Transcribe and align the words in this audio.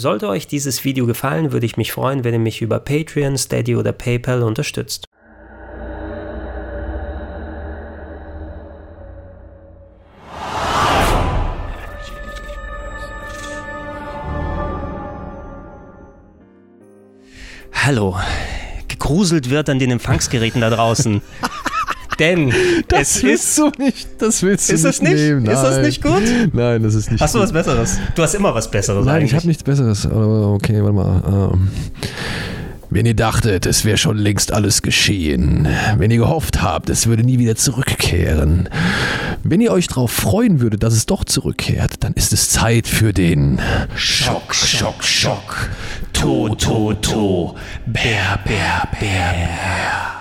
Sollte 0.00 0.28
euch 0.28 0.46
dieses 0.46 0.84
Video 0.84 1.06
gefallen, 1.06 1.50
würde 1.50 1.66
ich 1.66 1.76
mich 1.76 1.90
freuen, 1.90 2.22
wenn 2.22 2.32
ihr 2.32 2.38
mich 2.38 2.62
über 2.62 2.78
Patreon, 2.78 3.36
Steady 3.36 3.74
oder 3.74 3.90
PayPal 3.90 4.44
unterstützt. 4.44 5.06
Hallo, 17.72 18.16
gegruselt 18.86 19.50
wird 19.50 19.68
an 19.68 19.80
den 19.80 19.90
Empfangsgeräten 19.90 20.60
da 20.60 20.70
draußen. 20.70 21.22
Denn 22.18 22.52
das 22.88 23.16
es 23.16 23.22
willst 23.22 23.44
ist. 23.44 23.58
du 23.58 23.70
nicht. 23.82 24.08
Das 24.18 24.42
willst 24.42 24.68
du 24.68 24.74
Ist 24.74 24.84
das 24.84 25.00
nicht 25.02 25.12
nicht? 25.14 25.22
nehmen. 25.22 25.46
Ist 25.46 25.62
das 25.62 25.78
nicht 25.84 26.02
gut? 26.02 26.22
Nein, 26.52 26.82
das 26.82 26.94
ist 26.94 27.10
nicht 27.10 27.20
Hast 27.20 27.34
du 27.34 27.38
gut. 27.38 27.46
was 27.46 27.52
Besseres? 27.52 27.98
Du 28.14 28.22
hast 28.22 28.34
immer 28.34 28.54
was 28.54 28.70
Besseres 28.70 29.04
Nein, 29.06 29.16
eigentlich. 29.16 29.30
ich 29.32 29.36
habe 29.36 29.46
nichts 29.46 29.62
Besseres. 29.62 30.06
Aber 30.06 30.52
okay, 30.52 30.82
warte 30.82 30.92
mal. 30.94 31.50
Ähm, 31.54 31.68
wenn 32.90 33.04
ihr 33.04 33.14
dachtet, 33.14 33.66
es 33.66 33.84
wäre 33.84 33.98
schon 33.98 34.16
längst 34.16 34.50
alles 34.50 34.80
geschehen, 34.80 35.68
wenn 35.98 36.10
ihr 36.10 36.16
gehofft 36.16 36.62
habt, 36.62 36.88
es 36.88 37.06
würde 37.06 37.22
nie 37.22 37.38
wieder 37.38 37.54
zurückkehren, 37.54 38.70
wenn 39.44 39.60
ihr 39.60 39.72
euch 39.72 39.88
darauf 39.88 40.10
freuen 40.10 40.60
würdet, 40.60 40.82
dass 40.82 40.94
es 40.94 41.04
doch 41.04 41.24
zurückkehrt, 41.24 42.02
dann 42.02 42.14
ist 42.14 42.32
es 42.32 42.48
Zeit 42.48 42.86
für 42.86 43.12
den 43.12 43.60
Schock, 43.94 44.54
Schock, 44.54 45.04
Schock, 45.04 45.68
To, 46.14 46.48
To, 46.54 46.94
To, 46.94 47.56
Bär, 47.84 48.38
Bär, 48.46 48.88
Bär, 48.98 50.17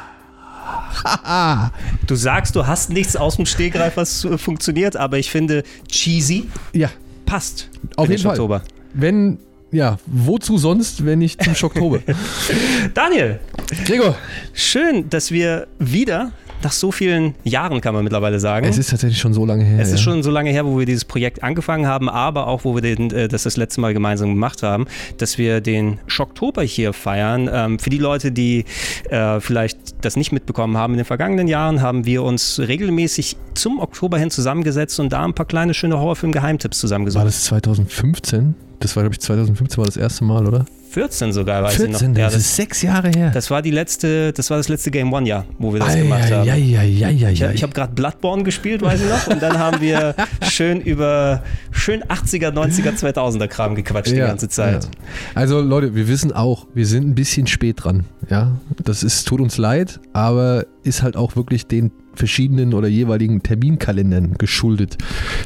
Du 2.07 2.15
sagst, 2.15 2.55
du 2.55 2.65
hast 2.67 2.89
nichts 2.89 3.15
aus 3.15 3.35
dem 3.35 3.45
Stegreif, 3.45 3.97
was 3.97 4.27
funktioniert, 4.37 4.95
aber 4.95 5.17
ich 5.17 5.29
finde, 5.29 5.63
cheesy 5.89 6.45
Ja, 6.73 6.89
passt. 7.25 7.69
auf 7.95 8.09
jeden 8.09 8.21
Fall. 8.21 8.31
Oktober. 8.31 8.61
Wenn, 8.93 9.39
ja, 9.71 9.97
wozu 10.05 10.57
sonst, 10.57 11.05
wenn 11.05 11.19
nicht 11.19 11.43
zum 11.43 11.53
Schocktober? 11.55 11.99
Daniel, 12.93 13.39
Gregor, 13.85 14.15
schön, 14.53 15.09
dass 15.09 15.31
wir 15.31 15.67
wieder 15.79 16.31
nach 16.63 16.71
so 16.71 16.91
vielen 16.91 17.35
Jahren, 17.43 17.81
kann 17.81 17.93
man 17.93 18.03
mittlerweile 18.03 18.39
sagen. 18.39 18.65
es 18.65 18.77
ist 18.77 18.89
tatsächlich 18.89 19.19
schon 19.19 19.33
so 19.33 19.45
lange 19.45 19.63
her. 19.63 19.79
Es 19.79 19.89
ist 19.89 19.99
ja. 19.99 20.11
schon 20.11 20.23
so 20.23 20.31
lange 20.31 20.51
her, 20.51 20.65
wo 20.65 20.79
wir 20.79 20.85
dieses 20.85 21.05
Projekt 21.05 21.43
angefangen 21.43 21.87
haben, 21.87 22.09
aber 22.09 22.47
auch, 22.47 22.65
wo 22.65 22.75
wir 22.75 22.81
den, 22.81 23.11
äh, 23.11 23.27
das 23.27 23.43
das 23.43 23.57
letzte 23.57 23.81
Mal 23.81 23.93
gemeinsam 23.93 24.29
gemacht 24.29 24.63
haben, 24.63 24.85
dass 25.17 25.37
wir 25.37 25.61
den 25.61 25.99
Schocktober 26.07 26.63
hier 26.63 26.93
feiern. 26.93 27.49
Ähm, 27.51 27.79
für 27.79 27.89
die 27.89 27.97
Leute, 27.97 28.31
die 28.31 28.65
äh, 29.09 29.39
vielleicht 29.39 29.77
das 30.01 30.15
nicht 30.15 30.31
mitbekommen 30.31 30.77
haben, 30.77 30.93
in 30.93 30.97
den 30.97 31.05
vergangenen 31.05 31.47
Jahren 31.47 31.81
haben 31.81 32.05
wir 32.05 32.23
uns 32.23 32.59
regelmäßig 32.59 33.37
zum 33.53 33.79
Oktober 33.79 34.17
hin 34.17 34.31
zusammengesetzt 34.31 34.99
und 34.99 35.13
da 35.13 35.23
ein 35.23 35.33
paar 35.33 35.45
kleine, 35.45 35.73
schöne 35.73 35.99
Horrorfilm-Geheimtipps 35.99 36.77
War 36.77 36.81
zusammengesucht. 36.81 37.25
das 37.25 37.43
2015? 37.45 38.55
Das 38.79 38.95
war, 38.95 39.03
glaube 39.03 39.15
ich, 39.15 39.21
2015 39.21 39.77
war 39.77 39.85
das 39.85 39.97
erste 39.97 40.23
Mal, 40.23 40.45
oder? 40.45 40.65
14 40.89 41.33
sogar, 41.33 41.63
weiß 41.63 41.75
14, 41.75 41.95
ich 41.95 42.01
noch. 42.01 42.07
Ja, 42.17 42.25
das, 42.25 42.33
das, 42.33 42.41
ist 42.43 42.55
sechs 42.55 42.81
Jahre 42.81 43.09
her. 43.09 43.31
das 43.31 43.51
war 43.51 43.61
die 43.61 43.71
letzte, 43.71 44.33
das 44.33 44.49
war 44.49 44.57
das 44.57 44.69
letzte 44.69 44.91
Game 44.91 45.11
One 45.13 45.27
Jahr, 45.27 45.45
wo 45.59 45.73
wir 45.73 45.79
das 45.79 45.95
gemacht 45.95 46.31
haben. 46.31 46.49
Eieieiei. 46.49 47.31
Ich, 47.31 47.41
ich 47.41 47.63
habe 47.63 47.73
gerade 47.73 47.93
Bloodborne 47.93 48.43
gespielt, 48.43 48.81
weiß 48.81 49.01
ich 49.01 49.09
noch. 49.09 49.27
Und 49.27 49.41
dann 49.41 49.59
haben 49.59 49.81
wir 49.81 50.15
schön 50.43 50.81
über 50.81 51.43
schön 51.71 52.03
80er, 52.03 52.51
90er, 52.51 52.97
2000er 52.97 53.47
Kram 53.47 53.75
gequatscht 53.75 54.11
die 54.11 54.17
ganze 54.17 54.49
Zeit. 54.49 54.85
Ja. 54.85 54.89
Also 55.35 55.61
Leute, 55.61 55.95
wir 55.95 56.07
wissen 56.07 56.31
auch, 56.31 56.67
wir 56.73 56.85
sind 56.85 57.07
ein 57.07 57.15
bisschen 57.15 57.47
spät 57.47 57.83
dran. 57.83 58.05
Ja, 58.29 58.57
das 58.83 59.03
ist, 59.03 59.27
tut 59.27 59.41
uns 59.41 59.57
leid, 59.57 59.99
aber 60.13 60.65
ist 60.83 61.03
halt 61.03 61.15
auch 61.15 61.35
wirklich 61.35 61.67
den 61.67 61.91
verschiedenen 62.15 62.73
oder 62.73 62.87
jeweiligen 62.87 63.43
Terminkalendern 63.43 64.33
geschuldet. 64.37 64.97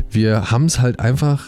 Wir 0.09 0.52
haben 0.52 0.66
es 0.66 0.80
halt 0.80 1.00
einfach 1.00 1.48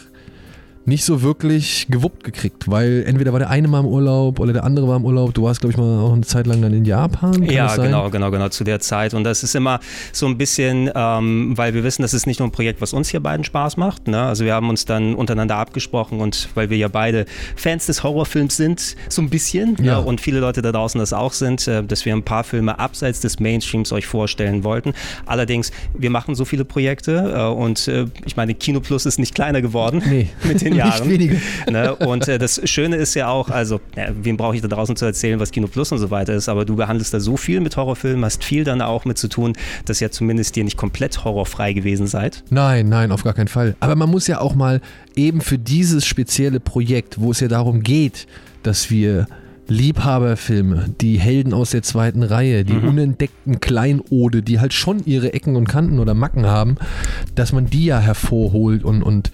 nicht 0.86 1.04
so 1.04 1.22
wirklich 1.22 1.86
gewuppt 1.88 2.24
gekriegt, 2.24 2.70
weil 2.70 3.04
entweder 3.06 3.32
war 3.32 3.38
der 3.38 3.48
eine 3.50 3.68
mal 3.68 3.80
im 3.80 3.86
Urlaub 3.86 4.38
oder 4.38 4.52
der 4.52 4.64
andere 4.64 4.86
war 4.86 4.96
im 4.96 5.04
Urlaub. 5.04 5.32
Du 5.32 5.42
warst, 5.44 5.60
glaube 5.60 5.72
ich, 5.72 5.78
mal 5.78 6.00
auch 6.00 6.12
eine 6.12 6.22
Zeit 6.22 6.46
lang 6.46 6.60
dann 6.60 6.74
in 6.74 6.84
Japan. 6.84 7.42
Ja, 7.44 7.74
genau, 7.76 8.10
genau, 8.10 8.30
genau, 8.30 8.48
zu 8.50 8.64
der 8.64 8.80
Zeit. 8.80 9.14
Und 9.14 9.24
das 9.24 9.42
ist 9.42 9.54
immer 9.54 9.80
so 10.12 10.26
ein 10.26 10.36
bisschen, 10.36 10.90
ähm, 10.94 11.56
weil 11.56 11.72
wir 11.72 11.84
wissen, 11.84 12.02
das 12.02 12.12
ist 12.12 12.26
nicht 12.26 12.38
nur 12.38 12.48
ein 12.48 12.52
Projekt, 12.52 12.80
was 12.82 12.92
uns 12.92 13.08
hier 13.08 13.20
beiden 13.20 13.44
Spaß 13.44 13.76
macht. 13.78 14.08
Ne? 14.08 14.20
Also 14.20 14.44
wir 14.44 14.52
haben 14.54 14.68
uns 14.68 14.84
dann 14.84 15.14
untereinander 15.14 15.56
abgesprochen 15.56 16.20
und 16.20 16.48
weil 16.54 16.68
wir 16.68 16.76
ja 16.76 16.88
beide 16.88 17.24
Fans 17.56 17.86
des 17.86 18.02
Horrorfilms 18.02 18.56
sind, 18.56 18.96
so 19.08 19.22
ein 19.22 19.30
bisschen, 19.30 19.76
Ja. 19.82 20.00
ne? 20.00 20.06
und 20.06 20.20
viele 20.20 20.40
Leute 20.40 20.60
da 20.60 20.70
draußen 20.72 20.98
das 20.98 21.12
auch 21.14 21.32
sind, 21.32 21.66
äh, 21.66 21.82
dass 21.82 22.04
wir 22.04 22.12
ein 22.14 22.22
paar 22.24 22.44
Filme 22.44 22.78
abseits 22.78 23.20
des 23.20 23.40
Mainstreams 23.40 23.90
euch 23.92 24.06
vorstellen 24.06 24.64
wollten. 24.64 24.92
Allerdings, 25.24 25.72
wir 25.96 26.10
machen 26.10 26.34
so 26.34 26.44
viele 26.44 26.64
Projekte 26.66 27.32
äh, 27.34 27.42
und 27.46 27.88
äh, 27.88 28.04
ich 28.26 28.36
meine, 28.36 28.54
Kino 28.54 28.80
Plus 28.80 29.06
ist 29.06 29.18
nicht 29.18 29.34
kleiner 29.34 29.62
geworden 29.62 30.02
Nee, 30.06 30.28
mit 30.44 30.60
den 30.60 30.73
nicht 30.74 30.98
Jahren. 30.98 31.10
weniger. 31.10 31.36
Ne? 31.70 31.94
Und 31.94 32.28
äh, 32.28 32.38
das 32.38 32.60
Schöne 32.68 32.96
ist 32.96 33.14
ja 33.14 33.28
auch, 33.28 33.50
also, 33.50 33.80
ja, 33.96 34.08
wem 34.14 34.36
brauche 34.36 34.54
ich 34.54 34.62
da 34.62 34.68
draußen 34.68 34.96
zu 34.96 35.04
erzählen, 35.04 35.40
was 35.40 35.50
Kino 35.50 35.66
Plus 35.66 35.90
und 35.92 35.98
so 35.98 36.10
weiter 36.10 36.34
ist, 36.34 36.48
aber 36.48 36.64
du 36.64 36.76
behandelst 36.76 37.14
da 37.14 37.20
so 37.20 37.36
viel 37.36 37.60
mit 37.60 37.76
Horrorfilmen, 37.76 38.24
hast 38.24 38.44
viel 38.44 38.64
dann 38.64 38.82
auch 38.82 39.04
mit 39.04 39.18
zu 39.18 39.28
tun, 39.28 39.54
dass 39.86 40.00
ja 40.00 40.10
zumindest 40.10 40.56
ihr 40.56 40.64
nicht 40.64 40.76
komplett 40.76 41.24
horrorfrei 41.24 41.72
gewesen 41.72 42.06
seid. 42.06 42.44
Nein, 42.50 42.88
nein, 42.88 43.12
auf 43.12 43.24
gar 43.24 43.32
keinen 43.32 43.48
Fall. 43.48 43.76
Aber 43.80 43.96
man 43.96 44.10
muss 44.10 44.26
ja 44.26 44.40
auch 44.40 44.54
mal 44.54 44.80
eben 45.16 45.40
für 45.40 45.58
dieses 45.58 46.06
spezielle 46.06 46.60
Projekt, 46.60 47.20
wo 47.20 47.30
es 47.30 47.40
ja 47.40 47.48
darum 47.48 47.82
geht, 47.82 48.26
dass 48.62 48.90
wir 48.90 49.26
Liebhaberfilme, 49.68 50.94
die 51.00 51.18
Helden 51.18 51.54
aus 51.54 51.70
der 51.70 51.82
zweiten 51.82 52.22
Reihe, 52.22 52.64
die 52.64 52.76
unentdeckten 52.76 53.60
Kleinode, 53.60 54.42
die 54.42 54.60
halt 54.60 54.74
schon 54.74 55.02
ihre 55.06 55.32
Ecken 55.32 55.56
und 55.56 55.68
Kanten 55.68 55.98
oder 55.98 56.14
Macken 56.14 56.46
haben, 56.46 56.76
dass 57.34 57.52
man 57.52 57.66
die 57.66 57.86
ja 57.86 57.98
hervorholt 57.98 58.84
und, 58.84 59.02
und 59.02 59.32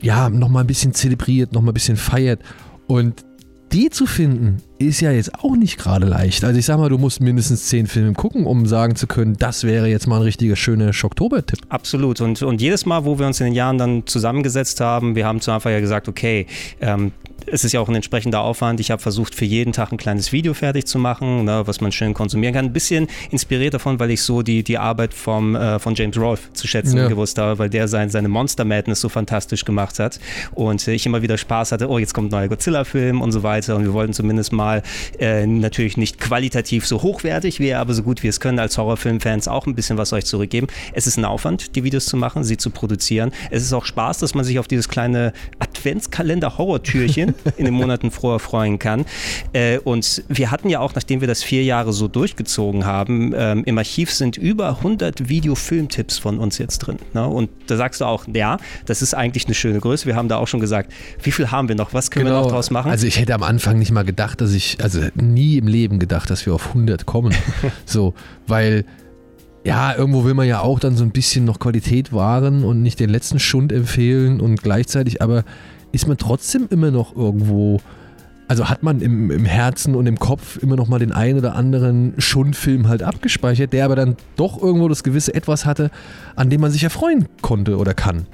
ja, 0.00 0.28
nochmal 0.28 0.64
ein 0.64 0.66
bisschen 0.66 0.94
zelebriert, 0.94 1.52
nochmal 1.52 1.72
ein 1.72 1.74
bisschen 1.74 1.96
feiert. 1.96 2.40
Und 2.86 3.24
die 3.72 3.90
zu 3.90 4.06
finden, 4.06 4.62
ist 4.78 5.00
ja 5.00 5.10
jetzt 5.10 5.34
auch 5.42 5.56
nicht 5.56 5.78
gerade 5.78 6.06
leicht. 6.06 6.44
Also 6.44 6.58
ich 6.58 6.66
sag 6.66 6.78
mal, 6.78 6.88
du 6.88 6.98
musst 6.98 7.20
mindestens 7.20 7.66
zehn 7.66 7.86
Filme 7.86 8.12
gucken, 8.12 8.46
um 8.46 8.66
sagen 8.66 8.94
zu 8.94 9.06
können, 9.06 9.36
das 9.36 9.64
wäre 9.64 9.88
jetzt 9.88 10.06
mal 10.06 10.16
ein 10.16 10.22
richtiger 10.22 10.54
schöner 10.56 10.92
Schocktober-Tipp. 10.92 11.60
Absolut. 11.68 12.20
Und, 12.20 12.42
und 12.42 12.60
jedes 12.60 12.86
Mal, 12.86 13.04
wo 13.04 13.18
wir 13.18 13.26
uns 13.26 13.40
in 13.40 13.46
den 13.46 13.54
Jahren 13.54 13.78
dann 13.78 14.06
zusammengesetzt 14.06 14.80
haben, 14.80 15.16
wir 15.16 15.26
haben 15.26 15.40
zu 15.40 15.50
Anfang 15.50 15.72
ja 15.72 15.80
gesagt, 15.80 16.08
okay, 16.08 16.46
ähm, 16.80 17.12
es 17.46 17.64
ist 17.64 17.72
ja 17.72 17.80
auch 17.80 17.88
ein 17.88 17.94
entsprechender 17.94 18.40
Aufwand. 18.40 18.80
Ich 18.80 18.90
habe 18.90 19.00
versucht, 19.00 19.34
für 19.34 19.44
jeden 19.44 19.72
Tag 19.72 19.92
ein 19.92 19.96
kleines 19.98 20.32
Video 20.32 20.54
fertig 20.54 20.86
zu 20.86 20.98
machen, 20.98 21.44
ne, 21.44 21.62
was 21.66 21.80
man 21.80 21.92
schön 21.92 22.14
konsumieren 22.14 22.54
kann. 22.54 22.66
Ein 22.66 22.72
bisschen 22.72 23.06
inspiriert 23.30 23.74
davon, 23.74 23.98
weil 24.00 24.10
ich 24.10 24.22
so 24.22 24.42
die, 24.42 24.62
die 24.62 24.78
Arbeit 24.78 25.14
vom, 25.14 25.54
äh, 25.54 25.78
von 25.78 25.94
James 25.94 26.16
Rolfe 26.18 26.52
zu 26.52 26.66
schätzen 26.66 26.96
Ja. 26.96 27.08
gewusst 27.08 27.38
habe, 27.38 27.58
weil 27.58 27.70
der 27.70 27.88
sein, 27.88 28.10
seine 28.10 28.28
Monster 28.28 28.64
Madness 28.64 29.00
so 29.00 29.08
fantastisch 29.08 29.64
gemacht 29.64 29.98
hat. 29.98 30.18
Und 30.54 30.86
äh, 30.88 30.92
ich 30.92 31.06
immer 31.06 31.22
wieder 31.22 31.38
Spaß 31.38 31.72
hatte, 31.72 31.88
oh, 31.88 31.98
jetzt 31.98 32.14
kommt 32.14 32.32
ein 32.32 32.38
neuer 32.38 32.48
Godzilla-Film 32.48 33.20
und 33.20 33.32
so 33.32 33.42
weiter. 33.42 33.76
Und 33.76 33.84
wir 33.84 33.92
wollten 33.92 34.12
zumindest 34.12 34.52
mal 34.52 34.82
äh, 35.18 35.46
natürlich 35.46 35.96
nicht 35.96 36.18
qualitativ 36.20 36.86
so 36.86 37.02
hochwertig 37.02 37.60
wie, 37.60 37.74
aber 37.74 37.94
so 37.94 38.02
gut 38.02 38.22
wie 38.22 38.28
es 38.28 38.40
können, 38.40 38.58
als 38.58 38.76
Horrorfilmfans 38.78 39.48
auch 39.48 39.66
ein 39.66 39.74
bisschen 39.74 39.98
was 39.98 40.12
euch 40.12 40.24
zurückgeben. 40.24 40.66
Es 40.92 41.06
ist 41.06 41.16
ein 41.16 41.24
Aufwand, 41.24 41.76
die 41.76 41.84
Videos 41.84 42.06
zu 42.06 42.16
machen, 42.16 42.44
sie 42.44 42.56
zu 42.56 42.70
produzieren. 42.70 43.30
Es 43.50 43.62
ist 43.62 43.72
auch 43.72 43.84
Spaß, 43.84 44.18
dass 44.18 44.34
man 44.34 44.44
sich 44.44 44.58
auf 44.58 44.68
dieses 44.68 44.88
kleine 44.88 45.32
Adventskalender-Horror-Türchen 45.58 47.34
in 47.56 47.64
den 47.64 47.74
Monaten 47.74 48.10
vorher 48.10 48.38
freuen 48.38 48.78
kann. 48.78 49.04
Äh, 49.52 49.78
und 49.78 50.24
wir 50.28 50.50
hatten 50.50 50.68
ja 50.68 50.80
auch, 50.80 50.94
nachdem 50.94 51.20
wir 51.20 51.28
das 51.28 51.42
vier 51.42 51.64
Jahre 51.64 51.92
so 51.92 52.08
durchgezogen 52.08 52.84
haben, 52.84 53.32
ähm, 53.36 53.64
im 53.64 53.78
Archiv 53.78 54.12
sind 54.12 54.36
über 54.36 54.68
100 54.68 55.28
Video-Filmtipps 55.28 56.18
von 56.18 56.38
uns 56.38 56.58
jetzt 56.58 56.78
drin. 56.78 56.98
Ne? 57.14 57.26
Und 57.26 57.50
da 57.66 57.76
sagst 57.76 58.00
du 58.00 58.04
auch, 58.04 58.26
ja, 58.32 58.58
das 58.86 59.02
ist 59.02 59.14
eigentlich 59.14 59.46
eine 59.46 59.54
schöne 59.54 59.80
Größe. 59.80 60.06
Wir 60.06 60.16
haben 60.16 60.28
da 60.28 60.36
auch 60.36 60.48
schon 60.48 60.60
gesagt, 60.60 60.92
wie 61.22 61.32
viel 61.32 61.50
haben 61.50 61.68
wir 61.68 61.76
noch? 61.76 61.94
Was 61.94 62.10
können 62.10 62.26
wir 62.26 62.32
noch 62.32 62.50
draus 62.50 62.70
machen? 62.70 62.90
Also 62.90 63.06
ich 63.06 63.18
hätte 63.18 63.34
am 63.34 63.42
Anfang 63.42 63.78
nicht 63.78 63.92
mal 63.92 64.04
gedacht, 64.04 64.40
dass 64.40 64.52
ich, 64.52 64.78
also 64.82 65.00
nie 65.14 65.58
im 65.58 65.68
Leben 65.68 65.98
gedacht, 65.98 66.30
dass 66.30 66.46
wir 66.46 66.54
auf 66.54 66.68
100 66.68 67.06
kommen. 67.06 67.34
so, 67.84 68.14
weil 68.46 68.84
ja, 69.66 69.96
irgendwo 69.96 70.24
will 70.24 70.34
man 70.34 70.46
ja 70.46 70.60
auch 70.60 70.78
dann 70.78 70.96
so 70.96 71.02
ein 71.02 71.10
bisschen 71.10 71.44
noch 71.44 71.58
Qualität 71.58 72.12
wahren 72.12 72.62
und 72.62 72.82
nicht 72.82 73.00
den 73.00 73.10
letzten 73.10 73.40
Schund 73.40 73.72
empfehlen 73.72 74.40
und 74.40 74.62
gleichzeitig 74.62 75.20
aber 75.20 75.42
ist 75.92 76.06
man 76.06 76.16
trotzdem 76.18 76.66
immer 76.70 76.90
noch 76.90 77.16
irgendwo, 77.16 77.80
also 78.48 78.68
hat 78.68 78.82
man 78.82 79.00
im, 79.00 79.30
im 79.30 79.44
Herzen 79.44 79.94
und 79.94 80.06
im 80.06 80.18
Kopf 80.18 80.56
immer 80.62 80.76
noch 80.76 80.88
mal 80.88 80.98
den 80.98 81.12
einen 81.12 81.38
oder 81.38 81.54
anderen 81.54 82.14
Schundfilm 82.18 82.88
halt 82.88 83.02
abgespeichert, 83.02 83.72
der 83.72 83.84
aber 83.84 83.96
dann 83.96 84.16
doch 84.36 84.60
irgendwo 84.62 84.88
das 84.88 85.02
gewisse 85.02 85.34
Etwas 85.34 85.64
hatte, 85.64 85.90
an 86.34 86.50
dem 86.50 86.60
man 86.60 86.70
sich 86.70 86.84
erfreuen 86.84 87.26
konnte 87.42 87.76
oder 87.76 87.94
kann. 87.94 88.26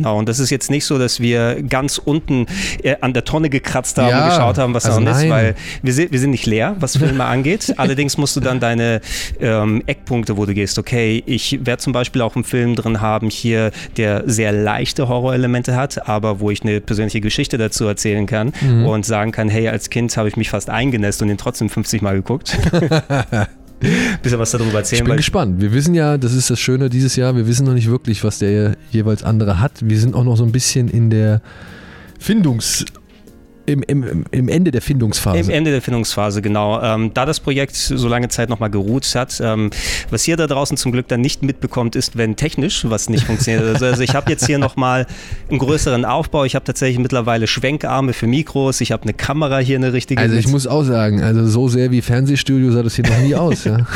Genau, 0.00 0.18
und 0.18 0.28
das 0.28 0.38
ist 0.38 0.50
jetzt 0.50 0.70
nicht 0.70 0.84
so, 0.84 0.98
dass 0.98 1.20
wir 1.20 1.62
ganz 1.62 1.98
unten 1.98 2.46
äh, 2.82 2.96
an 3.00 3.12
der 3.12 3.24
Tonne 3.24 3.50
gekratzt 3.50 3.98
haben 3.98 4.08
Ja, 4.08 4.24
und 4.24 4.30
geschaut 4.30 4.58
haben, 4.58 4.74
was 4.74 4.86
also 4.86 5.00
da 5.00 5.10
ist, 5.10 5.18
nein. 5.18 5.30
weil 5.30 5.54
wir 5.82 5.92
sind, 5.92 6.12
wir 6.12 6.18
sind 6.18 6.30
nicht 6.30 6.46
leer, 6.46 6.76
was 6.80 6.96
Filme 6.96 7.24
angeht. 7.26 7.74
Allerdings 7.76 8.16
musst 8.16 8.36
du 8.36 8.40
dann 8.40 8.60
deine 8.60 9.00
ähm, 9.40 9.82
Eckpunkte, 9.86 10.36
wo 10.36 10.46
du 10.46 10.54
gehst, 10.54 10.78
okay, 10.78 11.22
ich 11.26 11.58
werde 11.66 11.82
zum 11.82 11.92
Beispiel 11.92 12.22
auch 12.22 12.34
einen 12.34 12.44
Film 12.44 12.74
drin 12.76 13.00
haben 13.00 13.30
hier, 13.30 13.70
der 13.96 14.24
sehr 14.26 14.52
leichte 14.52 15.08
Horrorelemente 15.08 15.76
hat, 15.76 16.08
aber 16.08 16.40
wo 16.40 16.50
ich 16.50 16.62
eine 16.62 16.80
persönliche 16.80 17.20
Geschichte 17.20 17.58
dazu 17.58 17.86
erzählen 17.86 18.26
kann 18.26 18.52
Mhm. 18.60 18.86
und 18.86 19.06
sagen 19.06 19.32
kann, 19.32 19.48
hey, 19.48 19.68
als 19.68 19.90
Kind 19.90 20.16
habe 20.16 20.28
ich 20.28 20.36
mich 20.36 20.50
fast 20.50 20.70
eingenässt 20.70 21.22
und 21.22 21.28
den 21.28 21.38
trotzdem 21.38 21.68
50 21.68 22.02
Mal 22.02 22.14
geguckt. 22.16 22.58
Bisschen 24.22 24.38
was 24.38 24.50
darüber 24.50 24.68
Ich 24.70 24.74
erzählen, 24.74 25.04
bin 25.04 25.10
weil 25.10 25.16
gespannt. 25.16 25.60
Wir 25.60 25.72
wissen 25.72 25.94
ja, 25.94 26.18
das 26.18 26.34
ist 26.34 26.50
das 26.50 26.60
Schöne 26.60 26.90
dieses 26.90 27.16
Jahr, 27.16 27.34
wir 27.36 27.46
wissen 27.46 27.66
noch 27.66 27.74
nicht 27.74 27.88
wirklich, 27.88 28.22
was 28.24 28.38
der 28.38 28.76
jeweils 28.90 29.22
andere 29.22 29.60
hat. 29.60 29.72
Wir 29.82 29.98
sind 29.98 30.14
auch 30.14 30.24
noch 30.24 30.36
so 30.36 30.44
ein 30.44 30.52
bisschen 30.52 30.88
in 30.88 31.10
der 31.10 31.40
Findungs... 32.18 32.84
Im, 33.70 33.82
im, 33.82 34.24
im 34.30 34.48
Ende 34.48 34.70
der 34.70 34.82
Findungsphase. 34.82 35.38
Im 35.38 35.50
Ende 35.50 35.70
der 35.70 35.80
Findungsphase, 35.80 36.42
genau. 36.42 36.82
Ähm, 36.82 37.12
da 37.14 37.24
das 37.24 37.38
Projekt 37.38 37.76
so 37.76 38.08
lange 38.08 38.28
Zeit 38.28 38.48
nochmal 38.48 38.70
geruht 38.70 39.14
hat, 39.14 39.40
ähm, 39.44 39.70
was 40.10 40.26
ihr 40.26 40.36
da 40.36 40.46
draußen 40.46 40.76
zum 40.76 40.92
Glück 40.92 41.06
dann 41.08 41.20
nicht 41.20 41.42
mitbekommt, 41.42 41.94
ist, 41.94 42.16
wenn 42.16 42.36
technisch 42.36 42.84
was 42.88 43.08
nicht 43.08 43.24
funktioniert. 43.24 43.64
Also, 43.64 43.86
also 43.86 44.02
ich 44.02 44.14
habe 44.14 44.30
jetzt 44.30 44.46
hier 44.46 44.58
nochmal 44.58 45.06
einen 45.48 45.58
größeren 45.58 46.04
Aufbau. 46.04 46.44
Ich 46.44 46.54
habe 46.54 46.64
tatsächlich 46.64 46.98
mittlerweile 46.98 47.46
Schwenkarme 47.46 48.12
für 48.12 48.26
Mikros. 48.26 48.80
Ich 48.80 48.92
habe 48.92 49.04
eine 49.04 49.12
Kamera 49.12 49.58
hier, 49.58 49.76
eine 49.76 49.92
richtige. 49.92 50.20
Also 50.20 50.36
ich 50.36 50.48
muss 50.48 50.66
auch 50.66 50.82
sagen, 50.82 51.22
also 51.22 51.46
so 51.46 51.68
sehr 51.68 51.90
wie 51.90 52.02
Fernsehstudio 52.02 52.72
sah 52.72 52.82
das 52.82 52.96
hier 52.96 53.06
noch 53.06 53.18
nie 53.18 53.34
aus. 53.34 53.64
Ja? 53.64 53.86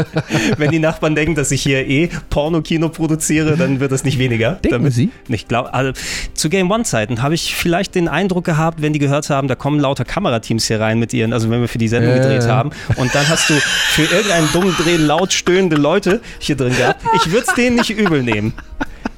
wenn 0.56 0.70
die 0.70 0.78
Nachbarn 0.78 1.14
denken, 1.14 1.34
dass 1.34 1.50
ich 1.50 1.62
hier 1.62 1.86
eh 1.86 2.08
Pornokino 2.30 2.88
produziere, 2.88 3.56
dann 3.56 3.80
wird 3.80 3.92
das 3.92 4.04
nicht 4.04 4.18
weniger. 4.18 4.52
Denken 4.52 4.70
Damit, 4.70 4.92
Sie? 4.94 5.10
Ich 5.28 5.48
glaube, 5.48 5.74
also, 5.74 5.92
zu 6.34 6.48
Game 6.48 6.70
One-Zeiten 6.70 7.22
habe 7.22 7.34
ich 7.34 7.54
vielleicht 7.54 7.94
den 7.94 8.08
Eindruck 8.08 8.44
gehabt, 8.44 8.80
wenn 8.82 8.92
die 8.92 8.98
gehört 8.98 9.17
haben, 9.30 9.48
da 9.48 9.54
kommen 9.54 9.80
lauter 9.80 10.04
Kamerateams 10.04 10.66
hier 10.66 10.80
rein 10.80 10.98
mit 10.98 11.12
ihren, 11.12 11.32
also 11.32 11.50
wenn 11.50 11.60
wir 11.60 11.68
für 11.68 11.78
die 11.78 11.88
Sendung 11.88 12.16
Ja, 12.16 12.22
gedreht 12.22 12.48
haben 12.48 12.70
und 12.96 13.14
dann 13.14 13.28
hast 13.28 13.50
du 13.50 13.54
für 13.54 14.02
irgendeinen 14.02 14.48
dummen 14.52 14.74
Dreh 14.76 14.96
laut 14.96 15.32
stöhnende 15.32 15.76
Leute 15.76 16.20
hier 16.38 16.56
drin 16.56 16.76
gehabt. 16.76 17.02
Ich 17.16 17.30
würde 17.32 17.46
es 17.48 17.54
denen 17.54 17.76
nicht 17.76 17.90
übel 17.90 18.22
nehmen. 18.22 18.54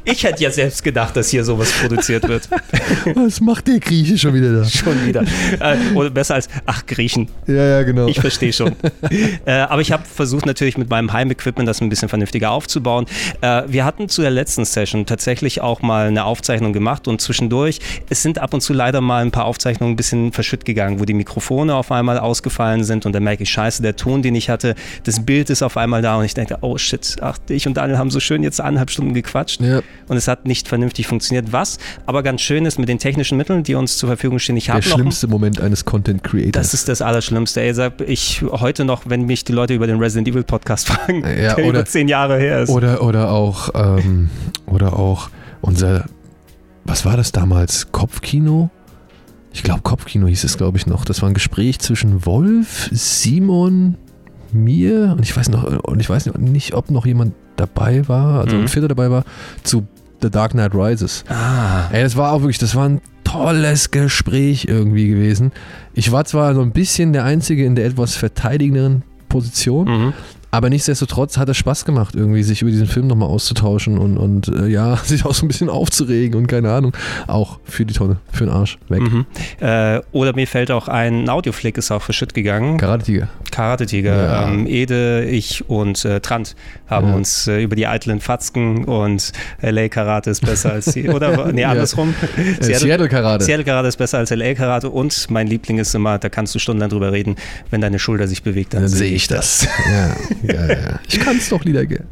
Ich 0.05 0.25
hätte 0.25 0.43
ja 0.43 0.50
selbst 0.50 0.82
gedacht, 0.82 1.17
dass 1.17 1.29
hier 1.29 1.44
sowas 1.44 1.73
produziert 1.73 2.26
wird. 2.26 2.49
Was 3.14 3.41
macht 3.41 3.69
der 3.69 3.81
Grieche 3.81 4.17
schon 4.17 4.35
wieder 4.35 4.52
da? 4.52 4.64
Schon 4.64 5.06
wieder. 5.06 5.23
Äh, 5.61 5.76
oder 5.94 6.11
besser 6.11 6.35
als, 6.35 6.49
ach, 6.67 6.87
Griechen. 6.87 7.29
Ja, 7.47 7.55
ja, 7.55 7.82
genau. 7.82 8.06
Ich 8.06 8.20
verstehe 8.20 8.52
schon. 8.52 8.75
äh, 9.44 9.52
aber 9.52 9.82
ich 9.82 9.93
habe 9.93 10.05
versucht 10.05 10.47
natürlich 10.47 10.79
mit 10.79 10.88
meinem 10.88 11.12
Heim-Equipment 11.12 11.69
das 11.69 11.81
ein 11.81 11.88
bisschen 11.88 12.08
vernünftiger 12.08 12.50
aufzubauen. 12.50 13.06
Äh, 13.41 13.64
wir 13.67 13.85
hatten 13.85 14.08
zu 14.08 14.23
der 14.23 14.31
letzten 14.31 14.64
Session 14.64 15.06
tatsächlich 15.06 15.61
auch 15.61 15.82
mal 15.82 16.06
eine 16.06 16.25
Aufzeichnung 16.25 16.73
gemacht 16.73 17.06
und 17.06 17.20
zwischendurch, 17.20 17.81
es 18.08 18.23
sind 18.23 18.38
ab 18.38 18.55
und 18.55 18.62
zu 18.62 18.73
leider 18.73 19.00
mal 19.00 19.23
ein 19.23 19.31
paar 19.31 19.44
Aufzeichnungen 19.44 19.94
ein 19.94 19.97
bisschen 19.97 20.32
verschütt 20.32 20.64
gegangen, 20.64 20.99
wo 21.00 21.05
die 21.05 21.14
Mikrofone 21.14 21.75
auf 21.75 21.93
einmal 21.93 22.19
ausgefallen 22.19 22.85
sind 22.85 23.06
und 23.06 23.12
dann 23.12 23.23
merke 23.23 23.43
ich, 23.43 23.50
scheiße, 23.50 23.82
der 23.82 23.97
Ton, 23.97 24.23
den 24.23 24.35
ich 24.35 24.49
hatte, 24.49 24.75
das 25.05 25.25
Bild 25.25 25.50
ist 25.50 25.62
auf 25.62 25.76
einmal 25.76 26.00
da 26.02 26.17
und 26.17 26.25
ich 26.25 26.35
denke, 26.35 26.58
oh 26.62 26.79
shit, 26.79 27.17
ach, 27.20 27.38
ich 27.49 27.67
und 27.67 27.75
Daniel 27.75 27.99
haben 27.99 28.11
so 28.11 28.20
schön 28.20 28.43
jetzt 28.43 28.61
eineinhalb 28.61 28.91
Stunden 28.91 29.14
gequatscht 29.14 29.61
Ja. 29.61 29.82
Und 30.08 30.16
es 30.16 30.28
hat 30.28 30.46
nicht 30.46 30.69
vernünftig 30.69 31.06
funktioniert. 31.06 31.52
Was 31.52 31.78
aber 32.06 32.22
ganz 32.22 32.40
schön 32.40 32.66
ist 32.66 32.78
mit 32.78 32.88
den 32.88 32.98
technischen 32.98 33.37
Mitteln, 33.37 33.62
die 33.62 33.75
uns 33.75 33.96
zur 33.96 34.08
Verfügung 34.08 34.38
stehen. 34.38 34.56
Ich 34.56 34.66
Der 34.66 34.75
habe 34.75 34.88
noch 34.88 34.94
schlimmste 34.96 35.28
Moment 35.28 35.60
eines 35.60 35.84
Content 35.84 36.25
Creators. 36.25 36.52
das 36.52 36.75
ist 36.75 36.88
das 36.88 37.02
Allerschlimmste. 37.02 37.60
Ey, 37.60 37.90
ich 38.06 38.42
heute 38.50 38.84
noch, 38.84 39.02
wenn 39.06 39.26
mich 39.26 39.44
die 39.44 39.52
Leute 39.52 39.75
über 39.75 39.87
den 39.87 39.98
Resident 39.98 40.28
Evil 40.28 40.42
Podcast 40.42 40.88
fragen, 40.90 41.22
Ja, 41.22 41.54
der 41.54 41.58
oder- 41.66 41.69
über 41.81 41.84
zehn 41.84 42.08
Jahre 42.08 42.38
her 42.38 42.60
ist. 42.62 42.70
Oder, 42.70 43.02
oder 43.02 43.31
auch, 43.31 43.70
ähm, 43.75 44.31
oder 44.66 44.98
auch 44.98 45.31
unser, 45.60 46.04
was 46.84 47.04
war 47.04 47.16
das 47.16 47.32
damals? 47.32 47.92
Kopfkino? 47.92 48.70
Ich 49.52 49.62
glaube, 49.64 49.81
Kopfkino 49.82 50.26
hieß 50.28 50.44
es, 50.44 50.56
glaube 50.58 50.78
ich, 50.78 50.87
noch. 50.87 51.04
Das 51.04 51.22
war 51.22 51.28
ein 51.28 51.34
Gespräch 51.34 51.81
zwischen 51.81 52.25
Wolf, 52.25 52.88
Simon, 52.92 53.96
mir 54.52 55.14
und 55.16 55.22
ich 55.22 55.37
weiß 55.37 55.48
noch, 55.50 55.64
und 55.84 56.00
ich 56.00 56.08
weiß 56.08 56.31
nicht, 56.38 56.75
ob 56.75 56.90
noch 56.90 57.04
jemand 57.06 57.34
dabei 57.61 58.09
war, 58.09 58.41
also 58.41 58.57
Mhm. 58.57 58.62
ein 58.62 58.69
Vierter 58.69 58.89
dabei 58.89 59.11
war, 59.11 59.25
zu 59.62 59.87
The 60.23 60.31
Dark 60.31 60.53
Knight 60.53 60.75
Rises. 60.75 61.25
ah, 61.29 61.89
Ey, 61.93 62.03
das 62.03 62.17
war 62.17 62.33
auch 62.33 62.41
wirklich, 62.43 62.59
das 62.59 62.75
war 62.75 62.89
ein 62.89 63.01
tolles 63.25 63.91
Gespräch 63.91 64.67
irgendwie 64.69 65.09
gewesen. 65.09 65.53
Ich 65.95 66.11
war 66.12 66.25
zwar 66.25 66.55
so 66.55 66.62
ein 66.62 66.73
bisschen 66.73 67.12
der 67.12 67.25
Einzige 67.25 67.65
in 67.65 67.75
der 67.75 67.87
etwas 67.87 68.17
verteidigenderen 68.17 69.03
Position, 69.29 69.87
mhm. 69.87 70.12
aber 70.51 70.69
nichtsdestotrotz 70.69 71.39
hat 71.39 71.49
es 71.49 71.57
Spaß 71.57 71.85
gemacht, 71.85 72.17
irgendwie 72.17 72.43
sich 72.43 72.61
über 72.62 72.71
diesen 72.73 72.89
Film 72.89 73.07
nochmal 73.07 73.29
auszutauschen 73.29 73.97
und, 73.99 74.19
und 74.19 74.49
äh, 74.49 74.67
ja, 74.67 74.97
sich 75.05 75.25
auch 75.25 75.33
so 75.35 75.45
ein 75.47 75.49
bisschen 75.49 75.69
aufzuregen 75.71 76.37
und 76.39 76.49
keine 76.49 76.73
Ahnung. 76.73 76.93
Auch 77.29 77.61
für 77.65 77.87
die 77.87 77.95
Tonne, 77.95 78.17
für 78.33 78.45
den 78.47 78.53
Arsch. 78.53 78.77
Weg. 78.89 79.01
Mhm. 79.03 79.25
Äh, 79.61 80.01
oder 80.12 80.35
mir 80.35 80.49
fällt 80.49 80.71
auch 80.73 80.89
ein, 80.89 81.23
ein 81.23 81.29
Audioflick 81.29 81.79
ist 81.79 81.93
auch 81.93 82.03
verschütt 82.03 82.35
gegangen. 82.35 82.77
Karate 82.79 83.05
Tiger. 83.05 83.29
Karate 83.50 83.87
Tiger. 83.87 84.17
Ja. 84.17 84.49
Ähm, 84.49 84.67
Ede, 84.67 85.25
ich 85.25 85.69
und 85.69 86.05
äh, 86.05 86.20
Trant 86.20 86.55
haben 86.88 87.08
Ja. 87.08 87.14
uns 87.14 87.47
äh, 87.47 87.62
über 87.62 87.76
die 87.76 87.87
eitlen 87.87 88.20
Fatzken 88.20 88.85
und 88.85 89.32
LA 89.62 89.88
Karate 89.88 90.31
ist 90.31 90.44
besser 90.44 90.73
als 90.73 90.87
die, 90.87 91.08
oder? 91.08 91.47
Nee, 91.52 91.62
Ja. 91.62 91.70
andersrum. 91.70 92.14
Äh, 92.61 92.75
Seattle 92.75 93.08
Karate. 93.08 93.44
Seattle 93.44 93.64
Karate 93.64 93.88
ist 93.88 93.97
besser 93.97 94.19
als 94.19 94.31
LA 94.31 94.55
Karate 94.55 94.91
und 94.91 95.31
mein 95.31 95.47
Liebling 95.47 95.79
ist 95.79 95.94
immer, 95.94 96.19
da 96.19 96.29
kannst 96.29 96.55
du 96.55 96.58
stundenlang 96.58 96.91
drüber 96.91 97.12
reden, 97.12 97.37
wenn 97.70 97.81
deine 97.81 97.99
Schulter 97.99 98.26
sich 98.29 98.43
bewegt, 98.43 98.75
dann, 98.75 98.82
Dann 98.82 98.88
sehe 98.91 99.12
ich 99.12 99.26
das. 99.29 99.67
ja, 100.47 100.55
ja, 100.55 100.67
ja. 100.69 101.00
Ich 101.08 101.19
kann 101.20 101.37
es 101.37 101.49
doch 101.49 101.64
wieder 101.64 101.85
gern. 101.87 102.05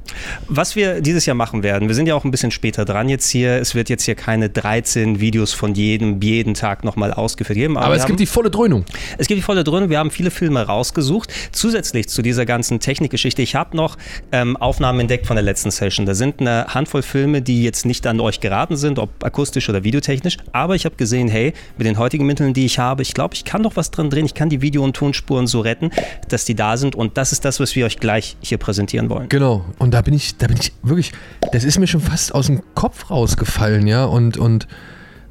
Was 0.49 0.75
wir 0.77 1.01
dieses 1.01 1.27
Jahr 1.27 1.35
machen 1.37 1.63
werden, 1.63 1.89
wir 1.89 1.95
sind 1.95 2.07
ja 2.07 2.15
auch 2.15 2.25
ein 2.25 2.31
bisschen 2.31 2.51
später 2.51 2.85
dran 2.85 3.09
jetzt 3.09 3.29
hier. 3.29 3.57
Es 3.61 3.75
wird 3.75 3.89
jetzt 3.89 4.05
hier 4.05 4.15
keine 4.15 4.49
13 4.49 5.21
Videos 5.21 5.53
von 5.53 5.75
jedem, 5.75 6.21
jeden 6.21 6.55
Tag 6.55 6.85
nochmal 6.85 7.13
ausgeführt 7.13 7.57
geben. 7.59 7.77
Aber 7.77 7.89
wir 7.89 7.97
es 7.97 8.03
haben, 8.03 8.09
gibt 8.09 8.21
die 8.21 8.27
volle 8.27 8.51
Dröhnung. 8.51 8.85
es 9.19 9.27
gibt 9.29 9.39
die 9.39 9.43
volle 9.43 9.65
Dröhnung. 9.65 9.91
Wir 9.91 9.99
haben 9.99 10.11
viele 10.11 10.31
Filme 10.31 10.63
rausgesucht. 10.63 11.28
Zusätzlich 11.53 12.09
zu 12.09 12.23
dieser 12.23 12.47
ganzen 12.47 12.81
Technikgeschichte, 12.81 13.43
ich 13.43 13.55
habe 13.55 13.77
noch 13.77 13.97
ähm, 14.33 14.57
Aufnahmen 14.57 15.01
entdeckt 15.01 15.27
von 15.27 15.37
der 15.37 15.43
letzten 15.43 15.71
Session. 15.71 16.07
Da 16.07 16.15
sind 16.15 16.41
eine 16.41 16.67
Handvoll 16.69 17.03
Filme, 17.03 17.43
die 17.43 17.63
jetzt 17.63 17.87
nicht 17.87 18.07
an 18.07 18.21
euch 18.21 18.41
geraten 18.41 18.77
sind, 18.77 18.99
ob 18.99 19.25
akustisch 19.25 19.69
oder 19.69 19.85
videotechnisch. 19.85 20.37
Aber 20.53 20.75
ich 20.75 20.85
habe 20.85 20.97
gesehen, 20.97 21.29
hey, 21.29 21.53
mit 21.77 21.87
den 21.87 21.99
heutigen 21.99 22.27
Mitteln, 22.27 22.55
die 22.55 22.65
ich 22.65 22.79
habe, 22.79 23.03
ich 23.03 23.15
glaube, 23.15 23.35
ich 23.35 23.45
kann 23.45 23.63
doch 23.63 23.77
was 23.77 23.91
drin 23.91 24.11
drehen. 24.11 24.27
Ich 24.27 24.35
kann 24.35 24.49
die 24.49 24.63
Video- 24.63 24.85
und 24.85 24.95
Tonspuren 24.95 25.47
so 25.47 25.61
retten, 25.61 25.91
dass 26.29 26.45
die 26.45 26.55
da 26.55 26.77
sind. 26.77 26.95
Und 26.95 27.17
das 27.17 27.33
ist 27.33 27.45
das, 27.45 27.61
was 27.61 27.75
wir 27.75 27.87
euch 27.87 27.99
gleich 27.99 28.37
hier 28.41 28.59
präsentieren 28.59 29.09
wollen. 29.11 29.29
Genau. 29.29 29.65
Und 29.79 29.95
da 29.95 30.03
bin 30.03 30.15
ich, 30.15 30.37
da 30.37 30.47
bin 30.47 30.57
ich 30.61 30.73
wirklich, 30.83 31.13
das 31.53 31.65
ist 31.65 31.79
mir 31.79 31.87
schon 31.87 32.01
fast 32.01 32.35
aus 32.35 32.47
dem 32.47 32.63
Kopf 32.75 33.11
rausgefallen, 33.11 33.87
ja. 33.87 34.05
Und, 34.05 34.37
und 34.37 34.67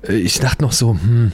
äh, 0.07 0.13
ich 0.13 0.39
dachte 0.39 0.63
noch 0.63 0.71
so, 0.71 0.94
hm, 0.94 1.31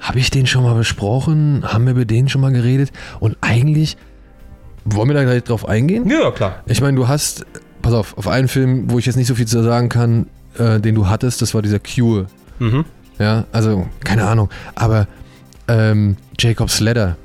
habe 0.00 0.18
ich 0.18 0.30
den 0.30 0.46
schon 0.46 0.62
mal 0.62 0.74
besprochen? 0.74 1.64
Haben 1.64 1.84
wir 1.86 1.92
über 1.92 2.04
den 2.04 2.28
schon 2.28 2.40
mal 2.40 2.52
geredet? 2.52 2.92
Und 3.20 3.36
eigentlich, 3.40 3.96
wollen 4.84 5.08
wir 5.08 5.14
da 5.14 5.24
gleich 5.24 5.44
drauf 5.44 5.68
eingehen? 5.68 6.08
Ja, 6.08 6.30
klar. 6.30 6.62
Ich 6.66 6.80
meine, 6.80 6.96
du 6.96 7.08
hast, 7.08 7.44
pass 7.82 7.92
auf, 7.92 8.16
auf 8.16 8.28
einen 8.28 8.48
Film, 8.48 8.90
wo 8.90 8.98
ich 8.98 9.06
jetzt 9.06 9.16
nicht 9.16 9.26
so 9.26 9.34
viel 9.34 9.46
zu 9.46 9.62
sagen 9.62 9.88
kann, 9.88 10.26
äh, 10.58 10.80
den 10.80 10.94
du 10.94 11.08
hattest, 11.08 11.42
das 11.42 11.54
war 11.54 11.62
dieser 11.62 11.80
Cure. 11.80 12.26
Mhm. 12.58 12.84
Ja, 13.18 13.44
also, 13.52 13.88
keine 14.04 14.26
Ahnung. 14.26 14.48
Aber 14.74 15.08
ähm, 15.66 16.16
Jacob's 16.38 16.80
Ladder 16.80 17.16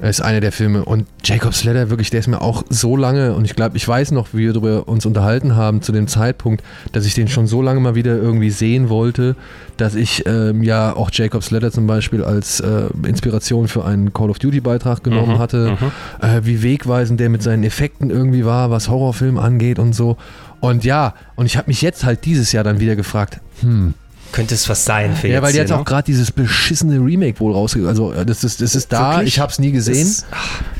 ist 0.00 0.20
einer 0.20 0.40
der 0.40 0.52
Filme. 0.52 0.84
Und 0.84 1.06
Jacob's 1.24 1.64
Ladder, 1.64 1.90
wirklich, 1.90 2.10
der 2.10 2.20
ist 2.20 2.28
mir 2.28 2.40
auch 2.40 2.62
so 2.68 2.96
lange, 2.96 3.34
und 3.34 3.44
ich 3.44 3.56
glaube, 3.56 3.76
ich 3.76 3.86
weiß 3.86 4.12
noch, 4.12 4.28
wie 4.32 4.38
wir 4.38 4.52
darüber 4.52 4.86
uns 4.88 5.04
unterhalten 5.06 5.56
haben 5.56 5.82
zu 5.82 5.90
dem 5.92 6.06
Zeitpunkt, 6.06 6.62
dass 6.92 7.04
ich 7.04 7.14
den 7.14 7.28
schon 7.28 7.46
so 7.46 7.62
lange 7.62 7.80
mal 7.80 7.94
wieder 7.94 8.16
irgendwie 8.16 8.50
sehen 8.50 8.88
wollte, 8.88 9.34
dass 9.76 9.94
ich 9.94 10.24
ähm, 10.26 10.62
ja 10.62 10.94
auch 10.94 11.10
Jacob's 11.12 11.50
Ladder 11.50 11.72
zum 11.72 11.86
Beispiel 11.86 12.22
als 12.22 12.60
äh, 12.60 12.88
Inspiration 13.06 13.66
für 13.68 13.84
einen 13.84 14.12
Call 14.12 14.30
of 14.30 14.38
Duty 14.38 14.60
Beitrag 14.60 15.02
genommen 15.02 15.34
Mhm, 15.34 15.38
hatte. 15.38 15.76
mhm. 15.80 16.26
Äh, 16.26 16.40
wie 16.44 16.62
wegweisend 16.62 17.18
der 17.20 17.28
mit 17.28 17.42
seinen 17.42 17.64
Effekten 17.64 18.10
irgendwie 18.10 18.44
war, 18.44 18.70
was 18.70 18.88
Horrorfilm 18.88 19.38
angeht 19.38 19.78
und 19.78 19.94
so. 19.94 20.16
Und 20.60 20.84
ja, 20.84 21.14
und 21.36 21.46
ich 21.46 21.56
habe 21.56 21.68
mich 21.68 21.82
jetzt 21.82 22.04
halt 22.04 22.24
dieses 22.24 22.52
Jahr 22.52 22.64
dann 22.64 22.80
wieder 22.80 22.96
gefragt, 22.96 23.40
hm, 23.60 23.94
Könnte 24.32 24.54
es 24.54 24.68
was 24.68 24.84
sein 24.84 25.14
für 25.16 25.26
ja, 25.28 25.34
jetzt 25.34 25.42
weil 25.42 25.52
hier, 25.52 25.60
jetzt 25.62 25.70
ne? 25.70 25.78
auch 25.78 25.84
gerade 25.84 26.04
dieses 26.04 26.30
beschissene 26.30 26.98
Remake 27.04 27.40
wohl 27.40 27.52
rausgegangen 27.52 27.88
Also 27.90 28.12
äh, 28.12 28.26
das 28.26 28.44
ist, 28.44 28.60
das 28.60 28.74
ist 28.74 28.92
da, 28.92 29.12
Wirklich? 29.16 29.28
ich 29.34 29.40
habe 29.40 29.50
es 29.50 29.58
nie 29.58 29.72
gesehen, 29.72 30.06
Das- 30.06 30.26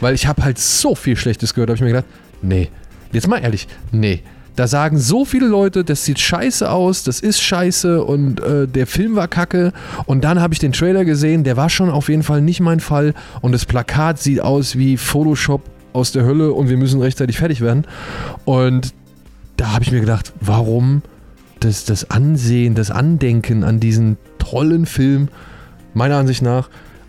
weil 0.01 0.15
ich 0.15 0.27
habe 0.27 0.45
halt 0.45 0.59
so 0.59 0.95
viel 0.95 1.17
Schlechtes 1.17 1.55
gehört, 1.55 1.71
habe 1.71 1.77
ich 1.77 1.81
mir 1.83 1.89
gedacht, 1.89 2.07
nee, 2.43 2.69
jetzt 3.13 3.27
mal 3.29 3.39
ehrlich, 3.39 3.67
nee. 3.93 4.23
Da 4.57 4.67
sagen 4.67 4.99
so 4.99 5.25
viele 5.25 5.47
Leute, 5.47 5.85
das 5.85 6.05
sieht 6.05 6.19
scheiße 6.19 6.69
aus, 6.69 7.05
das 7.05 7.21
ist 7.21 7.41
scheiße 7.41 8.03
und 8.03 8.41
äh, 8.41 8.67
der 8.67 8.89
Film 8.89 9.15
war 9.15 9.29
kacke. 9.29 9.73
Und 10.07 10.25
dann 10.25 10.41
habe 10.41 10.53
ich 10.53 10.59
den 10.59 10.73
Trailer 10.73 11.05
gesehen, 11.05 11.45
der 11.45 11.57
war 11.57 11.71
schon 11.71 11.91
auf 11.91 12.09
jeden 12.09 12.25
Fall 12.25 12.41
nicht 12.43 12.59
mein 12.59 12.81
Fall. 12.81 13.15
Und 13.41 13.53
das 13.53 13.67
Plakat 13.67 14.19
sieht 14.19 14.41
aus 14.41 14.75
wie 14.77 14.97
Photoshop 14.97 15.63
aus 15.93 16.11
der 16.11 16.25
Hölle 16.25 16.53
und 16.53 16.69
wir 16.69 16.77
müssen 16.77 17.01
rechtzeitig 17.01 17.39
fertig 17.39 17.61
werden. 17.61 17.87
Und 18.45 18.95
da 19.57 19.75
habe 19.75 19.85
ich 19.85 19.93
mir 19.93 20.01
gedacht, 20.01 20.33
warum 20.41 21.03
das, 21.61 21.85
das 21.85 22.11
Ansehen, 22.11 22.75
das 22.75 22.91
Andenken 22.91 23.65
an 23.65 23.81
diesen 23.81 24.17
tollen 24.39 24.87
Film, 24.87 25.29
meiner 25.95 26.17
Ansicht 26.17 26.43
nach, 26.43 26.69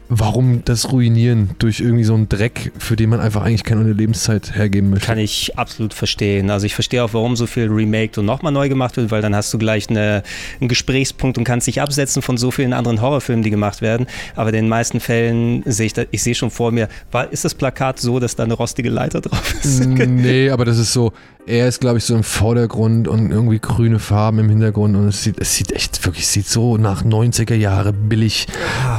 warum 0.10 0.64
das 0.66 0.92
ruinieren 0.92 1.52
durch 1.60 1.80
irgendwie 1.80 2.04
so 2.04 2.16
einen 2.16 2.28
Dreck, 2.28 2.72
für 2.80 2.96
den 2.96 3.12
man 3.12 3.20
einfach 3.20 3.44
eigentlich 3.44 3.64
keine 3.64 3.94
Lebenszeit 3.94 4.56
hergeben 4.56 4.90
möchte? 4.90 5.06
Kann 5.06 5.20
ich 5.20 5.58
absolut 5.58 5.94
verstehen. 5.94 6.50
Also 6.50 6.66
ich 6.66 6.74
verstehe 6.74 7.04
auch, 7.04 7.14
warum 7.14 7.36
so 7.36 7.46
viel 7.46 7.68
remaked 7.68 8.18
und 8.18 8.26
nochmal 8.26 8.52
neu 8.52 8.68
gemacht 8.70 8.98
wird, 8.98 9.12
weil 9.12 9.22
dann 9.22 9.36
hast 9.36 9.54
du 9.54 9.60
gleich 9.60 9.90
eine, 9.90 10.24
einen 10.60 10.68
Gesprächspunkt 10.68 11.38
und 11.38 11.44
kannst 11.44 11.68
dich 11.68 11.80
absetzen 11.80 12.24
von 12.24 12.38
so 12.38 12.50
vielen 12.50 12.74
anderen 12.74 13.02
Horrorfilmen, 13.02 13.44
die 13.44 13.52
gemacht 13.52 13.82
werden. 13.82 14.08
Aber 14.36 14.50
in 14.50 14.56
den 14.56 14.68
meisten 14.68 15.00
Fällen 15.00 15.62
sehe 15.66 15.86
ich, 15.86 15.94
da, 15.94 16.04
ich 16.10 16.24
sehe 16.24 16.34
schon 16.34 16.50
vor 16.50 16.72
mir, 16.72 16.90
war, 17.12 17.32
ist 17.32 17.46
das 17.46 17.54
Plakat 17.54 18.00
so, 18.00 18.20
dass 18.20 18.36
da 18.36 18.44
eine 18.44 18.56
rostige 18.56 18.90
Leiter 18.90 19.22
drauf 19.22 19.54
ist? 19.64 19.86
Nee, 19.86 20.50
aber 20.50 20.66
das 20.66 20.80
ist 20.80 20.92
so, 20.92 21.14
er 21.46 21.68
ist, 21.68 21.80
glaube 21.80 21.98
ich, 21.98 22.04
so 22.04 22.16
im 22.16 22.24
Vordergrund 22.24 23.08
und 23.08 23.32
irgendwie 23.32 23.60
grüne 23.60 23.98
Farben 24.00 24.40
im 24.40 24.50
Hintergrund 24.50 24.96
und 24.96 25.08
es 25.08 25.24
sieht, 25.24 25.40
es 25.40 25.56
sieht 25.56 25.72
echt 25.72 26.06
wirklich, 26.06 26.26
es 26.26 26.34
sieht 26.34 26.48
so 26.48 26.78
nach 26.78 27.04
90er 27.04 27.56
Jahre 27.56 27.92
billig 27.92 28.48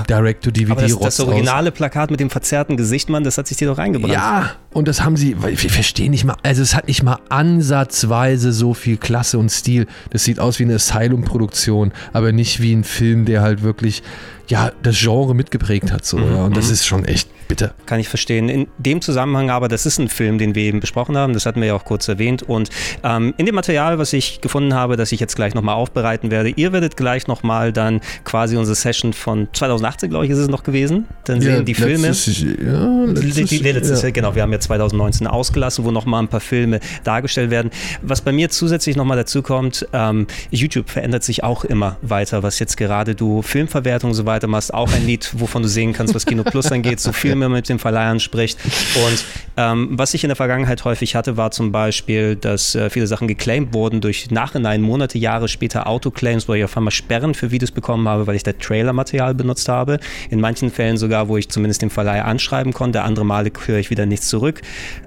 Direct-to-DVD 0.08 0.72
Aber 0.72 0.82
das, 0.82 0.98
das 0.98 1.20
originale 1.20 1.70
Plakat 1.70 2.10
mit 2.10 2.18
dem 2.18 2.30
verzerrten 2.30 2.76
Gesicht, 2.76 3.08
Mann, 3.08 3.22
das 3.24 3.38
hat 3.38 3.46
sich 3.46 3.56
dir 3.56 3.68
doch 3.68 3.78
reingebrannt. 3.78 4.12
Ja, 4.12 4.52
und 4.72 4.88
das 4.88 5.04
haben 5.04 5.16
sie, 5.16 5.40
weil 5.40 5.60
wir 5.62 5.70
verstehen 5.70 6.10
nicht 6.10 6.24
mal, 6.24 6.36
also 6.42 6.62
es 6.62 6.74
hat 6.74 6.88
nicht 6.88 7.02
mal 7.02 7.18
ansatzweise 7.28 8.52
so 8.52 8.74
viel 8.74 8.96
Klasse 8.96 9.38
und 9.38 9.50
Stil. 9.50 9.86
Das 10.10 10.24
sieht 10.24 10.40
aus 10.40 10.58
wie 10.58 10.64
eine 10.64 10.74
Asylum-Produktion, 10.74 11.92
aber 12.12 12.32
nicht 12.32 12.60
wie 12.60 12.72
ein 12.72 12.84
Film, 12.84 13.26
der 13.26 13.42
halt 13.42 13.62
wirklich, 13.62 14.02
ja, 14.50 14.72
das 14.82 14.98
Genre 14.98 15.34
mitgeprägt 15.34 15.92
hat. 15.92 16.04
So, 16.04 16.18
Mhm, 16.18 16.32
ja. 16.32 16.44
Und 16.44 16.56
das 16.56 16.66
mhm. 16.66 16.72
ist 16.72 16.86
schon 16.86 17.04
echt 17.04 17.28
bitter. 17.48 17.74
Kann 17.86 17.98
ich 17.98 18.08
verstehen. 18.08 18.48
In 18.48 18.68
dem 18.78 19.00
Zusammenhang 19.00 19.50
aber, 19.50 19.68
das 19.68 19.84
ist 19.84 19.98
ein 19.98 20.08
Film, 20.08 20.38
den 20.38 20.54
wir 20.54 20.62
eben 20.62 20.80
besprochen 20.80 21.16
haben, 21.16 21.32
das 21.32 21.46
hatten 21.46 21.60
wir 21.60 21.68
ja 21.68 21.74
auch 21.74 21.84
kurz 21.84 22.06
erwähnt. 22.06 22.42
Und 22.42 22.70
ähm, 23.02 23.34
in 23.36 23.46
dem 23.46 23.54
Material, 23.54 23.98
was 23.98 24.12
ich 24.12 24.40
gefunden 24.40 24.74
habe, 24.74 24.96
das 24.96 25.10
ich 25.12 25.20
jetzt 25.20 25.34
gleich 25.34 25.54
nochmal 25.54 25.74
aufbereiten 25.74 26.30
werde, 26.30 26.50
ihr 26.50 26.72
werdet 26.72 26.96
gleich 26.96 27.26
nochmal 27.26 27.72
dann 27.72 28.00
quasi 28.24 28.56
unsere 28.56 28.76
Session 28.76 29.12
von 29.12 29.48
2018, 29.52 30.10
glaube 30.10 30.26
ich, 30.26 30.30
ist 30.30 30.38
es 30.38 30.48
noch 30.48 30.62
gewesen. 30.62 31.06
Dann 31.24 31.40
sehen 31.40 31.64
die 31.64 31.74
Filme. 31.74 32.08
Letztes, 32.08 32.40
ja, 32.40 33.04
letztes, 33.04 33.48
die, 33.48 33.62
die 33.62 33.72
letztes 33.72 34.02
ja. 34.02 34.10
Genau, 34.10 34.34
wir 34.34 34.42
haben 34.42 34.52
ja 34.52 34.60
2019 34.60 35.26
ausgelassen, 35.26 35.84
wo 35.84 35.90
nochmal 35.90 36.22
ein 36.22 36.28
paar 36.28 36.40
Filme 36.40 36.78
dargestellt 37.02 37.50
werden. 37.50 37.70
Was 38.02 38.20
bei 38.20 38.32
mir 38.32 38.48
zusätzlich 38.50 38.94
nochmal 38.94 39.16
dazu 39.16 39.42
kommt, 39.42 39.86
ähm, 39.92 40.28
YouTube 40.50 40.88
verändert 40.88 41.24
sich 41.24 41.42
auch 41.42 41.64
immer 41.64 41.96
weiter, 42.02 42.44
was 42.44 42.60
jetzt 42.60 42.76
gerade 42.76 43.16
du 43.16 43.42
Filmverwertung 43.42 44.10
und 44.10 44.14
so 44.14 44.26
weiter 44.26 44.39
machst, 44.46 44.72
auch 44.72 44.92
ein 44.92 45.06
Lied, 45.06 45.30
wovon 45.36 45.62
du 45.62 45.68
sehen 45.68 45.92
kannst, 45.92 46.14
was 46.14 46.26
Kino 46.26 46.42
Plus 46.42 46.70
angeht, 46.72 47.00
so 47.00 47.12
Filme 47.12 47.48
mit 47.48 47.68
den 47.68 47.78
Verleihern 47.78 48.20
spricht. 48.20 48.58
Und 48.94 49.24
ähm, 49.56 49.88
was 49.92 50.14
ich 50.14 50.24
in 50.24 50.28
der 50.28 50.36
Vergangenheit 50.36 50.84
häufig 50.84 51.14
hatte, 51.14 51.36
war 51.36 51.50
zum 51.50 51.72
Beispiel, 51.72 52.36
dass 52.36 52.74
äh, 52.74 52.90
viele 52.90 53.06
Sachen 53.06 53.28
geclaimed 53.28 53.74
wurden 53.74 54.00
durch 54.00 54.30
Nachhinein, 54.30 54.82
Monate, 54.82 55.18
Jahre 55.18 55.48
später 55.48 55.86
Autoclaims, 55.86 56.48
wo 56.48 56.54
ich 56.54 56.64
auf 56.64 56.76
einmal 56.76 56.92
Sperren 56.92 57.34
für 57.34 57.50
Videos 57.50 57.70
bekommen 57.70 58.08
habe, 58.08 58.26
weil 58.26 58.36
ich 58.36 58.42
da 58.42 58.52
Trailermaterial 58.52 59.34
benutzt 59.34 59.68
habe. 59.68 59.98
In 60.30 60.40
manchen 60.40 60.70
Fällen 60.70 60.96
sogar, 60.96 61.28
wo 61.28 61.36
ich 61.36 61.48
zumindest 61.48 61.82
den 61.82 61.90
Verleiher 61.90 62.24
anschreiben 62.24 62.72
konnte, 62.72 63.02
andere 63.02 63.24
Male 63.24 63.50
höre 63.66 63.78
ich 63.78 63.90
wieder 63.90 64.06
nichts 64.06 64.28
zurück. 64.28 64.62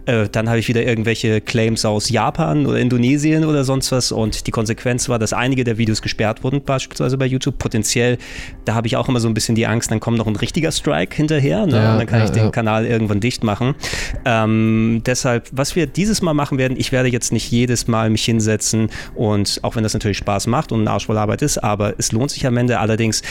Äh, 0.05 0.27
dann 0.29 0.49
habe 0.49 0.59
ich 0.59 0.67
wieder 0.67 0.83
irgendwelche 0.83 1.41
Claims 1.41 1.85
aus 1.85 2.09
Japan 2.09 2.65
oder 2.65 2.79
Indonesien 2.79 3.45
oder 3.45 3.63
sonst 3.63 3.91
was 3.91 4.11
und 4.11 4.47
die 4.47 4.51
Konsequenz 4.51 5.09
war, 5.09 5.19
dass 5.19 5.33
einige 5.33 5.63
der 5.63 5.77
Videos 5.77 6.01
gesperrt 6.01 6.43
wurden, 6.43 6.63
beispielsweise 6.63 7.17
bei 7.17 7.25
YouTube. 7.25 7.57
Potenziell, 7.57 8.17
da 8.65 8.73
habe 8.73 8.87
ich 8.87 8.97
auch 8.97 9.07
immer 9.13 9.19
so 9.19 9.27
ein 9.27 9.33
bisschen 9.33 9.55
die 9.55 9.67
Angst, 9.67 9.91
dann 9.91 9.99
kommt 9.99 10.17
noch 10.17 10.27
ein 10.27 10.35
richtiger 10.35 10.71
Strike 10.71 11.15
hinterher 11.15 11.65
ne? 11.65 11.75
Ja, 11.75 11.91
und 11.93 11.99
dann 11.99 12.07
kann 12.07 12.19
ja, 12.19 12.25
ich 12.25 12.31
den 12.31 12.45
ja. 12.45 12.49
Kanal 12.49 12.85
irgendwann 12.85 13.19
dicht 13.19 13.43
machen. 13.43 13.75
Ähm, 14.25 15.01
deshalb, 15.05 15.49
was 15.51 15.75
wir 15.75 15.87
dieses 15.87 16.21
Mal 16.21 16.33
machen 16.33 16.57
werden, 16.57 16.77
ich 16.77 16.91
werde 16.91 17.09
jetzt 17.09 17.31
nicht 17.31 17.49
jedes 17.51 17.87
Mal 17.87 18.09
mich 18.09 18.25
hinsetzen 18.25 18.89
und 19.15 19.59
auch 19.61 19.75
wenn 19.75 19.83
das 19.83 19.93
natürlich 19.93 20.17
Spaß 20.17 20.47
macht 20.47 20.71
und 20.71 20.81
eine 20.81 20.91
Arschvoll 20.91 21.17
Arbeit 21.17 21.41
ist, 21.41 21.59
aber 21.59 21.93
es 21.97 22.11
lohnt 22.11 22.31
sich 22.31 22.45
am 22.45 22.57
Ende 22.57 22.79
allerdings 22.79 23.21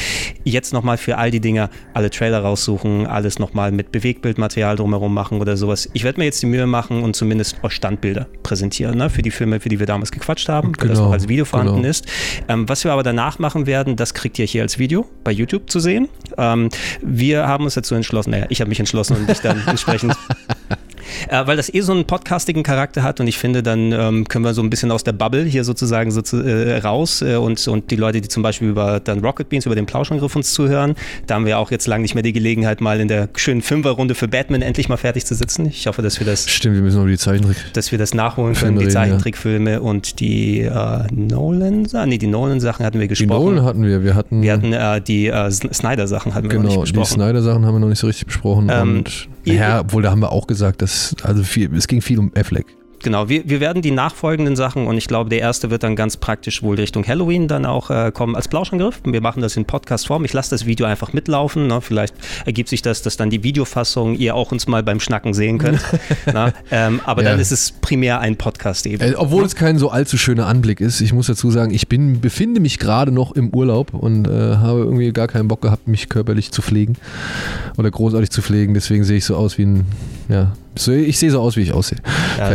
jetzt 0.44 0.72
nochmal 0.72 0.96
für 0.96 1.18
all 1.18 1.30
die 1.30 1.40
Dinger 1.40 1.68
alle 1.94 2.10
Trailer 2.10 2.40
raussuchen, 2.40 3.06
alles 3.06 3.38
nochmal 3.38 3.72
mit 3.72 3.92
Bewegtbildmaterial 3.92 4.76
drumherum 4.76 5.12
machen 5.12 5.40
oder 5.40 5.56
sowas. 5.56 5.88
Ich 5.92 6.04
werde 6.04 6.20
mir 6.20 6.26
jetzt 6.26 6.40
die 6.42 6.46
Mühe 6.46 6.66
machen 6.66 7.02
und 7.02 7.16
zumindest 7.16 7.56
auch 7.62 7.70
Standbilder 7.70 8.28
präsentieren 8.42 8.96
ne, 8.98 9.10
für 9.10 9.22
die 9.22 9.30
Filme, 9.30 9.60
für 9.60 9.68
die 9.68 9.78
wir 9.78 9.86
damals 9.86 10.12
gequatscht 10.12 10.48
haben, 10.48 10.72
weil 10.78 10.88
das 10.88 10.98
Genau, 10.98 11.08
noch 11.08 11.12
als 11.14 11.28
Video 11.28 11.44
vorhanden 11.44 11.76
genau. 11.76 11.88
ist. 11.88 12.06
Ähm, 12.48 12.68
was 12.68 12.84
wir 12.84 12.92
aber 12.92 13.02
danach 13.02 13.38
machen 13.38 13.66
werden, 13.66 13.96
das 13.96 14.14
kriegt 14.14 14.38
ihr 14.38 14.46
hier 14.46 14.62
als 14.62 14.78
Video 14.78 15.06
bei 15.24 15.32
YouTube 15.32 15.70
zu 15.72 15.80
sehen. 15.80 16.08
Ähm, 16.36 16.68
wir 17.00 17.48
haben 17.48 17.64
uns 17.64 17.74
dazu 17.74 17.94
entschlossen, 17.94 18.30
naja, 18.30 18.46
ich 18.48 18.60
habe 18.60 18.68
mich 18.68 18.78
entschlossen 18.78 19.16
und 19.16 19.28
mich 19.28 19.40
dann 19.40 19.62
entsprechend 19.66 20.14
äh, 21.28 21.46
weil 21.46 21.56
das 21.56 21.72
eh 21.72 21.80
so 21.80 21.92
einen 21.92 22.04
podcastigen 22.04 22.62
Charakter 22.62 23.02
hat 23.02 23.20
und 23.20 23.26
ich 23.26 23.38
finde, 23.38 23.62
dann 23.62 23.92
ähm, 23.92 24.28
können 24.28 24.44
wir 24.44 24.54
so 24.54 24.62
ein 24.62 24.70
bisschen 24.70 24.90
aus 24.90 25.04
der 25.04 25.12
Bubble 25.12 25.44
hier 25.44 25.64
sozusagen 25.64 26.10
so 26.10 26.22
zu, 26.22 26.42
äh, 26.42 26.78
raus 26.78 27.22
äh, 27.22 27.36
und, 27.36 27.66
und 27.68 27.90
die 27.90 27.96
Leute, 27.96 28.20
die 28.20 28.28
zum 28.28 28.42
Beispiel 28.42 28.68
über 28.68 29.00
dann 29.00 29.20
Rocket 29.20 29.48
Beans, 29.48 29.66
über 29.66 29.74
den 29.74 29.86
Plauschangriff 29.86 30.34
uns 30.36 30.52
zuhören, 30.52 30.94
da 31.26 31.36
haben 31.36 31.46
wir 31.46 31.58
auch 31.58 31.70
jetzt 31.70 31.86
lange 31.86 32.02
nicht 32.02 32.14
mehr 32.14 32.22
die 32.22 32.32
Gelegenheit, 32.32 32.80
mal 32.80 33.00
in 33.00 33.08
der 33.08 33.28
schönen 33.36 33.62
Fünferrunde 33.62 34.14
für 34.14 34.28
Batman 34.28 34.62
endlich 34.62 34.88
mal 34.88 34.96
fertig 34.96 35.24
zu 35.24 35.34
sitzen. 35.34 35.66
Ich 35.66 35.86
hoffe, 35.86 36.02
dass 36.02 36.18
wir 36.20 36.26
das 36.26 36.50
Stimmt, 36.50 36.76
wir 36.76 36.82
müssen 36.82 36.96
noch 36.96 37.04
über 37.04 37.12
die 37.12 37.18
Zeichentrick. 37.18 37.56
dass 37.72 37.92
wir 37.92 37.98
das 37.98 38.14
nachholen 38.14 38.54
können, 38.54 38.78
die 38.78 38.84
reden, 38.84 38.94
ja. 38.94 39.00
Zeichentrickfilme 39.00 39.80
und 39.80 40.20
die 40.20 40.60
äh, 40.60 41.02
Nolan-Sachen, 41.12 42.08
nee, 42.08 42.18
die 42.18 42.26
Nolan-Sachen 42.26 42.84
hatten 42.84 42.98
wir 43.00 43.08
Die 43.08 43.14
gesprochen. 43.14 43.54
Nolan 43.54 43.64
hatten 43.64 43.82
wir. 43.84 44.02
Wir 44.04 44.14
hatten, 44.14 44.42
wir 44.42 44.52
hatten 44.52 44.72
äh, 44.72 45.00
die 45.00 45.26
äh, 45.26 45.50
Snyder-Sachen 45.50 46.34
hatten 46.34 46.50
wir 46.50 46.58
noch 46.58 46.68
genau, 46.68 46.80
nicht 46.82 46.88
die 46.88 46.98
besprochen. 46.98 47.20
Snyder-Sachen 47.22 47.66
haben 47.66 47.74
wir 47.74 47.80
noch 47.80 47.88
nicht 47.88 47.98
so 47.98 48.06
richtig 48.06 48.26
besprochen. 48.26 48.68
Ähm, 48.70 48.98
und 48.98 49.28
ja, 49.44 49.80
obwohl 49.80 50.02
da 50.02 50.10
haben 50.10 50.20
wir 50.20 50.32
auch 50.32 50.46
gesagt, 50.46 50.82
dass 50.82 51.14
also 51.22 51.42
viel, 51.42 51.74
es 51.74 51.88
ging 51.88 52.00
viel 52.00 52.18
um 52.18 52.32
Affleck. 52.34 52.66
Genau, 53.02 53.28
wir, 53.28 53.48
wir 53.48 53.60
werden 53.60 53.82
die 53.82 53.90
nachfolgenden 53.90 54.56
Sachen 54.56 54.86
und 54.86 54.96
ich 54.96 55.08
glaube, 55.08 55.30
der 55.30 55.40
erste 55.40 55.70
wird 55.70 55.82
dann 55.82 55.96
ganz 55.96 56.16
praktisch 56.16 56.62
wohl 56.62 56.76
Richtung 56.76 57.06
Halloween 57.06 57.48
dann 57.48 57.66
auch 57.66 57.90
äh, 57.90 58.12
kommen 58.12 58.36
als 58.36 58.48
Plauschangriff. 58.48 59.00
Wir 59.04 59.20
machen 59.20 59.42
das 59.42 59.56
in 59.56 59.64
Podcast-Form. 59.64 60.24
Ich 60.24 60.32
lasse 60.32 60.50
das 60.50 60.66
Video 60.66 60.86
einfach 60.86 61.12
mitlaufen. 61.12 61.66
Ne? 61.66 61.80
Vielleicht 61.80 62.14
ergibt 62.46 62.68
sich 62.68 62.82
das, 62.82 63.02
dass 63.02 63.16
dann 63.16 63.30
die 63.30 63.42
Videofassung 63.42 64.14
ihr 64.14 64.34
auch 64.34 64.52
uns 64.52 64.66
mal 64.66 64.82
beim 64.82 65.00
Schnacken 65.00 65.34
sehen 65.34 65.58
könnt. 65.58 65.80
Na? 66.32 66.52
Ähm, 66.70 67.00
aber 67.04 67.22
Ja. 67.22 67.30
dann 67.30 67.40
ist 67.40 67.50
es 67.52 67.72
primär 67.72 68.20
ein 68.20 68.36
Podcast 68.36 68.86
eben. 68.86 69.02
Äh, 69.02 69.14
obwohl 69.16 69.44
es 69.44 69.56
kein 69.56 69.78
so 69.78 69.90
allzu 69.90 70.16
schöner 70.16 70.46
Anblick 70.46 70.80
ist. 70.80 71.00
Ich 71.00 71.12
muss 71.12 71.26
dazu 71.26 71.50
sagen, 71.50 71.72
ich 71.74 71.88
bin, 71.88 72.20
befinde 72.20 72.60
mich 72.60 72.78
gerade 72.78 73.10
noch 73.12 73.32
im 73.32 73.50
Urlaub 73.54 73.94
und 73.94 74.26
äh, 74.28 74.30
habe 74.30 74.80
irgendwie 74.80 75.12
gar 75.12 75.28
keinen 75.28 75.48
Bock 75.48 75.62
gehabt, 75.62 75.88
mich 75.88 76.08
körperlich 76.08 76.52
zu 76.52 76.62
pflegen 76.62 76.94
oder 77.76 77.90
großartig 77.90 78.30
zu 78.30 78.42
pflegen. 78.42 78.74
Deswegen 78.74 79.04
sehe 79.04 79.16
ich 79.18 79.24
so 79.24 79.36
aus 79.36 79.58
wie 79.58 79.64
ein, 79.66 79.86
ja, 80.28 80.52
so, 80.74 80.90
ich 80.90 81.18
sehe 81.18 81.30
so 81.30 81.40
aus, 81.40 81.56
wie 81.56 81.62
ich 81.62 81.72
aussehe. 81.72 81.98
Ja, 82.38 82.50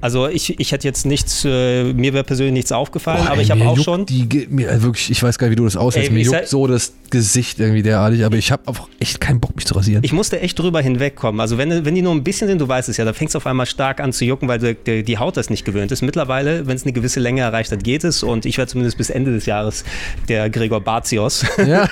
also 0.00 0.26
ich, 0.26 0.58
ich 0.58 0.72
hätte 0.72 0.88
jetzt 0.88 1.06
nichts, 1.06 1.44
äh, 1.44 1.84
mir 1.92 2.12
wäre 2.12 2.24
persönlich 2.24 2.54
nichts 2.54 2.72
aufgefallen, 2.72 3.22
Boah, 3.22 3.30
aber 3.30 3.36
ey, 3.36 3.44
ich 3.44 3.50
habe 3.52 3.64
auch 3.64 3.78
schon. 3.78 4.04
Die, 4.04 4.48
mir, 4.50 4.68
äh, 4.68 4.82
wirklich, 4.82 5.12
ich 5.12 5.22
weiß 5.22 5.38
gar 5.38 5.46
nicht, 5.46 5.52
wie 5.52 5.56
du 5.56 5.64
das 5.64 5.76
aushältst. 5.76 6.10
Ey, 6.10 6.14
Mir 6.16 6.24
juckt 6.24 6.48
so 6.48 6.66
das 6.66 6.92
Gesicht 7.10 7.60
irgendwie 7.60 7.84
derartig, 7.84 8.24
aber 8.24 8.36
ich 8.36 8.50
habe 8.50 8.62
auch 8.66 8.88
echt 8.98 9.20
keinen 9.20 9.38
Bock, 9.38 9.54
mich 9.54 9.64
zu 9.64 9.74
rasieren. 9.74 10.02
Ich 10.02 10.12
musste 10.12 10.40
echt 10.40 10.58
drüber 10.58 10.80
hinwegkommen. 10.80 11.40
Also 11.40 11.56
wenn, 11.56 11.84
wenn 11.84 11.94
die 11.94 12.02
nur 12.02 12.12
ein 12.12 12.24
bisschen 12.24 12.48
sind, 12.48 12.60
du 12.60 12.66
weißt 12.66 12.88
es 12.88 12.96
ja, 12.96 13.04
da 13.04 13.12
fängt 13.12 13.28
es 13.28 13.36
auf 13.36 13.46
einmal 13.46 13.66
stark 13.66 14.00
an 14.00 14.12
zu 14.12 14.24
jucken, 14.24 14.48
weil 14.48 14.58
die, 14.58 14.74
die, 14.74 15.02
die 15.04 15.18
Haut 15.18 15.36
das 15.36 15.50
nicht 15.50 15.64
gewöhnt 15.64 15.92
ist. 15.92 16.02
Mittlerweile, 16.02 16.66
wenn 16.66 16.74
es 16.74 16.82
eine 16.82 16.92
gewisse 16.92 17.20
Länge 17.20 17.42
erreicht 17.42 17.70
hat, 17.70 17.84
geht 17.84 18.02
es 18.02 18.24
und 18.24 18.44
ich 18.44 18.58
werde 18.58 18.72
zumindest 18.72 18.98
bis 18.98 19.08
Ende 19.08 19.30
des 19.30 19.46
Jahres 19.46 19.84
der 20.28 20.50
Gregor 20.50 20.80
Barzios 20.80 21.44
ja, 21.64 21.88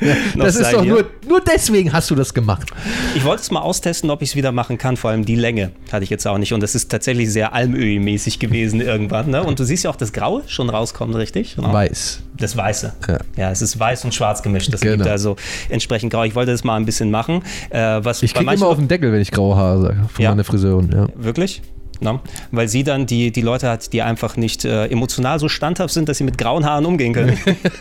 das 0.36 0.56
ist 0.56 0.72
doch 0.72 0.82
hier. 0.82 0.92
nur, 0.92 1.10
nur 1.26 1.40
deswegen 1.40 1.92
hast 1.92 2.10
du 2.10 2.14
das 2.14 2.34
gemacht. 2.34 2.68
Ich 3.14 3.24
wollte 3.24 3.42
es 3.42 3.50
mal 3.50 3.60
austesten, 3.60 3.99
ob 4.08 4.22
ich 4.22 4.30
es 4.30 4.36
wieder 4.36 4.52
machen 4.52 4.78
kann. 4.78 4.96
Vor 4.96 5.10
allem 5.10 5.26
die 5.26 5.34
Länge 5.34 5.72
hatte 5.92 6.04
ich 6.04 6.08
jetzt 6.10 6.26
auch 6.26 6.38
nicht. 6.38 6.54
Und 6.54 6.62
das 6.62 6.74
ist 6.74 6.90
tatsächlich 6.90 7.30
sehr 7.30 7.52
Almöhi-mäßig 7.54 8.38
gewesen 8.38 8.80
irgendwann. 8.80 9.28
Ne? 9.30 9.42
Und 9.42 9.58
du 9.58 9.64
siehst 9.64 9.84
ja 9.84 9.90
auch 9.90 9.96
das 9.96 10.12
Graue 10.14 10.42
schon 10.46 10.70
rauskommen, 10.70 11.14
richtig? 11.16 11.56
Genau. 11.56 11.72
Weiß. 11.72 12.22
Das 12.38 12.56
Weiße. 12.56 12.92
Ja. 13.08 13.18
Ja. 13.36 13.50
es 13.50 13.60
ist 13.60 13.78
weiß 13.78 14.04
und 14.06 14.14
schwarz 14.14 14.42
gemischt. 14.42 14.72
Das 14.72 14.80
Genau. 14.80 14.96
gibt 14.96 15.08
also 15.08 15.36
entsprechend 15.68 16.12
grau. 16.12 16.22
Ich 16.24 16.34
wollte 16.34 16.52
das 16.52 16.64
mal 16.64 16.76
ein 16.76 16.86
bisschen 16.86 17.10
machen. 17.10 17.42
Äh, 17.68 18.00
was 18.02 18.22
Ich 18.22 18.32
kriege 18.32 18.54
immer 18.54 18.66
auf 18.68 18.78
den 18.78 18.88
Deckel, 18.88 19.12
wenn 19.12 19.20
ich 19.20 19.30
graue 19.32 19.56
Haare 19.56 19.80
sage, 19.82 19.96
von 20.08 20.22
Ja. 20.22 20.30
meiner 20.30 20.44
Friseurin. 20.44 20.90
Ja. 20.92 21.08
Wirklich? 21.16 21.60
Na? 22.00 22.20
Weil 22.50 22.68
sie 22.68 22.84
dann 22.84 23.06
die, 23.06 23.30
die 23.30 23.42
Leute 23.42 23.68
hat, 23.68 23.92
die 23.92 24.02
einfach 24.02 24.36
nicht 24.36 24.64
äh, 24.64 24.86
emotional 24.86 25.38
so 25.38 25.48
standhaft 25.48 25.92
sind, 25.92 26.08
dass 26.08 26.18
sie 26.18 26.24
mit 26.24 26.38
grauen 26.38 26.64
Haaren 26.64 26.86
umgehen 26.86 27.12
können. 27.12 27.38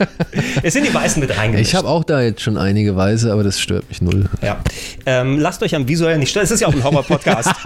es 0.63 0.73
sind 0.73 0.85
die 0.85 0.93
Weißen 0.93 1.19
mit 1.19 1.37
reingemischt. 1.37 1.69
Ich 1.69 1.75
habe 1.75 1.87
auch 1.87 2.03
da 2.03 2.21
jetzt 2.21 2.41
schon 2.41 2.57
einige 2.57 2.95
Weiße, 2.95 3.31
aber 3.31 3.43
das 3.43 3.59
stört 3.59 3.87
mich 3.89 4.01
null. 4.01 4.25
ja. 4.41 4.57
ähm, 5.05 5.39
lasst 5.39 5.63
euch 5.63 5.75
am 5.75 5.87
visuellen 5.87 6.19
nicht 6.19 6.29
stören. 6.29 6.43
Es 6.43 6.51
ist 6.51 6.59
ja 6.59 6.67
auch 6.67 6.73
ein 6.73 6.83
Horror-Podcast. 6.83 7.51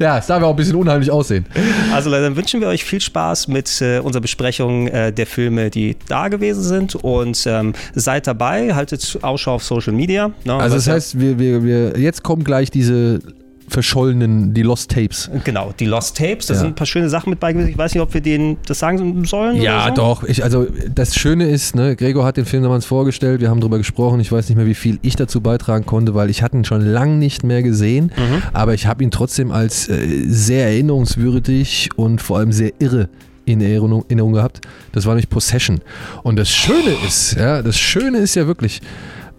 Ja, 0.00 0.18
es 0.18 0.26
darf 0.26 0.40
ja 0.40 0.46
auch 0.46 0.50
ein 0.52 0.56
bisschen 0.56 0.76
unheimlich 0.76 1.10
aussehen. 1.10 1.44
also 1.92 2.10
dann 2.10 2.36
wünschen 2.36 2.60
wir 2.60 2.68
euch 2.68 2.84
viel 2.84 3.00
Spaß 3.00 3.48
mit 3.48 3.80
äh, 3.80 3.98
unserer 4.00 4.22
Besprechung 4.22 4.88
äh, 4.88 5.12
der 5.12 5.26
Filme, 5.26 5.70
die 5.70 5.96
da 6.08 6.28
gewesen 6.28 6.62
sind. 6.62 6.94
Und 6.96 7.44
ähm, 7.46 7.74
seid 7.94 8.26
dabei, 8.26 8.74
haltet 8.74 9.18
Ausschau 9.22 9.54
auf 9.54 9.64
Social 9.64 9.92
Media. 9.92 10.32
Ne, 10.44 10.54
Also 10.54 10.76
das 10.76 10.88
heißt, 10.88 11.20
wir, 11.20 11.38
wir, 11.38 11.62
wir, 11.62 11.98
jetzt 11.98 12.22
kommen 12.22 12.44
gleich 12.44 12.70
diese 12.70 13.20
verschollenen, 13.68 14.54
die 14.54 14.62
Lost 14.62 14.90
Tapes. 14.90 15.30
Genau, 15.44 15.72
die 15.78 15.84
Lost 15.86 16.16
Tapes, 16.16 16.46
da 16.46 16.54
Ja. 16.54 16.60
sind 16.60 16.68
ein 16.68 16.74
paar 16.74 16.86
schöne 16.86 17.08
Sachen 17.08 17.30
mit 17.30 17.40
bei 17.40 17.52
gewesen. 17.52 17.68
Ich 17.70 17.78
weiß 17.78 17.94
nicht, 17.94 18.02
ob 18.02 18.12
wir 18.14 18.20
denen 18.20 18.56
das 18.66 18.78
sagen 18.78 19.24
sollen. 19.24 19.60
Ja, 19.60 19.88
so. 19.88 19.94
doch. 19.94 20.24
Ich, 20.24 20.42
also 20.42 20.66
das 20.94 21.14
Schöne 21.14 21.48
ist, 21.48 21.74
ne, 21.74 21.96
Gregor 21.96 22.24
hat 22.24 22.36
den 22.36 22.44
Film 22.46 22.62
damals 22.62 22.84
vorgestellt, 22.84 23.40
wir 23.40 23.50
haben 23.50 23.60
darüber 23.60 23.78
gesprochen. 23.78 24.20
Ich 24.20 24.32
weiß 24.32 24.48
nicht 24.48 24.56
mehr, 24.56 24.66
wie 24.66 24.74
viel 24.74 24.98
ich 25.02 25.16
dazu 25.16 25.40
beitragen 25.40 25.86
konnte, 25.86 26.14
weil 26.14 26.30
ich 26.30 26.42
hatte 26.42 26.56
ihn 26.56 26.64
schon 26.64 26.80
lang 26.82 27.18
nicht 27.18 27.44
mehr 27.44 27.62
gesehen. 27.62 28.12
Mhm. 28.16 28.42
Aber 28.52 28.74
ich 28.74 28.86
habe 28.86 29.02
ihn 29.04 29.10
trotzdem 29.10 29.52
als 29.52 29.88
äh, 29.88 30.24
sehr 30.26 30.66
erinnerungswürdig 30.66 31.90
und 31.96 32.20
vor 32.20 32.38
allem 32.38 32.52
sehr 32.52 32.72
irre 32.78 33.08
in 33.44 33.60
Erinnerung, 33.60 34.04
Erinnerung 34.08 34.32
gehabt. 34.34 34.60
Das 34.92 35.06
war 35.06 35.14
nämlich 35.14 35.30
Possession. 35.30 35.80
Und 36.22 36.38
das 36.38 36.50
Schöne 36.50 36.94
ist, 37.06 37.34
ja, 37.36 37.62
das 37.62 37.78
Schöne 37.78 38.18
ist 38.18 38.34
ja 38.34 38.46
wirklich, 38.46 38.80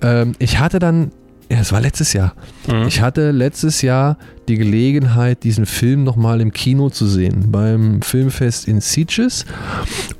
ähm, 0.01 0.33
ich 0.39 0.59
hatte 0.59 0.79
dann, 0.79 1.11
ja, 1.51 1.59
es 1.59 1.71
war 1.71 1.81
letztes 1.81 2.13
Jahr, 2.13 2.33
Mhm. 2.67 2.87
ich 2.87 3.01
hatte 3.01 3.31
letztes 3.31 3.81
Jahr 3.81 4.17
die 4.47 4.57
Gelegenheit, 4.57 5.43
diesen 5.43 5.65
Film 5.65 6.03
nochmal 6.03 6.41
im 6.41 6.51
Kino 6.51 6.89
zu 6.89 7.07
sehen, 7.07 7.45
beim 7.51 8.01
Filmfest 8.01 8.67
in 8.67 8.81
Sitges. 8.81 9.45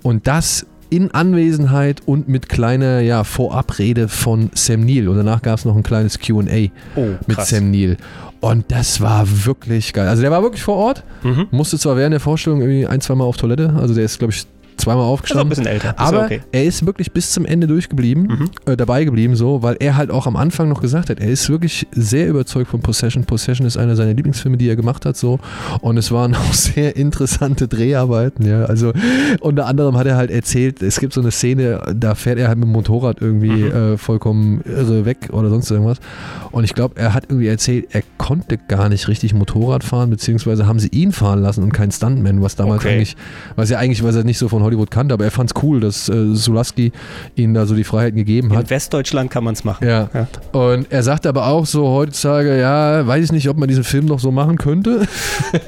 Und 0.04 0.28
das 0.28 0.66
in 0.92 1.12
Anwesenheit 1.12 2.02
und 2.08 2.28
mit 2.28 2.50
kleiner 2.50 3.00
ja, 3.02 3.24
Vorabrede 3.24 4.08
von 4.08 4.50
Sam 4.56 4.82
Neill. 4.86 5.08
Und 5.08 5.18
danach 5.18 5.42
gab 5.44 5.60
es 5.60 5.66
noch 5.66 5.76
ein 5.76 5.84
kleines 5.84 6.18
QA 6.20 6.70
oh, 6.96 7.06
mit. 7.28 7.40
Sam 7.42 7.70
Neill. 7.70 7.98
Und 8.40 8.66
das 8.72 9.00
war 9.02 9.28
wirklich 9.46 9.94
geil. 9.94 10.08
Also 10.08 10.22
der 10.24 10.32
war 10.32 10.42
wirklich 10.42 10.64
vor 10.64 10.78
Ort, 10.78 11.04
Mhm. 11.24 11.48
musste 11.52 11.78
zwar 11.78 11.96
während 11.98 12.14
der 12.14 12.20
Vorstellung 12.20 12.62
irgendwie 12.62 12.88
ein, 12.88 13.02
zweimal 13.02 13.28
auf 13.28 13.38
Toilette, 13.38 13.76
also 13.80 13.94
der 13.94 14.06
ist, 14.06 14.18
glaube 14.18 14.34
ich, 14.34 14.46
zweimal 14.80 15.04
Ist 15.04 15.06
auch 15.06 15.10
ein 15.10 15.14
aufgestanden. 15.14 15.50
bisschen 15.50 15.66
älter. 15.68 15.90
Ist 15.90 16.00
Aber 16.00 16.24
okay. 16.26 16.42
er 16.52 16.64
ist 16.66 16.86
wirklich 16.86 17.12
bis 17.12 17.32
zum 17.32 17.46
Ende 17.46 17.68
durchgeblieben, 17.68 18.24
Mhm. 18.24 18.50
äh, 18.72 18.78
dabei 18.78 19.04
geblieben, 19.04 19.36
so, 19.36 19.62
weil 19.62 19.78
er 19.80 19.96
halt 19.98 20.12
auch 20.12 20.26
am 20.28 20.36
Anfang 20.36 20.70
noch 20.70 20.82
gesagt 20.82 21.10
hat, 21.10 21.20
er 21.20 21.30
ist 21.30 21.50
wirklich 21.50 21.88
sehr 21.92 22.28
überzeugt 22.28 22.70
von 22.72 22.82
Possession. 22.82 23.24
Possession 23.26 23.68
ist 23.68 23.78
einer 23.78 23.96
seiner 23.96 24.14
Lieblingsfilme, 24.14 24.58
die 24.58 24.68
er 24.70 24.76
gemacht 24.76 25.06
hat, 25.06 25.18
so. 25.18 25.40
Und 25.82 25.98
es 25.98 26.12
waren 26.12 26.34
auch 26.36 26.54
sehr 26.54 26.96
interessante 26.96 27.68
Dreharbeiten, 27.68 28.46
ja. 28.46 28.66
Also 28.66 28.94
unter 29.42 29.66
anderem 29.68 29.98
hat 29.98 30.08
er 30.08 30.16
halt 30.16 30.32
erzählt, 30.32 30.82
es 30.82 31.00
gibt 31.00 31.14
so 31.14 31.22
eine 31.22 31.32
Szene, 31.32 31.82
da 31.96 32.16
fährt 32.16 32.40
er 32.40 32.48
halt 32.48 32.58
mit 32.58 32.68
dem 32.68 32.72
Motorrad 32.72 33.22
irgendwie 33.22 33.50
Mhm. 33.50 33.72
äh, 33.94 33.98
vollkommen 33.98 34.62
irre 34.66 35.06
weg 35.06 35.30
oder 35.32 35.50
sonst 35.50 35.70
irgendwas. 35.72 35.98
Und 36.52 36.64
ich 36.64 36.74
glaube, 36.74 36.96
er 37.00 37.14
hat 37.14 37.26
irgendwie 37.30 37.48
erzählt, 37.48 37.88
er 37.92 38.02
konnte 38.18 38.58
gar 38.58 38.90
nicht 38.90 39.08
richtig 39.08 39.34
Motorrad 39.34 39.84
fahren, 39.84 40.10
beziehungsweise 40.10 40.66
haben 40.68 40.80
sie 40.80 40.90
ihn 40.90 41.12
fahren 41.12 41.42
lassen 41.42 41.64
und 41.64 41.74
keinen 41.74 41.92
Stuntman, 41.92 42.42
was 42.42 42.56
damals 42.56 42.82
Okay. 42.84 42.96
eigentlich, 42.96 43.16
was 43.56 43.70
er 43.72 43.80
eigentlich, 43.80 44.04
was 44.04 44.16
er 44.16 44.24
nicht 44.24 44.38
so 44.38 44.48
von 44.50 44.62
Hollywood 44.70 44.92
kannte, 44.92 45.14
aber 45.14 45.26
er 45.26 45.32
fand 45.32 45.52
es 45.52 45.64
cool, 45.64 45.80
dass 45.80 46.10
äh, 46.10 46.34
Sulaski 46.36 46.92
ihnen 47.36 47.54
da 47.54 47.66
so 47.66 47.76
die 47.76 47.84
Freiheiten 47.84 48.18
gegeben 48.18 48.54
hat. 48.54 48.66
In 48.66 48.70
Westdeutschland 48.70 49.32
kann 49.32 49.44
man 49.44 49.54
es 49.54 49.64
machen. 49.64 49.88
Ja. 49.88 50.10
Ja. 50.14 50.28
Und 50.52 50.92
er 50.92 51.02
sagte 51.04 51.28
aber 51.30 51.48
auch 51.48 51.66
so 51.66 51.88
heutzutage, 51.90 52.60
ja, 52.60 53.06
weiß 53.06 53.26
ich 53.26 53.32
nicht, 53.32 53.50
ob 53.50 53.58
man 53.58 53.68
diesen 53.68 53.84
Film 53.84 54.06
noch 54.06 54.20
so 54.20 54.32
machen 54.32 54.58
könnte. 54.58 55.02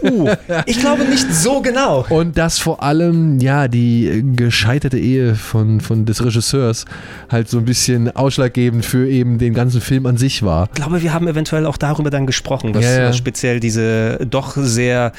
Uh, 0.04 0.30
ich 0.66 0.80
glaube 0.80 1.06
nicht 1.06 1.32
so 1.34 1.62
genau. 1.62 2.06
Und 2.10 2.38
dass 2.38 2.58
vor 2.60 2.82
allem, 2.84 3.40
ja, 3.40 3.68
die 3.68 4.24
gescheiterte 4.36 4.98
Ehe 4.98 5.36
von, 5.36 5.80
von 5.80 6.06
des 6.06 6.24
Regisseurs 6.26 6.86
halt 7.30 7.50
so 7.50 7.58
ein 7.58 7.66
bisschen 7.66 8.16
ausschlaggebend 8.16 8.86
für 8.86 9.08
eben 9.08 9.38
den 9.38 9.54
ganzen 9.54 9.82
Film 9.82 10.06
an 10.06 10.18
sich 10.18 10.44
war. 10.44 10.68
Ich 10.74 10.82
glaube, 10.82 11.02
wir 11.02 11.14
haben 11.14 11.28
eventuell 11.28 11.66
auch 11.66 11.78
darüber 11.78 12.10
dann 12.10 12.26
gesprochen, 12.26 12.74
was, 12.74 12.84
Ja, 12.84 13.00
ja. 13.02 13.14
speziell 13.14 13.60
diese 13.60 14.20
doch 14.30 14.56
sehr 14.56 15.12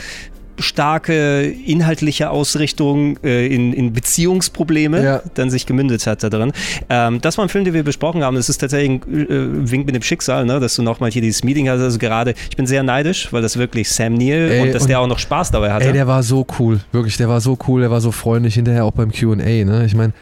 starke 0.58 1.42
inhaltliche 1.66 2.30
Ausrichtung 2.30 3.18
äh, 3.24 3.46
in, 3.46 3.72
in 3.72 3.92
Beziehungsprobleme 3.92 5.02
Ja. 5.04 5.22
dann 5.34 5.50
sich 5.50 5.66
gemündet 5.66 6.06
hat 6.06 6.22
da 6.22 6.28
drin. 6.30 6.52
Ähm, 6.88 7.20
das 7.20 7.38
war 7.38 7.44
ein 7.44 7.48
Film, 7.48 7.64
den 7.64 7.74
wir 7.74 7.82
besprochen 7.82 8.22
haben. 8.22 8.36
Das 8.36 8.48
ist 8.48 8.58
tatsächlich 8.58 9.02
ein 9.06 9.26
äh, 9.64 9.70
Wink 9.70 9.86
mit 9.86 9.94
dem 9.94 10.02
Schicksal, 10.02 10.44
ne? 10.44 10.60
dass 10.60 10.76
du 10.76 10.82
nochmal 10.82 11.10
hier 11.10 11.22
dieses 11.22 11.42
Meeting 11.44 11.68
hast. 11.68 11.80
Also 11.80 11.98
gerade, 11.98 12.34
ich 12.50 12.56
bin 12.56 12.66
sehr 12.66 12.82
neidisch, 12.82 13.32
weil 13.32 13.42
das 13.42 13.56
wirklich 13.56 13.90
Sam 13.90 14.14
Neill 14.14 14.50
Ey, 14.50 14.60
und 14.62 14.74
dass 14.74 14.82
und- 14.82 14.88
der 14.88 15.00
auch 15.00 15.06
noch 15.06 15.18
Spaß 15.18 15.50
dabei 15.50 15.72
hatte. 15.72 15.86
Ey, 15.86 15.92
der 15.92 16.06
war 16.06 16.22
so 16.22 16.46
cool, 16.58 16.80
wirklich, 16.92 17.16
der 17.16 17.28
war 17.28 17.40
so 17.40 17.56
cool, 17.66 17.80
der 17.80 17.90
war 17.90 18.00
so 18.00 18.12
freundlich 18.12 18.54
hinterher 18.54 18.84
auch 18.84 18.92
beim 18.92 19.10
QA, 19.12 19.36
ne? 19.64 19.84
Ich 19.86 19.94
meine, 19.94 20.12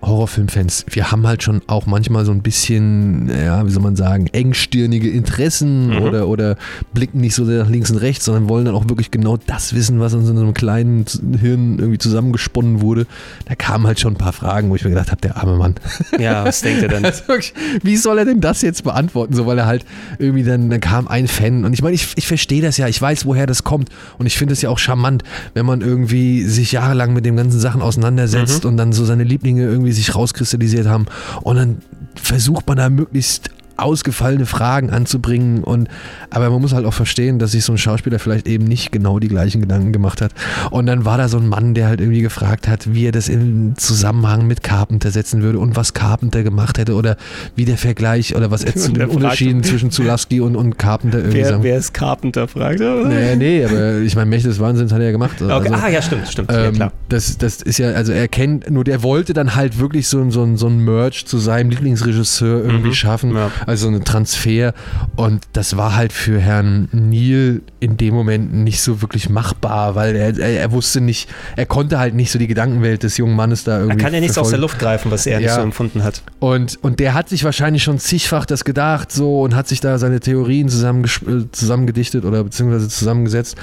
Horrorfilmfans, 0.00 0.86
wir 0.90 1.10
haben 1.10 1.26
halt 1.26 1.42
schon 1.42 1.60
auch 1.66 1.86
manchmal 1.86 2.24
so 2.24 2.30
ein 2.32 2.40
bisschen, 2.42 3.28
ja, 3.28 3.66
wie 3.66 3.70
soll 3.70 3.82
man 3.82 3.96
sagen, 3.96 4.26
engstirnige 4.28 5.10
Interessen 5.10 5.88
Mhm. 5.90 6.02
oder, 6.02 6.28
oder 6.28 6.56
blicken 6.94 7.20
nicht 7.20 7.34
so 7.34 7.44
sehr 7.44 7.62
nach 7.64 7.70
links 7.70 7.90
und 7.90 7.96
rechts, 7.98 8.24
sondern 8.24 8.48
wollen 8.48 8.64
dann 8.64 8.74
auch 8.74 8.88
wirklich 8.88 9.10
genau 9.10 9.36
das 9.46 9.74
wissen, 9.74 9.98
was 10.00 10.14
uns 10.14 10.28
in 10.28 10.36
so 10.36 10.42
einem 10.42 10.54
kleinen 10.54 11.04
Hirn 11.40 11.78
irgendwie 11.78 11.98
zusammengesponnen 11.98 12.80
wurde. 12.80 13.06
Da 13.46 13.54
kamen 13.54 13.86
halt 13.86 13.98
schon 14.00 14.14
ein 14.14 14.18
paar 14.18 14.32
Fragen, 14.32 14.70
wo 14.70 14.76
ich 14.76 14.84
mir 14.84 14.90
gedacht 14.90 15.10
habe, 15.10 15.20
der 15.20 15.36
arme 15.36 15.56
Mann. 15.56 15.74
ja, 16.18 16.44
was 16.44 16.60
denkt 16.62 16.82
er 16.82 16.88
dann? 16.88 17.04
Also 17.04 17.26
wirklich, 17.26 17.52
wie 17.82 17.96
soll 17.96 18.18
er 18.18 18.24
denn 18.24 18.40
das 18.40 18.62
jetzt 18.62 18.84
beantworten? 18.84 19.34
So, 19.34 19.46
weil 19.46 19.58
er 19.58 19.66
halt 19.66 19.84
irgendwie 20.18 20.44
dann, 20.44 20.70
dann 20.70 20.80
kam 20.80 21.08
ein 21.08 21.26
Fan 21.26 21.64
und 21.64 21.72
ich 21.72 21.82
meine, 21.82 21.94
ich, 21.94 22.12
ich 22.16 22.26
verstehe 22.26 22.62
das 22.62 22.76
ja, 22.76 22.86
ich 22.88 23.00
weiß, 23.00 23.26
woher 23.26 23.46
das 23.46 23.64
kommt 23.64 23.88
und 24.18 24.26
ich 24.26 24.38
finde 24.38 24.52
es 24.52 24.62
ja 24.62 24.70
auch 24.70 24.78
charmant, 24.78 25.22
wenn 25.54 25.66
man 25.66 25.80
irgendwie 25.80 26.44
sich 26.44 26.72
jahrelang 26.72 27.12
mit 27.14 27.24
den 27.24 27.36
ganzen 27.36 27.58
Sachen 27.60 27.82
auseinandersetzt 27.82 28.64
und 28.64 28.76
dann 28.76 28.92
so 28.92 29.04
seine 29.04 29.24
Lieblinge 29.24 29.62
irgendwie 29.64 29.87
sich 29.92 30.14
rauskristallisiert 30.14 30.86
haben. 30.86 31.06
Und 31.42 31.56
dann 31.56 31.78
versucht 32.14 32.66
man 32.66 32.78
da 32.78 32.88
möglichst 32.88 33.50
ausgefallene 33.78 34.44
Fragen 34.46 34.90
anzubringen 34.90 35.62
und 35.64 35.88
aber 36.30 36.50
man 36.50 36.60
muss 36.60 36.72
halt 36.72 36.84
auch 36.84 36.92
verstehen, 36.94 37.38
dass 37.38 37.52
sich 37.52 37.64
so 37.64 37.72
ein 37.72 37.78
Schauspieler 37.78 38.18
vielleicht 38.18 38.48
eben 38.48 38.64
nicht 38.64 38.92
genau 38.92 39.18
die 39.18 39.28
gleichen 39.28 39.60
Gedanken 39.60 39.92
gemacht 39.92 40.20
hat 40.20 40.32
und 40.70 40.86
dann 40.86 41.04
war 41.04 41.16
da 41.18 41.28
so 41.28 41.38
ein 41.38 41.46
Mann, 41.48 41.74
der 41.74 41.86
halt 41.88 42.00
irgendwie 42.00 42.20
gefragt 42.22 42.66
hat, 42.68 42.92
wie 42.92 43.06
er 43.06 43.12
das 43.12 43.28
in 43.28 43.74
Zusammenhang 43.76 44.46
mit 44.46 44.62
Carpenter 44.62 45.10
setzen 45.10 45.42
würde 45.42 45.58
und 45.58 45.76
was 45.76 45.94
Carpenter 45.94 46.42
gemacht 46.42 46.78
hätte 46.78 46.94
oder 46.94 47.16
wie 47.54 47.64
der 47.64 47.76
Vergleich 47.78 48.34
oder 48.34 48.50
was 48.50 48.64
er 48.64 48.74
zu 48.74 48.92
den 48.92 49.08
Unterschieden 49.08 49.62
zwischen 49.62 49.90
Zulaski 49.90 50.40
und, 50.40 50.56
und 50.56 50.78
Carpenter 50.78 51.18
irgendwie 51.18 51.38
Wer, 51.38 51.48
sagen. 51.48 51.62
wer 51.62 51.78
ist 51.78 51.94
Carpenter, 51.94 52.48
fragt 52.48 52.80
er. 52.80 53.06
Nee, 53.06 53.36
nee, 53.36 53.64
aber 53.64 53.98
ich 53.98 54.14
meine, 54.16 54.28
Mächte 54.28 54.48
des 54.48 54.58
Wahnsinns 54.60 54.92
hat 54.92 54.98
er 55.00 55.06
ja 55.06 55.12
gemacht. 55.12 55.40
Okay. 55.40 55.52
Also, 55.52 55.74
ah, 55.74 55.88
ja, 55.88 56.02
stimmt, 56.02 56.28
stimmt. 56.28 56.50
ja, 56.50 56.66
ähm, 56.66 56.74
klar. 56.74 56.92
das, 57.08 57.38
das 57.38 57.62
ist 57.62 57.78
ja, 57.78 57.90
also 57.92 58.12
er 58.12 58.28
kennt, 58.28 58.70
nur 58.70 58.84
der 58.84 59.02
wollte 59.02 59.32
dann 59.34 59.54
halt 59.54 59.78
wirklich 59.78 60.08
so, 60.08 60.20
ein- 60.20 60.30
so, 60.30 60.56
so 60.56 60.66
ein 60.66 60.84
Merch 60.84 61.26
zu 61.26 61.38
seinem 61.38 61.70
Lieblingsregisseur 61.70 62.64
irgendwie 62.64 62.88
Mhm. 62.88 62.94
schaffen, 62.94 63.34
Ja. 63.34 63.50
Also 63.68 63.88
so 63.88 63.94
einen 63.94 64.04
Transfer 64.04 64.72
und 65.16 65.44
das 65.52 65.76
war 65.76 65.94
halt 65.94 66.12
für 66.12 66.38
Herrn 66.40 66.88
Neil 66.92 67.60
in 67.80 67.96
dem 67.96 68.14
Moment 68.14 68.52
nicht 68.52 68.80
so 68.80 69.02
wirklich 69.02 69.28
machbar, 69.28 69.94
weil 69.94 70.16
er, 70.16 70.36
er, 70.38 70.60
er 70.60 70.72
wusste 70.72 71.00
nicht, 71.00 71.28
er 71.56 71.66
konnte 71.66 71.98
halt 71.98 72.14
nicht 72.14 72.30
so 72.30 72.38
die 72.38 72.46
Gedankenwelt 72.46 73.02
des 73.02 73.16
jungen 73.18 73.36
Mannes 73.36 73.64
da 73.64 73.72
Er 73.72 73.80
irgendwie 73.82 74.02
kann 74.02 74.14
ja 74.14 74.20
nichts 74.20 74.38
aus 74.38 74.50
der. 74.50 74.58
Luft 74.58 74.78
greifen, 74.78 75.10
was 75.10 75.26
er 75.26 75.38
nicht 75.38 75.46
Ja. 75.48 75.54
so 75.56 75.60
empfunden 75.60 76.02
hat. 76.02 76.22
Und, 76.40 76.82
und 76.82 76.98
der 76.98 77.14
hat 77.14 77.28
sich 77.28 77.44
wahrscheinlich 77.44 77.82
schon 77.84 77.98
zigfach 77.98 78.46
das 78.46 78.64
gedacht 78.64 79.12
so 79.12 79.42
und 79.42 79.54
hat 79.54 79.68
sich 79.68 79.80
da 79.80 79.98
seine 79.98 80.18
Theorien 80.20 80.68
zusammengedichtet 80.68 82.24
oder 82.24 82.42
beziehungsweise 82.44 82.88
zusammengesetzt. 82.88 83.56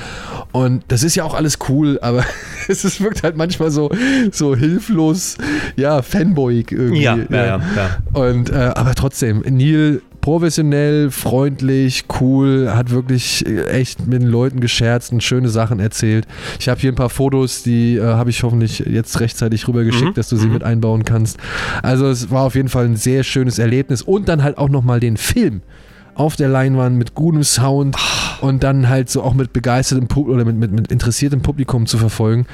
Und 0.51 0.83
das 0.87 1.03
ist 1.03 1.15
ja 1.15 1.23
auch 1.23 1.33
alles 1.33 1.57
cool, 1.67 1.99
aber 2.01 2.23
es 2.67 2.85
ist, 2.85 3.01
wirkt 3.01 3.23
halt 3.23 3.35
manchmal 3.35 3.71
so, 3.71 3.89
so 4.31 4.55
hilflos, 4.55 5.37
ja, 5.75 6.01
fanboyig 6.01 6.71
irgendwie. 6.71 7.01
Ja, 7.01 7.17
ja, 7.29 7.45
ja. 7.45 7.61
ja. 7.75 7.97
Und, 8.13 8.51
äh, 8.51 8.71
aber 8.75 8.95
trotzdem, 8.95 9.43
Neil 9.49 9.94
professionell, 10.25 11.11
freundlich, 11.11 12.05
cool, 12.19 12.71
hat 12.73 12.89
wirklich 12.89 13.45
äh, 13.45 13.67
echt 13.67 14.07
mit 14.07 14.23
den 14.23 14.27
Leuten 14.27 14.59
gescherzt 14.59 15.11
und 15.11 15.21
schöne 15.21 15.49
Sachen 15.49 15.79
erzählt. 15.79 16.25
Ich 16.59 16.67
habe 16.67 16.81
hier 16.81 16.91
ein 16.91 16.95
paar 16.95 17.11
Fotos, 17.11 17.61
die 17.61 17.97
äh, 17.97 18.01
habe 18.01 18.31
ich 18.31 18.41
hoffentlich 18.41 18.79
jetzt 18.79 19.19
rechtzeitig 19.19 19.67
rübergeschickt, 19.67 20.05
Mhm, 20.05 20.13
dass 20.15 20.29
du 20.29 20.35
sie 20.35 20.47
mhm. 20.47 20.53
mit 20.53 20.63
einbauen 20.63 21.05
kannst. 21.05 21.37
Also 21.83 22.07
es 22.07 22.31
war 22.31 22.41
auf 22.41 22.55
jeden 22.55 22.69
Fall 22.69 22.85
ein 22.85 22.95
sehr 22.95 23.23
schönes 23.23 23.59
Erlebnis 23.59 24.01
und 24.01 24.27
dann 24.27 24.41
halt 24.41 24.57
auch 24.57 24.69
nochmal 24.69 24.99
den 24.99 25.17
Film 25.17 25.61
auf 26.15 26.35
der 26.35 26.47
Leinwand 26.49 26.97
mit 26.97 27.13
gutem 27.13 27.43
Sound 27.43 27.95
und 28.41 28.63
dann 28.63 28.89
halt 28.89 29.09
so 29.09 29.21
auch 29.21 29.33
mit 29.33 29.53
begeistertem 29.53 30.07
Publikum 30.07 30.35
oder 30.35 30.45
mit, 30.45 30.57
mit, 30.57 30.71
mit 30.71 30.91
interessiertem 30.91 31.41
Publikum 31.41 31.85
zu 31.85 31.97
verfolgen. 31.97 32.45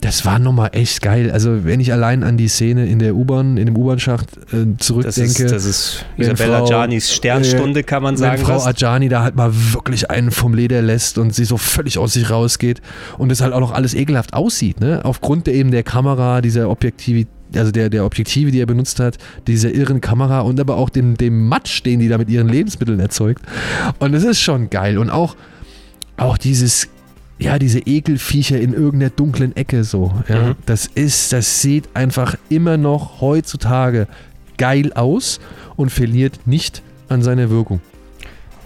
Das 0.00 0.24
war 0.24 0.38
nochmal 0.38 0.70
echt 0.72 1.02
geil. 1.02 1.30
Also 1.30 1.64
wenn 1.64 1.80
ich 1.80 1.92
allein 1.92 2.22
an 2.24 2.36
die 2.36 2.48
Szene 2.48 2.86
in 2.86 2.98
der 2.98 3.14
U-Bahn, 3.14 3.56
in 3.56 3.66
dem 3.66 3.76
U-Bahn-Schacht 3.76 4.36
äh, 4.52 4.66
Das 4.76 4.86
zurückdenke. 4.86 5.44
ist, 5.44 5.52
das 5.52 5.64
ist 5.64 6.04
Isabella 6.16 6.64
Giannis 6.64 7.12
Sternstunde, 7.12 7.82
kann 7.82 8.02
man 8.02 8.16
sagen. 8.16 8.38
wenn 8.38 8.46
Frau 8.46 8.54
fast. 8.54 8.66
Adjani 8.68 9.08
da 9.08 9.22
halt 9.22 9.36
mal 9.36 9.50
wirklich 9.72 10.10
einen 10.10 10.30
vom 10.30 10.54
Leder 10.54 10.82
lässt 10.82 11.18
und 11.18 11.34
sie 11.34 11.44
so 11.44 11.56
völlig 11.56 11.98
aus 11.98 12.14
sich 12.14 12.30
rausgeht 12.30 12.80
und 13.18 13.30
es 13.30 13.40
halt 13.40 13.52
auch 13.52 13.60
noch 13.60 13.72
alles 13.72 13.94
ekelhaft 13.94 14.32
aussieht, 14.34 14.80
ne? 14.80 15.00
Aufgrund 15.04 15.46
der, 15.46 15.54
eben 15.54 15.70
der 15.70 15.82
Kamera, 15.82 16.40
dieser 16.40 16.70
Objektivität, 16.70 17.28
also 17.54 17.70
der, 17.70 17.90
der 17.90 18.04
Objektive, 18.04 18.50
die 18.50 18.60
er 18.60 18.66
benutzt 18.66 19.00
hat, 19.00 19.18
dieser 19.46 19.72
irren 19.72 20.00
Kamera 20.00 20.40
und 20.40 20.60
aber 20.60 20.76
auch 20.76 20.90
dem, 20.90 21.16
dem 21.16 21.48
Matsch, 21.48 21.84
den 21.84 22.00
die 22.00 22.08
da 22.08 22.18
mit 22.18 22.28
ihren 22.28 22.48
Lebensmitteln 22.48 23.00
erzeugt. 23.00 23.42
Und 23.98 24.14
es 24.14 24.24
ist 24.24 24.40
schon 24.40 24.70
geil. 24.70 24.98
Und 24.98 25.10
auch, 25.10 25.36
auch 26.16 26.38
dieses, 26.38 26.88
ja, 27.38 27.58
diese 27.58 27.80
Ekelviecher 27.80 28.60
in 28.60 28.74
irgendeiner 28.74 29.10
dunklen 29.10 29.56
Ecke 29.56 29.84
so. 29.84 30.12
Ja, 30.28 30.40
Mhm. 30.40 30.54
Das 30.66 30.86
ist, 30.86 31.32
das 31.32 31.62
sieht 31.62 31.88
einfach 31.94 32.36
immer 32.48 32.76
noch 32.76 33.20
heutzutage 33.20 34.06
geil 34.58 34.92
aus 34.92 35.40
und 35.76 35.90
verliert 35.90 36.40
nicht 36.46 36.82
an 37.08 37.22
seiner 37.22 37.50
Wirkung. 37.50 37.80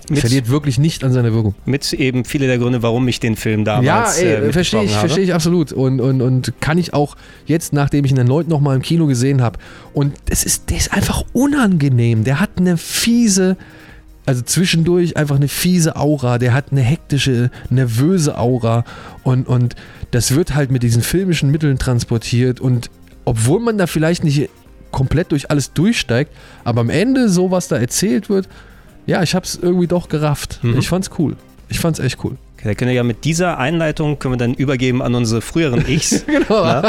Mit, 0.09 0.21
verliert 0.21 0.49
wirklich 0.49 0.79
nicht 0.79 1.05
an 1.05 1.13
seiner 1.13 1.33
Wirkung. 1.33 1.55
mit 1.65 1.93
eben 1.93 2.25
viele 2.25 2.47
der 2.47 2.59
Gründe, 2.59 2.83
warum 2.83 3.07
ich 3.09 3.21
den 3.21 3.37
Film 3.37 3.65
damals 3.65 4.21
ja, 4.21 4.27
ey, 4.27 4.49
äh, 4.49 4.53
verstehe 4.53 4.85
ich, 4.85 4.93
verstehe 4.93 5.25
ich 5.25 5.35
absolut. 5.35 5.73
Und, 5.73 6.01
und, 6.01 6.21
und 6.21 6.53
kann 6.61 6.79
ich 6.79 6.93
auch 6.95 7.17
jetzt, 7.47 7.73
nachdem 7.73 8.05
ich 8.05 8.11
ihn 8.11 8.19
erneut 8.19 8.49
nochmal 8.49 8.77
im 8.77 8.83
Kino 8.83 9.07
gesehen 9.07 9.43
habe, 9.43 9.59
und 9.93 10.15
es 10.29 10.45
ist, 10.45 10.71
der 10.71 10.77
ist 10.77 10.93
einfach 10.93 11.25
unangenehm. 11.33 12.25
Der 12.25 12.41
hat 12.41 12.51
eine 12.57 12.77
fiese, 12.77 13.57
also 14.27 14.43
zwischendurch 14.43 15.17
einfach 15.17 15.37
eine 15.37 15.49
fiese 15.49 15.97
Aura. 15.97 16.39
Der 16.39 16.53
hat 16.53 16.67
eine 16.71 16.83
hektische, 16.83 17.51
nervöse 17.71 18.39
Aura. 18.39 18.85
Und, 19.23 19.47
und 19.47 19.77
das 20.11 20.35
wird 20.35 20.55
halt 20.55 20.71
mit 20.71 20.83
diesen 20.83 21.03
filmischen 21.03 21.51
Mitteln 21.51 21.79
transportiert. 21.79 22.61
Und 22.61 22.91
obwohl 23.25 23.61
man 23.61 23.79
da 23.79 23.87
vielleicht 23.87 24.25
nicht 24.25 24.51
komplett 24.91 25.33
durch 25.33 25.51
alles 25.51 25.73
durchsteigt, 25.73 26.31
aber 26.63 26.81
am 26.81 26.91
Ende 26.91 27.29
so, 27.29 27.51
was 27.51 27.69
da 27.69 27.77
erzählt 27.77 28.29
wird, 28.29 28.49
ja, 29.07 29.23
ich 29.23 29.35
habe 29.35 29.45
es 29.45 29.57
irgendwie 29.57 29.87
doch 29.87 30.09
gerafft. 30.09 30.61
Mhm. 30.63 30.79
Ich 30.79 30.89
fand's 30.89 31.11
cool. 31.19 31.37
Ich 31.69 31.81
fand's 31.81 31.99
echt 31.99 32.23
cool. 32.25 32.37
Da 32.65 32.75
können 32.75 32.89
wir 32.89 32.95
ja 32.95 33.03
mit 33.03 33.25
dieser 33.25 33.59
Einleitung 33.59 34.19
können 34.19 34.35
wir 34.35 34.39
dann 34.39 34.55
übergeben 34.55 35.03
an 35.03 35.15
unsere 35.15 35.43
früheren 35.43 35.87
Ichs. 35.87 36.25
genau. 36.27 36.63
an 36.63 36.89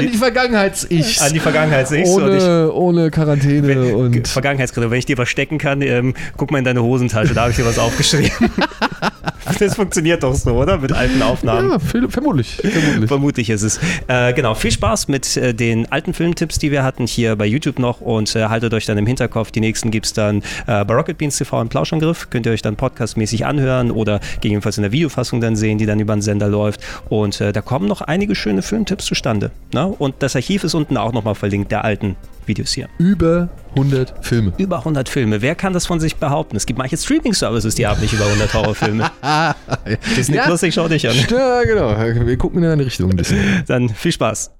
die 0.00 0.16
Vergangenheits-Ichs. 0.16 1.20
An 1.20 1.32
die 1.32 1.40
Vergangenheits-Ichs. 1.40 2.08
Ohne, 2.08 2.72
ohne 2.72 3.10
Quarantäne 3.10 3.66
wenn, 3.66 3.94
und. 3.94 4.28
Vergangenheitskredit. 4.28 4.90
Wenn 4.90 4.98
ich 4.98 5.06
dir 5.06 5.18
was 5.18 5.28
stecken 5.28 5.58
kann, 5.58 5.82
ähm, 5.82 6.14
guck 6.36 6.52
mal 6.52 6.58
in 6.58 6.64
deine 6.64 6.82
Hosentasche, 6.82 7.34
da 7.34 7.42
habe 7.42 7.50
ich 7.50 7.56
dir 7.56 7.66
was 7.66 7.80
aufgeschrieben. 7.80 8.30
das 9.58 9.74
funktioniert 9.74 10.22
doch 10.22 10.34
so, 10.34 10.52
oder? 10.52 10.78
Mit 10.78 10.92
alten 10.92 11.20
Aufnahmen. 11.22 11.70
Ja, 11.70 11.78
vermutlich. 11.78 12.56
Vermutlich, 12.62 13.08
vermutlich 13.08 13.50
ist 13.50 13.62
es. 13.62 13.80
Äh, 14.06 14.32
genau, 14.34 14.54
viel 14.54 14.70
Spaß 14.70 15.08
mit 15.08 15.36
äh, 15.36 15.52
den 15.54 15.90
alten 15.90 16.14
Filmtipps, 16.14 16.58
die 16.58 16.70
wir 16.70 16.84
hatten, 16.84 17.06
hier 17.06 17.36
bei 17.36 17.46
YouTube 17.46 17.78
noch 17.78 18.00
und 18.00 18.34
äh, 18.36 18.44
haltet 18.44 18.72
euch 18.74 18.86
dann 18.86 18.98
im 18.98 19.06
Hinterkopf. 19.06 19.50
Die 19.50 19.60
nächsten 19.60 19.90
gibt 19.90 20.06
es 20.06 20.12
dann 20.12 20.42
äh, 20.66 20.84
bei 20.84 20.94
Rocket 20.94 21.18
Beans 21.18 21.36
TV 21.38 21.60
im 21.60 21.68
Plauschangriff. 21.68 22.30
Könnt 22.30 22.46
ihr 22.46 22.52
euch 22.52 22.62
dann 22.62 22.76
podcastmäßig 22.76 23.46
anhören 23.46 23.90
oder 23.90 24.20
gegebenenfalls 24.36 24.78
in 24.78 24.82
der 24.82 24.91
Videofassung 24.92 25.40
dann 25.40 25.56
sehen, 25.56 25.78
die 25.78 25.86
dann 25.86 26.00
über 26.00 26.14
den 26.14 26.22
Sender 26.22 26.48
läuft. 26.48 26.80
Und 27.08 27.40
äh, 27.40 27.52
da 27.52 27.60
kommen 27.60 27.88
noch 27.88 28.00
einige 28.02 28.34
schöne 28.34 28.62
Filmtipps 28.62 29.06
zustande. 29.06 29.50
Ne? 29.72 29.86
Und 29.86 30.16
das 30.20 30.36
Archiv 30.36 30.64
ist 30.64 30.74
unten 30.74 30.96
auch 30.96 31.12
nochmal 31.12 31.34
verlinkt, 31.34 31.72
der 31.72 31.84
alten 31.84 32.16
Videos 32.46 32.72
hier. 32.72 32.88
Über 32.98 33.48
100 33.70 34.24
Filme. 34.24 34.52
Über 34.58 34.78
100 34.78 35.08
Filme. 35.08 35.42
Wer 35.42 35.54
kann 35.54 35.72
das 35.72 35.86
von 35.86 36.00
sich 36.00 36.16
behaupten? 36.16 36.56
Es 36.56 36.66
gibt 36.66 36.78
manche 36.78 36.96
Streaming-Services, 36.96 37.74
die 37.74 37.86
haben 37.86 38.00
nicht 38.00 38.12
über 38.12 38.26
100 38.26 38.54
Horrorfilme. 38.54 39.10
Disney 40.16 40.36
ja, 40.36 40.44
Plus, 40.44 40.62
ich 40.62 40.74
schau 40.74 40.88
dich 40.88 41.08
an. 41.08 41.16
Ja, 41.30 41.62
genau. 41.62 41.96
Wir 42.26 42.36
gucken 42.36 42.62
in 42.62 42.70
eine 42.70 42.84
Richtung 42.84 43.10
ein 43.10 43.16
bisschen. 43.16 43.38
Dann 43.66 43.88
viel 43.88 44.12
Spaß. 44.12 44.50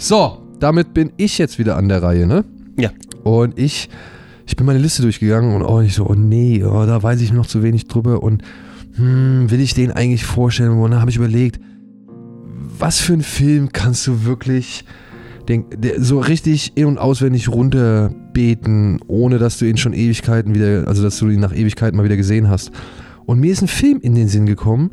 So, 0.00 0.38
damit 0.60 0.94
bin 0.94 1.12
ich 1.16 1.38
jetzt 1.38 1.58
wieder 1.58 1.76
an 1.76 1.88
der 1.88 2.02
Reihe, 2.02 2.26
ne? 2.26 2.44
Ja. 2.78 2.90
Und 3.28 3.58
ich, 3.58 3.90
ich 4.46 4.56
bin 4.56 4.64
meine 4.64 4.78
Liste 4.78 5.02
durchgegangen 5.02 5.54
und 5.54 5.62
oh, 5.62 5.80
ich 5.80 5.94
so, 5.94 6.06
oh 6.06 6.14
nee, 6.14 6.64
oh, 6.64 6.86
da 6.86 7.02
weiß 7.02 7.20
ich 7.20 7.32
noch 7.32 7.46
zu 7.46 7.62
wenig 7.62 7.86
drüber 7.86 8.22
und 8.22 8.42
hm, 8.94 9.50
will 9.50 9.60
ich 9.60 9.74
den 9.74 9.92
eigentlich 9.92 10.24
vorstellen? 10.24 10.70
Und 10.70 10.90
dann 10.90 11.00
habe 11.00 11.10
ich 11.10 11.16
überlegt, 11.16 11.60
was 12.78 13.00
für 13.00 13.12
ein 13.12 13.22
Film 13.22 13.70
kannst 13.72 14.06
du 14.06 14.24
wirklich 14.24 14.84
den, 15.48 15.66
der, 15.76 16.02
so 16.02 16.20
richtig 16.20 16.72
in- 16.74 16.86
und 16.86 16.98
auswendig 16.98 17.48
runterbeten, 17.48 19.00
ohne 19.06 19.38
dass 19.38 19.58
du 19.58 19.66
ihn 19.66 19.76
schon 19.76 19.92
Ewigkeiten 19.92 20.54
wieder, 20.54 20.86
also 20.86 21.02
dass 21.02 21.18
du 21.18 21.28
ihn 21.28 21.40
nach 21.40 21.54
Ewigkeiten 21.54 21.96
mal 21.96 22.04
wieder 22.04 22.16
gesehen 22.16 22.48
hast. 22.48 22.70
Und 23.26 23.40
mir 23.40 23.52
ist 23.52 23.60
ein 23.60 23.68
Film 23.68 24.00
in 24.00 24.14
den 24.14 24.28
Sinn 24.28 24.46
gekommen, 24.46 24.92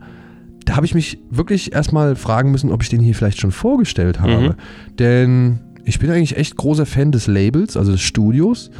da 0.65 0.75
habe 0.75 0.85
ich 0.85 0.95
mich 0.95 1.19
wirklich 1.29 1.73
erstmal 1.73 2.15
fragen 2.15 2.51
müssen, 2.51 2.71
ob 2.71 2.83
ich 2.83 2.89
den 2.89 2.99
hier 2.99 3.15
vielleicht 3.15 3.39
schon 3.39 3.51
vorgestellt 3.51 4.19
habe. 4.19 4.49
Mhm. 4.49 4.53
Denn 4.97 5.59
ich 5.85 5.99
bin 5.99 6.09
eigentlich 6.09 6.35
echt 6.35 6.57
großer 6.57 6.85
Fan 6.85 7.11
des 7.11 7.27
Labels, 7.27 7.77
also 7.77 7.91
des 7.91 8.01
Studios. 8.01 8.71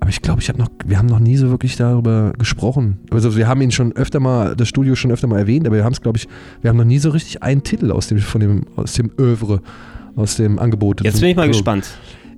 Aber 0.00 0.08
ich 0.08 0.22
glaube, 0.22 0.40
ich 0.40 0.48
habe 0.48 0.58
noch, 0.58 0.70
wir 0.86 0.98
haben 0.98 1.06
noch 1.06 1.18
nie 1.18 1.36
so 1.36 1.50
wirklich 1.50 1.76
darüber 1.76 2.32
gesprochen. 2.38 3.00
Also 3.10 3.36
wir 3.36 3.46
haben 3.46 3.60
ihn 3.60 3.70
schon 3.70 3.92
öfter 3.92 4.18
mal, 4.18 4.56
das 4.56 4.66
Studio 4.66 4.94
schon 4.94 5.10
öfter 5.10 5.26
mal 5.26 5.38
erwähnt, 5.38 5.66
aber 5.66 5.76
wir 5.76 5.84
haben 5.84 5.92
es, 5.92 6.00
glaube 6.00 6.16
ich, 6.16 6.26
wir 6.62 6.70
haben 6.70 6.78
noch 6.78 6.86
nie 6.86 6.98
so 6.98 7.10
richtig 7.10 7.42
einen 7.42 7.62
Titel 7.62 7.92
aus 7.92 8.08
dem, 8.08 8.18
von 8.18 8.40
dem, 8.40 8.62
aus 8.76 8.94
dem 8.94 9.10
Övre, 9.18 9.60
aus 10.16 10.36
dem 10.36 10.58
Angebot. 10.58 11.04
Jetzt 11.04 11.20
bin 11.20 11.28
ich 11.28 11.36
mal 11.36 11.46
so. 11.46 11.52
gespannt. 11.52 11.86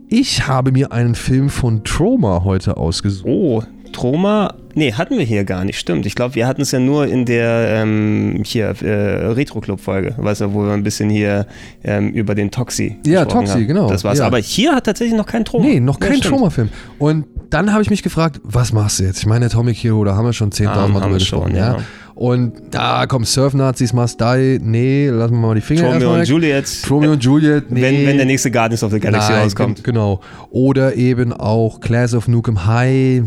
Ich 0.08 0.46
habe 0.48 0.72
mir 0.72 0.92
einen 0.92 1.14
Film 1.14 1.48
von 1.48 1.84
Troma 1.84 2.42
heute 2.42 2.76
ausgesucht. 2.76 3.26
Oh, 3.26 3.62
Troma, 3.92 4.54
nee, 4.74 4.92
hatten 4.92 5.16
wir 5.18 5.24
hier 5.24 5.44
gar 5.44 5.64
nicht, 5.64 5.78
stimmt. 5.78 6.06
Ich 6.06 6.14
glaube, 6.14 6.34
wir 6.34 6.46
hatten 6.46 6.62
es 6.62 6.70
ja 6.72 6.78
nur 6.78 7.06
in 7.06 7.24
der 7.24 7.66
ähm, 7.82 8.42
hier 8.44 8.74
äh, 8.82 9.26
Retro-Club-Folge, 9.32 10.14
weißt 10.16 10.40
du, 10.42 10.54
wo 10.54 10.62
wir 10.64 10.72
ein 10.72 10.82
bisschen 10.82 11.08
hier 11.10 11.46
ähm, 11.84 12.10
über 12.10 12.34
den 12.34 12.50
Toxi 12.50 12.96
Ja, 13.06 13.24
Toxi, 13.24 13.52
haben. 13.52 13.66
genau. 13.66 13.88
Das 13.88 14.02
war's. 14.04 14.18
Ja. 14.18 14.26
Aber 14.26 14.38
hier 14.38 14.74
hat 14.74 14.84
tatsächlich 14.84 15.16
noch 15.16 15.26
kein 15.26 15.44
Troma. 15.44 15.64
Nee, 15.66 15.80
noch 15.80 16.00
kein 16.00 16.14
ja, 16.14 16.20
Troma-Film. 16.20 16.68
Und 16.98 17.26
dann 17.50 17.72
habe 17.72 17.82
ich 17.82 17.90
mich 17.90 18.02
gefragt, 18.02 18.40
was 18.42 18.72
machst 18.72 18.98
du 18.98 19.04
jetzt? 19.04 19.18
Ich 19.20 19.26
meine, 19.26 19.46
Atomic 19.46 19.76
Hero, 19.76 20.04
da 20.04 20.16
haben 20.16 20.24
wir 20.24 20.32
schon 20.32 20.50
10.000 20.50 20.66
Ah, 20.68 20.88
Mal 20.88 21.00
drüber 21.00 21.14
gesprochen. 21.18 21.54
ja. 21.54 21.78
Und 22.14 22.52
da 22.70 23.06
kommen 23.06 23.24
Surf-Nazis, 23.24 23.94
Must 23.94 24.20
Die. 24.20 24.58
Nee, 24.62 25.08
lassen 25.08 25.32
wir 25.32 25.38
mal 25.40 25.54
die 25.54 25.62
Finger 25.62 25.94
Romeo 25.94 26.12
und. 26.14 26.28
Juliet. 26.28 26.66
Romeo 26.90 27.12
und 27.12 27.24
Juliet, 27.24 27.70
nee. 27.70 27.80
Wenn, 27.80 28.06
wenn 28.06 28.16
der 28.18 28.26
nächste 28.26 28.50
Guardians 28.50 28.82
of 28.84 28.92
the 28.92 29.00
Galaxy 29.00 29.32
Nein, 29.32 29.42
rauskommt. 29.44 29.76
gen- 29.76 29.94
Genau. 29.94 30.20
Oder 30.50 30.94
eben 30.94 31.32
auch 31.32 31.80
Class 31.80 32.14
of 32.14 32.28
Nukem 32.28 32.66
High. 32.66 33.22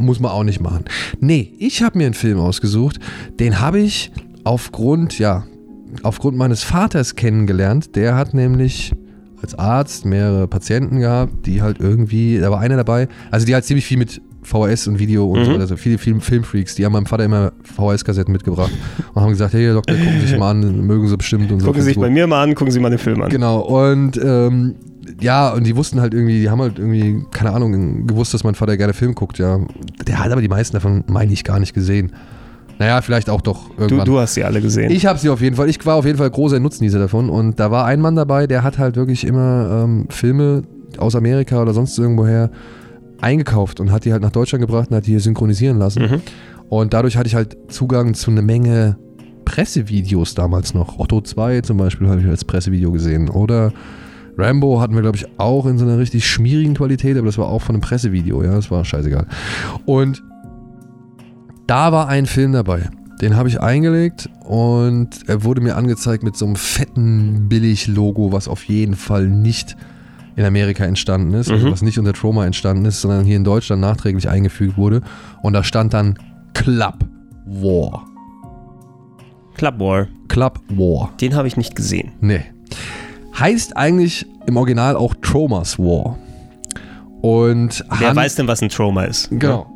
Muss 0.00 0.18
man 0.18 0.32
auch 0.32 0.44
nicht 0.44 0.60
machen. 0.60 0.84
Nee, 1.20 1.52
ich 1.58 1.82
habe 1.82 1.98
mir 1.98 2.06
einen 2.06 2.14
Film 2.14 2.38
ausgesucht. 2.38 2.98
Den 3.38 3.60
habe 3.60 3.80
ich 3.80 4.10
aufgrund, 4.44 5.18
ja, 5.18 5.44
aufgrund 6.02 6.36
meines 6.36 6.62
Vaters 6.62 7.16
kennengelernt. 7.16 7.94
Der 7.96 8.16
hat 8.16 8.32
nämlich 8.34 8.92
als 9.42 9.54
Arzt 9.54 10.04
mehrere 10.04 10.48
Patienten 10.48 11.00
gehabt, 11.00 11.46
die 11.46 11.62
halt 11.62 11.80
irgendwie, 11.80 12.38
da 12.38 12.50
war 12.50 12.60
einer 12.60 12.76
dabei, 12.76 13.08
also 13.30 13.46
die 13.46 13.54
halt 13.54 13.64
ziemlich 13.64 13.84
viel 13.84 13.98
mit 13.98 14.20
VHS 14.42 14.86
und 14.88 14.98
Video 14.98 15.26
und 15.26 15.40
Mhm. 15.40 15.44
so, 15.44 15.52
also 15.52 15.76
viele 15.76 15.98
Film, 15.98 16.20
Filmfreaks, 16.20 16.74
die 16.74 16.84
haben 16.84 16.92
meinem 16.92 17.06
Vater 17.06 17.24
immer 17.24 17.52
VHS-Kassetten 17.76 18.32
mitgebracht 18.32 18.70
und 19.14 19.22
haben 19.22 19.30
gesagt, 19.30 19.52
hey 19.54 19.64
Herr 19.64 19.74
Doktor, 19.74 19.96
gucken 19.96 20.20
Sie 20.20 20.26
sich 20.28 20.38
mal 20.38 20.50
an, 20.52 20.86
mögen 20.86 21.06
Sie 21.08 21.16
bestimmt 21.16 21.50
und 21.52 21.60
so. 21.60 21.66
Gucken 21.66 21.82
Sie 21.82 21.88
sich 21.88 21.98
bei 21.98 22.10
mir 22.10 22.26
mal 22.26 22.42
an, 22.42 22.54
gucken 22.54 22.72
Sie 22.72 22.80
mal 22.80 22.90
den 22.90 22.98
Film 22.98 23.22
an. 23.22 23.30
Genau, 23.30 23.60
und 23.60 24.18
ähm, 24.22 24.74
ja, 25.20 25.50
und 25.52 25.66
die 25.66 25.76
wussten 25.76 26.00
halt 26.00 26.14
irgendwie, 26.14 26.40
die 26.40 26.48
haben 26.50 26.60
halt 26.60 26.78
irgendwie, 26.78 27.24
keine 27.32 27.52
Ahnung, 27.52 28.06
gewusst, 28.06 28.32
dass 28.32 28.44
mein 28.44 28.54
Vater 28.54 28.76
gerne 28.76 28.92
Film 28.94 29.14
guckt, 29.14 29.38
ja. 29.38 29.58
Der 30.06 30.18
hat 30.22 30.30
aber 30.32 30.40
die 30.40 30.48
meisten 30.48 30.74
davon, 30.74 31.04
meine 31.08 31.32
ich, 31.32 31.44
gar 31.44 31.58
nicht 31.58 31.74
gesehen. 31.74 32.12
Naja, 32.78 33.02
vielleicht 33.02 33.28
auch 33.28 33.42
doch 33.42 33.68
Du, 33.76 33.82
irgendwann. 33.82 34.06
du 34.06 34.18
hast 34.18 34.32
sie 34.34 34.42
alle 34.44 34.62
gesehen. 34.62 34.90
Ich 34.90 35.04
habe 35.04 35.18
sie 35.18 35.28
auf 35.28 35.42
jeden 35.42 35.54
Fall, 35.56 35.68
ich 35.68 35.84
war 35.84 35.96
auf 35.96 36.06
jeden 36.06 36.16
Fall 36.16 36.30
großer 36.30 36.58
Nutznießer 36.60 36.98
davon 36.98 37.28
und 37.28 37.60
da 37.60 37.70
war 37.70 37.84
ein 37.84 38.00
Mann 38.00 38.16
dabei, 38.16 38.46
der 38.46 38.62
hat 38.62 38.78
halt 38.78 38.96
wirklich 38.96 39.26
immer 39.26 39.82
ähm, 39.84 40.06
Filme 40.08 40.62
aus 40.96 41.14
Amerika 41.14 41.60
oder 41.60 41.74
sonst 41.74 41.98
irgendwoher 41.98 42.50
eingekauft 43.22 43.80
und 43.80 43.92
hat 43.92 44.04
die 44.04 44.12
halt 44.12 44.22
nach 44.22 44.32
Deutschland 44.32 44.64
gebracht 44.64 44.90
und 44.90 44.96
hat 44.96 45.06
die 45.06 45.12
hier 45.12 45.20
synchronisieren 45.20 45.78
lassen. 45.78 46.02
Mhm. 46.02 46.22
Und 46.68 46.94
dadurch 46.94 47.16
hatte 47.16 47.26
ich 47.26 47.34
halt 47.34 47.56
Zugang 47.68 48.14
zu 48.14 48.30
einer 48.30 48.42
Menge 48.42 48.96
Pressevideos 49.44 50.34
damals 50.34 50.74
noch. 50.74 50.98
Otto 50.98 51.20
2 51.20 51.62
zum 51.62 51.76
Beispiel 51.76 52.08
habe 52.08 52.20
ich 52.20 52.26
als 52.26 52.44
Pressevideo 52.44 52.92
gesehen. 52.92 53.28
Oder 53.28 53.72
Rambo 54.38 54.80
hatten 54.80 54.94
wir, 54.94 55.02
glaube 55.02 55.16
ich, 55.16 55.26
auch 55.38 55.66
in 55.66 55.78
so 55.78 55.84
einer 55.84 55.98
richtig 55.98 56.28
schmierigen 56.28 56.74
Qualität, 56.74 57.16
aber 57.16 57.26
das 57.26 57.38
war 57.38 57.48
auch 57.48 57.62
von 57.62 57.74
einem 57.74 57.82
Pressevideo, 57.82 58.42
ja, 58.42 58.52
das 58.54 58.70
war 58.70 58.84
scheißegal. 58.84 59.26
Und 59.84 60.22
da 61.66 61.92
war 61.92 62.08
ein 62.08 62.26
Film 62.26 62.52
dabei. 62.52 62.88
Den 63.20 63.36
habe 63.36 63.48
ich 63.48 63.60
eingelegt 63.60 64.30
und 64.44 65.10
er 65.26 65.44
wurde 65.44 65.60
mir 65.60 65.76
angezeigt 65.76 66.22
mit 66.22 66.36
so 66.36 66.46
einem 66.46 66.56
fetten 66.56 67.48
Billig-Logo, 67.48 68.32
was 68.32 68.48
auf 68.48 68.64
jeden 68.64 68.94
Fall 68.94 69.28
nicht 69.28 69.76
in 70.36 70.44
Amerika 70.44 70.84
entstanden 70.84 71.34
ist, 71.34 71.50
also 71.50 71.66
Mhm. 71.66 71.72
was 71.72 71.82
nicht 71.82 71.98
unter 71.98 72.12
Trauma 72.12 72.46
entstanden 72.46 72.84
ist, 72.84 73.00
sondern 73.00 73.24
hier 73.24 73.36
in 73.36 73.44
Deutschland 73.44 73.80
nachträglich 73.82 74.28
eingefügt 74.28 74.76
wurde. 74.76 75.02
Und 75.42 75.52
da 75.52 75.62
stand 75.64 75.92
dann 75.94 76.18
Club 76.54 76.98
War. 77.46 78.06
Club 79.54 79.78
War. 79.80 80.06
Club 80.28 80.60
War. 80.68 81.10
Den 81.20 81.34
habe 81.34 81.48
ich 81.48 81.56
nicht 81.56 81.74
gesehen. 81.74 82.12
Nee. 82.20 82.42
Heißt 83.38 83.76
eigentlich 83.76 84.26
im 84.46 84.56
Original 84.56 84.96
auch 84.96 85.14
Traumas 85.20 85.78
War. 85.78 86.18
Und 87.20 87.84
Wer 87.98 88.08
Han- 88.08 88.16
weiß 88.16 88.36
denn, 88.36 88.48
was 88.48 88.62
ein 88.62 88.68
Trauma 88.70 89.04
ist? 89.04 89.28
Genau. 89.30 89.66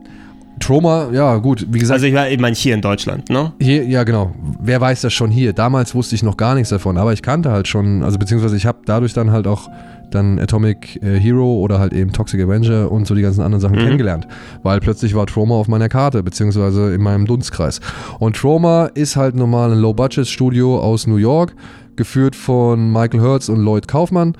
Trauma, 0.60 1.08
ja 1.12 1.36
gut, 1.38 1.66
wie 1.70 1.78
gesagt, 1.78 1.96
Also 1.96 2.06
ich, 2.06 2.14
war- 2.14 2.26
meine 2.40 2.54
hier 2.56 2.74
in 2.74 2.80
Deutschland, 2.80 3.28
ne? 3.28 3.52
Hier, 3.60 3.84
ja, 3.86 4.04
genau. 4.04 4.32
Wer 4.60 4.80
weiß 4.80 5.02
das 5.02 5.12
schon 5.12 5.30
hier? 5.30 5.52
Damals 5.52 5.94
wusste 5.94 6.14
ich 6.14 6.22
noch 6.22 6.36
gar 6.36 6.54
nichts 6.54 6.70
davon, 6.70 6.96
aber 6.96 7.12
ich 7.12 7.22
kannte 7.22 7.50
halt 7.50 7.68
schon, 7.68 8.02
also 8.02 8.18
beziehungsweise 8.18 8.56
ich 8.56 8.64
habe 8.66 8.78
dadurch 8.86 9.12
dann 9.12 9.30
halt 9.30 9.46
auch 9.46 9.68
dann 10.10 10.38
Atomic 10.38 11.02
äh, 11.02 11.18
Hero 11.18 11.54
oder 11.56 11.80
halt 11.80 11.92
eben 11.92 12.12
Toxic 12.12 12.40
Avenger 12.40 12.90
und 12.92 13.06
so 13.06 13.14
die 13.16 13.22
ganzen 13.22 13.40
anderen 13.42 13.60
Sachen 13.60 13.76
Mhm. 13.76 13.80
kennengelernt, 13.82 14.28
weil 14.62 14.78
plötzlich 14.80 15.14
war 15.14 15.26
Trauma 15.26 15.56
auf 15.56 15.66
meiner 15.66 15.88
Karte, 15.88 16.22
beziehungsweise 16.22 16.94
in 16.94 17.02
meinem 17.02 17.26
Dunstkreis. 17.26 17.80
Und 18.20 18.36
Trauma 18.36 18.86
ist 18.94 19.16
halt 19.16 19.34
normal 19.34 19.72
ein 19.72 19.78
Low-Budget-Studio 19.78 20.78
aus 20.78 21.06
New 21.08 21.16
York, 21.16 21.54
geführt 21.96 22.36
von 22.36 22.92
Michael 22.92 23.20
Hertz 23.22 23.48
und 23.48 23.60
Lloyd 23.64 23.88
Kaufmann 23.88 24.34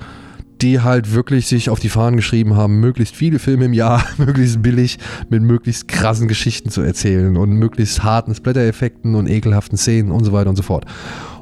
die 0.61 0.81
halt 0.81 1.13
wirklich 1.13 1.47
sich 1.47 1.69
auf 1.69 1.79
die 1.79 1.89
Fahnen 1.89 2.15
geschrieben 2.15 2.55
haben, 2.55 2.79
möglichst 2.79 3.15
viele 3.15 3.39
Filme 3.39 3.65
im 3.65 3.73
Jahr, 3.73 4.03
möglichst 4.17 4.61
billig, 4.61 4.97
mit 5.29 5.41
möglichst 5.43 5.87
krassen 5.87 6.27
Geschichten 6.27 6.69
zu 6.69 6.81
erzählen 6.81 7.37
und 7.37 7.51
möglichst 7.51 8.03
harten 8.03 8.33
Splatter-Effekten 8.33 9.15
und 9.15 9.27
ekelhaften 9.27 9.77
Szenen 9.77 10.11
und 10.11 10.23
so 10.23 10.31
weiter 10.31 10.49
und 10.49 10.55
so 10.55 10.63
fort. 10.63 10.85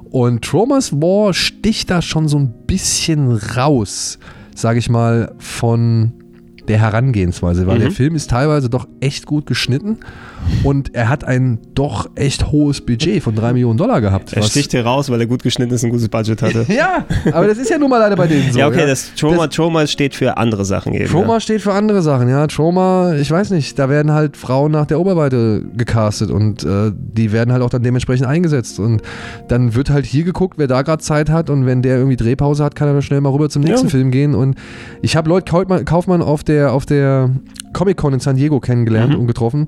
Und 0.10 0.44
Traumas 0.44 0.94
War 0.94 1.34
sticht 1.34 1.90
da 1.90 2.02
schon 2.02 2.28
so 2.28 2.38
ein 2.38 2.54
bisschen 2.68 3.32
raus, 3.32 4.20
sage 4.56 4.80
ich 4.80 4.90
mal, 4.90 5.34
von 5.40 6.14
der 6.68 6.80
Herangehensweise, 6.80 7.68
weil 7.68 7.78
Mhm. 7.78 7.82
der 7.82 7.92
Film 7.92 8.16
ist 8.16 8.30
teilweise 8.30 8.70
doch 8.70 8.88
echt 9.02 9.26
gut 9.26 9.46
geschnitten 9.46 9.98
und 10.64 10.94
er 10.96 11.10
hat 11.10 11.24
ein 11.24 11.60
doch 11.74 12.10
echt 12.16 12.52
hohes 12.52 12.82
Budget 12.82 13.22
von 13.24 13.36
3 13.36 13.54
Millionen 13.54 13.78
Dollar 13.78 14.02
gehabt. 14.02 14.34
Er 14.34 14.44
sticht 14.44 14.72
hier 14.72 14.86
raus, 14.86 15.10
weil 15.10 15.20
er 15.20 15.28
gut 15.28 15.44
geschnitten 15.44 15.74
ist 15.74 15.84
und 15.84 15.90
ein 15.90 15.92
gutes 15.92 16.10
Budget 16.10 16.42
hatte. 16.42 16.66
ja, 16.74 17.06
aber 17.32 17.48
das 17.48 17.58
ist 17.58 17.70
ja 17.70 17.78
nun 17.78 17.90
mal 17.90 17.98
leider 18.00 18.16
bei 18.16 18.28
denen 18.28 18.52
so. 18.52 18.60
ja, 18.60 18.68
okay, 18.68 18.86
das 18.86 19.14
Trauma, 19.16 19.48
Trauma 19.48 19.88
steht 19.88 20.16
für 20.16 20.38
andere 20.38 20.66
Sachen 20.66 20.94
eben. 20.94 21.10
Trauma 21.10 21.40
steht 21.40 21.62
für 21.62 21.74
andere 21.74 22.02
Sachen, 22.02 22.30
ja. 22.30 22.48
Trauma, 22.48 23.14
ich 23.16 23.30
weiß 23.32 23.52
nicht, 23.52 23.78
da 23.80 23.90
werden 23.90 24.12
halt 24.12 24.38
Frauen 24.38 24.72
nach 24.72 24.86
der 24.86 25.00
Oberweite 25.00 25.64
gecastet 25.76 26.30
und 26.32 26.64
äh, 26.64 26.92
die 26.96 27.32
werden 27.32 27.52
halt 27.52 27.62
auch 27.62 27.70
dann 27.70 27.84
dementsprechend 27.84 28.28
eingesetzt. 28.28 28.80
Und 28.80 29.02
dann 29.48 29.76
wird 29.76 29.90
halt 29.90 30.06
hier 30.06 30.24
geguckt, 30.24 30.58
wer 30.58 30.68
da 30.68 30.82
gerade 30.82 31.02
Zeit 31.02 31.30
hat 31.30 31.50
und 31.50 31.66
wenn 31.66 31.82
der 31.82 31.98
irgendwie 31.98 32.16
Drehpause 32.18 32.64
hat, 32.64 32.76
kann 32.76 32.88
er 32.88 32.94
dann 32.94 33.02
schnell 33.02 33.22
mal 33.22 33.30
rüber 33.30 33.50
zum 33.50 33.62
nächsten 33.64 33.88
Ja. 33.88 33.92
Film 33.92 34.12
gehen. 34.12 34.36
Und 34.36 34.56
ich 35.02 35.16
habe 35.16 35.30
Lloyd 35.30 35.46
Kaufmann, 35.46 35.86
Kaufmann 35.86 36.22
auf 36.22 36.44
der, 36.44 36.53
auf 36.62 36.86
der 36.86 37.30
Comic-Con 37.74 38.14
in 38.14 38.20
San 38.20 38.36
Diego 38.36 38.60
kennengelernt 38.60 39.14
Mhm. 39.14 39.20
und 39.22 39.28
getroffen. 39.28 39.68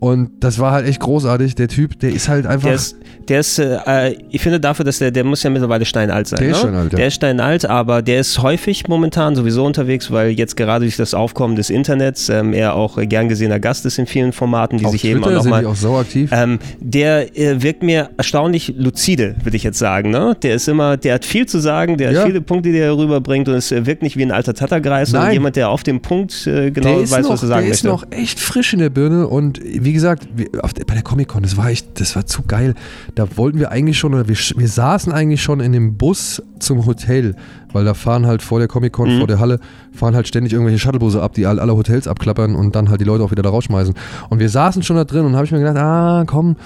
Und 0.00 0.30
das 0.40 0.58
war 0.58 0.72
halt 0.72 0.86
echt 0.86 1.00
großartig. 1.00 1.54
Der 1.54 1.68
Typ, 1.68 1.98
der 2.00 2.10
ist 2.10 2.28
halt 2.28 2.46
einfach. 2.46 2.68
Der 2.68 2.74
ist, 2.74 2.96
der 3.28 3.40
ist 3.40 3.58
äh, 3.58 4.14
ich 4.30 4.40
finde 4.42 4.60
dafür, 4.60 4.84
dass 4.84 4.98
der, 4.98 5.10
der 5.10 5.24
muss 5.24 5.42
ja 5.42 5.50
mittlerweile 5.50 5.84
steinalt 5.84 6.26
sein. 6.28 6.38
Der 6.38 6.48
ne? 6.48 6.52
ist 6.52 6.60
steinalt, 6.60 6.92
ja. 6.92 6.96
Der 6.98 7.06
ist 7.08 7.14
steinalt, 7.14 7.64
aber 7.66 8.02
der 8.02 8.20
ist 8.20 8.42
häufig 8.42 8.88
momentan 8.88 9.34
sowieso 9.36 9.64
unterwegs, 9.64 10.10
weil 10.10 10.30
jetzt 10.30 10.56
gerade 10.56 10.84
durch 10.84 10.96
das 10.96 11.14
Aufkommen 11.14 11.56
des 11.56 11.70
Internets 11.70 12.28
ähm, 12.28 12.52
er 12.52 12.74
auch 12.74 12.98
äh, 12.98 13.06
gern 13.06 13.28
gesehener 13.28 13.60
Gast 13.60 13.86
ist 13.86 13.98
in 13.98 14.06
vielen 14.06 14.32
Formaten, 14.32 14.78
die 14.78 14.84
auf 14.86 14.92
sich 14.92 15.04
eben 15.04 15.22
auch 15.22 15.28
Twitter 15.28 15.42
sind 15.42 15.50
die 15.52 15.56
nochmal. 15.62 15.72
auch 15.72 15.76
so 15.76 15.96
aktiv. 15.96 16.30
Ähm, 16.32 16.58
der 16.80 17.36
äh, 17.38 17.62
wirkt 17.62 17.82
mir 17.82 18.10
erstaunlich 18.16 18.74
lucide, 18.76 19.36
würde 19.42 19.56
ich 19.56 19.62
jetzt 19.62 19.78
sagen. 19.78 20.10
Ne? 20.10 20.36
Der 20.42 20.54
ist 20.54 20.68
immer, 20.68 20.96
der 20.96 21.14
hat 21.14 21.24
viel 21.24 21.46
zu 21.46 21.58
sagen, 21.58 21.96
der 21.96 22.12
Ja. 22.12 22.20
hat 22.20 22.26
viele 22.26 22.40
Punkte, 22.40 22.72
die 22.72 22.78
er 22.78 22.96
rüberbringt 22.96 23.48
und 23.48 23.54
es 23.54 23.72
äh, 23.72 23.86
wirkt 23.86 24.02
nicht 24.02 24.16
wie 24.16 24.22
ein 24.22 24.32
alter 24.32 24.54
Tattergreis, 24.54 25.10
sondern 25.10 25.32
jemand, 25.32 25.56
der 25.56 25.68
auf 25.70 25.82
dem 25.82 26.00
Punkt 26.02 26.46
äh, 26.46 26.70
genau 26.70 26.88
der 26.88 27.00
weiß, 27.02 27.04
ist, 27.04 27.12
was 27.12 27.24
noch, 27.24 27.30
er 27.30 27.36
sagen 27.36 27.48
der 27.62 27.68
möchte. 27.70 27.74
ist 27.74 27.84
noch 27.84 28.04
echt 28.10 28.40
frisch 28.40 28.72
in 28.72 28.78
der 28.80 28.90
Birne 28.90 29.26
und 29.28 29.60
wie 29.84 29.92
gesagt, 29.92 30.28
wir, 30.36 30.46
der, 30.50 30.84
bei 30.86 30.94
der 30.94 31.02
Comic-Con, 31.02 31.42
das 31.42 31.56
war 31.56 31.68
echt, 31.68 32.00
das 32.00 32.16
war 32.16 32.26
zu 32.26 32.42
geil. 32.42 32.74
Da 33.14 33.26
wollten 33.36 33.58
wir 33.58 33.70
eigentlich 33.70 33.98
schon, 33.98 34.14
oder 34.14 34.26
wir, 34.28 34.36
wir 34.36 34.68
saßen 34.68 35.12
eigentlich 35.12 35.42
schon 35.42 35.60
in 35.60 35.72
dem 35.72 35.96
Bus 35.96 36.42
zum 36.58 36.86
Hotel, 36.86 37.34
weil 37.72 37.84
da 37.84 37.94
fahren 37.94 38.26
halt 38.26 38.42
vor 38.42 38.58
der 38.58 38.68
Comic-Con, 38.68 39.14
Mhm. 39.14 39.18
vor 39.18 39.26
der 39.26 39.38
Halle, 39.38 39.60
fahren 39.92 40.14
halt 40.14 40.26
ständig 40.28 40.52
irgendwelche 40.52 40.78
Shuttlebusse 40.78 41.22
ab, 41.22 41.34
die 41.34 41.46
all, 41.46 41.60
alle 41.60 41.76
Hotels 41.76 42.08
abklappern 42.08 42.54
und 42.54 42.74
dann 42.74 42.88
halt 42.90 43.00
die 43.00 43.04
Leute 43.04 43.22
auch 43.24 43.30
wieder 43.30 43.42
da 43.42 43.50
rausschmeißen. 43.50 43.94
Und 44.30 44.38
wir 44.38 44.48
saßen 44.48 44.82
schon 44.82 44.96
da 44.96 45.04
drin 45.04 45.24
und 45.26 45.34
habe 45.36 45.44
ich 45.44 45.52
mir 45.52 45.58
gedacht, 45.58 45.76
ah, 45.76 46.24
komm, 46.26 46.56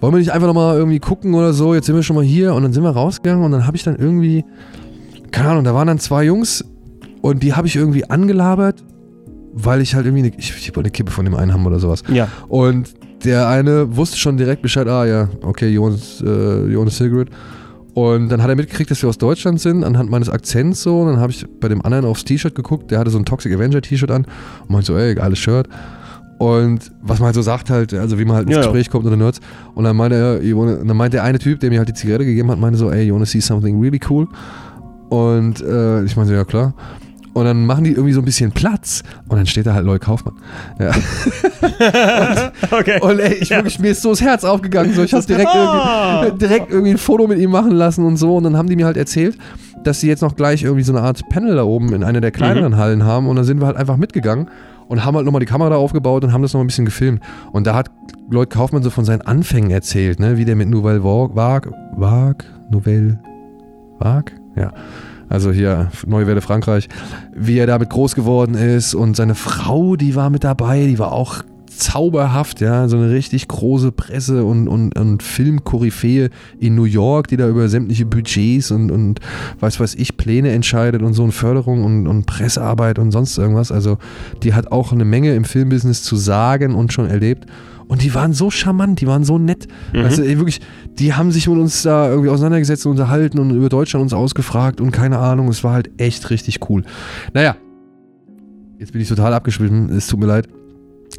wollen 0.00 0.14
wir 0.14 0.18
nicht 0.18 0.32
einfach 0.32 0.46
nochmal 0.48 0.76
irgendwie 0.76 0.98
gucken 0.98 1.34
oder 1.34 1.52
so, 1.52 1.74
jetzt 1.74 1.86
sind 1.86 1.94
wir 1.94 2.02
schon 2.02 2.16
mal 2.16 2.24
hier 2.24 2.54
und 2.54 2.62
dann 2.62 2.72
sind 2.72 2.82
wir 2.82 2.90
rausgegangen 2.90 3.44
und 3.44 3.52
dann 3.52 3.66
habe 3.66 3.76
ich 3.76 3.82
dann 3.82 3.96
irgendwie, 3.96 4.44
keine 5.30 5.50
Ahnung, 5.50 5.64
da 5.64 5.74
waren 5.74 5.86
dann 5.86 5.98
zwei 5.98 6.24
Jungs 6.24 6.64
und 7.22 7.42
die 7.42 7.54
habe 7.54 7.66
ich 7.66 7.76
irgendwie 7.76 8.08
angelabert, 8.08 8.82
weil 9.58 9.80
ich 9.80 9.94
halt 9.94 10.06
irgendwie, 10.06 10.24
eine, 10.26 10.32
ich, 10.38 10.50
ich 10.56 10.68
wollte 10.68 10.80
eine 10.88 10.90
Kippe 10.90 11.10
von 11.10 11.24
dem 11.24 11.34
einen 11.34 11.52
haben 11.52 11.66
oder 11.66 11.78
sowas. 11.80 12.02
ja. 12.08 12.28
Und 12.48 12.94
der 13.24 13.48
eine 13.48 13.96
wusste 13.96 14.18
schon 14.18 14.36
direkt 14.36 14.60
Bescheid, 14.62 14.86
ah 14.86 15.04
ja, 15.06 15.28
okay, 15.42 15.68
you 15.68 15.82
want, 15.82 15.98
you 16.20 16.78
want 16.78 16.88
a 16.88 16.92
cigarette? 16.92 17.32
Und 17.94 18.28
dann 18.28 18.42
hat 18.42 18.50
er 18.50 18.56
mitgekriegt, 18.56 18.90
dass 18.90 19.02
wir 19.02 19.08
aus 19.08 19.16
Deutschland 19.16 19.58
sind, 19.58 19.82
anhand 19.84 20.10
meines 20.10 20.28
Akzents 20.28 20.82
so. 20.82 21.00
Und 21.00 21.08
dann 21.12 21.18
habe 21.20 21.32
ich 21.32 21.46
bei 21.60 21.68
dem 21.68 21.80
anderen 21.82 22.04
aufs 22.04 22.24
T-Shirt 22.24 22.54
geguckt, 22.54 22.90
der 22.90 22.98
hatte 22.98 23.08
so 23.10 23.16
ein 23.18 23.24
Toxic 23.24 23.50
Avenger 23.54 23.80
T-Shirt 23.80 24.10
an 24.10 24.26
und 24.60 24.70
meinte 24.70 24.86
so, 24.88 24.98
ey, 24.98 25.14
geiles 25.14 25.38
Shirt. 25.38 25.66
Und 26.38 26.92
was 27.00 27.18
man 27.20 27.26
halt 27.28 27.36
so 27.36 27.40
sagt 27.40 27.70
halt, 27.70 27.94
also 27.94 28.18
wie 28.18 28.26
man 28.26 28.36
halt 28.36 28.46
ins 28.48 28.54
Ja, 28.56 28.60
ja. 28.60 28.66
Gespräch 28.66 28.90
kommt 28.90 29.06
unter 29.06 29.16
Nerds. 29.16 29.40
Und 29.74 29.84
dann 29.84 29.96
meinte 29.96 30.16
er, 30.16 30.56
wanna, 30.56 30.74
dann 30.84 30.96
meinte 30.96 31.16
der 31.16 31.24
eine 31.24 31.38
Typ, 31.38 31.60
der 31.60 31.70
mir 31.70 31.78
halt 31.78 31.88
die 31.88 31.94
Zigarette 31.94 32.26
gegeben 32.26 32.50
hat, 32.50 32.58
meinte 32.60 32.78
so, 32.78 32.90
ey, 32.90 33.04
you 33.06 33.14
wanna 33.14 33.24
see 33.24 33.40
something 33.40 33.80
really 33.80 33.98
cool? 34.10 34.28
Und 35.08 35.62
äh, 35.62 36.04
ich 36.04 36.14
meinte, 36.16 36.32
so, 36.32 36.36
ja 36.36 36.44
klar. 36.44 36.74
Und 37.36 37.44
dann 37.44 37.66
machen 37.66 37.84
die 37.84 37.90
irgendwie 37.90 38.14
so 38.14 38.22
ein 38.22 38.24
bisschen 38.24 38.50
Platz 38.50 39.02
und 39.28 39.36
dann 39.36 39.44
steht 39.44 39.66
da 39.66 39.74
halt 39.74 39.84
Lloyd 39.84 40.00
Kaufmann. 40.00 40.36
Ja. 40.80 40.92
Okay. 42.70 42.98
Und 43.00 43.18
ey, 43.18 43.34
ich 43.34 43.50
wirklich, 43.50 43.78
mir 43.78 43.90
ist 43.90 44.00
so 44.00 44.08
das 44.08 44.22
Herz 44.22 44.42
aufgegangen. 44.42 44.94
So, 44.94 45.02
ich 45.02 45.12
habe 45.12 45.26
direkt, 45.26 45.50
irgendwie, 45.54 46.38
direkt 46.38 46.70
irgendwie 46.70 46.92
ein 46.92 46.98
Foto 46.98 47.26
mit 47.26 47.38
ihm 47.38 47.50
machen 47.50 47.72
lassen 47.72 48.06
und 48.06 48.16
so. 48.16 48.36
Und 48.36 48.44
dann 48.44 48.56
haben 48.56 48.70
die 48.70 48.76
mir 48.76 48.86
halt 48.86 48.96
erzählt, 48.96 49.36
dass 49.84 50.00
sie 50.00 50.08
jetzt 50.08 50.22
noch 50.22 50.34
gleich 50.34 50.62
irgendwie 50.62 50.82
so 50.82 50.94
eine 50.94 51.02
Art 51.02 51.28
Panel 51.28 51.56
da 51.56 51.64
oben 51.64 51.92
in 51.92 52.02
einer 52.02 52.22
der 52.22 52.30
kleineren 52.30 52.78
Hallen 52.78 53.04
haben. 53.04 53.28
Und 53.28 53.36
dann 53.36 53.44
sind 53.44 53.60
wir 53.60 53.66
halt 53.66 53.76
einfach 53.76 53.98
mitgegangen 53.98 54.48
und 54.88 55.04
haben 55.04 55.14
halt 55.14 55.26
nochmal 55.26 55.40
die 55.40 55.46
Kamera 55.46 55.76
aufgebaut 55.76 56.24
und 56.24 56.32
haben 56.32 56.40
das 56.42 56.54
noch 56.54 56.62
ein 56.62 56.66
bisschen 56.66 56.86
gefilmt. 56.86 57.22
Und 57.52 57.66
da 57.66 57.74
hat 57.74 57.90
Lloyd 58.30 58.48
Kaufmann 58.48 58.82
so 58.82 58.88
von 58.88 59.04
seinen 59.04 59.20
Anfängen 59.22 59.70
erzählt, 59.70 60.20
ne? 60.20 60.38
wie 60.38 60.46
der 60.46 60.56
mit 60.56 60.70
Nouvelle 60.70 61.04
Vague, 61.04 61.70
Vague, 61.96 62.46
Nouvelle 62.70 63.18
Vague, 63.98 64.34
ja. 64.56 64.72
Also 65.28 65.52
hier, 65.52 65.90
Neue 66.06 66.40
Frankreich, 66.40 66.88
wie 67.34 67.58
er 67.58 67.66
damit 67.66 67.90
groß 67.90 68.14
geworden 68.14 68.54
ist 68.54 68.94
und 68.94 69.16
seine 69.16 69.34
Frau, 69.34 69.96
die 69.96 70.14
war 70.14 70.30
mit 70.30 70.44
dabei, 70.44 70.86
die 70.86 70.98
war 70.98 71.12
auch 71.12 71.42
zauberhaft, 71.76 72.60
ja, 72.60 72.88
so 72.88 72.96
eine 72.96 73.10
richtig 73.10 73.48
große 73.48 73.92
Presse- 73.92 74.44
und, 74.44 74.68
und, 74.68 74.98
und 74.98 75.22
Filmkoryphäe 75.22 76.30
in 76.58 76.74
New 76.74 76.84
York, 76.84 77.28
die 77.28 77.36
da 77.36 77.48
über 77.48 77.68
sämtliche 77.68 78.06
Budgets 78.06 78.70
und, 78.70 78.90
und 78.90 79.20
weiß 79.60 79.78
was 79.80 79.94
ich, 79.94 80.16
Pläne 80.16 80.50
entscheidet 80.50 81.02
und 81.02 81.12
so 81.12 81.24
und 81.24 81.32
Förderung 81.32 81.84
und, 81.84 82.06
und 82.06 82.26
Pressearbeit 82.26 82.98
und 82.98 83.12
sonst 83.12 83.36
irgendwas. 83.38 83.70
Also 83.70 83.98
die 84.42 84.54
hat 84.54 84.72
auch 84.72 84.92
eine 84.92 85.04
Menge 85.04 85.34
im 85.34 85.44
Filmbusiness 85.44 86.02
zu 86.02 86.16
sagen 86.16 86.74
und 86.74 86.92
schon 86.92 87.06
erlebt. 87.06 87.46
Und 87.88 88.02
die 88.02 88.14
waren 88.14 88.32
so 88.32 88.50
charmant, 88.50 89.00
die 89.00 89.06
waren 89.06 89.24
so 89.24 89.38
nett. 89.38 89.68
Mhm. 89.92 90.08
Du, 90.08 90.22
ey, 90.22 90.38
wirklich, 90.38 90.60
die 90.98 91.14
haben 91.14 91.30
sich 91.30 91.48
mit 91.48 91.58
uns 91.58 91.82
da 91.82 92.08
irgendwie 92.08 92.30
auseinandergesetzt 92.30 92.84
und 92.86 92.92
unterhalten 92.92 93.38
und 93.38 93.50
über 93.50 93.68
Deutschland 93.68 94.02
uns 94.02 94.12
ausgefragt 94.12 94.80
und 94.80 94.90
keine 94.90 95.18
Ahnung, 95.18 95.48
es 95.48 95.62
war 95.62 95.72
halt 95.72 95.90
echt 95.98 96.30
richtig 96.30 96.68
cool. 96.68 96.82
Naja, 97.32 97.56
jetzt 98.78 98.92
bin 98.92 99.00
ich 99.00 99.08
total 99.08 99.32
abgeschwitten, 99.34 99.90
es 99.90 100.08
tut 100.08 100.18
mir 100.18 100.26
leid. 100.26 100.48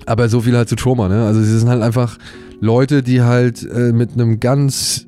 Aber 0.06 0.28
so 0.28 0.42
viel 0.42 0.56
halt 0.56 0.68
zu 0.68 0.76
Trauma, 0.76 1.08
ne? 1.08 1.26
Also 1.26 1.42
sie 1.42 1.58
sind 1.58 1.70
halt 1.70 1.82
einfach 1.82 2.18
Leute, 2.60 3.02
die 3.02 3.22
halt 3.22 3.64
äh, 3.64 3.94
mit 3.94 4.14
einem 4.14 4.40
ganz 4.40 5.08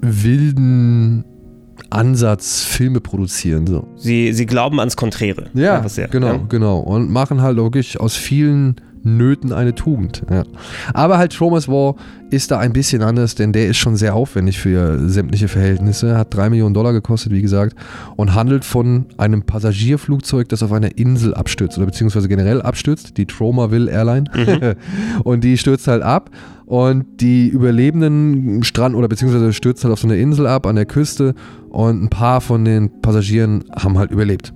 wilden 0.00 1.24
Ansatz 1.90 2.64
Filme 2.64 3.00
produzieren. 3.00 3.66
So. 3.66 3.86
Sie, 3.96 4.32
sie 4.32 4.46
glauben 4.46 4.78
ans 4.80 4.96
Konträre. 4.96 5.46
Ja, 5.54 5.88
sehr, 5.88 6.08
genau, 6.08 6.26
ja. 6.26 6.40
genau. 6.48 6.78
Und 6.78 7.10
machen 7.10 7.42
halt 7.42 7.56
wirklich 7.56 8.00
aus 8.00 8.16
vielen 8.16 8.76
Nöten 9.04 9.52
eine 9.52 9.74
Tugend. 9.74 10.22
Ja. 10.30 10.44
Aber 10.94 11.18
halt 11.18 11.32
Tromas 11.32 11.68
War 11.68 11.96
ist 12.30 12.50
da 12.50 12.58
ein 12.58 12.72
bisschen 12.72 13.02
anders, 13.02 13.34
denn 13.34 13.52
der 13.52 13.68
ist 13.68 13.76
schon 13.76 13.96
sehr 13.96 14.14
aufwendig 14.14 14.58
für 14.58 15.08
sämtliche 15.08 15.48
Verhältnisse. 15.48 16.16
Hat 16.16 16.34
3 16.34 16.50
Millionen 16.50 16.72
Dollar 16.72 16.92
gekostet, 16.92 17.32
wie 17.32 17.42
gesagt, 17.42 17.76
und 18.16 18.34
handelt 18.34 18.64
von 18.64 19.06
einem 19.18 19.42
Passagierflugzeug, 19.42 20.48
das 20.48 20.62
auf 20.62 20.72
einer 20.72 20.96
Insel 20.96 21.34
abstürzt 21.34 21.76
oder 21.76 21.86
beziehungsweise 21.86 22.28
generell 22.28 22.62
abstürzt, 22.62 23.18
die 23.18 23.26
Tromaville 23.26 23.90
Airline. 23.90 24.76
und 25.24 25.44
die 25.44 25.58
stürzt 25.58 25.86
halt 25.88 26.02
ab. 26.02 26.30
Und 26.64 27.20
die 27.20 27.48
Überlebenden 27.48 28.62
stranden 28.62 28.96
oder 28.96 29.08
beziehungsweise 29.08 29.52
stürzt 29.52 29.84
halt 29.84 29.92
auf 29.92 30.00
so 30.00 30.08
eine 30.08 30.16
Insel 30.16 30.46
ab 30.46 30.66
an 30.66 30.76
der 30.76 30.86
Küste 30.86 31.34
und 31.72 32.02
ein 32.04 32.08
paar 32.10 32.40
von 32.40 32.64
den 32.64 33.00
Passagieren 33.00 33.64
haben 33.74 33.98
halt 33.98 34.10
überlebt. 34.10 34.52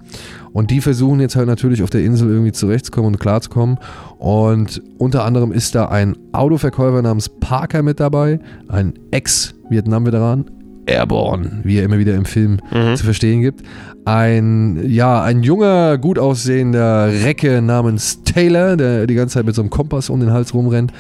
Und 0.52 0.70
die 0.70 0.81
versuchen 0.81 1.20
jetzt 1.20 1.35
halt 1.35 1.46
natürlich 1.48 1.83
auf 1.83 1.90
der 1.90 2.02
Insel 2.05 2.29
irgendwie 2.31 2.52
zurechtzukommen 2.52 3.14
und 3.14 3.18
klarzukommen. 3.20 3.79
Und 4.18 4.83
unter 4.98 5.24
anderem 5.24 5.50
ist 5.52 5.74
da 5.74 5.87
ein 5.88 6.16
Autoverkäufer 6.33 7.02
namens 7.02 7.29
Parker 7.29 7.83
mit 7.83 8.00
dabei, 8.00 8.38
ein 8.68 8.94
Ex-Vietnam-Veteran, 9.11 10.50
Airborne, 10.87 11.61
wie 11.64 11.79
er 11.79 11.85
immer 11.85 11.98
wieder 11.98 12.14
im 12.14 12.24
Film 12.26 12.59
Mhm. 12.72 12.96
zu 12.96 13.05
verstehen 13.05 13.42
gibt. 13.42 13.62
Ein, 14.05 14.83
ja, 14.88 15.22
ein 15.22 15.42
junger, 15.42 15.98
gut 15.98 16.18
aussehender 16.18 17.09
Recke 17.24 17.61
namens 17.61 18.22
Taylor, 18.24 18.76
der 18.76 19.07
die 19.07 19.14
ganze 19.14 19.35
Zeit 19.35 19.46
mit 19.46 19.55
so 19.55 19.62
einem 19.62 19.70
Kompass 19.70 20.11
um 20.11 20.20
den 20.20 20.33
Hals 20.33 20.55
rumrennt. 20.55 20.92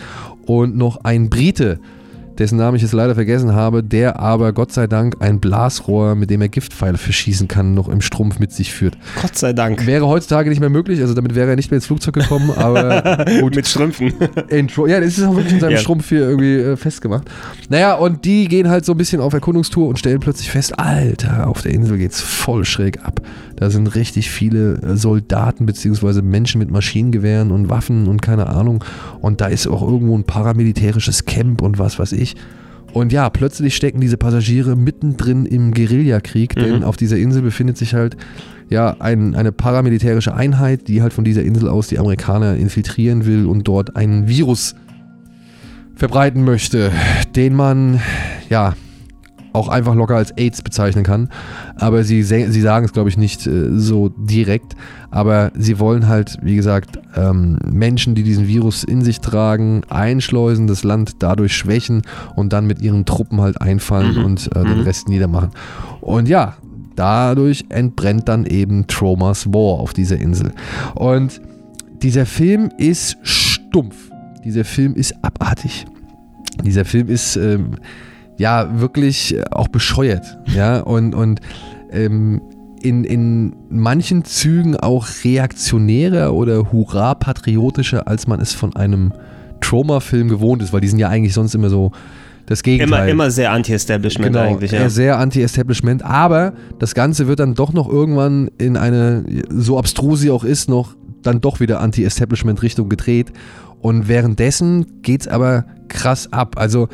Und 0.44 0.76
noch 0.76 1.04
ein 1.04 1.28
Brite, 1.30 1.78
dessen 2.38 2.56
Namen 2.58 2.76
ich 2.76 2.82
jetzt 2.82 2.92
leider 2.92 3.14
vergessen 3.14 3.54
habe, 3.54 3.82
der 3.82 4.18
aber 4.20 4.52
Gott 4.52 4.72
sei 4.72 4.86
Dank 4.86 5.16
ein 5.20 5.40
Blasrohr, 5.40 6.14
mit 6.14 6.30
dem 6.30 6.40
er 6.40 6.48
Giftpfeile 6.48 6.98
verschießen 6.98 7.48
kann, 7.48 7.74
noch 7.74 7.88
im 7.88 8.00
Strumpf 8.00 8.38
mit 8.38 8.52
sich 8.52 8.72
führt. 8.72 8.96
Gott 9.20 9.36
sei 9.36 9.52
Dank. 9.52 9.86
Wäre 9.86 10.06
heutzutage 10.06 10.50
nicht 10.50 10.60
mehr 10.60 10.70
möglich, 10.70 11.00
also 11.00 11.14
damit 11.14 11.34
wäre 11.34 11.50
er 11.50 11.56
nicht 11.56 11.70
mehr 11.70 11.76
ins 11.76 11.86
Flugzeug 11.86 12.14
gekommen, 12.14 12.50
aber 12.56 13.24
gut. 13.40 13.56
Mit 13.56 13.66
Strümpfen. 13.66 14.12
Intro. 14.48 14.86
Ja, 14.86 15.00
das 15.00 15.18
ist 15.18 15.24
auch 15.24 15.34
wirklich 15.34 15.54
in 15.54 15.60
seinem 15.60 15.72
Ja. 15.72 15.78
Strumpf 15.78 16.08
hier 16.08 16.20
irgendwie 16.20 16.56
äh, 16.56 16.76
festgemacht. 16.76 17.28
Naja, 17.68 17.94
und 17.94 18.24
die 18.24 18.48
gehen 18.48 18.68
halt 18.68 18.84
so 18.84 18.92
ein 18.92 18.98
bisschen 18.98 19.20
auf 19.20 19.32
Erkundungstour 19.32 19.88
und 19.88 19.98
stellen 19.98 20.20
plötzlich 20.20 20.50
fest, 20.50 20.78
Alter, 20.78 21.48
auf 21.48 21.62
der 21.62 21.72
Insel 21.72 21.98
geht's 21.98 22.20
voll 22.20 22.64
schräg 22.64 23.04
ab. 23.04 23.20
Da 23.56 23.70
sind 23.70 23.94
richtig 23.94 24.30
viele 24.30 24.74
äh, 24.82 24.96
Soldaten 24.96 25.66
beziehungsweise 25.66 26.22
Menschen 26.22 26.58
mit 26.58 26.70
Maschinengewehren 26.70 27.50
und 27.50 27.68
Waffen 27.68 28.06
und 28.06 28.22
keine 28.22 28.48
Ahnung. 28.48 28.84
Und 29.20 29.40
da 29.40 29.46
ist 29.46 29.66
auch 29.66 29.82
irgendwo 29.82 30.16
ein 30.16 30.24
paramilitärisches 30.24 31.24
Camp 31.24 31.62
und 31.62 31.78
was 31.78 31.98
weiß 31.98 32.12
ich. 32.12 32.36
Und 32.92 33.12
ja, 33.12 33.28
plötzlich 33.28 33.76
stecken 33.76 34.00
diese 34.00 34.16
Passagiere 34.16 34.74
mittendrin 34.76 35.44
im 35.44 35.74
Guerillakrieg, 35.74 36.54
denn 36.54 36.76
Mhm. 36.78 36.84
auf 36.84 36.96
dieser 36.96 37.18
Insel 37.18 37.42
befindet 37.42 37.76
sich 37.76 37.92
halt 37.94 38.16
ja 38.70 38.96
ein, 39.00 39.34
eine 39.34 39.52
paramilitärische 39.52 40.34
Einheit, 40.34 40.88
die 40.88 41.02
halt 41.02 41.12
von 41.12 41.24
dieser 41.24 41.42
Insel 41.42 41.68
aus 41.68 41.88
die 41.88 41.98
Amerikaner 41.98 42.56
infiltrieren 42.56 43.26
will 43.26 43.46
und 43.46 43.68
dort 43.68 43.96
einen 43.96 44.28
Virus 44.28 44.74
verbreiten 45.94 46.44
möchte, 46.44 46.90
den 47.34 47.54
man 47.54 48.00
ja 48.48 48.74
auch 49.56 49.68
einfach 49.68 49.94
locker 49.94 50.14
als 50.16 50.30
AIDS 50.36 50.62
bezeichnen 50.62 51.02
kann. 51.04 51.28
Aber 51.76 52.04
sie, 52.04 52.22
sie 52.22 52.60
sagen 52.60 52.84
es, 52.84 52.92
glaube 52.92 53.08
ich, 53.08 53.16
nicht 53.16 53.46
äh, 53.46 53.70
so 53.78 54.10
direkt. 54.10 54.76
Aber 55.10 55.50
sie 55.56 55.78
wollen 55.78 56.08
halt, 56.08 56.36
wie 56.42 56.56
gesagt, 56.56 56.98
ähm, 57.16 57.58
Menschen, 57.64 58.14
die 58.14 58.22
diesen 58.22 58.46
Virus 58.46 58.84
in 58.84 59.02
sich 59.02 59.20
tragen, 59.20 59.82
einschleusen, 59.88 60.66
das 60.66 60.84
Land 60.84 61.14
dadurch 61.20 61.56
schwächen 61.56 62.02
und 62.36 62.52
dann 62.52 62.66
mit 62.66 62.82
ihren 62.82 63.04
Truppen 63.06 63.40
halt 63.40 63.60
einfallen 63.60 64.18
Mhm. 64.18 64.24
und 64.24 64.46
äh, 64.54 64.62
den 64.62 64.78
Mhm. 64.78 64.84
Rest 64.84 65.08
niedermachen. 65.08 65.50
Und 66.00 66.28
ja, 66.28 66.56
dadurch 66.96 67.64
entbrennt 67.70 68.28
dann 68.28 68.46
eben 68.46 68.86
Tromas 68.86 69.46
War 69.52 69.80
auf 69.80 69.92
dieser 69.94 70.18
Insel. 70.18 70.52
Und 70.94 71.40
dieser 72.02 72.26
Film 72.26 72.70
ist 72.76 73.16
stumpf. 73.22 73.96
Dieser 74.44 74.64
Film 74.64 74.94
ist 74.94 75.14
abartig. 75.22 75.86
Dieser 76.64 76.84
Film 76.84 77.08
ist 77.08 77.36
ähm, 77.36 77.72
ja 78.36 78.80
wirklich 78.80 79.34
äh, 79.34 79.44
auch 79.50 79.68
bescheuert. 79.68 80.38
Ja, 80.54 80.80
und, 80.80 81.14
und 81.14 81.40
ähm, 81.90 82.40
in, 82.82 83.04
in 83.04 83.56
manchen 83.68 84.24
Zügen 84.24 84.76
auch 84.76 85.06
reaktionärer 85.24 86.34
oder 86.34 86.72
hurra-patriotischer, 86.72 88.06
als 88.06 88.26
man 88.26 88.40
es 88.40 88.52
von 88.52 88.76
einem 88.76 89.12
Trauma-Film 89.60 90.28
gewohnt 90.28 90.62
ist, 90.62 90.72
weil 90.72 90.80
die 90.80 90.88
sind 90.88 90.98
ja 90.98 91.08
eigentlich 91.08 91.34
sonst 91.34 91.54
immer 91.54 91.70
so 91.70 91.92
das 92.46 92.62
Gegenteil. 92.62 93.08
Immer, 93.08 93.08
immer 93.08 93.30
sehr 93.30 93.50
anti-Establishment 93.50 94.32
genau, 94.32 94.46
eigentlich, 94.46 94.70
ja. 94.70 94.88
Sehr 94.88 95.18
anti-Establishment, 95.18 96.04
aber 96.04 96.52
das 96.78 96.94
Ganze 96.94 97.26
wird 97.26 97.40
dann 97.40 97.54
doch 97.54 97.72
noch 97.72 97.88
irgendwann 97.88 98.50
in 98.58 98.76
eine, 98.76 99.24
so 99.48 99.78
abstrus 99.78 100.20
sie 100.20 100.30
auch 100.30 100.44
ist, 100.44 100.68
noch 100.68 100.94
dann 101.22 101.40
doch 101.40 101.58
wieder 101.58 101.80
Anti-Establishment-Richtung 101.80 102.88
gedreht. 102.88 103.32
Und 103.80 104.08
währenddessen 104.08 105.02
geht 105.02 105.22
es 105.22 105.28
aber 105.28 105.64
krass 105.88 106.32
ab. 106.32 106.56
Also 106.56 106.88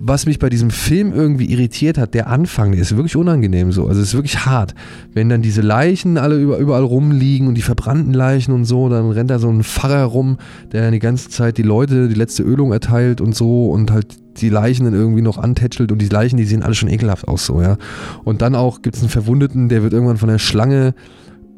was 0.00 0.26
mich 0.26 0.38
bei 0.38 0.48
diesem 0.48 0.70
Film 0.70 1.12
irgendwie 1.12 1.46
irritiert 1.46 1.98
hat, 1.98 2.14
der 2.14 2.28
Anfang, 2.28 2.70
der 2.70 2.80
ist 2.80 2.94
wirklich 2.94 3.16
unangenehm 3.16 3.72
so. 3.72 3.88
Also 3.88 4.00
es 4.00 4.08
ist 4.08 4.14
wirklich 4.14 4.46
hart. 4.46 4.74
Wenn 5.12 5.28
dann 5.28 5.42
diese 5.42 5.60
Leichen 5.60 6.18
alle 6.18 6.36
überall 6.36 6.84
rumliegen 6.84 7.48
und 7.48 7.56
die 7.56 7.62
verbrannten 7.62 8.14
Leichen 8.14 8.52
und 8.52 8.64
so, 8.64 8.88
dann 8.88 9.10
rennt 9.10 9.28
da 9.28 9.40
so 9.40 9.48
ein 9.48 9.64
Pfarrer 9.64 10.04
rum, 10.04 10.38
der 10.70 10.82
dann 10.82 10.92
die 10.92 11.00
ganze 11.00 11.30
Zeit 11.30 11.58
die 11.58 11.64
Leute 11.64 12.06
die 12.08 12.14
letzte 12.14 12.44
Ölung 12.44 12.70
erteilt 12.72 13.20
und 13.20 13.34
so 13.34 13.70
und 13.70 13.90
halt 13.90 14.16
die 14.36 14.50
Leichen 14.50 14.84
dann 14.84 14.94
irgendwie 14.94 15.22
noch 15.22 15.36
antätschelt 15.36 15.90
und 15.90 16.00
die 16.00 16.08
Leichen, 16.08 16.36
die 16.36 16.44
sehen 16.44 16.62
alle 16.62 16.74
schon 16.74 16.88
ekelhaft 16.88 17.26
aus 17.26 17.44
so, 17.44 17.60
ja. 17.60 17.76
Und 18.22 18.40
dann 18.40 18.54
auch 18.54 18.82
gibt 18.82 18.94
es 18.94 19.02
einen 19.02 19.10
Verwundeten, 19.10 19.68
der 19.68 19.82
wird 19.82 19.92
irgendwann 19.92 20.18
von 20.18 20.28
der 20.28 20.38
Schlange 20.38 20.94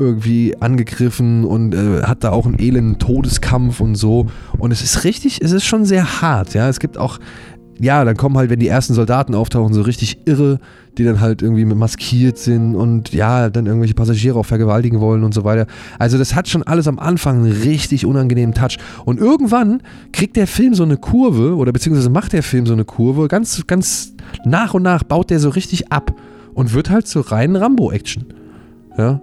irgendwie 0.01 0.57
angegriffen 0.61 1.45
und 1.45 1.75
äh, 1.75 2.03
hat 2.03 2.25
da 2.25 2.31
auch 2.31 2.47
einen 2.47 2.59
elenden 2.59 2.99
Todeskampf 2.99 3.81
und 3.81 3.95
so. 3.95 4.27
Und 4.59 4.73
es 4.73 4.83
ist 4.83 5.05
richtig, 5.05 5.41
es 5.43 5.53
ist 5.53 5.65
schon 5.65 5.85
sehr 5.85 6.23
hart, 6.23 6.55
ja. 6.55 6.69
Es 6.69 6.81
gibt 6.81 6.99
auch 6.99 7.19
ja, 7.81 8.05
dann 8.05 8.17
kommen 8.17 8.37
halt, 8.37 8.51
wenn 8.51 8.61
die 8.61 8.69
ersten 8.69 8.95
Soldaten 8.95 9.35
auftauchen, 9.35 9.73
so 9.73 9.83
richtig 9.83 10.19
irre, 10.27 10.61
die 10.99 11.05
dann 11.05 11.21
halt 11.21 11.41
irgendwie 11.41 11.65
maskiert 11.65 12.37
sind 12.37 12.75
und 12.75 13.13
ja, 13.13 13.49
dann 13.49 13.67
irgendwelche 13.67 13.95
Passagiere 13.95 14.39
auch 14.39 14.45
vergewaltigen 14.45 15.01
wollen 15.01 15.25
und 15.25 15.33
so 15.33 15.45
weiter. 15.45 15.67
Also 15.99 16.19
das 16.19 16.35
hat 16.35 16.49
schon 16.49 16.63
alles 16.63 16.87
am 16.89 16.99
Anfang 16.99 17.43
einen 17.43 17.53
richtig 17.53 18.05
unangenehmen 18.05 18.55
Touch. 18.55 18.77
Und 19.05 19.19
irgendwann 19.19 19.83
kriegt 20.13 20.37
der 20.37 20.47
Film 20.47 20.75
so 20.75 20.83
eine 20.83 20.99
Kurve 20.99 21.57
oder 21.57 21.73
beziehungsweise 21.73 22.11
macht 22.11 22.35
der 22.35 22.43
Film 22.43 22.67
so 22.67 22.75
eine 22.75 22.85
Kurve, 22.85 23.29
ganz, 23.29 23.67
ganz 23.67 24.15
nach 24.45 24.75
und 24.75 24.83
nach 24.83 25.03
baut 25.03 25.31
der 25.31 25.41
so 25.41 25.49
richtig 25.49 25.91
ab 25.91 26.15
und 26.53 26.75
wird 26.75 26.91
halt 26.91 27.07
zur 27.07 27.33
reinen 27.33 27.57
Rambo-Action. 27.57 28.27
Ja. 28.99 29.23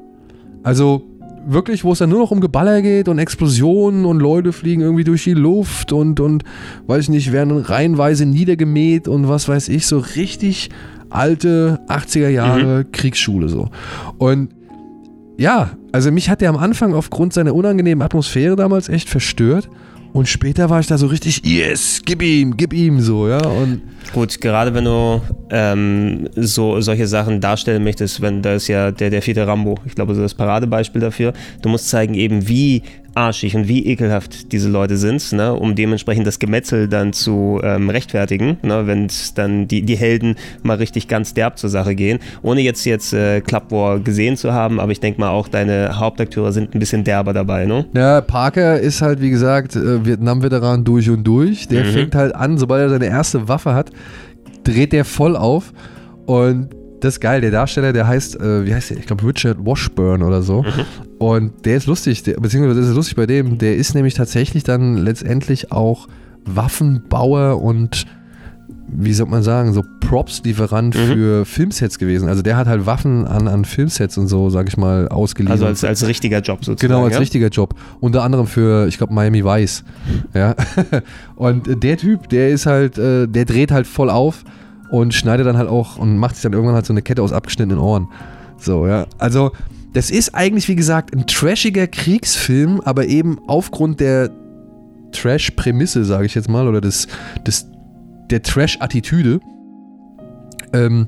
Also 0.63 1.04
wirklich, 1.47 1.83
wo 1.83 1.93
es 1.93 1.99
dann 1.99 2.10
nur 2.10 2.19
noch 2.19 2.31
um 2.31 2.41
Geballer 2.41 2.81
geht 2.81 3.07
und 3.07 3.19
Explosionen 3.19 4.05
und 4.05 4.19
Leute 4.19 4.51
fliegen 4.51 4.81
irgendwie 4.81 5.03
durch 5.03 5.23
die 5.23 5.33
Luft 5.33 5.91
und, 5.91 6.19
und 6.19 6.43
weiß 6.88 7.03
ich 7.03 7.10
nicht, 7.10 7.31
werden 7.31 7.57
reihenweise 7.57 8.25
niedergemäht 8.25 9.07
und 9.07 9.27
was 9.27 9.47
weiß 9.47 9.69
ich, 9.69 9.88
so 9.88 9.99
richtig 9.99 10.69
alte 11.10 11.79
80er 11.88 12.29
Jahre 12.29 12.79
mhm. 12.79 12.91
Kriegsschule 12.91 13.49
so. 13.49 13.69
Und 14.17 14.49
ja, 15.38 15.71
also 15.91 16.12
mich 16.12 16.29
hat 16.29 16.41
der 16.41 16.49
am 16.49 16.57
Anfang 16.57 16.93
aufgrund 16.93 17.33
seiner 17.33 17.55
unangenehmen 17.55 18.01
Atmosphäre 18.01 18.55
damals 18.55 18.89
echt 18.89 19.07
verstört. 19.07 19.69
Und 20.13 20.28
später 20.28 20.70
war 20.70 20.80
ich 20.80 20.88
da 20.88 20.98
so 20.98 21.08
richtig, 21.08 21.46
yes, 21.46 22.02
gib 22.06 22.22
ihm, 22.22 22.58
gib 22.58 22.74
ihm 22.74 23.02
so, 23.02 23.28
ja. 23.28 23.46
Und 23.46 23.82
Gut, 24.13 24.39
gerade 24.39 24.74
wenn 24.74 24.86
du 24.86 25.22
ähm, 25.50 26.30
so 26.36 26.80
solche 26.82 27.08
Sachen 27.08 27.41
darstellen 27.41 27.84
möchtest, 27.84 28.22
wenn 28.22 28.41
da 28.41 28.54
ist 28.54 28.67
ja 28.67 28.91
der, 28.91 29.10
der 29.10 29.22
vierte 29.22 29.46
Rambo, 29.46 29.76
ich 29.86 29.96
glaube, 29.96 30.15
so 30.15 30.22
das 30.22 30.34
Paradebeispiel 30.34 31.02
dafür. 31.02 31.34
Du 31.62 31.70
musst 31.70 31.89
zeigen 31.89 32.13
eben, 32.13 32.48
wie 32.48 32.84
arschig 33.17 33.56
und 33.56 33.67
wie 33.67 33.86
ekelhaft 33.86 34.51
diese 34.51 34.69
Leute 34.69 34.95
sind, 34.95 35.34
ne, 35.34 35.53
um 35.53 35.75
dementsprechend 35.75 36.27
das 36.27 36.39
Gemetzel 36.39 36.88
dann 36.88 37.13
zu 37.13 37.60
ähm, 37.63 37.89
rechtfertigen, 37.89 38.58
ne, 38.62 38.86
wenn 38.86 39.08
dann 39.36 39.67
die, 39.67 39.82
die 39.82 39.97
Helden 39.97 40.36
mal 40.63 40.77
richtig 40.77 41.08
ganz 41.08 41.34
derb 41.34 41.58
zur 41.58 41.69
Sache 41.69 41.95
gehen. 41.95 42.19
Ohne 42.43 42.62
jetzt 42.62 42.86
jetzt 42.86 43.13
äh, 43.13 43.41
Club 43.41 43.71
War 43.71 43.99
gesehen 43.99 44.38
zu 44.38 44.53
haben, 44.53 44.80
aber 44.80 44.91
ich 44.91 44.99
denke 44.99 45.19
mal 45.19 45.30
auch 45.30 45.47
deine 45.47 45.99
Hauptakteure 45.99 46.51
sind 46.51 46.75
ein 46.75 46.80
bisschen 46.80 47.03
derber 47.03 47.34
dabei, 47.34 47.65
ne? 47.65 47.86
Ja, 47.95 48.21
Parker 48.21 48.80
ist 48.80 49.01
halt, 49.01 49.19
wie 49.19 49.32
gesagt, 49.32 49.75
äh, 49.75 50.06
Vietnam-Veteran 50.06 50.84
durch 50.84 51.10
und 51.10 51.23
durch. 51.23 51.67
Der 51.67 51.84
mhm. 51.84 51.89
fängt 51.89 52.15
halt 52.15 52.36
an, 52.36 52.58
sobald 52.58 52.84
er 52.84 52.89
seine 52.89 53.08
erste 53.08 53.47
Waffe 53.47 53.73
hat, 53.73 53.89
dreht 54.63 54.93
der 54.93 55.06
voll 55.06 55.36
auf 55.36 55.73
und 56.25 56.69
das 56.99 57.15
ist 57.15 57.19
geil. 57.19 57.41
Der 57.41 57.51
Darsteller, 57.51 57.93
der 57.93 58.08
heißt, 58.08 58.39
äh, 58.39 58.65
wie 58.65 58.73
heißt 58.73 58.91
der? 58.91 58.97
Ich 58.97 59.06
glaube 59.06 59.25
Richard 59.27 59.58
Washburn 59.63 60.23
oder 60.23 60.41
so. 60.41 60.63
Mhm. 60.63 61.07
Und 61.19 61.65
der 61.65 61.77
ist 61.77 61.88
lustig, 61.88 62.23
der, 62.23 62.36
beziehungsweise 62.36 62.80
das 62.80 62.89
ist 62.89 62.95
lustig 62.95 63.15
bei 63.15 63.25
dem. 63.25 63.58
Der 63.58 63.75
ist 63.75 63.95
nämlich 63.95 64.13
tatsächlich 64.13 64.63
dann 64.63 64.97
letztendlich 64.97 65.71
auch 65.71 66.08
Waffenbauer 66.45 67.62
und 67.62 68.06
wie 68.89 69.13
soll 69.13 69.27
man 69.27 69.43
sagen, 69.43 69.73
so 69.73 69.84
Props-Lieferant 69.99 70.95
mhm. 70.95 71.13
für 71.13 71.45
Filmsets 71.45 71.99
gewesen. 71.99 72.30
Also 72.30 72.41
der 72.41 72.56
hat 72.56 72.67
halt 72.67 72.86
Waffen 72.86 73.27
an, 73.27 73.47
an 73.47 73.65
Filmsets 73.65 74.17
und 74.17 74.27
so, 74.27 74.49
sag 74.49 74.69
ich 74.69 74.77
mal, 74.77 75.10
ausgeliehen. 75.10 75.51
Also 75.51 75.65
als, 75.65 75.84
als 75.84 76.08
richtiger 76.08 76.39
Job 76.39 76.63
sozusagen. 76.63 76.93
Genau, 76.93 77.03
als 77.03 77.15
ja? 77.15 77.19
richtiger 77.19 77.49
Job. 77.49 77.75
Unter 77.99 78.23
anderem 78.23 78.47
für, 78.47 78.88
ich 78.88 78.97
glaube, 78.97 79.13
Miami 79.13 79.43
Vice. 79.43 79.84
Ja. 80.34 80.56
und 81.36 81.84
der 81.84 81.97
Typ, 81.97 82.30
der 82.30 82.49
ist 82.49 82.65
halt, 82.65 82.97
äh, 82.97 83.27
der 83.27 83.45
dreht 83.45 83.71
halt 83.71 83.88
voll 83.88 84.10
auf 84.10 84.45
und 84.89 85.13
schneidet 85.13 85.45
dann 85.45 85.58
halt 85.58 85.69
auch 85.69 85.97
und 85.97 86.17
macht 86.17 86.36
sich 86.36 86.43
dann 86.43 86.53
irgendwann 86.53 86.75
halt 86.75 86.86
so 86.86 86.93
eine 86.93 87.01
Kette 87.01 87.21
aus 87.21 87.34
abgeschnittenen 87.34 87.80
Ohren. 87.80 88.08
So, 88.58 88.88
ja. 88.88 89.06
Also, 89.17 89.51
das 89.97 90.12
ist 90.12 90.36
eigentlich, 90.36 90.67
wie 90.67 90.75
gesagt, 90.75 91.15
ein 91.15 91.25
trashiger 91.25 91.88
Kriegsfilm, 91.88 92.81
aber 92.86 93.07
eben 93.07 93.39
aufgrund 93.47 93.99
der 93.99 94.29
Trash-Prämisse, 95.12 96.05
sage 96.05 96.27
ich 96.27 96.36
jetzt 96.36 96.47
mal, 96.47 96.67
oder 96.67 96.81
des, 96.81 97.07
des, 97.47 97.65
der 98.29 98.43
Trash-Attitüde, 98.43 99.39
ähm, 100.71 101.07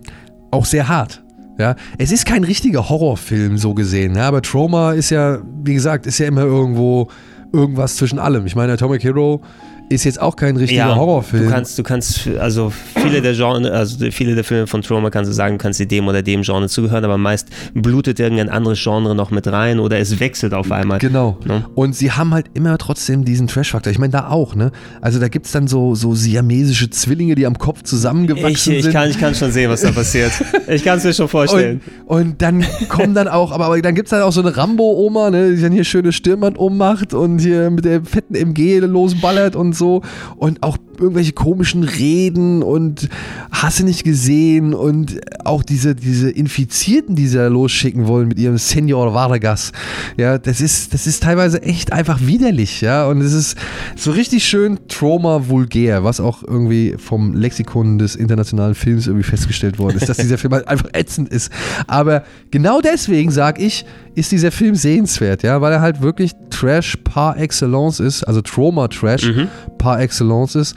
auch 0.49 0.65
sehr 0.65 0.87
hart. 0.87 1.23
Ja, 1.59 1.75
es 1.99 2.11
ist 2.11 2.25
kein 2.25 2.43
richtiger 2.43 2.89
Horrorfilm 2.89 3.59
so 3.59 3.75
gesehen, 3.75 4.15
ja, 4.15 4.27
aber 4.27 4.41
Trauma 4.41 4.93
ist 4.93 5.11
ja, 5.11 5.37
wie 5.63 5.75
gesagt, 5.75 6.07
ist 6.07 6.17
ja 6.17 6.25
immer 6.25 6.41
irgendwo 6.41 7.09
irgendwas 7.53 7.95
zwischen 7.95 8.17
allem. 8.17 8.47
Ich 8.47 8.55
meine, 8.55 8.73
Atomic 8.73 9.03
Hero 9.03 9.43
ist 9.89 10.03
jetzt 10.03 10.21
auch 10.21 10.35
kein 10.35 10.55
richtiger 10.55 10.87
ja, 10.87 10.95
Horrorfilm. 10.95 11.45
Du 11.45 11.49
kannst, 11.49 11.77
du 11.77 11.83
kannst, 11.83 12.27
also 12.39 12.71
viele 12.95 13.21
der 13.21 13.33
Genre, 13.33 13.71
also 13.71 14.09
viele 14.11 14.35
der 14.35 14.43
Filme 14.43 14.67
von 14.67 14.81
Trauma 14.83 15.09
kannst 15.09 15.29
du 15.29 15.33
sagen, 15.33 15.57
du 15.57 15.63
kannst 15.63 15.79
sie 15.79 15.87
dem 15.87 16.07
oder 16.07 16.21
dem 16.21 16.43
Genre 16.43 16.67
zugehören, 16.69 17.03
aber 17.03 17.17
meist 17.17 17.47
blutet 17.73 18.19
irgendein 18.19 18.49
anderes 18.49 18.81
Genre 18.81 19.15
noch 19.15 19.31
mit 19.31 19.47
rein 19.47 19.79
oder 19.79 19.97
es 19.97 20.19
wechselt 20.19 20.53
auf 20.53 20.71
einmal. 20.71 20.99
Genau. 20.99 21.37
Ne? 21.45 21.65
Und 21.73 21.95
sie 21.95 22.11
haben 22.11 22.33
halt 22.33 22.45
immer 22.53 22.77
trotzdem 22.77 23.25
diesen 23.25 23.47
Trash-Faktor. 23.47 23.91
Ich 23.91 23.97
meine, 23.97 24.11
da 24.11 24.29
auch, 24.29 24.53
ne? 24.53 24.71
Also 25.01 25.19
da 25.19 25.27
gibt 25.27 25.47
es 25.47 25.51
dann 25.51 25.67
so, 25.67 25.95
so 25.95 26.13
siamesische 26.13 26.89
Zwillinge, 26.91 27.33
die 27.33 27.47
am 27.47 27.57
Kopf 27.57 27.81
zusammengewachsen 27.83 28.73
ich, 28.73 28.79
ich 28.79 28.83
sind. 28.83 28.93
Kann, 28.93 29.09
ich 29.09 29.19
kann 29.19 29.33
schon 29.33 29.51
sehen, 29.51 29.71
was 29.71 29.81
da 29.81 29.91
passiert. 29.91 30.31
ich 30.67 30.83
kann 30.83 30.99
es 30.99 31.03
mir 31.03 31.13
schon 31.13 31.27
vorstellen. 31.27 31.81
Und, 32.05 32.19
und 32.21 32.41
dann 32.41 32.63
kommen 32.89 33.15
dann 33.15 33.27
auch, 33.27 33.51
aber, 33.51 33.65
aber 33.65 33.81
dann 33.81 33.95
gibt 33.95 34.07
es 34.07 34.11
dann 34.11 34.21
auch 34.21 34.31
so 34.31 34.41
eine 34.41 34.55
Rambo-Oma, 34.55 35.31
ne, 35.31 35.55
die 35.55 35.61
dann 35.61 35.71
hier 35.71 35.83
schöne 35.83 36.11
Stirnband 36.11 36.59
ummacht 36.59 37.13
und 37.13 37.39
hier 37.39 37.71
mit 37.71 37.85
der 37.85 38.03
fetten 38.03 38.35
MG 38.35 38.79
losballert 38.79 39.55
und 39.55 39.78
so. 39.79 40.01
Und 40.37 40.61
auch 40.61 40.77
irgendwelche 40.99 41.33
komischen 41.33 41.83
Reden 41.83 42.63
und 42.63 43.09
hasse 43.51 43.83
nicht 43.83 44.03
gesehen 44.03 44.73
und 44.73 45.19
auch 45.45 45.63
diese, 45.63 45.95
diese 45.95 46.29
Infizierten, 46.29 47.15
die 47.15 47.27
sie 47.27 47.37
da 47.37 47.47
losschicken 47.47 48.07
wollen 48.07 48.27
mit 48.27 48.39
ihrem 48.39 48.57
Senor 48.57 49.13
Vargas. 49.13 49.71
Ja, 50.17 50.37
das 50.37 50.61
ist, 50.61 50.93
das 50.93 51.07
ist 51.07 51.23
teilweise 51.23 51.61
echt 51.61 51.93
einfach 51.93 52.19
widerlich, 52.21 52.81
ja, 52.81 53.07
und 53.07 53.21
es 53.21 53.33
ist 53.33 53.57
so 53.95 54.11
richtig 54.11 54.45
schön 54.45 54.79
Trauma 54.87 55.47
vulgär, 55.47 56.03
was 56.03 56.19
auch 56.19 56.43
irgendwie 56.43 56.95
vom 56.97 57.33
Lexikon 57.33 57.97
des 57.97 58.15
internationalen 58.15 58.75
Films 58.75 59.07
irgendwie 59.07 59.23
festgestellt 59.23 59.79
worden 59.79 59.97
ist, 59.97 60.09
dass 60.09 60.17
dieser 60.17 60.37
Film 60.37 60.53
halt 60.53 60.67
einfach 60.67 60.89
ätzend 60.93 61.29
ist. 61.29 61.51
Aber 61.87 62.23
genau 62.51 62.81
deswegen 62.81 63.31
sage 63.31 63.61
ich, 63.61 63.85
ist 64.15 64.31
dieser 64.31 64.51
Film 64.51 64.75
sehenswert, 64.75 65.43
ja, 65.43 65.61
weil 65.61 65.73
er 65.73 65.81
halt 65.81 66.01
wirklich 66.01 66.31
Trash 66.49 66.97
par 67.03 67.37
excellence 67.37 67.99
ist, 67.99 68.23
also 68.23 68.41
Trauma 68.41 68.87
Trash 68.87 69.25
mhm. 69.25 69.47
Par 69.79 69.99
excellence 69.99 70.55
ist 70.55 70.75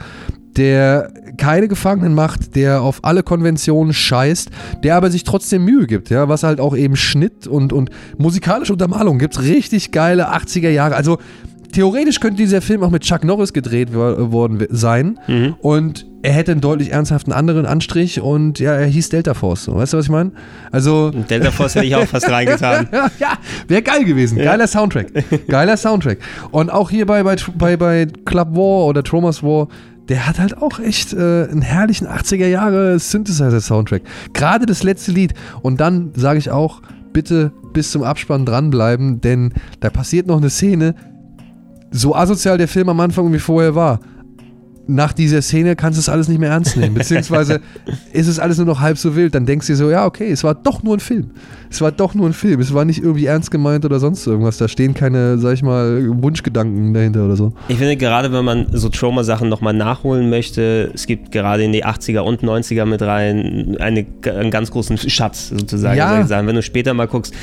der 0.57 1.11
keine 1.37 1.67
Gefangenen 1.67 2.13
macht, 2.13 2.55
der 2.55 2.81
auf 2.81 2.99
alle 3.03 3.23
Konventionen 3.23 3.93
scheißt, 3.93 4.49
der 4.83 4.95
aber 4.95 5.09
sich 5.09 5.23
trotzdem 5.23 5.65
Mühe 5.65 5.87
gibt, 5.87 6.09
ja, 6.09 6.29
was 6.29 6.43
halt 6.43 6.59
auch 6.59 6.75
eben 6.75 6.95
Schnitt 6.95 7.47
und, 7.47 7.73
und 7.73 7.89
musikalische 8.17 8.73
Untermalung 8.73 9.17
gibt. 9.17 9.41
Richtig 9.41 9.91
geile 9.91 10.31
80er 10.33 10.69
Jahre. 10.69 10.95
Also 10.95 11.17
theoretisch 11.73 12.19
könnte 12.19 12.37
dieser 12.37 12.61
Film 12.61 12.83
auch 12.83 12.89
mit 12.89 13.03
Chuck 13.03 13.23
Norris 13.23 13.53
gedreht 13.53 13.93
worden 13.93 14.65
sein 14.69 15.19
mhm. 15.27 15.55
und 15.59 16.05
er 16.21 16.31
hätte 16.31 16.53
einen 16.53 16.61
deutlich 16.61 16.93
ernsthaften 16.93 17.33
anderen 17.33 17.65
Anstrich 17.65 18.21
und 18.21 18.59
ja, 18.59 18.73
er 18.73 18.85
hieß 18.85 19.09
Delta 19.09 19.33
Force. 19.33 19.65
So. 19.65 19.75
Weißt 19.75 19.91
du, 19.91 19.97
was 19.97 20.05
ich 20.05 20.11
meine? 20.11 20.31
Also. 20.71 21.11
Delta 21.11 21.51
Force 21.51 21.75
hätte 21.75 21.85
ich 21.85 21.95
auch 21.95 22.07
fast 22.07 22.29
reingetan. 22.29 22.87
ja, 23.19 23.33
wäre 23.67 23.81
geil 23.81 24.05
gewesen. 24.05 24.37
Ja. 24.37 24.45
Geiler 24.45 24.67
Soundtrack. 24.67 25.07
Geiler 25.49 25.75
Soundtrack. 25.75 26.19
Und 26.51 26.71
auch 26.71 26.89
hier 26.89 27.05
bei, 27.05 27.23
bei, 27.23 27.35
bei, 27.57 27.75
bei 27.75 28.07
Club 28.23 28.55
War 28.55 28.85
oder 28.85 29.03
Tromas 29.03 29.43
War 29.43 29.67
der 30.09 30.27
hat 30.27 30.37
halt 30.37 30.57
auch 30.57 30.79
echt 30.79 31.13
äh, 31.13 31.17
einen 31.17 31.61
herrlichen 31.61 32.07
80er 32.07 32.47
Jahre 32.47 32.99
Synthesizer-Soundtrack. 32.99 34.01
Gerade 34.33 34.65
das 34.65 34.83
letzte 34.83 35.11
Lied. 35.11 35.33
Und 35.61 35.79
dann 35.79 36.11
sage 36.15 36.39
ich 36.39 36.51
auch, 36.51 36.81
bitte 37.13 37.53
bis 37.71 37.91
zum 37.91 38.03
Abspann 38.03 38.45
dranbleiben, 38.45 39.21
denn 39.21 39.53
da 39.79 39.89
passiert 39.89 40.27
noch 40.27 40.37
eine 40.37 40.49
Szene, 40.49 40.95
so 41.93 42.15
asozial 42.15 42.57
der 42.57 42.67
Film 42.67 42.89
am 42.89 42.99
Anfang 42.99 43.31
wie 43.31 43.39
vorher 43.39 43.75
war. 43.75 43.99
Nach 44.87 45.13
dieser 45.13 45.41
Szene 45.41 45.75
kannst 45.75 45.97
du 45.97 46.01
es 46.01 46.09
alles 46.09 46.27
nicht 46.27 46.39
mehr 46.39 46.51
ernst 46.51 46.75
nehmen. 46.77 46.93
Beziehungsweise 47.03 47.61
ist 48.11 48.27
es 48.27 48.39
alles 48.39 48.57
nur 48.57 48.65
noch 48.65 48.79
halb 48.79 48.97
so 48.97 49.15
wild. 49.15 49.33
Dann 49.35 49.45
denkst 49.45 49.67
du 49.67 49.73
dir 49.73 49.77
so, 49.77 49.89
ja, 49.89 50.05
okay, 50.05 50.29
es 50.29 50.43
war 50.43 50.55
doch 50.55 50.83
nur 50.83 50.97
ein 50.97 50.99
Film. 50.99 51.31
Es 51.69 51.81
war 51.81 51.91
doch 51.91 52.13
nur 52.13 52.27
ein 52.27 52.33
Film. 52.33 52.59
Es 52.59 52.73
war 52.73 52.85
nicht 52.85 53.01
irgendwie 53.01 53.25
ernst 53.25 53.49
gemeint 53.49 53.85
oder 53.85 53.99
sonst 53.99 54.27
irgendwas. 54.27 54.57
Da 54.57 54.67
stehen 54.67 54.93
keine, 54.93 55.37
sag 55.37 55.53
ich 55.53 55.63
mal, 55.63 56.07
Wunschgedanken 56.21 56.93
dahinter 56.93 57.25
oder 57.25 57.35
so. 57.35 57.53
Ich 57.67 57.77
finde, 57.77 57.95
gerade 57.95 58.31
wenn 58.31 58.45
man 58.45 58.67
so 58.73 58.89
Trauma-Sachen 58.89 59.49
nochmal 59.49 59.73
nachholen 59.73 60.29
möchte, 60.29 60.91
es 60.93 61.07
gibt 61.07 61.31
gerade 61.31 61.63
in 61.63 61.71
die 61.71 61.85
80er 61.85 62.19
und 62.19 62.43
90er 62.43 62.85
mit 62.85 63.01
rein 63.01 63.77
eine, 63.79 64.05
einen 64.25 64.51
ganz 64.51 64.71
großen 64.71 64.97
Schatz 64.97 65.49
sozusagen. 65.49 65.97
Ja. 65.97 66.27
Wenn 66.29 66.55
du 66.55 66.61
später 66.61 66.93
mal 66.93 67.07
guckst, 67.07 67.33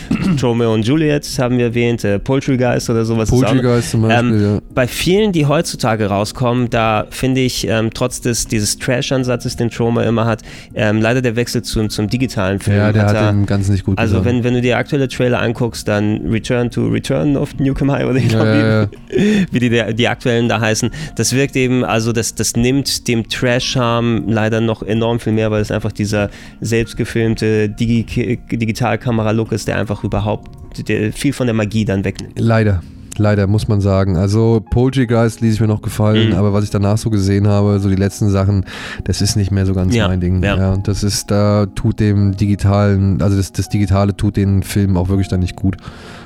Romeo 0.42 0.74
und 0.74 0.86
Juliet 0.86 1.26
haben 1.38 1.58
wir 1.58 1.66
erwähnt, 1.66 2.04
äh, 2.04 2.18
Poultrygeist 2.18 2.90
oder 2.90 3.04
sowas. 3.04 3.30
Poultrygeist 3.30 3.90
zum 3.90 4.02
Beispiel, 4.02 4.32
ähm, 4.32 4.42
ja. 4.42 4.58
Bei 4.74 4.86
vielen, 4.86 5.32
die 5.32 5.46
heutzutage 5.46 6.06
rauskommen, 6.06 6.70
da 6.70 7.06
finde 7.10 7.29
ich, 7.36 7.66
ähm, 7.68 7.90
trotz 7.92 8.20
des, 8.20 8.46
dieses 8.46 8.78
Trash-Ansatzes, 8.78 9.56
den 9.56 9.70
Trauma 9.70 10.02
immer 10.02 10.24
hat, 10.26 10.42
ähm, 10.74 11.00
leider 11.00 11.22
der 11.22 11.36
Wechsel 11.36 11.62
zum, 11.62 11.90
zum 11.90 12.08
digitalen 12.08 12.58
Film. 12.60 12.76
Ja, 12.76 12.92
der 12.92 13.06
hat, 13.06 13.14
er- 13.14 13.32
dem 13.32 13.46
Ganzen 13.46 13.72
nicht 13.72 13.84
gut 13.84 13.98
also 13.98 14.24
wenn, 14.24 14.44
wenn 14.44 14.54
du 14.54 14.60
dir 14.60 14.76
aktuelle 14.78 15.08
Trailer 15.08 15.40
anguckst, 15.40 15.86
dann 15.88 16.26
Return 16.28 16.70
to 16.70 16.86
Return 16.88 17.36
of 17.36 17.54
Newcomb 17.58 17.90
High 17.90 18.06
oder 18.06 18.16
ich 18.16 18.28
glaube, 18.28 18.46
ja, 18.48 18.82
ja. 18.82 18.88
wie, 19.10 19.46
wie 19.52 19.58
die, 19.68 19.94
die 19.94 20.08
aktuellen 20.08 20.48
da 20.48 20.60
heißen. 20.60 20.90
Das 21.16 21.32
wirkt 21.34 21.56
eben, 21.56 21.84
also 21.84 22.12
das, 22.12 22.34
das 22.34 22.54
nimmt 22.56 23.08
dem 23.08 23.28
Trash-Charme 23.28 24.24
leider 24.28 24.60
noch 24.60 24.82
enorm 24.82 25.20
viel 25.20 25.32
mehr, 25.32 25.50
weil 25.50 25.60
es 25.62 25.70
einfach 25.70 25.92
dieser 25.92 26.30
selbstgefilmte 26.60 27.68
Digi 27.68 28.04
Digitalkamera-Look 28.50 29.52
ist, 29.52 29.68
der 29.68 29.76
einfach 29.76 30.04
überhaupt 30.04 30.50
der 30.88 31.12
viel 31.12 31.32
von 31.32 31.46
der 31.46 31.54
Magie 31.54 31.84
dann 31.84 32.04
wegnimmt. 32.04 32.38
Leider. 32.38 32.82
Leider, 33.20 33.46
muss 33.46 33.68
man 33.68 33.82
sagen. 33.82 34.16
Also 34.16 34.62
Poultrygeist 34.70 35.42
ließ 35.42 35.54
ich 35.54 35.60
mir 35.60 35.66
noch 35.66 35.82
gefallen, 35.82 36.30
Mhm. 36.30 36.34
aber 36.36 36.54
was 36.54 36.64
ich 36.64 36.70
danach 36.70 36.96
so 36.96 37.10
gesehen 37.10 37.46
habe, 37.46 37.78
so 37.78 37.90
die 37.90 37.94
letzten 37.96 38.30
Sachen, 38.30 38.64
das 39.04 39.20
ist 39.20 39.36
nicht 39.36 39.50
mehr 39.50 39.66
so 39.66 39.74
ganz 39.74 39.94
Ja, 39.94 40.08
mein 40.08 40.20
Ding. 40.20 40.42
ja. 40.42 40.72
und 40.72 40.88
das 40.88 41.02
ist, 41.04 41.30
da 41.30 41.66
tut 41.66 42.00
dem 42.00 42.34
Digitalen, 42.36 43.20
also 43.20 43.36
das, 43.36 43.52
das 43.52 43.68
Digitale 43.68 44.16
tut 44.16 44.36
den 44.38 44.62
Film 44.62 44.96
auch 44.96 45.08
wirklich 45.10 45.28
dann 45.28 45.40
nicht 45.40 45.54
gut. 45.54 45.76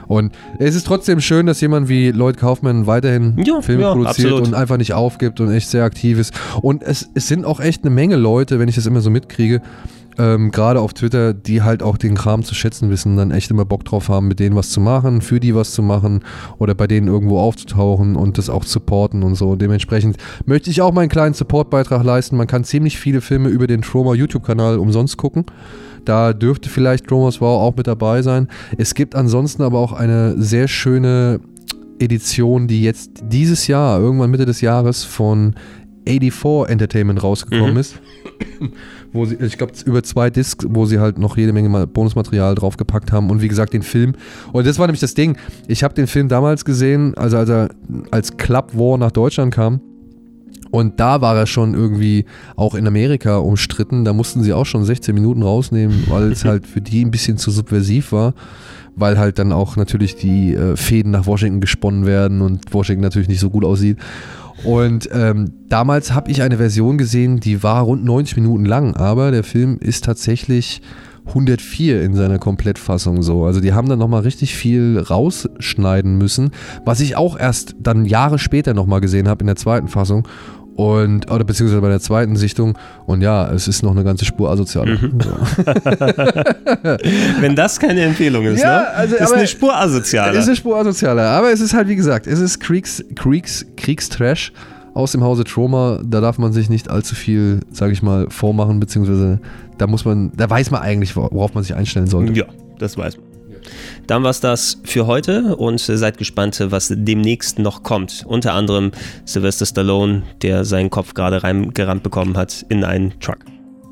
Und 0.07 0.33
es 0.59 0.75
ist 0.77 0.87
trotzdem 0.87 1.21
schön, 1.21 1.47
dass 1.47 1.61
jemand 1.61 1.89
wie 1.89 2.11
Lloyd 2.13 2.37
Kaufman 2.37 2.87
weiterhin 2.87 3.43
Ja, 3.45 3.61
Filme 3.61 3.83
ja, 3.83 3.93
produziert 3.93 4.29
absolut. 4.29 4.47
und 4.49 4.55
einfach 4.55 4.77
nicht 4.77 4.93
aufgibt 4.93 5.41
und 5.41 5.51
echt 5.51 5.69
sehr 5.69 5.83
aktiv 5.83 6.19
ist. 6.19 6.33
Und 6.63 6.83
es, 6.85 7.09
es 7.15 7.27
sind 7.27 7.45
auch 7.45 7.59
echt 7.59 7.83
eine 7.85 7.91
Menge 7.93 8.15
Leute, 8.17 8.59
wenn 8.61 8.69
ich 8.69 8.77
das 8.77 8.87
immer 8.87 9.01
so 9.01 9.11
mitkriege, 9.11 9.61
ähm, 10.19 10.51
gerade 10.51 10.81
auf 10.81 10.95
Twitter, 10.95 11.35
die 11.35 11.63
halt 11.63 11.83
auch 11.83 11.97
den 11.97 12.15
Kram 12.15 12.43
zu 12.43 12.55
schätzen 12.55 12.91
wissen, 12.91 13.17
dann 13.17 13.31
echt 13.31 13.51
immer 13.51 13.65
Bock 13.65 13.85
drauf 13.85 14.09
haben, 14.09 14.29
mit 14.29 14.41
denen 14.41 14.57
was 14.57 14.71
zu 14.71 14.81
machen, 14.81 15.21
für 15.21 15.41
die 15.41 15.55
was 15.55 15.73
zu 15.73 15.83
machen 15.83 16.21
oder 16.59 16.75
bei 16.75 16.87
denen 16.87 17.09
irgendwo 17.09 17.39
aufzutauchen 17.41 18.17
und 18.17 18.39
das 18.39 18.49
auch 18.49 18.65
supporten 18.65 19.23
und 19.23 19.35
so. 19.35 19.57
Dementsprechend 19.57 20.17
möchte 20.47 20.71
ich 20.71 20.83
auch 20.83 20.93
meinen 20.93 21.09
kleinen 21.09 21.35
Supportbeitrag 21.35 22.05
leisten. 22.05 22.37
Man 22.37 22.47
kann 22.47 22.65
ziemlich 22.65 22.99
viele 22.99 23.21
Filme 23.21 23.49
über 23.49 23.67
den 23.67 23.83
Troma 23.83 24.15
YouTube-Kanal 24.15 24.79
umsonst 24.79 25.17
gucken. 25.17 25.47
Da 26.05 26.33
dürfte 26.33 26.69
vielleicht 26.69 27.07
Tromas 27.07 27.41
Wow 27.41 27.63
auch 27.63 27.77
mit 27.77 27.87
dabei 27.87 28.23
sein. 28.23 28.49
Es 28.77 28.95
gibt 28.95 29.15
ansonsten 29.15 29.63
aber 29.63 29.79
auch 29.79 29.93
eine 29.93 30.41
sehr 30.41 30.69
schöne 30.69 31.41
Edition, 31.99 32.67
die 32.67 32.83
jetzt 32.83 33.11
dieses 33.23 33.67
Jahr, 33.67 34.01
irgendwann 34.01 34.31
Mitte 34.31 34.47
des 34.47 34.61
Jahres, 34.61 35.05
von 35.05 35.55
84 36.07 36.71
Entertainment 36.71 37.23
rausgekommen 37.23 37.73
Mhm. 37.75 37.81
ist. 37.81 37.95
Wo 39.13 39.25
sie, 39.27 39.37
ich 39.37 39.57
glaube, 39.59 39.73
über 39.85 40.03
zwei 40.03 40.29
Discs, 40.31 40.67
wo 40.69 40.87
sie 40.87 40.99
halt 40.99 41.19
noch 41.19 41.37
jede 41.37 41.53
Menge 41.53 41.87
Bonusmaterial 41.87 42.55
draufgepackt 42.57 43.13
haben 43.13 43.31
und 43.31 43.41
wie 43.43 43.49
gesagt 43.49 43.73
den 43.73 43.83
Film. 43.83 44.15
Und 44.53 44.67
das 44.67 44.79
war 44.79 44.87
nämlich 44.87 45.01
das 45.01 45.15
Ding. 45.15 45.37
Ich 45.69 45.85
habe 45.85 45.95
den 45.95 46.07
Film 46.09 46.29
damals 46.29 46.65
gesehen, 46.65 47.15
also 47.17 47.37
als 47.37 47.49
er 47.49 47.69
als 48.11 48.37
Club 48.37 48.73
War 48.75 48.99
nach 48.99 49.13
Deutschland 49.13 49.55
kam. 49.55 49.81
Und 50.71 50.99
da 50.99 51.21
war 51.21 51.37
er 51.37 51.47
schon 51.47 51.75
irgendwie 51.75 52.25
auch 52.57 52.75
in 52.75 52.89
Amerika 52.89 53.37
umstritten. 53.37 54.05
Da 54.05 54.13
mussten 54.13 54.43
sie 54.43 54.53
auch 54.53 54.67
schon 54.67 54.85
16 54.85 55.15
Minuten 55.15 55.43
rausnehmen, 55.43 56.05
weil 56.09 56.33
es 56.33 56.45
halt 56.45 56.67
für 56.67 56.81
die 56.81 57.05
ein 57.05 57.13
bisschen 57.13 57.39
zu 57.39 57.53
subversiv 57.53 58.11
war. 58.11 58.35
Weil 58.97 59.19
halt 59.19 59.39
dann 59.39 59.53
auch 59.53 59.77
natürlich 59.77 60.17
die 60.17 60.55
äh, 60.55 60.77
Fäden 60.77 61.13
nach 61.13 61.27
Washington 61.27 61.61
gesponnen 61.61 62.07
werden 62.07 62.41
und 62.41 62.73
Washington 62.75 63.03
natürlich 63.03 63.29
nicht 63.29 63.41
so 63.41 63.51
gut 63.51 63.65
aussieht. 63.65 63.99
Und 64.63 65.09
ähm, 65.13 65.53
damals 65.69 66.15
habe 66.15 66.31
ich 66.31 66.43
eine 66.43 66.57
Version 66.57 66.97
gesehen, 66.97 67.41
die 67.41 67.63
war 67.63 67.83
rund 67.83 68.05
90 68.05 68.37
Minuten 68.37 68.65
lang, 68.65 68.95
aber 68.95 69.31
der 69.31 69.45
Film 69.45 69.79
ist 69.81 70.05
tatsächlich 70.05 70.81
104 71.27 72.03
in 72.03 72.15
seiner 72.15 72.39
Komplettfassung 72.39 73.23
so. 73.23 73.45
Also 73.45 73.61
die 73.61 73.73
haben 73.73 73.89
dann 73.89 73.99
nochmal 73.99 74.23
richtig 74.23 74.55
viel 74.55 74.99
rausschneiden 74.99 76.17
müssen, 76.17 76.51
was 76.85 77.01
ich 77.01 77.17
auch 77.17 77.39
erst 77.39 77.77
dann 77.81 78.05
Jahre 78.05 78.39
später 78.39 78.75
nochmal 78.75 79.01
gesehen 79.01 79.29
habe 79.29 79.41
in 79.41 79.47
der 79.47 79.57
zweiten 79.57 79.89
Fassung. 79.89 80.29
Und, 80.77 81.31
oder 81.31 81.45
beziehungsweise 81.45 81.81
bei 81.81 81.89
der 81.89 82.01
zweiten 82.01 82.37
Sichtung. 82.37 82.77
Und 83.07 83.23
ja, 83.23 83.51
es 83.53 83.69
ist 83.69 83.83
noch 83.83 83.93
eine 83.93 84.03
ganze 84.03 84.25
Spur 84.25 84.51
asozial. 84.51 84.87
Mhm. 84.87 85.21
So. 85.21 85.31
Wenn 87.41 87.55
das 87.55 87.79
keine 87.79 88.03
Empfehlung 88.03 88.45
ist, 88.45 88.61
Ja, 88.61 88.81
ne? 88.81 88.89
also, 88.91 89.17
ist 89.17 89.33
eine 89.33 89.47
Spur 89.47 89.77
asozialer. 89.77 90.33
Es 90.33 90.41
ist 90.41 90.49
eine 90.49 90.57
Spur 90.57 90.77
asozialer. 90.77 91.31
Aber 91.31 91.53
es 91.53 91.61
ist 91.61 91.75
halt, 91.75 91.89
wie 91.89 91.97
gesagt, 91.97 92.27
es 92.27 92.41
ist 92.41 92.59
Kriegs, 92.59 93.05
Kriegs, 93.15 93.65
Kriegstrash 93.77 94.53
aus 94.95 95.13
dem 95.13 95.23
Hause 95.23 95.45
Troma. 95.45 96.01
Da 96.05 96.21
darf 96.21 96.39
man 96.39 96.53
sich 96.53 96.69
nicht 96.69 96.91
allzu 96.91 97.15
viel, 97.15 97.61
sage 97.71 97.93
ich 97.93 98.03
mal, 98.03 98.27
vormachen, 98.31 98.81
beziehungsweise 98.81 99.41
da 99.79 99.87
muss 99.87 100.05
man, 100.05 100.33
da 100.37 100.51
weiß 100.51 100.71
man 100.71 100.83
eigentlich, 100.83 101.15
worauf 101.15 101.55
man 101.55 101.63
sich 101.63 101.75
einstellen 101.75 102.09
sollte. 102.09 102.33
Ja, 102.33 102.47
das 102.79 102.99
weiß 102.99 103.17
man. 103.17 103.27
Dann 104.07 104.23
war 104.23 104.31
es 104.31 104.41
das 104.41 104.79
für 104.85 105.07
heute 105.07 105.57
und 105.57 105.89
äh, 105.89 105.97
seid 105.97 106.19
gespannt, 106.19 106.63
was 106.69 106.93
demnächst 106.95 107.59
noch 107.59 107.83
kommt. 107.83 108.25
Unter 108.27 108.55
anderem 108.55 108.93
Sylvester 109.25 109.67
Stallone, 109.67 110.23
der 110.43 110.65
seinen 110.65 110.91
Kopf 110.91 111.15
gerade 111.15 111.43
reingerammt 111.43 112.03
bekommen 112.03 112.37
hat 112.37 112.65
in 112.69 112.85
einen 112.85 113.19
Truck. 113.21 113.39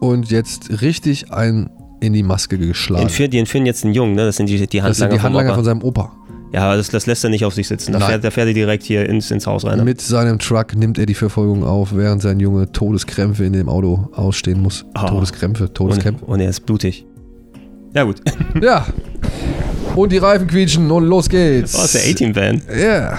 Und 0.00 0.30
jetzt 0.30 0.82
richtig 0.82 1.32
ein 1.32 1.70
in 2.00 2.12
die 2.12 2.24
Maske 2.24 2.58
geschlagen. 2.58 3.02
Entführen, 3.02 3.30
die 3.30 3.38
entführen 3.38 3.64
jetzt 3.64 3.84
einen 3.84 3.94
Jungen, 3.94 4.14
ne? 4.14 4.24
das 4.24 4.36
sind 4.36 4.48
die, 4.48 4.66
die 4.66 4.80
das 4.80 4.96
sind 4.98 5.04
Handlanger, 5.04 5.12
die 5.14 5.20
Handlanger 5.20 5.54
von 5.54 5.64
seinem 5.64 5.82
Opa. 5.82 6.12
Ja, 6.52 6.76
das, 6.76 6.90
das 6.90 7.06
lässt 7.06 7.24
er 7.24 7.30
nicht 7.30 7.46
auf 7.46 7.54
sich 7.54 7.66
sitzen. 7.66 7.92
Da 7.92 8.00
fährt, 8.00 8.24
da 8.24 8.30
fährt 8.30 8.48
er 8.48 8.52
direkt 8.52 8.82
hier 8.82 9.08
ins, 9.08 9.30
ins 9.30 9.46
Haus 9.46 9.64
rein. 9.64 9.78
Ne? 9.78 9.84
Mit 9.84 10.02
seinem 10.02 10.38
Truck 10.38 10.74
nimmt 10.76 10.98
er 10.98 11.06
die 11.06 11.14
Verfolgung 11.14 11.64
auf, 11.64 11.94
während 11.96 12.20
sein 12.20 12.40
Junge 12.40 12.70
Todeskrämpfe 12.70 13.44
in 13.44 13.54
dem 13.54 13.70
Auto 13.70 14.10
ausstehen 14.12 14.60
muss. 14.60 14.84
Ah. 14.92 15.08
Todeskrämpfe, 15.08 15.64
Und, 15.64 15.74
Todeskämpfe. 15.74 16.24
und 16.26 16.40
er 16.40 16.50
ist 16.50 16.60
blutig. 16.66 17.06
Ja 17.94 18.04
gut. 18.04 18.20
Ja. 18.60 18.86
Und 19.94 20.10
die 20.12 20.18
Reifen 20.18 20.46
quietschen 20.46 20.90
und 20.90 21.04
los 21.04 21.28
geht's. 21.28 21.76
Oh, 21.78 21.84
ist 21.84 21.94
der 21.94 22.02
A-Team-Van. 22.10 22.62
Ja. 22.80 23.18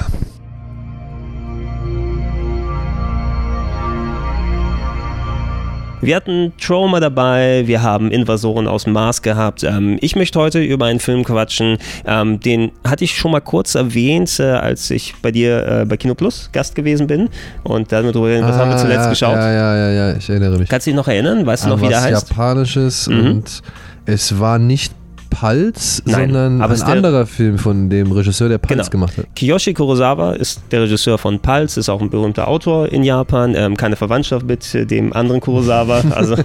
Wir 6.01 6.17
hatten 6.17 6.51
Trauma 6.59 6.99
dabei, 6.99 7.63
wir 7.65 7.81
haben 7.81 8.11
Invasoren 8.11 8.67
aus 8.67 8.83
dem 8.83 8.91
Mars 8.91 9.21
gehabt. 9.21 9.63
Ähm, 9.63 9.97
ich 10.01 10.17
möchte 10.17 10.37
heute 10.37 10.61
über 10.61 10.87
einen 10.87 10.99
Film 10.99 11.23
quatschen, 11.23 11.77
ähm, 12.05 12.41
den 12.41 12.71
hatte 12.85 13.05
ich 13.05 13.15
schon 13.15 13.31
mal 13.31 13.39
kurz 13.39 13.75
erwähnt, 13.75 14.37
äh, 14.37 14.43
als 14.43 14.91
ich 14.91 15.15
bei 15.21 15.31
dir 15.31 15.65
äh, 15.65 15.85
bei 15.85 15.95
Kino 15.95 16.13
Plus 16.13 16.49
Gast 16.51 16.75
gewesen 16.75 17.07
bin. 17.07 17.29
Und 17.63 17.93
dann 17.93 18.03
darüber 18.03 18.27
reden, 18.27 18.45
was 18.45 18.57
haben 18.57 18.69
wir 18.71 18.75
Ah, 18.75 18.79
zuletzt 18.79 19.03
ja, 19.05 19.09
geschaut? 19.11 19.35
Ja, 19.37 19.49
ja, 19.53 19.75
ja, 19.77 19.89
ja, 20.09 20.17
ich 20.17 20.29
erinnere 20.29 20.57
mich. 20.57 20.67
Kannst 20.67 20.87
du 20.87 20.91
dich 20.91 20.97
noch 20.97 21.07
erinnern? 21.07 21.45
Weißt 21.45 21.63
du 21.63 21.69
noch, 21.69 21.81
wie 21.81 21.87
der 21.87 21.97
was 21.99 22.03
heißt? 22.03 22.29
Japanisches 22.31 23.07
Mhm. 23.07 23.25
und 23.27 23.61
es 24.05 24.37
war 24.41 24.59
nicht 24.59 24.93
Pulse, 25.33 26.01
Nein, 26.05 26.29
sondern 26.31 26.61
ein 26.61 26.81
anderer 26.83 27.25
Film 27.25 27.57
von 27.57 27.89
dem 27.89 28.11
Regisseur, 28.11 28.49
der 28.49 28.57
Pulse 28.57 28.75
Genau. 28.75 28.89
gemacht 28.89 29.17
hat. 29.17 29.25
Kiyoshi 29.35 29.73
Kurosawa 29.73 30.33
ist 30.33 30.61
der 30.71 30.81
Regisseur 30.83 31.17
von 31.17 31.39
Pulse, 31.39 31.79
ist 31.79 31.89
auch 31.89 32.01
ein 32.01 32.09
berühmter 32.09 32.47
Autor 32.47 32.91
in 32.91 33.03
Japan, 33.03 33.53
ähm, 33.55 33.75
keine 33.77 33.95
Verwandtschaft 33.95 34.45
mit 34.45 34.73
dem 34.91 35.13
anderen 35.13 35.41
Kurosawa. 35.41 36.01
Also, 36.13 36.35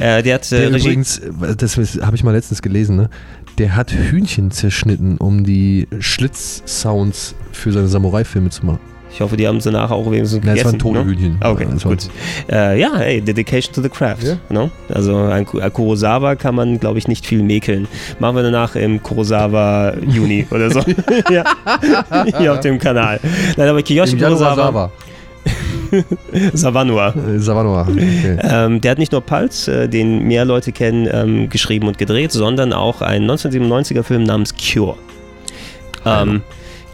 äh, 0.00 0.22
der 0.22 0.34
hat 0.34 0.52
äh, 0.52 0.60
Der 0.60 0.72
Regie. 0.72 0.84
übrigens, 0.86 1.20
das 1.56 1.76
habe 2.02 2.16
ich 2.16 2.24
mal 2.24 2.32
letztens 2.32 2.62
gelesen, 2.62 2.96
ne? 2.96 3.10
der 3.58 3.74
hat 3.76 3.92
Hühnchen 3.92 4.50
zerschnitten, 4.50 5.16
um 5.18 5.44
die 5.44 5.86
Schlitzsounds 5.98 7.34
für 7.52 7.72
seine 7.72 7.88
Samurai-Filme 7.88 8.50
zu 8.50 8.66
machen. 8.66 8.80
Ich 9.12 9.20
hoffe, 9.20 9.36
die 9.36 9.46
haben 9.46 9.60
sie 9.60 9.70
nachher 9.70 9.94
auch 9.94 10.10
wenigstens 10.10 10.40
gegessen. 10.40 10.64
waren 10.64 10.78
tote 10.78 10.98
ne? 11.00 11.04
Hühnchen. 11.04 11.36
Ah, 11.40 11.50
Okay, 11.50 11.64
Ja, 11.64 11.70
das 11.74 11.82
gut. 11.82 12.08
Äh, 12.50 12.80
ja, 12.80 12.96
hey, 12.96 13.20
Dedication 13.20 13.74
to 13.74 13.82
the 13.82 13.88
Craft. 13.88 14.22
Ja. 14.22 14.36
No? 14.48 14.70
Also 14.88 15.16
an 15.16 15.46
an 15.60 15.72
Kurosawa 15.72 16.36
kann 16.36 16.54
man, 16.54 16.78
glaube 16.78 16.98
ich, 16.98 17.08
nicht 17.08 17.26
viel 17.26 17.42
mäkeln. 17.42 17.88
Machen 18.18 18.36
wir 18.36 18.42
danach 18.42 18.76
im 18.76 19.02
Kurosawa 19.02 19.94
Juni 20.06 20.46
oder 20.50 20.70
so. 20.70 20.80
ja. 21.30 21.44
Hier 22.38 22.52
auf 22.52 22.60
dem 22.60 22.78
Kanal. 22.78 23.20
Nein, 23.56 23.68
aber 23.68 23.82
Kiyoshi 23.82 24.16
Kurosawa, 24.16 24.54
Sawa. 24.56 24.92
Savanua. 26.54 27.08
Äh, 27.14 27.38
Savanoa. 27.38 27.82
Okay. 27.90 28.38
Ähm, 28.42 28.80
der 28.80 28.92
hat 28.92 28.98
nicht 28.98 29.12
nur 29.12 29.20
Pulse, 29.22 29.82
äh, 29.84 29.88
den 29.88 30.24
mehr 30.26 30.44
Leute 30.44 30.72
kennen, 30.72 31.08
ähm, 31.10 31.48
geschrieben 31.48 31.88
und 31.88 31.98
gedreht, 31.98 32.32
sondern 32.32 32.72
auch 32.72 33.02
einen 33.02 33.28
1997er 33.30 34.02
Film 34.02 34.22
namens 34.24 34.54
Cure. 34.54 34.96
Ähm, 36.06 36.42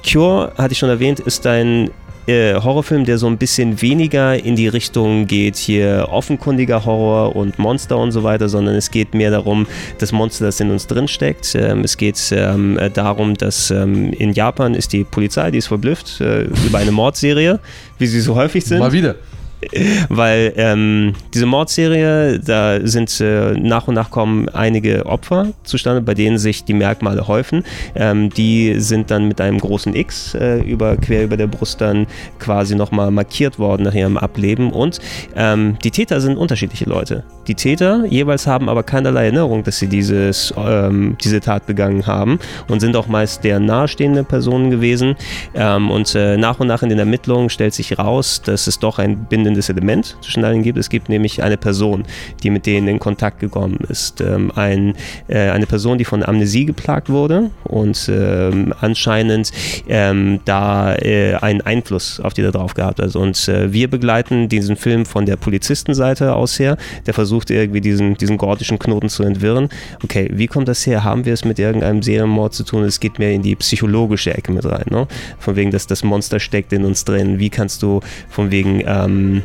Cure, 0.08 0.52
hatte 0.56 0.72
ich 0.72 0.78
schon 0.78 0.88
erwähnt, 0.88 1.20
ist 1.20 1.46
ein 1.46 1.90
äh, 2.26 2.54
Horrorfilm, 2.54 3.04
der 3.04 3.18
so 3.18 3.26
ein 3.26 3.38
bisschen 3.38 3.80
weniger 3.82 4.42
in 4.42 4.56
die 4.56 4.68
Richtung 4.68 5.26
geht, 5.26 5.56
hier 5.56 6.08
offenkundiger 6.10 6.84
Horror 6.84 7.36
und 7.36 7.58
Monster 7.58 7.98
und 7.98 8.12
so 8.12 8.22
weiter, 8.22 8.48
sondern 8.48 8.74
es 8.74 8.90
geht 8.90 9.14
mehr 9.14 9.30
darum, 9.30 9.66
das 9.98 10.12
Monster, 10.12 10.46
das 10.46 10.60
in 10.60 10.70
uns 10.70 10.86
drin 10.86 11.08
steckt. 11.08 11.54
Ähm, 11.54 11.80
es 11.80 11.96
geht 11.96 12.20
ähm, 12.32 12.78
äh, 12.78 12.90
darum, 12.90 13.34
dass 13.34 13.70
ähm, 13.70 14.12
in 14.12 14.32
Japan 14.32 14.74
ist 14.74 14.92
die 14.92 15.04
Polizei, 15.04 15.50
die 15.50 15.58
ist 15.58 15.66
verblüfft 15.66 16.20
äh, 16.20 16.42
über 16.42 16.78
eine 16.78 16.92
Mordserie, 16.92 17.60
wie 17.98 18.06
sie 18.06 18.20
so 18.20 18.34
häufig 18.34 18.64
sind. 18.64 18.78
Mal 18.78 18.92
wieder. 18.92 19.16
Weil 20.08 20.52
ähm, 20.56 21.14
diese 21.34 21.46
Mordserie, 21.46 22.38
da 22.38 22.86
sind 22.86 23.20
äh, 23.20 23.52
nach 23.52 23.88
und 23.88 23.94
nach 23.94 24.10
kommen 24.10 24.48
einige 24.48 25.06
Opfer 25.06 25.52
zustande, 25.64 26.02
bei 26.02 26.14
denen 26.14 26.38
sich 26.38 26.64
die 26.64 26.74
Merkmale 26.74 27.26
häufen. 27.26 27.64
Ähm, 27.94 28.30
die 28.30 28.78
sind 28.78 29.10
dann 29.10 29.28
mit 29.28 29.40
einem 29.40 29.58
großen 29.58 29.94
X 29.94 30.34
äh, 30.34 30.60
über, 30.60 30.96
quer 30.96 31.24
über 31.24 31.36
der 31.36 31.46
Brust 31.46 31.80
dann 31.80 32.06
quasi 32.38 32.74
nochmal 32.74 33.10
markiert 33.10 33.58
worden 33.58 33.82
nach 33.82 33.94
ihrem 33.94 34.16
Ableben. 34.16 34.72
Und 34.72 35.00
ähm, 35.34 35.78
die 35.82 35.90
Täter 35.90 36.20
sind 36.20 36.36
unterschiedliche 36.36 36.84
Leute. 36.84 37.24
Die 37.46 37.54
Täter 37.54 38.04
jeweils 38.06 38.46
haben 38.46 38.68
aber 38.68 38.82
keinerlei 38.82 39.24
Erinnerung, 39.24 39.62
dass 39.62 39.78
sie 39.78 39.86
dieses, 39.86 40.52
ähm, 40.56 41.16
diese 41.22 41.40
Tat 41.40 41.66
begangen 41.66 42.06
haben 42.06 42.38
und 42.68 42.80
sind 42.80 42.96
auch 42.96 43.06
meist 43.06 43.44
der 43.44 43.60
nahestehende 43.60 44.24
Personen 44.24 44.70
gewesen. 44.70 45.16
Ähm, 45.54 45.90
und 45.90 46.14
äh, 46.14 46.36
nach 46.36 46.60
und 46.60 46.66
nach 46.66 46.82
in 46.82 46.88
den 46.88 46.98
Ermittlungen 46.98 47.50
stellt 47.50 47.74
sich 47.74 47.98
raus, 47.98 48.42
dass 48.44 48.66
es 48.66 48.78
doch 48.78 48.98
ein 48.98 49.26
bindendes 49.26 49.68
Element 49.68 50.16
zwischen 50.22 50.44
allen 50.44 50.62
gibt. 50.62 50.78
Es 50.78 50.88
gibt 50.88 51.08
nämlich 51.08 51.42
eine 51.42 51.56
Person, 51.56 52.04
die 52.42 52.50
mit 52.50 52.66
denen 52.66 52.88
in 52.88 52.98
Kontakt 52.98 53.38
gekommen 53.38 53.78
ist. 53.88 54.20
Ähm, 54.20 54.50
ein, 54.54 54.94
äh, 55.28 55.50
eine 55.50 55.66
Person, 55.66 55.98
die 55.98 56.04
von 56.04 56.24
Amnesie 56.24 56.64
geplagt 56.64 57.08
wurde 57.08 57.50
und 57.64 58.10
ähm, 58.12 58.74
anscheinend 58.80 59.52
ähm, 59.88 60.40
da 60.44 60.94
äh, 60.96 61.34
einen 61.36 61.60
Einfluss 61.60 62.20
auf 62.20 62.34
die 62.34 62.42
da 62.42 62.50
drauf 62.50 62.74
gehabt 62.74 63.00
hat. 63.00 63.14
Und 63.14 63.48
äh, 63.48 63.72
wir 63.72 63.88
begleiten 63.88 64.48
diesen 64.48 64.76
Film 64.76 65.06
von 65.06 65.26
der 65.26 65.36
Polizistenseite 65.36 66.34
aus 66.34 66.58
her, 66.58 66.76
der 67.06 67.14
versucht 67.14 67.35
irgendwie 67.50 67.80
diesen, 67.80 68.16
diesen 68.16 68.38
gordischen 68.38 68.78
Knoten 68.78 69.08
zu 69.08 69.22
entwirren. 69.22 69.68
Okay, 70.02 70.28
wie 70.32 70.46
kommt 70.46 70.68
das 70.68 70.86
her? 70.86 71.04
Haben 71.04 71.24
wir 71.24 71.34
es 71.34 71.44
mit 71.44 71.58
irgendeinem 71.58 72.02
Serienmord 72.02 72.54
zu 72.54 72.64
tun? 72.64 72.84
Es 72.84 73.00
geht 73.00 73.18
mehr 73.18 73.32
in 73.32 73.42
die 73.42 73.56
psychologische 73.56 74.34
Ecke 74.34 74.52
mit 74.52 74.64
rein. 74.64 74.86
Ne? 74.90 75.06
Von 75.38 75.56
wegen, 75.56 75.70
dass 75.70 75.86
das 75.86 76.02
Monster 76.02 76.40
steckt 76.40 76.72
in 76.72 76.84
uns 76.84 77.04
drin. 77.04 77.38
Wie 77.38 77.50
kannst 77.50 77.82
du 77.82 78.00
von 78.28 78.50
wegen 78.50 78.82
ähm, 78.86 79.42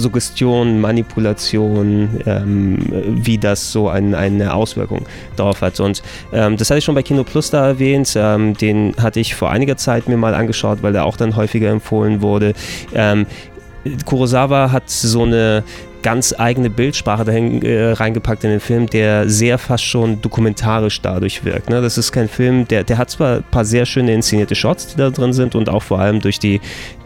Suggestion, 0.00 0.80
Manipulation, 0.80 2.20
ähm, 2.26 2.78
wie 3.22 3.38
das 3.38 3.72
so 3.72 3.88
ein, 3.88 4.14
eine 4.14 4.54
Auswirkung 4.54 5.06
darauf 5.36 5.62
hat. 5.62 5.80
Und 5.80 6.02
ähm, 6.32 6.56
das 6.56 6.70
hatte 6.70 6.78
ich 6.78 6.84
schon 6.84 6.94
bei 6.94 7.02
Kino 7.02 7.24
Plus 7.24 7.50
da 7.50 7.66
erwähnt. 7.66 8.12
Ähm, 8.16 8.56
den 8.56 8.94
hatte 9.00 9.20
ich 9.20 9.34
vor 9.34 9.50
einiger 9.50 9.76
Zeit 9.76 10.08
mir 10.08 10.16
mal 10.16 10.34
angeschaut, 10.34 10.82
weil 10.82 10.92
der 10.92 11.04
auch 11.04 11.16
dann 11.16 11.36
häufiger 11.36 11.70
empfohlen 11.70 12.22
wurde. 12.22 12.54
Ähm, 12.94 13.26
Kurosawa 14.04 14.72
hat 14.72 14.88
so 14.88 15.22
eine 15.22 15.62
ganz 16.04 16.34
eigene 16.38 16.70
Bildsprache 16.70 17.24
dahin 17.24 17.62
äh, 17.62 17.92
reingepackt 17.92 18.44
in 18.44 18.50
den 18.50 18.60
Film, 18.60 18.86
der 18.86 19.28
sehr 19.28 19.58
fast 19.58 19.84
schon 19.84 20.20
dokumentarisch 20.20 21.00
dadurch 21.00 21.44
wirkt. 21.44 21.70
Ne? 21.70 21.80
Das 21.80 21.98
ist 21.98 22.12
kein 22.12 22.28
Film, 22.28 22.68
der, 22.68 22.84
der 22.84 22.98
hat 22.98 23.10
zwar 23.10 23.38
ein 23.38 23.44
paar 23.50 23.64
sehr 23.64 23.86
schöne 23.86 24.12
inszenierte 24.12 24.54
Shots, 24.54 24.88
die 24.88 24.98
da 24.98 25.10
drin 25.10 25.32
sind 25.32 25.54
und 25.54 25.68
auch 25.70 25.82
vor 25.82 25.98
allem 25.98 26.20
durch 26.20 26.38
die, 26.38 26.60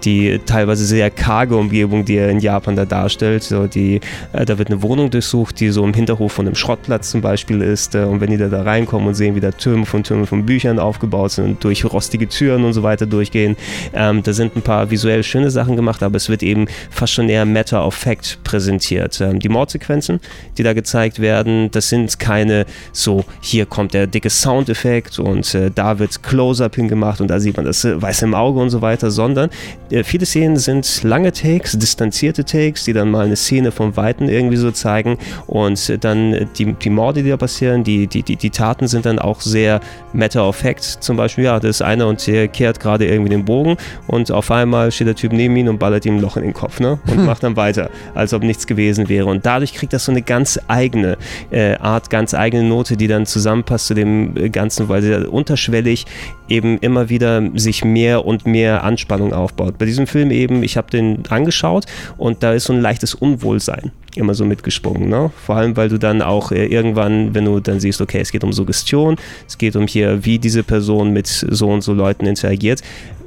die 0.05 0.41
teilweise 0.47 0.85
sehr 0.85 1.11
karge 1.11 1.57
Umgebung, 1.57 2.05
die 2.05 2.17
er 2.17 2.31
in 2.31 2.41
Japan 2.41 2.77
da 2.77 2.85
darstellt. 2.85 3.43
So 3.43 3.67
die, 3.67 4.01
äh, 4.33 4.45
da 4.45 4.59
wird 4.59 4.71
eine 4.71 4.83
Wohnung 4.83 5.11
durchsucht, 5.11 5.61
die 5.61 5.71
so 5.71 5.85
im 5.85 5.95
Hinterhof 5.95 6.33
von 6.33 6.47
einem 6.47 6.55
Schrottplatz 6.55 7.11
zum 7.11 7.21
Beispiel 7.21 7.63
ist. 7.63 7.95
Äh, 7.95 8.05
und 8.05 8.21
wenn 8.21 8.31
die 8.31 8.37
da, 8.37 8.49
da 8.49 8.63
reinkommen 8.63 9.09
und 9.09 9.15
sehen, 9.15 9.35
wie 9.35 9.41
da 9.41 9.51
Türme 9.51 9.87
von 9.87 10.05
Türmen 10.05 10.27
von 10.27 10.47
Büchern 10.47 10.79
aufgebaut 10.79 11.33
sind 11.33 11.45
und 11.45 11.65
durch 11.65 11.85
rostige 11.85 12.29
Türen 12.29 12.65
und 12.65 12.73
so 12.73 12.83
weiter 12.83 13.07
durchgehen, 13.07 13.57
ähm, 13.93 14.23
da 14.23 14.33
sind 14.33 14.57
ein 14.57 14.63
paar 14.63 14.91
visuell 14.91 15.23
schöne 15.23 15.51
Sachen 15.51 15.77
gemacht, 15.77 16.03
aber 16.03 16.17
es 16.17 16.29
wird 16.29 16.43
eben 16.43 16.67
fast 16.91 17.13
schon 17.13 17.29
eher 17.29 17.45
Matter 17.45 17.85
of 17.87 17.95
Fact 17.95 18.39
präsentiert. 18.45 19.21
Ähm, 19.21 19.41
die 19.41 19.49
Mordsequenzen, 19.49 20.21
die 20.57 20.63
da 20.63 20.73
gezeigt 20.73 21.21
werden, 21.21 21.71
das 21.71 21.89
sind 21.89 22.19
keine 22.19 22.67
so, 22.93 23.25
hier 23.41 23.67
kommt 23.67 23.95
der 23.95 24.07
dicke 24.07 24.31
Soundeffekt 24.31 25.19
und 25.19 25.55
äh, 25.55 25.71
da 25.75 25.99
wird 25.99 26.23
Close-Up 26.23 26.77
hingemacht 26.77 27.21
und 27.21 27.29
da 27.29 27.41
sieht 27.41 27.57
man 27.57 27.67
das 27.67 27.85
äh, 27.85 28.01
Weiß 28.01 28.23
im 28.23 28.35
Auge 28.35 28.61
und 28.61 28.71
so 28.71 28.81
weiter, 28.83 29.11
sondern 29.11 29.51
äh, 29.91 30.05
viele 30.05 30.27
Szenen 30.27 30.57
sind 30.57 31.03
lange 31.03 31.33
Takes, 31.33 31.79
distanzierte 31.79 32.45
Takes, 32.45 32.85
die 32.85 32.93
dann 32.93 33.11
mal 33.11 33.27
eine 33.27 33.37
Szene 33.37 33.71
vom 33.71 33.97
Weiten 33.97 34.29
irgendwie 34.29 34.57
so 34.57 34.71
zeigen 34.71 35.19
und 35.47 36.05
dann 36.05 36.49
die, 36.59 36.73
die 36.73 36.91
Morde, 36.91 37.23
die 37.23 37.31
da 37.31 37.37
passieren, 37.37 37.85
die, 37.85 38.07
die, 38.07 38.23
die, 38.23 38.37
die 38.37 38.51
Taten 38.51 38.89
sind 38.89 39.07
dann 39.07 39.19
auch 39.19 39.41
sehr 39.41 39.81
matter 40.13 40.47
of 40.49 40.57
fact. 40.57 40.83
Zum 40.83 41.17
Beispiel, 41.17 41.45
ja, 41.45 41.61
das 41.61 41.77
ist 41.77 41.83
einer 41.83 42.07
und 42.07 42.27
der 42.27 42.49
kehrt 42.49 42.81
gerade 42.81 43.07
irgendwie 43.07 43.31
den 43.31 43.45
Bogen 43.45 43.77
und 44.07 44.31
auf 44.31 44.51
einmal 44.51 44.91
steht 44.91 45.07
der 45.07 45.15
Typ 45.15 45.33
neben 45.33 45.57
ihm 45.57 45.69
und 45.69 45.79
ballert 45.79 46.05
ihm 46.07 46.17
ein 46.17 46.21
Loch 46.21 46.37
in 46.37 46.43
den 46.43 46.55
Kopf 46.55 46.81
ne? 46.81 46.99
und 47.07 47.25
macht 47.27 47.43
dann 47.43 47.57
weiter, 47.57 47.91
als 48.15 48.33
ob 48.33 48.43
nichts 48.43 48.67
gewesen 48.67 48.79
gewesen 48.79 49.09
wäre. 49.09 49.27
Und 49.27 49.45
dadurch 49.45 49.75
kriegt 49.75 49.93
das 49.93 50.05
so 50.05 50.13
eine 50.13 50.23
ganz 50.23 50.59
eigene 50.69 51.19
äh, 51.51 51.75
Art, 51.75 52.11
ganz 52.11 52.33
eigene 52.35 52.63
Note, 52.63 52.97
die 52.97 53.09
dann 53.09 53.27
zusammenpasst 53.27 53.87
zu 53.87 53.95
dem 53.95 54.37
äh, 54.37 54.49
Ganzen, 54.49 54.89
weil 54.89 55.03
sie 55.03 55.29
unterschwellig 55.29 56.07
eben 56.49 56.79
immer 56.79 57.09
wieder 57.09 57.43
sich 57.55 57.85
mehr 57.85 58.25
und 58.25 58.47
mehr 58.47 58.85
Anspannung 58.85 59.33
aufbaut. 59.33 59.78
Bei 59.79 59.87
diesem 59.87 60.07
Film 60.07 60.31
eben, 60.31 60.63
ich 60.63 60.77
habe 60.77 60.91
den 60.91 61.23
angeschaut 61.29 61.87
und 62.17 62.43
da 62.43 62.53
ist 62.53 62.65
so 62.65 62.73
ein 62.73 62.81
leichtes 62.81 63.15
Unwohlsein 63.15 63.93
immer 64.17 64.35
so 64.35 64.45
mitgesprungen. 64.45 65.09
Ne? 65.09 65.31
Vor 65.45 65.57
allem, 65.57 65.77
weil 65.77 65.89
du 65.89 65.99
dann 65.99 66.23
auch 66.23 66.51
äh, 66.51 66.67
irgendwann, 66.67 67.35
wenn 67.35 67.45
du 67.45 67.61
dann 67.61 67.81
siehst, 67.81 68.01
okay, 68.01 68.19
es 68.21 68.33
geht 68.33 68.45
um 68.45 68.53
Suggestion, 68.53 69.17
es 69.47 69.59
geht 69.59 69.77
um 69.77 69.87
hier, 69.87 70.25
wie 70.25 70.39
diese 70.39 70.63
Person 70.63 71.13
mit 71.13 71.27
so 71.29 71.69
und 71.69 71.83
so 71.83 71.93
Leuten 71.93 72.27
interagiert, 72.27 72.83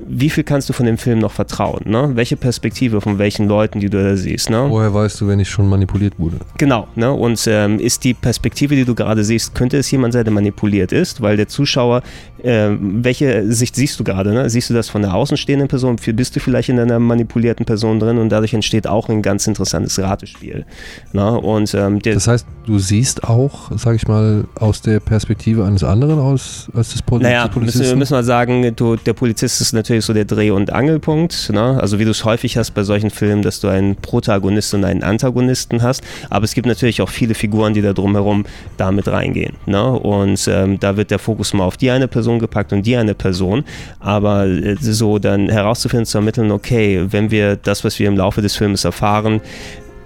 wie 0.07 0.29
viel 0.29 0.43
kannst 0.43 0.69
du 0.69 0.73
von 0.73 0.85
dem 0.85 0.97
Film 0.97 1.19
noch 1.19 1.31
vertrauen? 1.31 1.81
Ne? 1.85 2.11
Welche 2.13 2.35
Perspektive 2.35 3.01
von 3.01 3.17
welchen 3.17 3.47
Leuten, 3.47 3.79
die 3.79 3.89
du 3.89 4.01
da 4.01 4.15
siehst? 4.15 4.49
Ne? 4.49 4.65
Woher 4.69 4.93
weißt 4.93 5.21
du, 5.21 5.27
wenn 5.27 5.39
ich 5.39 5.49
schon 5.49 5.69
manipuliert 5.69 6.17
wurde? 6.17 6.37
Genau. 6.57 6.87
Ne? 6.95 7.11
Und 7.11 7.43
ähm, 7.47 7.79
ist 7.79 8.03
die 8.03 8.13
Perspektive, 8.13 8.75
die 8.75 8.85
du 8.85 8.95
gerade 8.95 9.23
siehst, 9.23 9.55
könnte 9.55 9.77
es 9.77 9.89
jemand 9.91 10.13
sein, 10.13 10.23
der 10.23 10.33
manipuliert 10.33 10.91
ist? 10.91 11.21
Weil 11.21 11.37
der 11.37 11.47
Zuschauer, 11.47 12.01
äh, 12.43 12.69
welche 12.79 13.51
Sicht 13.51 13.75
siehst 13.75 13.99
du 13.99 14.03
gerade? 14.03 14.33
Ne? 14.33 14.49
Siehst 14.49 14.69
du 14.69 14.73
das 14.73 14.89
von 14.89 15.01
der 15.01 15.13
außenstehenden 15.13 15.67
Person? 15.67 15.97
Bist 16.13 16.35
du 16.35 16.39
vielleicht 16.39 16.69
in 16.69 16.79
einer 16.79 16.99
manipulierten 16.99 17.65
Person 17.65 17.99
drin? 17.99 18.17
Und 18.17 18.29
dadurch 18.29 18.53
entsteht 18.53 18.87
auch 18.87 19.09
ein 19.09 19.21
ganz 19.21 19.47
interessantes 19.47 19.99
Ratespiel. 19.99 20.65
Ne? 21.13 21.39
Und, 21.39 21.73
ähm, 21.73 21.99
das 21.99 22.27
heißt, 22.27 22.45
du 22.65 22.79
siehst 22.79 23.23
auch, 23.23 23.71
sag 23.77 23.95
ich 23.95 24.07
mal, 24.07 24.45
aus 24.55 24.81
der 24.81 24.99
Perspektive 24.99 25.65
eines 25.65 25.83
anderen 25.83 26.19
aus, 26.19 26.69
als 26.73 26.91
des 26.91 27.01
Pol 27.01 27.19
naja, 27.19 27.47
Polizisten? 27.47 27.79
Müssen, 27.79 27.99
müssen 27.99 28.13
wir 28.15 28.23
sagen, 28.23 28.75
du, 28.75 28.95
der 28.95 29.13
Polizist 29.13 29.61
ist 29.61 29.73
natürlich 29.73 29.90
so 29.99 30.13
der 30.13 30.25
Dreh- 30.25 30.51
und 30.51 30.71
Angelpunkt. 30.71 31.51
Ne? 31.51 31.77
Also 31.81 31.99
wie 31.99 32.05
du 32.05 32.11
es 32.11 32.23
häufig 32.23 32.57
hast 32.57 32.71
bei 32.71 32.83
solchen 32.83 33.09
Filmen, 33.09 33.41
dass 33.41 33.59
du 33.59 33.67
einen 33.67 33.95
Protagonisten 33.95 34.77
und 34.77 34.85
einen 34.85 35.03
Antagonisten 35.03 35.81
hast. 35.81 36.03
Aber 36.29 36.45
es 36.45 36.53
gibt 36.53 36.67
natürlich 36.67 37.01
auch 37.01 37.09
viele 37.09 37.33
Figuren, 37.33 37.73
die 37.73 37.81
da 37.81 37.93
drumherum 37.93 38.45
damit 38.77 39.07
reingehen. 39.07 39.55
Ne? 39.65 39.83
Und 39.91 40.47
ähm, 40.47 40.79
da 40.79 40.95
wird 40.95 41.11
der 41.11 41.19
Fokus 41.19 41.53
mal 41.53 41.65
auf 41.65 41.77
die 41.77 41.91
eine 41.91 42.07
Person 42.07 42.39
gepackt 42.39 42.71
und 42.71 42.85
die 42.85 42.95
eine 42.95 43.15
Person. 43.15 43.63
Aber 43.99 44.45
äh, 44.45 44.77
so 44.79 45.19
dann 45.19 45.49
herauszufinden, 45.49 46.05
zu 46.05 46.19
ermitteln, 46.19 46.51
okay, 46.51 47.05
wenn 47.09 47.31
wir 47.31 47.55
das, 47.55 47.83
was 47.83 47.99
wir 47.99 48.07
im 48.07 48.17
Laufe 48.17 48.41
des 48.41 48.55
Films 48.55 48.85
erfahren, 48.85 49.41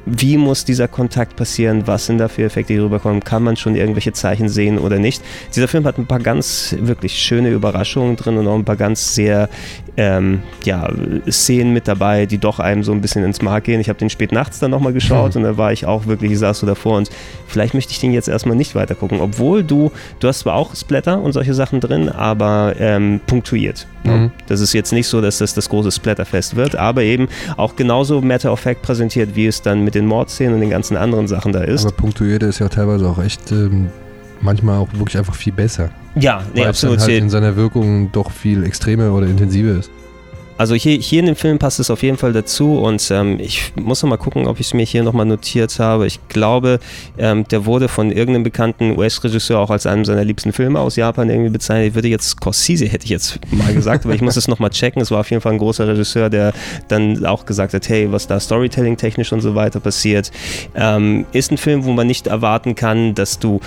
wie 0.06 0.38
muss 0.38 0.66
dieser 0.66 0.88
Kontakt 0.88 1.36
passieren, 1.36 1.88
was 1.88 2.06
sind 2.06 2.20
da 2.20 2.28
für 2.28 2.44
Effekte, 2.44 2.74
die 2.74 2.80
rüberkommen, 2.80 3.24
kann 3.24 3.44
man 3.44 3.56
schon 3.56 3.76
irgendwelche 3.76 4.14
Zeichen 4.14 4.50
sehen 4.50 4.78
oder 4.78 5.00
nicht. 5.00 5.24
Dieser 5.56 5.68
Film 5.68 5.86
hat 5.86 5.98
ein 5.98 6.06
paar 6.06 6.20
ganz 6.20 6.76
wirklich 6.80 7.18
schöne 7.18 7.50
Überraschungen 7.50 8.16
drin 8.16 8.38
und 8.38 8.48
auch 8.48 8.56
ein 8.56 8.66
paar 8.66 8.76
ganz 8.76 9.16
sehr 9.16 9.50
ähm, 9.98 10.42
ja, 10.64 10.90
Szenen 11.30 11.74
mit 11.74 11.88
dabei, 11.88 12.26
die 12.26 12.38
doch 12.38 12.60
einem 12.60 12.84
so 12.84 12.92
ein 12.92 13.02
bisschen 13.02 13.24
ins 13.24 13.42
Mark 13.42 13.64
gehen. 13.64 13.80
Ich 13.80 13.90
habe 13.90 13.98
den 13.98 14.10
spät 14.10 14.32
nachts 14.32 14.60
dann 14.60 14.72
nochmal 14.72 14.94
geschaut 14.94 15.36
mhm. 15.36 15.42
und 15.42 15.44
da 15.44 15.58
war 15.58 15.72
ich 15.72 15.86
auch 15.86 16.06
wirklich, 16.06 16.32
ich 16.32 16.40
saß 16.40 16.60
so 16.60 16.68
davor 16.68 16.98
und 16.98 17.10
vielleicht 17.48 17.74
möchte 17.74 17.92
ich 17.92 18.00
den 18.00 18.14
jetzt 18.14 18.28
erstmal 18.28 18.56
nicht 18.56 18.76
weiter 18.76 18.96
gucken, 18.96 19.22
obwohl 19.22 19.64
du, 19.64 19.92
du 20.20 20.28
hast 20.28 20.40
zwar 20.40 20.56
auch 20.56 20.76
Splatter 20.76 21.22
und 21.22 21.32
solche 21.32 21.54
Sachen 21.54 21.80
drin, 21.80 22.10
aber 22.10 22.76
ähm, 22.80 23.22
punktuiert. 23.26 23.88
Mhm. 24.04 24.32
Das 24.48 24.62
ist 24.62 24.74
jetzt 24.74 24.92
nicht 24.92 25.08
so, 25.08 25.22
dass 25.22 25.40
das 25.40 25.54
das 25.54 25.70
große 25.70 25.92
Splatterfest 25.92 26.56
wird, 26.56 26.76
aber 26.76 27.02
eben 27.02 27.28
auch 27.58 27.76
genauso 27.76 28.22
Matter 28.22 28.52
of 28.52 28.60
Fact 28.60 28.82
präsentiert, 28.82 29.36
wie 29.36 29.48
es 29.48 29.62
dann 29.62 29.84
mit 29.84 29.95
den 29.96 30.06
Mordszenen 30.06 30.56
und 30.56 30.62
den 30.62 30.70
ganzen 30.70 30.98
anderen 30.98 31.28
Sachen 31.28 31.54
da 31.54 31.62
ist. 31.62 31.86
Aber 31.86 31.96
punktuiert 31.96 32.44
ist 32.44 32.60
ja 32.60 32.70
teilweise 32.70 33.08
auch 33.08 33.20
echt 33.20 33.52
ähm, 33.52 33.90
manchmal 34.42 34.80
auch 34.80 34.90
wirklich 34.94 35.18
einfach 35.18 35.36
viel 35.36 35.54
besser. 35.54 35.90
Ja, 36.16 36.44
nee, 36.54 36.62
weil 36.62 36.70
absolut. 36.70 36.98
Es 36.98 37.04
dann 37.04 37.14
halt 37.14 37.24
in 37.24 37.30
seiner 37.30 37.56
Wirkung 37.56 38.12
doch 38.12 38.32
viel 38.32 38.64
extremer 38.64 39.12
oder 39.14 39.28
intensiver 39.28 39.80
ist. 39.80 39.92
Also 40.58 40.74
hier, 40.74 40.98
hier 40.98 41.20
in 41.20 41.26
dem 41.26 41.36
Film 41.36 41.60
passt 41.60 41.80
es 41.80 41.90
auf 41.90 42.02
jeden 42.02 42.18
Fall 42.18 42.32
dazu 42.32 42.80
und 42.80 43.06
ähm, 43.12 43.40
ich 43.42 43.74
muss 43.76 44.02
noch 44.02 44.10
mal 44.10 44.18
gucken, 44.18 44.48
ob 44.48 44.60
ich 44.60 44.68
es 44.68 44.74
mir 44.74 44.86
hier 44.86 45.04
nochmal 45.04 45.26
notiert 45.26 45.80
habe. 45.80 46.08
Ich 46.08 46.26
glaube, 46.30 46.80
ähm, 47.18 47.46
der 47.50 47.66
wurde 47.66 47.90
von 47.90 48.10
irgendeinem 48.10 48.44
bekannten 48.44 48.98
US-Regisseur 48.98 49.60
auch 49.60 49.70
als 49.70 49.86
einem 49.86 50.06
seiner 50.06 50.24
liebsten 50.24 50.54
Filme 50.54 50.80
aus 50.80 50.96
Japan 50.96 51.30
irgendwie 51.30 51.50
bezeichnet. 51.50 51.90
Ich 51.90 51.96
würde 51.96 52.08
jetzt 52.08 52.30
Scorsese, 52.30 52.86
hätte 52.86 53.04
ich 53.04 53.12
jetzt 53.12 53.40
mal 53.52 53.74
gesagt, 53.74 54.06
aber 54.06 54.16
ich 54.16 54.22
muss 54.22 54.38
es 54.38 54.48
nochmal 54.48 54.70
checken. 54.70 55.02
Es 55.02 55.12
war 55.12 55.20
auf 55.20 55.30
jeden 55.30 55.42
Fall 55.42 55.52
ein 55.52 55.60
großer 55.60 55.88
Regisseur, 55.88 56.30
der 56.30 56.54
dann 56.88 57.26
auch 57.26 57.46
gesagt 57.46 57.74
hat, 57.74 57.90
hey, 57.90 58.10
was 58.12 58.28
da 58.28 58.40
Storytelling 58.40 58.96
technisch 58.96 59.34
und 59.34 59.42
so 59.42 59.56
weiter 59.56 59.82
passiert. 59.82 60.32
Ähm, 60.74 61.26
ist 61.34 61.52
ein 61.52 61.58
Film, 61.58 61.84
wo 61.84 61.92
man 61.92 62.08
nicht 62.08 62.28
erwarten 62.28 62.76
kann, 62.76 63.14
dass 63.14 63.40
du 63.40 63.60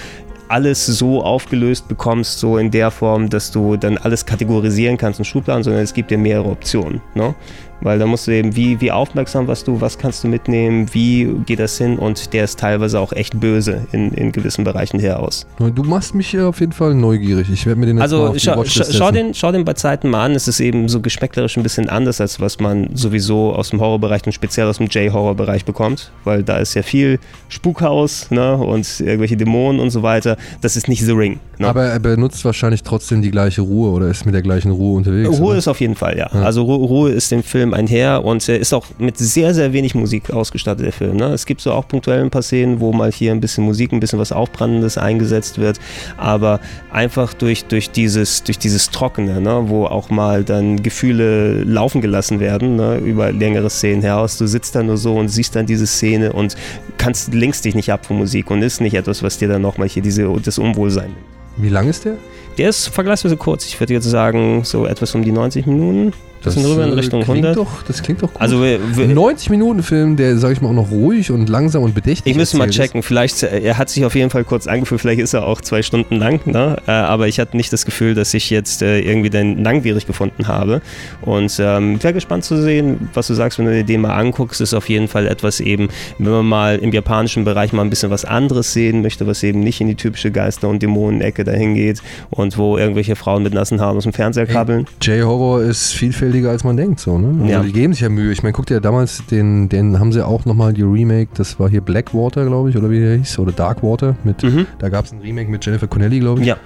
alles 0.48 0.86
so 0.86 1.22
aufgelöst 1.22 1.88
bekommst, 1.88 2.38
so 2.38 2.58
in 2.58 2.70
der 2.70 2.90
Form, 2.90 3.28
dass 3.28 3.50
du 3.50 3.76
dann 3.76 3.98
alles 3.98 4.26
kategorisieren 4.26 4.96
kannst 4.96 5.18
und 5.18 5.24
Schubladen, 5.24 5.62
sondern 5.62 5.82
es 5.82 5.94
gibt 5.94 6.10
dir 6.10 6.18
mehrere 6.18 6.48
Optionen. 6.48 7.00
Ne? 7.14 7.34
Weil 7.80 7.98
da 7.98 8.06
musst 8.06 8.26
du 8.26 8.32
eben, 8.32 8.56
wie, 8.56 8.80
wie 8.80 8.90
aufmerksam 8.90 9.46
warst 9.46 9.68
du, 9.68 9.80
was 9.80 9.98
kannst 9.98 10.24
du 10.24 10.28
mitnehmen, 10.28 10.88
wie 10.92 11.26
geht 11.46 11.60
das 11.60 11.78
hin 11.78 11.98
und 11.98 12.32
der 12.32 12.44
ist 12.44 12.58
teilweise 12.58 12.98
auch 12.98 13.12
echt 13.12 13.38
böse 13.38 13.86
in, 13.92 14.12
in 14.12 14.32
gewissen 14.32 14.64
Bereichen 14.64 14.98
her 14.98 15.20
aus. 15.20 15.46
Du 15.74 15.82
machst 15.84 16.14
mich 16.14 16.34
äh, 16.34 16.42
auf 16.42 16.60
jeden 16.60 16.72
Fall 16.72 16.94
neugierig. 16.94 17.48
Ich 17.50 17.66
werde 17.66 17.80
mir 17.80 17.86
den 17.86 17.98
jetzt 17.98 18.10
mal 18.10 18.16
Also 18.16 18.26
auf 18.28 18.34
die 18.34 18.40
schau, 18.40 18.56
Watchlist 18.56 18.96
schau, 18.96 19.10
den, 19.10 19.34
schau 19.34 19.52
den 19.52 19.64
bei 19.64 19.74
Zeiten 19.74 20.10
mal 20.10 20.24
an. 20.24 20.32
Es 20.32 20.48
ist 20.48 20.60
eben 20.60 20.88
so 20.88 21.00
geschmäcklerisch 21.00 21.56
ein 21.56 21.62
bisschen 21.62 21.88
anders, 21.88 22.20
als 22.20 22.40
was 22.40 22.58
man 22.58 22.88
sowieso 22.94 23.52
aus 23.52 23.70
dem 23.70 23.80
Horrorbereich 23.80 24.26
und 24.26 24.32
speziell 24.32 24.66
aus 24.66 24.78
dem 24.78 24.86
J-Horror-Bereich 24.88 25.64
bekommt. 25.64 26.10
Weil 26.24 26.42
da 26.42 26.58
ist 26.58 26.74
ja 26.74 26.82
viel 26.82 27.18
Spukhaus 27.48 28.30
ne, 28.30 28.56
und 28.56 29.00
irgendwelche 29.00 29.36
Dämonen 29.36 29.80
und 29.80 29.90
so 29.90 30.02
weiter. 30.02 30.36
Das 30.60 30.76
ist 30.76 30.88
nicht 30.88 31.04
The 31.04 31.12
Ring. 31.12 31.38
Ne? 31.58 31.68
Aber 31.68 31.84
er 31.84 31.98
benutzt 31.98 32.44
wahrscheinlich 32.44 32.82
trotzdem 32.82 33.22
die 33.22 33.30
gleiche 33.30 33.62
Ruhe 33.62 33.90
oder 33.90 34.08
ist 34.08 34.24
mit 34.24 34.34
der 34.34 34.42
gleichen 34.42 34.70
Ruhe 34.70 34.96
unterwegs. 34.96 35.28
Ruhe 35.38 35.48
oder? 35.48 35.58
ist 35.58 35.68
auf 35.68 35.80
jeden 35.80 35.96
Fall, 35.96 36.16
ja. 36.16 36.28
Ja. 36.32 36.42
Also 36.42 36.62
Ru 36.62 36.76
Ruhe 36.76 37.10
ist 37.10 37.30
dem 37.30 37.42
Film 37.42 37.67
einher 37.74 38.24
und 38.24 38.48
äh, 38.48 38.58
ist 38.58 38.72
auch 38.72 38.86
mit 38.98 39.18
sehr, 39.18 39.54
sehr 39.54 39.72
wenig 39.72 39.94
Musik 39.94 40.30
ausgestattet, 40.30 40.84
der 40.84 40.92
Film. 40.92 41.16
Ne? 41.16 41.26
Es 41.26 41.46
gibt 41.46 41.60
so 41.60 41.72
auch 41.72 41.86
punktuell 41.86 42.22
ein 42.22 42.30
paar 42.30 42.42
Szenen, 42.42 42.80
wo 42.80 42.92
mal 42.92 43.10
hier 43.12 43.32
ein 43.32 43.40
bisschen 43.40 43.64
Musik, 43.64 43.92
ein 43.92 44.00
bisschen 44.00 44.18
was 44.18 44.32
Aufbrannendes 44.32 44.98
eingesetzt 44.98 45.58
wird, 45.58 45.78
aber 46.16 46.60
einfach 46.90 47.34
durch, 47.34 47.64
durch, 47.64 47.90
dieses, 47.90 48.42
durch 48.42 48.58
dieses 48.58 48.90
Trockene, 48.90 49.40
ne? 49.40 49.64
wo 49.66 49.86
auch 49.86 50.10
mal 50.10 50.44
dann 50.44 50.82
Gefühle 50.82 51.62
laufen 51.64 52.00
gelassen 52.00 52.40
werden, 52.40 52.76
ne? 52.76 52.98
über 52.98 53.32
längere 53.32 53.70
Szenen 53.70 54.02
heraus. 54.02 54.38
Du 54.38 54.46
sitzt 54.46 54.74
da 54.74 54.82
nur 54.82 54.96
so 54.96 55.16
und 55.16 55.28
siehst 55.28 55.56
dann 55.56 55.66
diese 55.66 55.86
Szene 55.86 56.32
und 56.32 56.56
kannst, 56.96 57.34
lenkst 57.34 57.64
dich 57.64 57.74
nicht 57.74 57.92
ab 57.92 58.06
von 58.06 58.18
Musik 58.18 58.50
und 58.50 58.62
ist 58.62 58.80
nicht 58.80 58.94
etwas, 58.94 59.22
was 59.22 59.38
dir 59.38 59.48
dann 59.48 59.62
nochmal 59.62 59.88
hier 59.88 60.02
diese, 60.02 60.28
das 60.42 60.58
Unwohlsein 60.58 61.10
nimmt. 61.10 61.38
Wie 61.60 61.70
lang 61.70 61.88
ist 61.88 62.04
der? 62.04 62.16
Der 62.56 62.68
ist 62.68 62.86
vergleichsweise 62.88 63.36
kurz. 63.36 63.66
Ich 63.66 63.80
würde 63.80 63.92
jetzt 63.92 64.04
sagen, 64.04 64.62
so 64.64 64.86
etwas 64.86 65.14
um 65.14 65.24
die 65.24 65.32
90 65.32 65.66
Minuten. 65.66 66.12
Das 66.42 66.54
sind 66.54 66.64
rüber 66.64 66.84
in 66.84 66.92
äh, 66.92 66.94
Richtung 66.94 67.22
klingt 67.22 67.46
100. 67.46 67.56
Doch, 67.56 67.82
das 67.82 68.02
klingt 68.02 68.22
doch 68.22 68.32
gut. 68.32 68.40
Also 68.40 68.62
wir, 68.62 68.78
wir, 68.96 69.06
90 69.08 69.50
Minuten 69.50 69.82
Film, 69.82 70.16
der, 70.16 70.38
sag 70.38 70.52
ich 70.52 70.60
mal, 70.60 70.68
auch 70.68 70.74
noch 70.74 70.90
ruhig 70.90 71.30
und 71.30 71.48
langsam 71.48 71.82
und 71.82 71.94
bedächtig 71.94 72.30
ich 72.30 72.36
müsste 72.36 72.56
mal 72.56 72.64
erzählt 72.64 72.86
ist. 72.86 72.90
checken. 72.90 73.02
Vielleicht, 73.02 73.42
äh, 73.42 73.60
er 73.60 73.78
hat 73.78 73.90
sich 73.90 74.04
auf 74.04 74.14
jeden 74.14 74.30
Fall 74.30 74.44
kurz 74.44 74.66
angefühlt, 74.66 75.00
vielleicht 75.00 75.20
ist 75.20 75.34
er 75.34 75.46
auch 75.46 75.60
zwei 75.60 75.82
Stunden 75.82 76.16
lang, 76.16 76.40
ne? 76.46 76.76
Äh, 76.86 76.90
aber 76.90 77.28
ich 77.28 77.40
hatte 77.40 77.56
nicht 77.56 77.72
das 77.72 77.84
Gefühl, 77.84 78.14
dass 78.14 78.34
ich 78.34 78.50
jetzt 78.50 78.82
irgendwie 78.82 79.30
den 79.30 79.62
langwierig 79.62 80.06
gefunden 80.06 80.48
habe. 80.48 80.80
Und 81.22 81.58
ähm, 81.60 82.02
wäre 82.02 82.14
gespannt 82.14 82.44
zu 82.44 82.60
sehen, 82.60 83.08
was 83.14 83.26
du 83.26 83.34
sagst, 83.34 83.58
wenn 83.58 83.66
du 83.66 83.72
dir 83.72 83.84
den 83.84 84.00
mal 84.00 84.14
anguckst, 84.14 84.60
ist 84.60 84.74
auf 84.74 84.88
jeden 84.88 85.08
Fall 85.08 85.26
etwas 85.26 85.60
eben, 85.60 85.88
wenn 86.18 86.32
man 86.32 86.46
mal 86.46 86.78
im 86.78 86.92
japanischen 86.92 87.44
Bereich 87.44 87.72
mal 87.72 87.82
ein 87.82 87.90
bisschen 87.90 88.10
was 88.10 88.24
anderes 88.24 88.72
sehen 88.72 89.02
möchte, 89.02 89.26
was 89.26 89.42
eben 89.42 89.60
nicht 89.60 89.80
in 89.80 89.88
die 89.88 89.94
typische 89.94 90.30
Geister- 90.30 90.68
und 90.68 90.82
Dämonen-Ecke 90.82 91.44
dahin 91.44 91.74
geht 91.74 92.02
und 92.30 92.56
wo 92.58 92.76
irgendwelche 92.76 93.16
Frauen 93.16 93.42
mit 93.42 93.54
nassen 93.54 93.80
Haaren 93.80 93.96
aus 93.96 94.04
dem 94.04 94.12
Fernseher 94.12 94.46
krabbeln. 94.46 94.86
J-Horror 95.02 95.62
ist 95.62 95.92
vielfältiger, 96.28 96.50
als 96.50 96.64
man 96.64 96.76
denkt. 96.76 97.00
So, 97.00 97.18
ne? 97.18 97.42
also 97.42 97.52
Ja. 97.52 97.62
Die 97.62 97.72
geben 97.72 97.92
sich 97.92 98.02
ja 98.02 98.08
Mühe. 98.08 98.32
Ich 98.32 98.42
meine, 98.42 98.52
guck 98.52 98.66
dir 98.66 98.80
damals, 98.80 99.24
den, 99.26 99.68
den 99.68 99.98
haben 99.98 100.12
sie 100.12 100.24
auch 100.24 100.44
nochmal 100.44 100.72
die 100.72 100.82
Remake, 100.82 101.30
das 101.34 101.58
war 101.58 101.68
hier 101.68 101.80
Blackwater, 101.80 102.44
glaube 102.46 102.70
ich, 102.70 102.76
oder 102.76 102.90
wie 102.90 103.00
der 103.00 103.16
hieß, 103.16 103.38
oder 103.38 103.52
Darkwater. 103.52 104.16
Mit, 104.24 104.42
Mhm. 104.42 104.66
Da 104.78 104.88
gab 104.88 105.04
es 105.04 105.12
ein 105.12 105.20
Remake 105.20 105.50
mit 105.50 105.64
Jennifer 105.64 105.86
Connelly, 105.86 106.20
glaube 106.20 106.40
ich. 106.40 106.46
Ja. 106.46 106.56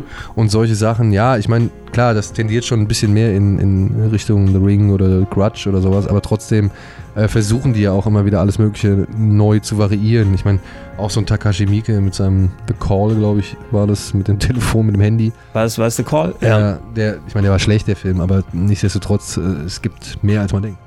Und 0.34 0.50
solche 0.50 0.74
Sachen, 0.74 1.12
ja, 1.12 1.36
ich 1.36 1.48
meine, 1.48 1.70
klar, 1.92 2.14
das 2.14 2.32
tendiert 2.32 2.64
schon 2.64 2.80
ein 2.80 2.88
bisschen 2.88 3.12
mehr 3.12 3.34
in, 3.34 3.58
in 3.58 4.08
Richtung 4.10 4.48
The 4.48 4.58
Ring 4.58 4.90
oder 4.90 5.22
Grudge 5.22 5.68
oder 5.68 5.80
sowas, 5.80 6.06
aber 6.06 6.22
trotzdem 6.22 6.70
äh, 7.14 7.28
versuchen 7.28 7.72
die 7.72 7.82
ja 7.82 7.92
auch 7.92 8.06
immer 8.06 8.24
wieder 8.24 8.40
alles 8.40 8.58
Mögliche 8.58 9.06
neu 9.16 9.60
zu 9.60 9.78
variieren. 9.78 10.34
Ich 10.34 10.44
meine, 10.44 10.58
auch 10.96 11.10
so 11.10 11.20
ein 11.20 11.26
Takashi 11.26 11.66
Miike 11.66 12.00
mit 12.00 12.14
seinem 12.14 12.50
The 12.68 12.74
Call, 12.74 13.14
glaube 13.14 13.40
ich, 13.40 13.56
war 13.70 13.86
das, 13.86 14.14
mit 14.14 14.28
dem 14.28 14.38
Telefon, 14.40 14.86
mit 14.86 14.96
dem 14.96 15.02
Handy. 15.02 15.32
War 15.52 15.64
es, 15.64 15.78
war 15.78 15.86
es 15.86 15.96
The 15.96 16.04
Call? 16.04 16.34
Der, 16.40 16.80
der, 16.96 17.18
ich 17.26 17.34
meine, 17.34 17.46
der 17.46 17.52
war 17.52 17.58
schlecht, 17.58 17.88
der 17.88 17.96
Film, 17.96 18.20
aber 18.20 18.44
nichtsdestotrotz, 18.52 19.36
äh, 19.36 19.40
es 19.66 19.80
gibt 19.80 20.22
mehr, 20.22 20.40
als 20.40 20.52
man 20.52 20.62
denkt. 20.62 20.78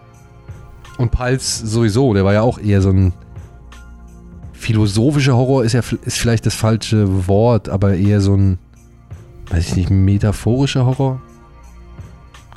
Und 0.97 1.11
Pulse 1.11 1.65
sowieso, 1.65 2.13
der 2.13 2.25
war 2.25 2.33
ja 2.33 2.41
auch 2.41 2.59
eher 2.59 2.81
so 2.81 2.89
ein 2.89 3.13
philosophischer 4.51 5.37
Horror, 5.37 5.63
ist 5.63 5.73
ja 5.73 5.81
ist 6.03 6.17
vielleicht 6.17 6.45
das 6.45 6.55
falsche 6.55 7.27
Wort, 7.27 7.69
aber 7.69 7.93
eher 7.93 8.19
so 8.19 8.35
ein, 8.35 8.57
weiß 9.49 9.67
ich 9.67 9.75
nicht, 9.75 9.89
metaphorischer 9.89 10.85
Horror? 10.85 11.21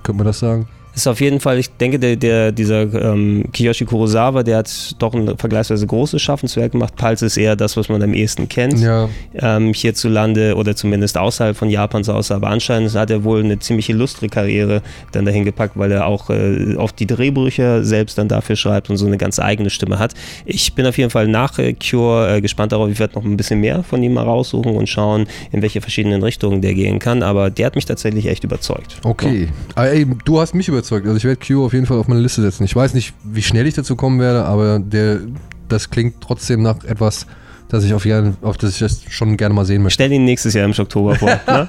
Könnte 0.03 0.18
man 0.18 0.26
das 0.26 0.38
sagen? 0.38 0.68
Ist 1.01 1.07
auf 1.07 1.22
jeden 1.22 1.40
Fall, 1.40 1.59
ich 1.59 1.70
denke, 1.70 1.98
der, 1.98 2.14
der, 2.16 2.53
dieser 2.53 2.82
ähm, 2.82 3.46
Kiyoshi 3.55 3.86
Kurosawa, 3.86 4.42
der 4.42 4.59
hat 4.59 4.96
doch 4.98 5.14
ein 5.14 5.38
vergleichsweise 5.38 5.86
großes 5.86 6.20
Schaffenswerk 6.20 6.72
gemacht. 6.72 6.94
Pulse 6.94 7.24
ist 7.24 7.38
eher 7.38 7.57
das, 7.57 7.78
was 7.78 7.88
man 7.88 8.03
am 8.03 8.12
ehesten 8.12 8.51
kennt. 8.51 8.78
Ja. 8.80 9.09
ähm, 9.32 9.72
hierzulande 9.72 10.57
oder 10.57 10.76
zumindest 10.76 11.16
außerhalb 11.16 11.57
von 11.57 11.70
Japans 11.70 12.11
aus. 12.11 12.30
Aber 12.30 12.48
anscheinend 12.48 12.94
hat 12.94 13.11
er 13.11 13.24
wohl 13.24 13.42
eine 13.42 13.59
ziemlich 13.59 13.88
illustre 13.88 14.28
Karriere 14.28 14.82
dann 15.12 15.24
dahin 15.24 15.46
gepackt, 15.46 15.78
weil 15.78 15.90
er 15.90 16.05
auch 16.05 16.28
äh, 16.28 16.74
oft 16.76 17.01
die 17.01 17.07
Drehbrüche 17.07 17.82
selbst 17.82 18.18
dann 18.18 18.28
dafür 18.28 18.57
schreibt 18.57 18.90
und 18.90 18.98
so 18.98 19.07
eine 19.07 19.16
ganz 19.16 19.38
eigene 19.38 19.70
Stimme 19.70 19.98
hat. 19.98 20.12
Ich 20.44 20.74
bin 20.74 20.84
auf 20.84 20.98
jeden 20.98 21.09
Fall 21.09 21.28
nach 21.28 21.59
äh, 21.59 21.72
Cure 21.72 22.36
äh, 22.36 22.40
gespannt 22.42 22.72
darauf. 22.72 22.90
Ich 22.90 22.98
werde 22.98 23.14
noch 23.14 23.24
ein 23.24 23.38
bisschen 23.38 23.61
mehr 23.61 23.82
von 23.84 24.03
ihm 24.03 24.12
mal 24.12 24.24
raussuchen 24.24 24.76
und 24.76 24.86
schauen, 24.86 25.26
in 25.51 25.62
welche 25.62 25.80
verschiedenen 25.80 26.22
Richtungen 26.22 26.61
der 26.61 26.74
gehen 26.74 26.98
kann. 26.98 27.22
Aber 27.22 27.48
der 27.48 27.64
hat 27.64 27.74
mich 27.74 27.86
tatsächlich 27.86 28.26
echt 28.26 28.44
überzeugt. 28.44 28.98
Okay. 29.03 29.48
Aber 29.74 29.88
ey, 29.88 30.07
du 30.26 30.38
hast 30.38 30.55
mich 30.55 30.68
überzeugt. 30.68 30.89
Also 30.93 31.16
ich 31.16 31.24
werde 31.24 31.41
Q 31.45 31.64
auf 31.64 31.72
jeden 31.72 31.86
Fall 31.86 31.99
auf 31.99 32.09
meine 32.09 32.20
Liste 32.20 32.43
setzen. 32.43 32.64
Ich 32.64 32.74
weiß 32.74 32.95
nicht, 32.95 33.14
wie 33.24 33.43
schnell 33.43 33.66
ich 33.66 33.74
dazu 33.74 33.97
kommen 33.97 34.20
werde, 34.20 34.45
aber 34.45 34.78
der, 34.78 35.20
das 35.68 35.91
klingt 35.91 36.20
trotzdem 36.20 36.62
nach 36.62 36.84
etwas, 36.84 37.26
das 37.70 37.84
ich 37.84 37.94
auf, 37.94 38.04
jeden, 38.04 38.36
auf 38.42 38.56
das 38.58 38.72
ich 38.74 38.78
das 38.80 39.02
schon 39.08 39.36
gerne 39.36 39.54
mal 39.54 39.64
sehen 39.64 39.82
möchte. 39.82 39.94
Stell 39.94 40.12
ihn 40.12 40.24
nächstes 40.24 40.54
Jahr 40.54 40.64
im 40.64 40.72
Oktober 40.78 41.14
vor, 41.14 41.28
ne? 41.46 41.66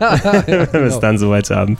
wenn 0.47 0.81
wir 0.81 0.87
es 0.89 0.99
dann 0.99 1.17
soweit 1.17 1.49
haben. 1.49 1.77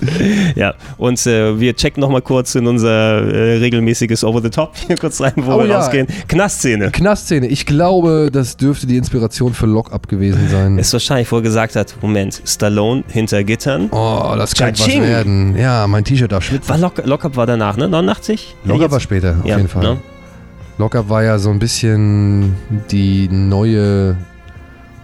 Ja, 0.56 0.74
und 0.98 1.26
äh, 1.26 1.60
wir 1.60 1.76
checken 1.76 2.02
nochmal 2.02 2.22
kurz 2.22 2.56
in 2.56 2.68
unser 2.68 3.22
äh, 3.22 3.58
regelmäßiges 3.58 4.24
Over 4.24 4.42
the 4.42 4.50
Top 4.50 4.74
hier 4.88 4.98
kurz 4.98 5.20
rein, 5.22 5.34
wo 5.38 5.54
Oh 5.54 5.60
wir 5.60 5.68
ja. 5.68 5.80
rausgehen. 5.80 6.08
Knastszene. 6.28 6.92
Knastszene. 6.92 7.48
Ich 7.48 7.66
glaube, 7.66 8.30
das 8.32 8.58
dürfte 8.58 8.88
die 8.88 8.98
Inspiration 8.98 9.54
für 9.54 9.66
Lock-Up 9.66 10.08
gewesen 10.08 10.48
sein. 10.50 10.78
Ist 10.78 10.94
wahrscheinlich, 10.94 11.32
wo 11.32 11.38
er 11.38 11.42
gesagt 11.42 11.76
hat, 11.76 11.96
Moment, 12.02 12.42
Stallone 12.46 13.04
hinter 13.08 13.44
Gittern. 13.44 13.90
Oh, 13.92 14.34
das 14.38 14.54
könnte 14.56 14.80
was 14.82 14.88
werden. 14.88 15.56
Ja, 15.58 15.88
mein 15.88 16.04
T-Shirt 16.04 16.32
darf 16.32 16.44
schwitzen. 16.44 16.70
War 16.70 16.78
Lock, 16.78 17.06
Lockup 17.06 17.36
war 17.36 17.46
danach, 17.48 17.78
ne? 17.78 17.88
89? 17.90 18.56
Lock-Up 18.66 18.82
Jetzt- 18.82 18.92
war 18.92 19.00
später, 19.00 19.36
auf 19.42 19.46
ja, 19.46 19.58
jeden 19.58 19.68
Fall. 19.70 19.84
Ne? 19.84 19.98
Lock-Up 20.82 21.10
war 21.10 21.24
ja 21.24 21.38
so 21.38 21.52
ein 21.52 21.60
bisschen 21.60 22.56
die 22.90 23.30
neue, 23.30 24.18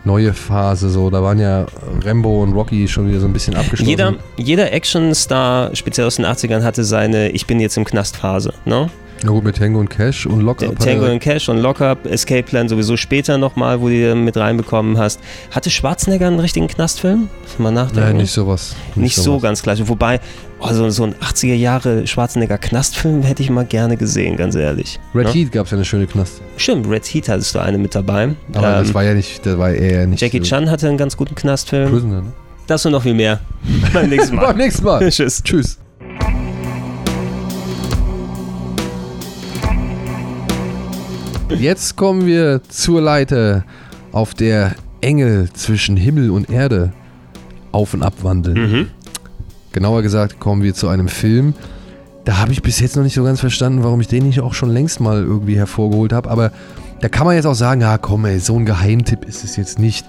neue 0.06 0.34
Phase. 0.34 0.90
So. 0.90 1.12
Da 1.12 1.22
waren 1.22 1.38
ja 1.38 1.68
Rambo 2.04 2.42
und 2.42 2.54
Rocky 2.54 2.88
schon 2.88 3.08
wieder 3.08 3.20
so 3.20 3.28
ein 3.28 3.34
bisschen 3.34 3.56
abgeschlossen. 3.56 3.88
Jeder, 3.88 4.16
jeder 4.38 4.74
Actionstar, 4.74 5.76
speziell 5.76 6.08
aus 6.08 6.16
den 6.16 6.26
80ern, 6.26 6.64
hatte 6.64 6.84
seine 6.84 7.30
Ich 7.30 7.46
bin 7.46 7.60
jetzt 7.60 7.78
im 7.78 7.86
Knast-Phase. 7.86 8.54
Ne? 8.66 8.90
Na 9.24 9.32
gut, 9.32 9.44
mit 9.44 9.58
Tango 9.58 9.80
und 9.80 9.90
Cash 9.90 10.26
und 10.28 10.42
Lock-Up. 10.42 10.70
hat 10.70 10.86
Tango 10.86 11.06
and 11.06 11.22
Cash 11.22 11.50
und 11.50 11.58
Lockup, 11.58 12.06
Escape 12.06 12.44
Plan 12.44 12.70
sowieso 12.70 12.98
später 12.98 13.38
nochmal, 13.38 13.82
wo 13.82 13.90
du 13.90 14.16
mit 14.16 14.38
reinbekommen 14.38 14.98
hast. 14.98 15.20
Hatte 15.52 15.70
Schwarzenegger 15.70 16.28
einen 16.28 16.40
richtigen 16.40 16.68
Knastfilm? 16.68 17.28
Mal 17.58 17.72
nachdenken. 17.72 18.02
Nein, 18.10 18.18
nicht 18.18 18.32
sowas. 18.32 18.76
Nicht 18.96 19.16
so 19.16 19.24
sowas. 19.24 19.42
ganz 19.42 19.64
gleich. 19.64 19.88
Wobei, 19.88 20.20
oh, 20.60 20.72
so, 20.72 20.90
so 20.92 21.04
ein 21.06 21.16
80er 21.16 21.56
Jahre 21.56 22.06
Schwarzenegger 22.06 22.60
Knastfilm 22.60 23.24
hätte 23.24 23.42
ich 23.42 23.50
mal 23.50 23.66
gerne 23.66 23.98
gesehen, 23.98 24.38
ganz 24.38 24.54
ehrlich. 24.56 25.00
Red 25.16 25.28
Ne? 25.28 25.34
Heat 25.34 25.52
gab 25.52 25.66
es 25.66 25.72
ja 25.72 25.78
eine 25.78 25.86
schöne 25.86 26.06
Knast. 26.06 26.42
Stimmt, 26.58 26.88
Red 26.88 27.06
Heat 27.06 27.28
hattest 27.30 27.56
du 27.56 27.60
eine 27.60 27.78
mit 27.80 27.96
dabei. 27.96 28.36
Aber 28.54 28.62
das 28.74 28.90
Ähm, 28.90 28.94
war 28.94 29.04
ja 29.04 29.14
nicht, 29.16 29.44
das 29.46 29.58
war 29.58 29.72
eher 29.72 30.06
nicht. 30.06 30.22
Jackie 30.22 30.40
so 30.40 30.44
Chan 30.46 30.70
hatte 30.70 30.88
einen 30.88 30.98
ganz 30.98 31.18
guten 31.18 31.34
Knastfilm. 31.34 31.90
Prisoner, 31.90 32.22
ne? 32.22 32.34
Das 32.68 32.86
und 32.86 32.92
noch 32.92 33.02
viel 33.04 33.14
mehr. 33.16 33.40
Beim 33.94 34.10
nächsten 34.10 34.36
Mal. 34.36 34.46
Beim 34.48 34.58
nächsten 34.58 34.84
Mal. 34.86 35.00
Tschüss. 35.10 35.42
Tschüss. 35.42 35.80
Jetzt 41.50 41.96
kommen 41.96 42.26
wir 42.26 42.62
zur 42.68 43.02
Leiter, 43.02 43.64
auf 44.12 44.34
der 44.34 44.76
Engel 45.02 45.50
zwischen 45.54 45.98
Himmel 45.98 46.30
und 46.30 46.50
Erde 46.50 46.92
auf 47.72 47.94
und 47.94 48.04
ab 48.04 48.14
wandeln. 48.22 48.72
Mhm. 48.72 48.88
Genauer 49.72 50.02
gesagt 50.02 50.40
kommen 50.40 50.64
wir 50.64 50.74
zu 50.74 50.88
einem 50.88 51.08
Film. 51.08 51.54
Da 52.26 52.38
habe 52.38 52.52
ich 52.52 52.62
bis 52.62 52.80
jetzt 52.80 52.96
noch 52.96 53.04
nicht 53.04 53.14
so 53.14 53.24
ganz 53.24 53.40
verstanden, 53.40 53.84
warum 53.84 54.02
ich 54.02 54.08
den 54.08 54.24
nicht 54.24 54.42
auch 54.42 54.54
schon 54.54 54.70
längst 54.70 55.00
mal 55.00 55.24
irgendwie 55.24 55.56
hervorgeholt 55.56 56.14
habe. 56.14 56.30
Aber 56.30 56.52
da 57.00 57.10
kann 57.10 57.26
man 57.26 57.36
jetzt 57.36 57.46
auch 57.46 57.54
sagen, 57.54 57.82
ja 57.82 57.98
komm 57.98 58.26
ey, 58.26 58.40
so 58.40 58.56
ein 58.58 58.66
Geheimtipp 58.66 59.26
ist 59.26 59.44
es 59.44 59.56
jetzt 59.56 59.80
nicht. 59.80 60.06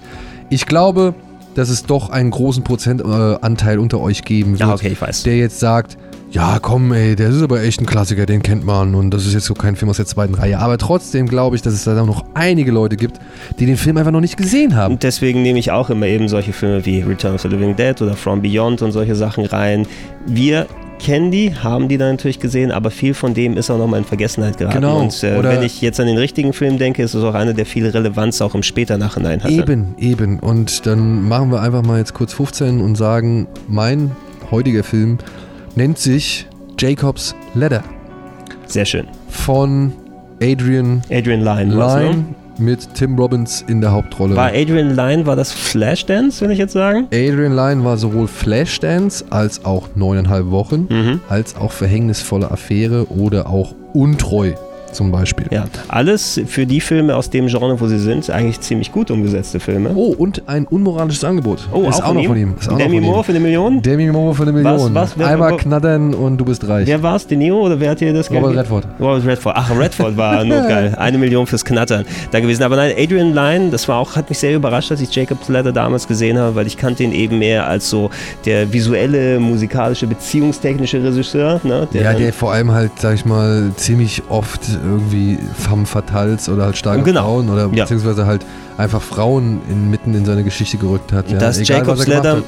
Ich 0.49 0.65
glaube, 0.65 1.13
dass 1.55 1.69
es 1.69 1.83
doch 1.83 2.09
einen 2.09 2.31
großen 2.31 2.63
Prozentanteil 2.63 3.37
Anteil 3.41 3.79
unter 3.79 3.99
euch 3.99 4.23
geben 4.23 4.51
wird, 4.51 4.61
Ja, 4.61 4.73
okay, 4.73 4.95
der 5.25 5.37
jetzt 5.37 5.59
sagt, 5.59 5.97
ja 6.31 6.59
komm 6.61 6.91
ey, 6.91 7.15
der 7.15 7.29
ist 7.29 7.41
aber 7.41 7.61
echt 7.61 7.81
ein 7.81 7.85
Klassiker, 7.85 8.25
den 8.25 8.43
kennt 8.43 8.65
man 8.65 8.95
und 8.95 9.11
das 9.11 9.25
ist 9.25 9.33
jetzt 9.33 9.45
so 9.45 9.53
kein 9.53 9.75
Film 9.75 9.89
aus 9.89 9.97
der 9.97 10.05
zweiten 10.05 10.35
Reihe. 10.35 10.59
Aber 10.59 10.77
trotzdem 10.77 11.27
glaube 11.27 11.55
ich, 11.55 11.61
dass 11.61 11.73
es 11.73 11.83
da 11.83 11.93
noch 12.05 12.23
einige 12.33 12.71
Leute 12.71 12.95
gibt, 12.97 13.19
die 13.59 13.65
den 13.65 13.77
Film 13.77 13.97
einfach 13.97 14.11
noch 14.11 14.21
nicht 14.21 14.37
gesehen 14.37 14.75
haben. 14.75 14.95
Und 14.95 15.03
deswegen 15.03 15.41
nehme 15.41 15.59
ich 15.59 15.71
auch 15.71 15.89
immer 15.89 16.05
eben 16.05 16.27
solche 16.27 16.53
Filme 16.53 16.85
wie 16.85 17.01
Return 17.01 17.35
of 17.35 17.41
the 17.41 17.47
Living 17.47 17.75
Dead 17.75 17.99
oder 18.01 18.15
From 18.15 18.41
Beyond 18.41 18.81
und 18.81 18.91
solche 18.91 19.15
Sachen 19.15 19.45
rein. 19.45 19.87
Wir 20.25 20.67
kennen 20.99 21.31
die, 21.31 21.55
haben 21.55 21.87
die 21.87 21.97
dann 21.97 22.11
natürlich 22.11 22.39
gesehen, 22.39 22.71
aber 22.71 22.91
viel 22.91 23.13
von 23.13 23.33
dem 23.33 23.57
ist 23.57 23.71
auch 23.71 23.77
nochmal 23.77 23.99
in 23.99 24.05
Vergessenheit 24.05 24.57
geraten. 24.57 24.81
Genau. 24.81 24.99
Und 24.99 25.23
äh, 25.23 25.41
wenn 25.41 25.63
ich 25.63 25.81
jetzt 25.81 25.99
an 25.99 26.07
den 26.07 26.17
richtigen 26.17 26.53
Film 26.53 26.77
denke, 26.77 27.01
ist 27.01 27.13
es 27.13 27.23
auch 27.23 27.33
einer, 27.33 27.53
der 27.53 27.65
viel 27.65 27.87
Relevanz 27.87 28.41
auch 28.41 28.53
im 28.53 28.63
später 28.63 28.97
Nachhinein 28.97 29.41
hatte. 29.43 29.53
Eben, 29.53 29.95
eben. 29.97 30.39
Und 30.39 30.85
dann 30.85 31.27
machen 31.27 31.51
wir 31.51 31.61
einfach 31.61 31.83
mal 31.83 31.97
jetzt 31.97 32.13
kurz 32.13 32.33
15 32.33 32.81
und 32.81 32.95
sagen, 32.95 33.47
mein 33.67 34.11
heutiger 34.51 34.83
Film 34.83 35.17
nennt 35.75 35.97
sich 35.97 36.47
Jacob's 36.79 37.35
Ladder. 37.53 37.83
Sehr 38.65 38.85
schön. 38.85 39.07
von 39.29 39.93
Adrian 40.41 41.01
Adrian 41.11 41.41
Lyne. 41.41 41.75
war's, 41.77 41.95
ne? 41.95 42.09
Lyne 42.11 42.25
mit 42.59 42.93
Tim 42.93 43.17
Robbins 43.17 43.63
in 43.67 43.79
der 43.81 43.91
Hauptrolle. 43.93 44.35
War 44.35 44.49
Adrian 44.53 44.95
Lyne, 44.95 45.25
war 45.25 45.35
das 45.37 45.51
Flashdance, 45.53 46.41
will 46.41 46.51
ich 46.51 46.59
jetzt 46.59 46.73
sagen? 46.73 47.05
Adrian 47.11 47.55
Lyne 47.55 47.83
war 47.85 47.97
sowohl 47.97 48.27
Flashdance 48.27 49.23
als 49.29 49.63
auch 49.65 49.87
neuneinhalb 49.95 50.49
Wochen, 50.51 50.87
Mhm. 50.89 51.21
als 51.29 51.55
auch 51.55 51.71
verhängnisvolle 51.71 52.51
Affäre 52.51 53.07
oder 53.09 53.49
auch 53.49 53.73
untreu 53.93 54.51
zum 54.91 55.11
Beispiel. 55.11 55.47
Ja, 55.51 55.65
alles 55.87 56.39
für 56.47 56.65
die 56.65 56.81
Filme 56.81 57.15
aus 57.15 57.29
dem 57.29 57.47
Genre, 57.47 57.79
wo 57.79 57.87
sie 57.87 57.99
sind, 57.99 58.29
eigentlich 58.29 58.59
ziemlich 58.61 58.91
gut 58.91 59.11
umgesetzte 59.11 59.59
Filme. 59.59 59.91
Oh, 59.95 60.13
und 60.17 60.43
ein 60.47 60.65
unmoralisches 60.67 61.23
Angebot. 61.23 61.67
Oh, 61.71 61.83
ist 61.89 62.03
auch, 62.03 62.13
noch 62.13 62.23
von 62.25 62.37
ihm. 62.37 62.53
Ist 62.59 62.69
auch 62.69 62.77
Demi 62.77 62.95
von 62.97 63.03
Moore 63.05 63.19
ihm. 63.19 63.23
für 63.23 63.31
eine 63.31 63.39
Million? 63.39 63.81
Demi 63.81 64.07
Moore 64.11 64.35
für 64.35 64.43
eine 64.43 64.53
Was- 64.55 64.63
Million. 64.63 64.95
was- 64.95 65.17
wer- 65.17 65.27
Einmal 65.27 65.57
knattern 65.57 66.13
und 66.13 66.37
du 66.37 66.45
bist 66.45 66.67
reich. 66.67 66.87
Wer 66.87 67.01
war 67.03 67.15
es? 67.15 67.27
De 67.27 67.37
Niro 67.37 67.59
oder 67.65 67.79
wer 67.79 67.91
hat 67.91 67.99
hier 67.99 68.13
das 68.13 68.29
Robert 68.29 68.41
gegeben? 68.43 68.59
Redford. 68.59 68.87
Robert 68.99 69.25
Redford. 69.25 69.55
Ach, 69.57 69.71
Redford 69.77 70.17
war 70.17 70.43
notgeil. 70.45 70.95
Eine 70.95 71.17
Million 71.17 71.45
fürs 71.47 71.63
Knattern 71.65 72.05
da 72.31 72.39
gewesen. 72.39 72.63
Aber 72.63 72.75
nein, 72.75 72.93
Adrian 72.97 73.33
Lyne, 73.33 73.69
das 73.71 73.87
war 73.87 73.97
auch, 73.97 74.15
hat 74.15 74.29
mich 74.29 74.39
sehr 74.39 74.55
überrascht, 74.55 74.91
als 74.91 75.01
ich 75.01 75.13
Jacob's 75.13 75.49
Ladder 75.49 75.71
damals 75.71 76.07
gesehen 76.07 76.37
habe, 76.37 76.55
weil 76.55 76.67
ich 76.67 76.77
kannte 76.77 77.03
ihn 77.03 77.11
eben 77.11 77.39
mehr 77.39 77.67
als 77.67 77.89
so 77.89 78.09
der 78.45 78.71
visuelle, 78.73 79.39
musikalische, 79.39 80.07
beziehungstechnische 80.07 81.03
Regisseur. 81.03 81.59
Ne, 81.63 81.87
ja, 81.93 82.03
dann- 82.03 82.17
der 82.17 82.33
vor 82.33 82.51
allem 82.53 82.71
halt, 82.71 82.91
sag 82.99 83.15
ich 83.15 83.25
mal, 83.25 83.71
ziemlich 83.75 84.23
oft 84.29 84.61
irgendwie 84.83 85.37
femme 85.57 85.85
fatales 85.85 86.49
oder 86.49 86.65
halt 86.65 86.77
starke 86.77 87.03
Genau. 87.03 87.21
Frauen 87.23 87.49
oder 87.49 87.63
Ja. 87.63 87.83
beziehungsweise 87.83 88.25
halt 88.25 88.45
einfach 88.77 89.01
Frauen 89.01 89.61
in, 89.69 89.89
mitten 89.89 90.13
in 90.13 90.25
seine 90.25 90.43
Geschichte 90.43 90.77
gerückt 90.77 91.11
hat. 91.13 91.29
Ja. 91.29 91.37
Das 91.39 91.57
Egal, 91.57 91.79
Jacob's 91.79 92.05
er 92.05 92.15
Ladder-. 92.15 92.43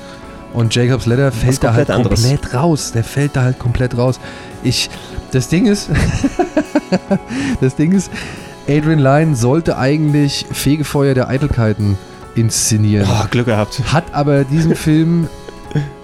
Und 0.53 0.75
Jacobs 0.75 1.05
Ladder 1.05 1.31
fällt 1.31 1.63
da 1.63 1.73
halt 1.73 1.87
komplett 1.87 1.89
anderes. 1.97 2.21
komplett 2.27 2.53
raus. 2.53 2.91
Der 2.91 3.03
fällt 3.05 3.35
da 3.37 3.43
halt 3.43 3.57
komplett 3.57 3.97
raus. 3.97 4.19
Ich, 4.63 4.89
das 5.31 5.47
Ding 5.47 5.65
ist, 5.65 5.89
das 7.61 7.75
Ding 7.75 7.93
ist, 7.93 8.11
Adrian 8.67 8.99
Lyne 8.99 9.35
sollte 9.35 9.77
eigentlich 9.77 10.45
Fegefeuer 10.51 11.13
der 11.13 11.27
Eitelkeiten 11.29 11.97
inszenieren. 12.35 13.07
Oh, 13.09 13.25
Glück 13.31 13.45
gehabt. 13.47 13.81
Hat 13.91 14.03
aber 14.13 14.43
diesen 14.43 14.75
Film 14.75 15.27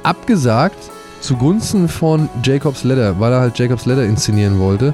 abgesagt 0.04 0.78
zugunsten 1.22 1.88
von 1.88 2.30
Jacob's 2.44 2.84
Ladder, 2.84 3.20
weil 3.20 3.34
er 3.34 3.40
halt 3.42 3.58
Jacob's 3.60 3.86
Ladder 3.86 4.06
inszenieren 4.06 4.60
wollte 4.60 4.94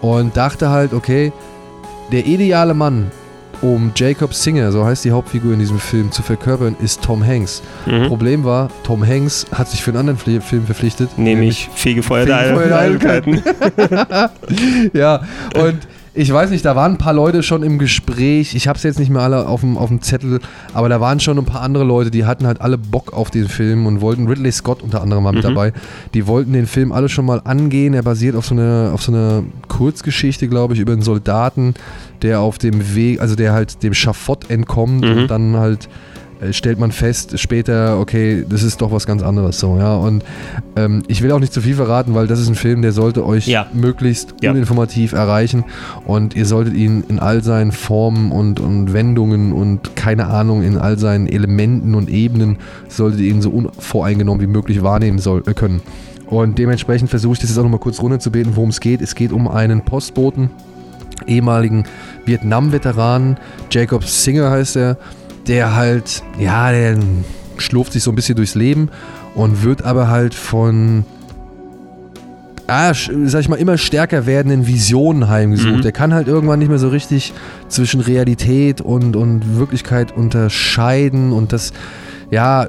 und 0.00 0.36
dachte 0.36 0.70
halt, 0.70 0.92
okay, 0.92 1.32
der 2.12 2.26
ideale 2.26 2.74
Mann, 2.74 3.10
um 3.60 3.92
Jacob 3.94 4.34
Singer, 4.34 4.70
so 4.70 4.84
heißt 4.84 5.04
die 5.04 5.10
Hauptfigur 5.10 5.52
in 5.52 5.58
diesem 5.58 5.80
Film, 5.80 6.12
zu 6.12 6.22
verkörpern, 6.22 6.76
ist 6.80 7.02
Tom 7.02 7.26
Hanks. 7.26 7.62
Mhm. 7.86 8.06
Problem 8.06 8.44
war, 8.44 8.70
Tom 8.84 9.06
Hanks 9.06 9.46
hat 9.52 9.68
sich 9.68 9.82
für 9.82 9.90
einen 9.90 10.08
anderen 10.08 10.40
Film 10.40 10.64
verpflichtet. 10.64 11.18
Nämlich 11.18 11.66
der 11.66 11.74
Fegefeuer 11.74 12.26
der 12.26 12.78
Eitelkeiten. 12.78 13.42
ja, 14.92 15.22
und 15.54 15.78
ich 16.14 16.32
weiß 16.32 16.50
nicht, 16.50 16.64
da 16.64 16.74
waren 16.74 16.92
ein 16.92 16.98
paar 16.98 17.12
Leute 17.12 17.42
schon 17.42 17.62
im 17.62 17.78
Gespräch. 17.78 18.54
Ich 18.54 18.66
habe 18.66 18.76
es 18.76 18.82
jetzt 18.82 18.98
nicht 18.98 19.10
mehr 19.10 19.22
alle 19.22 19.46
auf 19.46 19.60
dem, 19.60 19.76
auf 19.76 19.88
dem 19.88 20.02
Zettel, 20.02 20.40
aber 20.74 20.88
da 20.88 21.00
waren 21.00 21.20
schon 21.20 21.38
ein 21.38 21.44
paar 21.44 21.62
andere 21.62 21.84
Leute, 21.84 22.10
die 22.10 22.24
hatten 22.24 22.46
halt 22.46 22.60
alle 22.60 22.78
Bock 22.78 23.12
auf 23.12 23.30
den 23.30 23.46
Film 23.48 23.86
und 23.86 24.00
wollten, 24.00 24.26
Ridley 24.26 24.50
Scott 24.50 24.82
unter 24.82 25.02
anderem 25.02 25.22
mal 25.24 25.32
mit 25.32 25.44
Mhm. 25.44 25.48
dabei, 25.48 25.72
die 26.14 26.26
wollten 26.26 26.52
den 26.52 26.66
Film 26.66 26.90
alle 26.92 27.08
schon 27.08 27.24
mal 27.26 27.40
angehen. 27.44 27.94
Er 27.94 28.02
basiert 28.02 28.34
auf 28.36 28.46
so 28.46 28.54
einer 28.54 28.90
auf 28.94 29.02
so 29.02 29.12
einer 29.12 29.44
Kurzgeschichte, 29.68 30.48
glaube 30.48 30.74
ich, 30.74 30.80
über 30.80 30.92
einen 30.92 31.02
Soldaten, 31.02 31.74
der 32.22 32.40
auf 32.40 32.58
dem 32.58 32.94
Weg, 32.94 33.20
also 33.20 33.36
der 33.36 33.52
halt 33.52 33.82
dem 33.82 33.94
Schafott 33.94 34.50
entkommt 34.50 35.04
Mhm. 35.04 35.10
und 35.18 35.26
dann 35.28 35.56
halt 35.56 35.88
stellt 36.52 36.78
man 36.78 36.92
fest 36.92 37.38
später, 37.38 37.98
okay, 37.98 38.44
das 38.48 38.62
ist 38.62 38.80
doch 38.80 38.92
was 38.92 39.06
ganz 39.06 39.22
anderes 39.22 39.58
so, 39.58 39.76
ja. 39.78 39.96
Und 39.96 40.24
ähm, 40.76 41.02
ich 41.08 41.22
will 41.22 41.32
auch 41.32 41.40
nicht 41.40 41.52
zu 41.52 41.60
viel 41.60 41.74
verraten, 41.74 42.14
weil 42.14 42.26
das 42.26 42.38
ist 42.40 42.48
ein 42.48 42.54
Film, 42.54 42.82
der 42.82 42.92
sollte 42.92 43.26
euch 43.26 43.46
Ja. 43.48 43.66
möglichst 43.72 44.34
Ja. 44.40 44.52
uninformativ 44.52 45.12
erreichen 45.12 45.64
und 46.06 46.36
ihr 46.36 46.46
solltet 46.46 46.74
ihn 46.74 47.02
in 47.08 47.18
all 47.18 47.42
seinen 47.42 47.72
Formen 47.72 48.30
und, 48.30 48.60
und 48.60 48.92
Wendungen 48.92 49.52
und 49.52 49.96
keine 49.96 50.28
Ahnung, 50.28 50.62
in 50.62 50.78
all 50.78 50.98
seinen 50.98 51.26
Elementen 51.26 51.94
und 51.94 52.08
Ebenen 52.08 52.58
solltet 52.88 53.20
ihr 53.20 53.30
ihn 53.30 53.42
so 53.42 53.50
unvoreingenommen 53.50 54.40
wie 54.40 54.46
möglich 54.50 54.82
wahrnehmen 54.82 55.18
soll, 55.18 55.42
äh, 55.46 55.54
können. 55.54 55.80
Und 56.26 56.58
dementsprechend 56.58 57.10
versuche 57.10 57.32
ich 57.32 57.38
das 57.40 57.48
jetzt 57.50 57.58
auch 57.58 57.62
nochmal 57.62 57.80
kurz 57.80 58.00
runterzubeten, 58.02 58.54
worum 58.54 58.68
es 58.68 58.80
geht. 58.80 59.00
Es 59.00 59.14
geht 59.14 59.32
um 59.32 59.48
einen 59.48 59.80
Postboten, 59.80 60.50
ehemaligen 61.26 61.84
Vietnam-Veteranen, 62.26 63.38
Jacob 63.70 64.04
Singer 64.04 64.50
heißt 64.50 64.76
er, 64.76 64.96
der 65.48 65.74
halt, 65.74 66.22
ja, 66.38 66.70
der 66.70 66.98
schlurft 67.56 67.92
sich 67.92 68.02
so 68.02 68.12
ein 68.12 68.14
bisschen 68.14 68.36
durchs 68.36 68.54
Leben 68.54 68.90
und 69.34 69.64
wird 69.64 69.82
aber 69.82 70.08
halt 70.08 70.34
von, 70.34 71.04
ah, 72.66 72.92
sag 72.94 73.40
ich 73.40 73.48
mal, 73.48 73.56
immer 73.56 73.78
stärker 73.78 74.26
werdenden 74.26 74.66
Visionen 74.66 75.28
heimgesucht. 75.28 75.78
Mhm. 75.78 75.82
Der 75.82 75.92
kann 75.92 76.14
halt 76.14 76.28
irgendwann 76.28 76.58
nicht 76.58 76.68
mehr 76.68 76.78
so 76.78 76.88
richtig 76.88 77.32
zwischen 77.68 78.00
Realität 78.00 78.80
und, 78.80 79.16
und 79.16 79.56
Wirklichkeit 79.56 80.16
unterscheiden 80.16 81.32
und 81.32 81.52
das, 81.52 81.72
ja, 82.30 82.68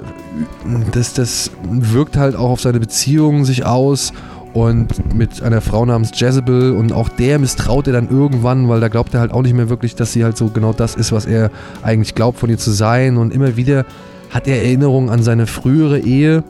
das, 0.92 1.14
das 1.14 1.52
wirkt 1.70 2.18
halt 2.18 2.36
auch 2.36 2.50
auf 2.50 2.62
seine 2.62 2.80
Beziehungen 2.80 3.46
sich 3.46 3.66
aus 3.66 4.14
und 4.54 5.14
mit 5.16 5.44
einer 5.44 5.62
Frau 5.62 5.86
namens 5.86 6.12
Jezebel 6.14 6.72
und 6.72 6.92
auch 6.92 7.10
der 7.10 7.40
misstraut 7.40 7.88
er 7.88 7.94
dann 7.94 8.10
irgendwann, 8.10 8.68
weil 8.68 8.80
da 8.80 8.88
glaubt 8.88 9.14
er 9.14 9.20
halt 9.20 9.32
auch 9.32 9.44
nicht 9.44 9.56
mehr 9.56 9.70
wirklich, 9.70 9.96
dass 9.96 10.14
sie 10.14 10.24
halt 10.24 10.38
so 10.38 10.48
genau 10.48 10.74
das 10.74 10.96
ist, 10.96 11.12
was 11.12 11.26
er 11.26 11.52
eigentlich 11.84 12.16
glaubt 12.16 12.40
von 12.40 12.50
ihr 12.50 12.58
zu 12.58 12.72
sein 12.72 13.18
und 13.18 13.34
immer 13.34 13.58
wieder 13.58 13.86
hat 14.32 14.48
er 14.48 14.58
Erinnerungen 14.58 15.10
an 15.10 15.24
seine 15.24 15.48
frühere 15.48 16.00
Ehe, 16.00 16.44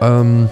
ähm, 0.00 0.48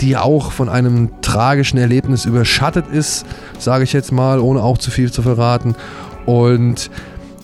die 0.00 0.16
auch 0.16 0.52
von 0.52 0.68
einem 0.68 1.10
tragischen 1.20 1.78
Erlebnis 1.78 2.24
überschattet 2.24 2.86
ist, 2.90 3.26
sage 3.58 3.84
ich 3.84 3.92
jetzt 3.92 4.12
mal, 4.12 4.40
ohne 4.40 4.62
auch 4.62 4.78
zu 4.78 4.90
viel 4.90 5.12
zu 5.12 5.22
verraten 5.22 5.74
und 6.24 6.90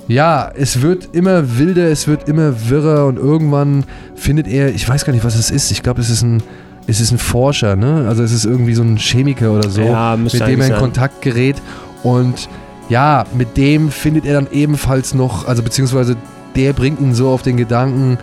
ja, 0.09 0.51
es 0.55 0.83
wird 0.83 1.09
immer 1.13 1.59
wilder, 1.59 1.89
es 1.91 2.07
wird 2.07 2.29
immer 2.29 2.69
wirrer 2.69 3.07
und 3.07 3.19
irgendwann 3.19 3.85
findet 4.15 4.47
er, 4.47 4.69
ich 4.73 4.89
weiß 4.89 5.05
gar 5.05 5.13
nicht, 5.13 5.25
was 5.25 5.35
es 5.35 5.51
ist. 5.51 5.73
Ich 5.73 5.83
glaube, 5.83 6.01
es 6.01 6.11
ist 6.11 6.23
ein, 6.23 6.43
es 6.87 7.01
ist 7.01 7.11
ein 7.11 7.19
Forscher, 7.19 7.77
ne? 7.77 8.07
Also 8.09 8.23
es 8.23 8.33
ist 8.33 8.45
irgendwie 8.45 8.75
so 8.75 8.83
ein 8.83 8.97
Chemiker 8.97 9.53
oder 9.53 9.69
so, 9.69 9.81
Ja, 9.83 10.17
mit 10.17 10.33
dem 10.35 10.43
er 10.43 10.53
in 10.53 10.61
sein. 10.73 10.79
Kontakt 10.79 11.23
gerät. 11.23 11.57
Und 12.03 12.49
ja, 12.89 13.25
mit 13.35 13.57
dem 13.57 13.91
findet 13.91 14.25
er 14.25 14.35
dann 14.35 14.49
ebenfalls 14.53 15.13
noch, 15.15 15.49
also 15.49 15.63
beziehungsweise 15.63 16.17
der 16.55 16.73
bringt 16.73 17.01
ihn 17.01 17.15
so 17.15 17.29
auf 17.31 17.43
den 17.43 17.57
Gedanken, 17.57 18.19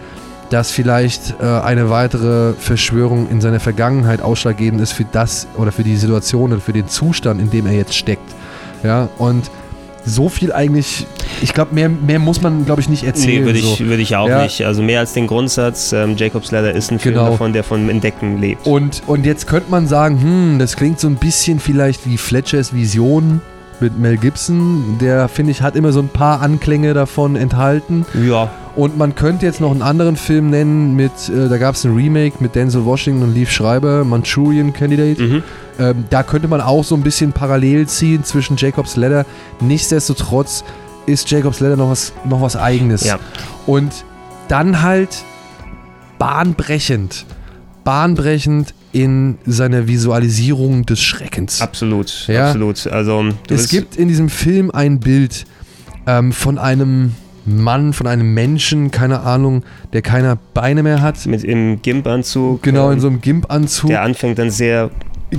dass 0.49 0.71
vielleicht 0.71 1.35
äh, 1.41 1.45
eine 1.45 1.89
weitere 1.89 2.53
Verschwörung 2.53 3.29
in 3.29 3.41
seiner 3.41 3.59
Vergangenheit 3.59 4.21
ausschlaggebend 4.21 4.81
ist 4.81 4.91
für 4.91 5.05
das 5.11 5.47
oder 5.57 5.71
für 5.71 5.83
die 5.83 5.95
Situation 5.97 6.53
oder 6.53 6.61
für 6.61 6.73
den 6.73 6.87
Zustand, 6.87 7.41
in 7.41 7.49
dem 7.49 7.65
er 7.65 7.73
jetzt 7.73 7.95
steckt. 7.95 8.29
Ja, 8.83 9.09
und 9.17 9.49
so 10.05 10.29
viel 10.29 10.51
eigentlich, 10.51 11.05
ich 11.41 11.53
glaube, 11.53 11.73
mehr, 11.73 11.89
mehr 11.89 12.19
muss 12.19 12.41
man, 12.41 12.65
glaube 12.65 12.81
ich, 12.81 12.89
nicht 12.89 13.03
erzählen. 13.03 13.41
Nee, 13.41 13.45
würde 13.45 13.59
ich, 13.59 13.65
so. 13.65 13.79
würde 13.85 14.01
ich 14.01 14.15
auch 14.15 14.27
Ja. 14.27 14.43
nicht. 14.43 14.65
Also 14.65 14.81
mehr 14.81 14.99
als 14.99 15.13
den 15.13 15.27
Grundsatz, 15.27 15.93
ähm, 15.93 16.15
Jacob's 16.17 16.51
Ladder 16.51 16.73
ist 16.73 16.91
ein 16.91 16.99
Film 16.99 17.15
Genau. 17.15 17.29
davon, 17.31 17.53
der 17.53 17.63
von 17.63 17.89
Entdecken 17.89 18.39
lebt. 18.39 18.67
Und, 18.67 19.01
und 19.07 19.25
jetzt 19.25 19.47
könnte 19.47 19.71
man 19.71 19.87
sagen, 19.87 20.21
hm, 20.21 20.59
das 20.59 20.75
klingt 20.75 20.99
so 20.99 21.07
ein 21.07 21.15
bisschen 21.15 21.59
vielleicht 21.59 22.05
wie 22.07 22.17
Fletchers 22.17 22.73
Vision 22.73 23.41
mit 23.81 23.97
Mel 23.97 24.17
Gibson. 24.17 24.97
Der, 24.99 25.27
finde 25.27 25.51
ich, 25.51 25.61
hat 25.61 25.75
immer 25.75 25.91
so 25.91 25.99
ein 25.99 26.09
paar 26.09 26.41
Anklänge 26.41 26.93
davon 26.93 27.35
enthalten. 27.35 28.05
ja, 28.25 28.49
Und 28.75 28.97
man 28.97 29.15
könnte 29.15 29.45
jetzt 29.45 29.61
noch 29.61 29.71
einen 29.71 29.81
anderen 29.81 30.15
Film 30.15 30.49
nennen 30.49 30.95
mit, 30.95 31.11
äh, 31.29 31.49
da 31.49 31.57
gab 31.57 31.75
es 31.75 31.83
ein 31.83 31.95
Remake 31.95 32.37
mit 32.39 32.55
Denzel 32.55 32.85
Washington 32.85 33.23
und 33.23 33.33
Leaf 33.35 33.51
Schreiber, 33.51 34.03
Manchurian 34.03 34.73
Candidate. 34.73 35.21
mhm. 35.21 35.43
Ähm, 35.79 36.05
da 36.11 36.21
könnte 36.21 36.47
man 36.47 36.61
auch 36.61 36.83
so 36.83 36.93
ein 36.95 37.01
bisschen 37.01 37.31
parallel 37.33 37.87
ziehen 37.87 38.23
zwischen 38.23 38.57
Jacob's 38.57 38.95
Ladder. 38.95 39.25
Nichtsdestotrotz 39.59 40.63
ist 41.07 41.29
Jacob's 41.31 41.59
Ladder 41.59 41.77
noch 41.77 41.89
was, 41.89 42.13
noch 42.25 42.41
was 42.41 42.55
Eigenes. 42.55 43.03
Ja. 43.03 43.17
Und 43.65 44.05
dann 44.49 44.81
halt 44.83 45.23
bahnbrechend, 46.19 47.25
bahnbrechend 47.83 48.73
in 48.93 49.37
seiner 49.45 49.87
Visualisierung 49.87 50.85
des 50.85 51.01
Schreckens. 51.01 51.61
absolut, 51.61 52.27
Ja. 52.27 52.47
absolut. 52.47 52.87
Also 52.87 53.25
es 53.49 53.67
gibt 53.67 53.97
in 53.97 54.07
diesem 54.07 54.29
Film 54.29 54.71
ein 54.71 54.99
Bild 54.99 55.45
ähm, 56.07 56.31
von 56.31 56.57
einem 56.57 57.13
Mann, 57.45 57.91
von 57.91 58.07
einem 58.07 58.33
Menschen, 58.33 58.91
keine 58.91 59.19
Ahnung, 59.21 59.63
der 59.91 60.01
keine 60.01 60.37
Beine 60.53 60.81
mehr 60.83 61.01
hat. 61.01 61.25
mit 61.25 61.43
im 61.43 61.81
Gimp-Anzug, 61.81 62.63
Genau, 62.63 62.87
in 62.89 62.93
ähm, 62.93 62.99
so 63.01 63.07
einem 63.07 63.19
Gimp-Anzug. 63.21 63.89
der 63.89 64.01
anfängt 64.03 64.39
dann 64.39 64.49
sehr 64.51 64.89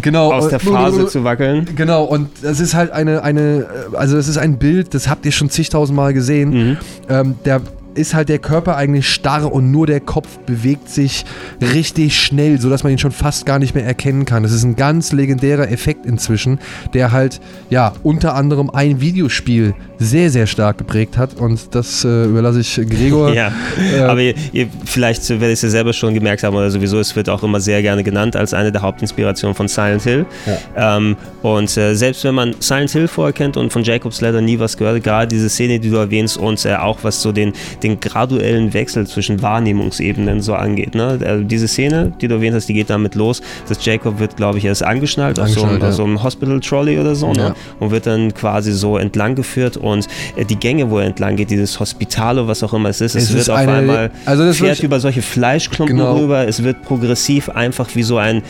Genau. 0.02 0.32
aus 0.32 0.48
der 0.48 0.58
Phase 0.58 1.06
zu 1.06 1.22
wackeln. 1.24 1.68
Genau, 1.76 2.02
und 2.04 2.28
das 2.42 2.58
ist 2.58 2.74
halt 2.74 2.90
eine, 2.90 3.22
eine, 3.22 3.66
also 3.92 4.16
das 4.16 4.26
ist 4.26 4.36
ein 4.38 4.58
Bild, 4.58 4.92
das 4.92 5.08
habt 5.08 5.24
ihr 5.24 5.32
schon 5.32 5.48
zigtausend 5.50 5.96
Mal 5.96 6.12
gesehen. 6.12 6.50
Mhm. 6.50 6.76
Ähm, 7.08 7.34
der 7.44 7.62
ist 7.94 8.14
halt 8.14 8.28
der 8.28 8.38
Körper 8.38 8.76
eigentlich 8.76 9.08
starr 9.08 9.52
und 9.52 9.70
nur 9.70 9.86
der 9.86 10.00
Kopf 10.00 10.38
bewegt 10.46 10.88
sich 10.88 11.24
richtig 11.60 12.18
schnell, 12.18 12.60
sodass 12.60 12.82
man 12.82 12.92
ihn 12.92 12.98
schon 12.98 13.12
fast 13.12 13.46
gar 13.46 13.58
nicht 13.58 13.74
mehr 13.74 13.84
erkennen 13.84 14.24
kann. 14.24 14.42
Das 14.42 14.52
ist 14.52 14.64
ein 14.64 14.76
ganz 14.76 15.12
legendärer 15.12 15.70
Effekt 15.70 16.06
inzwischen, 16.06 16.58
der 16.92 17.12
halt 17.12 17.40
ja 17.70 17.92
unter 18.02 18.34
anderem 18.34 18.70
ein 18.70 19.00
Videospiel 19.00 19.74
sehr, 19.98 20.30
sehr 20.30 20.46
stark 20.46 20.78
geprägt 20.78 21.16
hat 21.16 21.34
und 21.40 21.74
das 21.74 22.04
äh, 22.04 22.24
überlasse 22.24 22.60
ich 22.60 22.74
Gregor. 22.88 23.32
Ja, 23.34 23.52
äh, 23.92 24.00
aber 24.00 24.20
ihr, 24.20 24.34
ihr, 24.52 24.68
vielleicht 24.84 25.28
werdet 25.28 25.48
ihr 25.48 25.52
es 25.52 25.62
ja 25.62 25.70
selber 25.70 25.92
schon 25.92 26.14
gemerkt 26.14 26.44
haben 26.44 26.54
oder 26.54 26.70
sowieso, 26.70 27.00
es 27.00 27.16
wird 27.16 27.28
auch 27.28 27.42
immer 27.42 27.58
sehr 27.58 27.82
gerne 27.82 28.04
genannt 28.04 28.36
als 28.36 28.54
eine 28.54 28.70
der 28.70 28.82
Hauptinspirationen 28.82 29.54
von 29.56 29.66
Silent 29.66 30.02
Hill. 30.02 30.26
Ja. 30.46 30.96
Ähm, 30.96 31.16
und 31.42 31.76
äh, 31.76 31.94
selbst 31.94 32.22
wenn 32.24 32.34
man 32.34 32.54
Silent 32.60 32.90
Hill 32.90 33.08
vorher 33.08 33.32
kennt 33.32 33.56
und 33.56 33.72
von 33.72 33.82
Jacob's 33.82 34.20
Ladder 34.20 34.40
nie 34.40 34.58
was 34.58 34.76
gehört, 34.76 35.02
gerade 35.02 35.28
diese 35.28 35.48
Szene, 35.48 35.80
die 35.80 35.90
du 35.90 35.96
erwähnst 35.96 36.36
und 36.36 36.64
äh, 36.64 36.74
auch 36.74 36.98
was 37.02 37.20
so 37.20 37.32
den, 37.32 37.52
den 37.84 38.00
graduellen 38.00 38.72
Wechsel 38.72 39.06
zwischen 39.06 39.42
Wahrnehmungsebenen 39.42 40.40
so 40.40 40.54
angeht. 40.54 40.94
Ne? 40.94 41.18
Also 41.24 41.44
diese 41.44 41.68
Szene, 41.68 42.12
die 42.20 42.26
du 42.26 42.36
erwähnt 42.36 42.56
hast, 42.56 42.68
die 42.68 42.74
geht 42.74 42.90
damit 42.90 43.14
los, 43.14 43.42
dass 43.68 43.84
Jacob 43.84 44.18
wird, 44.18 44.36
glaube 44.36 44.58
ich, 44.58 44.64
erst 44.64 44.82
angeschnallt, 44.82 45.38
angeschnallt 45.38 45.66
auf, 45.66 45.78
so, 45.78 45.84
ja. 45.84 45.88
auf 45.88 45.94
so 45.94 46.04
einem 46.04 46.22
Hospital 46.22 46.60
Trolley 46.60 46.98
oder 46.98 47.14
so 47.14 47.32
ne? 47.32 47.38
ja. 47.38 47.54
und 47.78 47.90
wird 47.90 48.06
dann 48.06 48.32
quasi 48.34 48.72
so 48.72 48.96
entlang 48.96 49.34
geführt 49.34 49.76
und 49.76 50.08
äh, 50.36 50.44
die 50.44 50.56
Gänge, 50.56 50.90
wo 50.90 50.98
er 50.98 51.06
entlang 51.06 51.36
geht, 51.36 51.50
dieses 51.50 51.78
Hospitalo, 51.78 52.48
was 52.48 52.62
auch 52.62 52.72
immer 52.72 52.88
es 52.88 53.00
ist, 53.00 53.14
es, 53.14 53.24
es 53.24 53.34
wird 53.34 53.50
auf 53.50 53.58
eine, 53.58 53.72
einmal 53.72 54.10
also 54.24 54.44
das 54.44 54.56
fährt 54.56 54.82
über 54.82 54.98
solche 54.98 55.22
Fleischklumpen 55.22 55.98
genau. 55.98 56.16
rüber, 56.16 56.48
es 56.48 56.64
wird 56.64 56.82
progressiv 56.82 57.50
einfach 57.50 57.94
wie 57.94 58.02
so 58.02 58.16
ein 58.16 58.42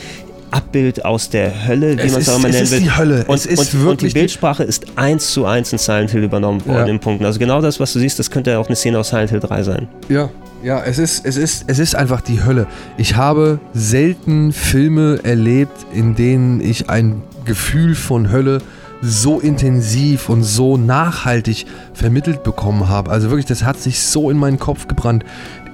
Abbild 0.54 1.04
aus 1.04 1.30
der 1.30 1.66
Hölle, 1.66 1.98
wie 1.98 2.10
man 2.10 2.20
es 2.20 2.28
auch 2.28 2.38
immer 2.38 2.48
nennen 2.48 2.70
will. 2.70 2.80
Die 2.80 2.96
Hölle. 2.96 3.24
Und, 3.26 3.44
und, 3.44 3.86
und, 3.86 4.02
die 4.02 4.08
Bildsprache 4.08 4.62
ist 4.62 4.86
eins 4.94 5.32
zu 5.32 5.46
eins 5.46 5.72
in 5.72 5.78
Silent 5.78 6.12
Hill 6.12 6.22
übernommen 6.22 6.64
worden 6.64 6.86
ja. 6.86 6.92
in 6.92 7.00
Punkten. 7.00 7.24
Also 7.24 7.40
genau 7.40 7.60
das, 7.60 7.80
was 7.80 7.92
du 7.92 7.98
siehst, 7.98 8.20
das 8.20 8.30
könnte 8.30 8.56
auch 8.58 8.68
eine 8.68 8.76
Szene 8.76 9.00
aus 9.00 9.08
Silent 9.08 9.30
Hill 9.30 9.40
3 9.40 9.62
sein. 9.64 9.88
Ja, 10.08 10.30
ja, 10.62 10.80
es 10.84 10.98
ist, 10.98 11.26
es 11.26 11.36
ist, 11.36 11.64
es 11.66 11.80
ist 11.80 11.96
einfach 11.96 12.20
die 12.20 12.44
Hölle. 12.44 12.68
Ich 12.96 13.16
habe 13.16 13.58
selten 13.74 14.52
Filme 14.52 15.18
erlebt, 15.24 15.86
in 15.92 16.14
denen 16.14 16.60
ich 16.60 16.88
ein 16.88 17.22
Gefühl 17.44 17.96
von 17.96 18.30
Hölle 18.30 18.58
so 19.02 19.40
intensiv 19.40 20.28
und 20.28 20.44
so 20.44 20.76
nachhaltig 20.76 21.66
vermittelt 21.94 22.44
bekommen 22.44 22.88
habe. 22.88 23.10
Also 23.10 23.28
wirklich, 23.28 23.46
das 23.46 23.64
hat 23.64 23.78
sich 23.78 24.00
so 24.00 24.30
in 24.30 24.38
meinen 24.38 24.60
Kopf 24.60 24.86
gebrannt. 24.86 25.24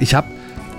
Ich 0.01 0.15
habe 0.15 0.27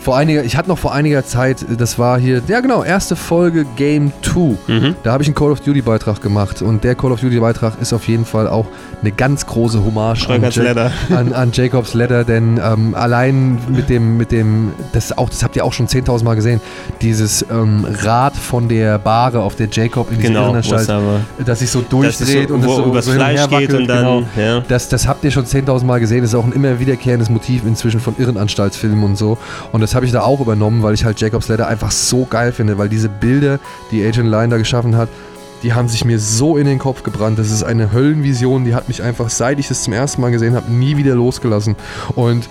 vor 0.01 0.17
einiger, 0.17 0.43
ich 0.43 0.57
hatte 0.57 0.67
noch 0.69 0.79
vor 0.79 0.93
einiger 0.93 1.23
Zeit, 1.23 1.63
das 1.77 1.99
war 1.99 2.19
hier, 2.19 2.41
ja 2.47 2.59
genau, 2.59 2.83
erste 2.83 3.15
Folge 3.15 3.65
Game 3.75 4.11
2. 4.23 4.39
Mhm. 4.67 4.95
Da 5.03 5.11
habe 5.11 5.21
ich 5.21 5.29
einen 5.29 5.35
Call 5.35 5.51
of 5.51 5.59
Duty 5.59 5.83
Beitrag 5.83 6.21
gemacht 6.21 6.63
und 6.63 6.83
der 6.83 6.95
Call 6.95 7.11
of 7.11 7.21
Duty 7.21 7.39
Beitrag 7.39 7.79
ist 7.79 7.93
auf 7.93 8.07
jeden 8.07 8.25
Fall 8.25 8.47
auch 8.47 8.65
eine 9.01 9.11
ganz 9.11 9.45
große 9.45 9.83
Hommage 9.83 10.27
an, 10.27 10.41
ja 10.41 10.91
an, 11.15 11.33
an, 11.33 11.51
Jacobs 11.53 11.93
Ladder, 11.93 12.23
denn 12.23 12.59
ähm, 12.63 12.95
allein 12.95 13.59
mit 13.69 13.89
dem, 13.89 14.17
mit 14.17 14.31
dem, 14.31 14.71
das 14.91 15.15
auch, 15.15 15.29
das 15.29 15.43
habt 15.43 15.55
ihr 15.55 15.63
auch 15.63 15.73
schon 15.73 15.87
10.000 15.87 16.23
Mal 16.23 16.35
gesehen, 16.35 16.61
dieses 17.01 17.45
ähm, 17.51 17.85
Rad 18.01 18.35
von 18.35 18.67
der 18.67 18.97
Bahre, 18.97 19.41
auf 19.41 19.55
der 19.55 19.67
Jacob 19.71 20.09
in 20.11 20.17
dieser 20.17 20.29
genau, 20.29 20.45
Irrenanstalt, 20.45 20.89
das 21.45 21.59
sich 21.59 21.69
so 21.69 21.81
durchdreht 21.81 22.49
so, 22.49 22.55
und 22.55 22.65
wo, 22.65 22.75
so, 22.75 22.85
übers 22.85 23.05
so 23.05 23.11
Fleisch 23.11 23.47
geht 23.49 23.73
und 23.73 23.87
dann, 23.87 23.99
genau. 23.99 24.23
ja. 24.35 24.63
das, 24.67 24.89
das 24.89 25.07
habt 25.07 25.23
ihr 25.23 25.31
schon 25.31 25.45
10.000 25.45 25.85
Mal 25.85 25.99
gesehen, 25.99 26.21
das 26.21 26.31
ist 26.31 26.35
auch 26.35 26.45
ein 26.45 26.53
immer 26.53 26.79
wiederkehrendes 26.79 27.29
Motiv 27.29 27.65
inzwischen 27.65 27.99
von 27.99 28.15
Irrenanstaltsfilmen 28.17 29.03
und 29.03 29.15
so 29.15 29.37
und 29.71 29.81
das 29.81 29.90
das 29.91 29.95
habe 29.97 30.05
ich 30.05 30.13
da 30.13 30.21
auch 30.21 30.39
übernommen, 30.39 30.83
weil 30.83 30.93
ich 30.93 31.03
halt 31.03 31.19
Jacob's 31.19 31.49
Ladder 31.49 31.67
einfach 31.67 31.91
so 31.91 32.23
geil 32.23 32.53
finde, 32.53 32.77
weil 32.77 32.87
diese 32.87 33.09
Bilder, 33.09 33.59
die 33.91 34.01
Agent 34.07 34.29
Line 34.29 34.47
da 34.47 34.57
geschaffen 34.57 34.95
hat, 34.95 35.09
die 35.63 35.73
haben 35.73 35.89
sich 35.89 36.05
mir 36.05 36.17
so 36.17 36.55
in 36.55 36.65
den 36.65 36.79
Kopf 36.79 37.03
gebrannt. 37.03 37.37
Das 37.37 37.51
ist 37.51 37.61
eine 37.61 37.91
Höllenvision, 37.91 38.63
die 38.63 38.73
hat 38.73 38.87
mich 38.87 39.03
einfach, 39.03 39.29
seit 39.29 39.59
ich 39.59 39.69
es 39.69 39.83
zum 39.83 39.91
ersten 39.91 40.21
Mal 40.21 40.31
gesehen 40.31 40.55
habe, 40.55 40.71
nie 40.71 40.95
wieder 40.95 41.13
losgelassen. 41.13 41.75
Und 42.15 42.47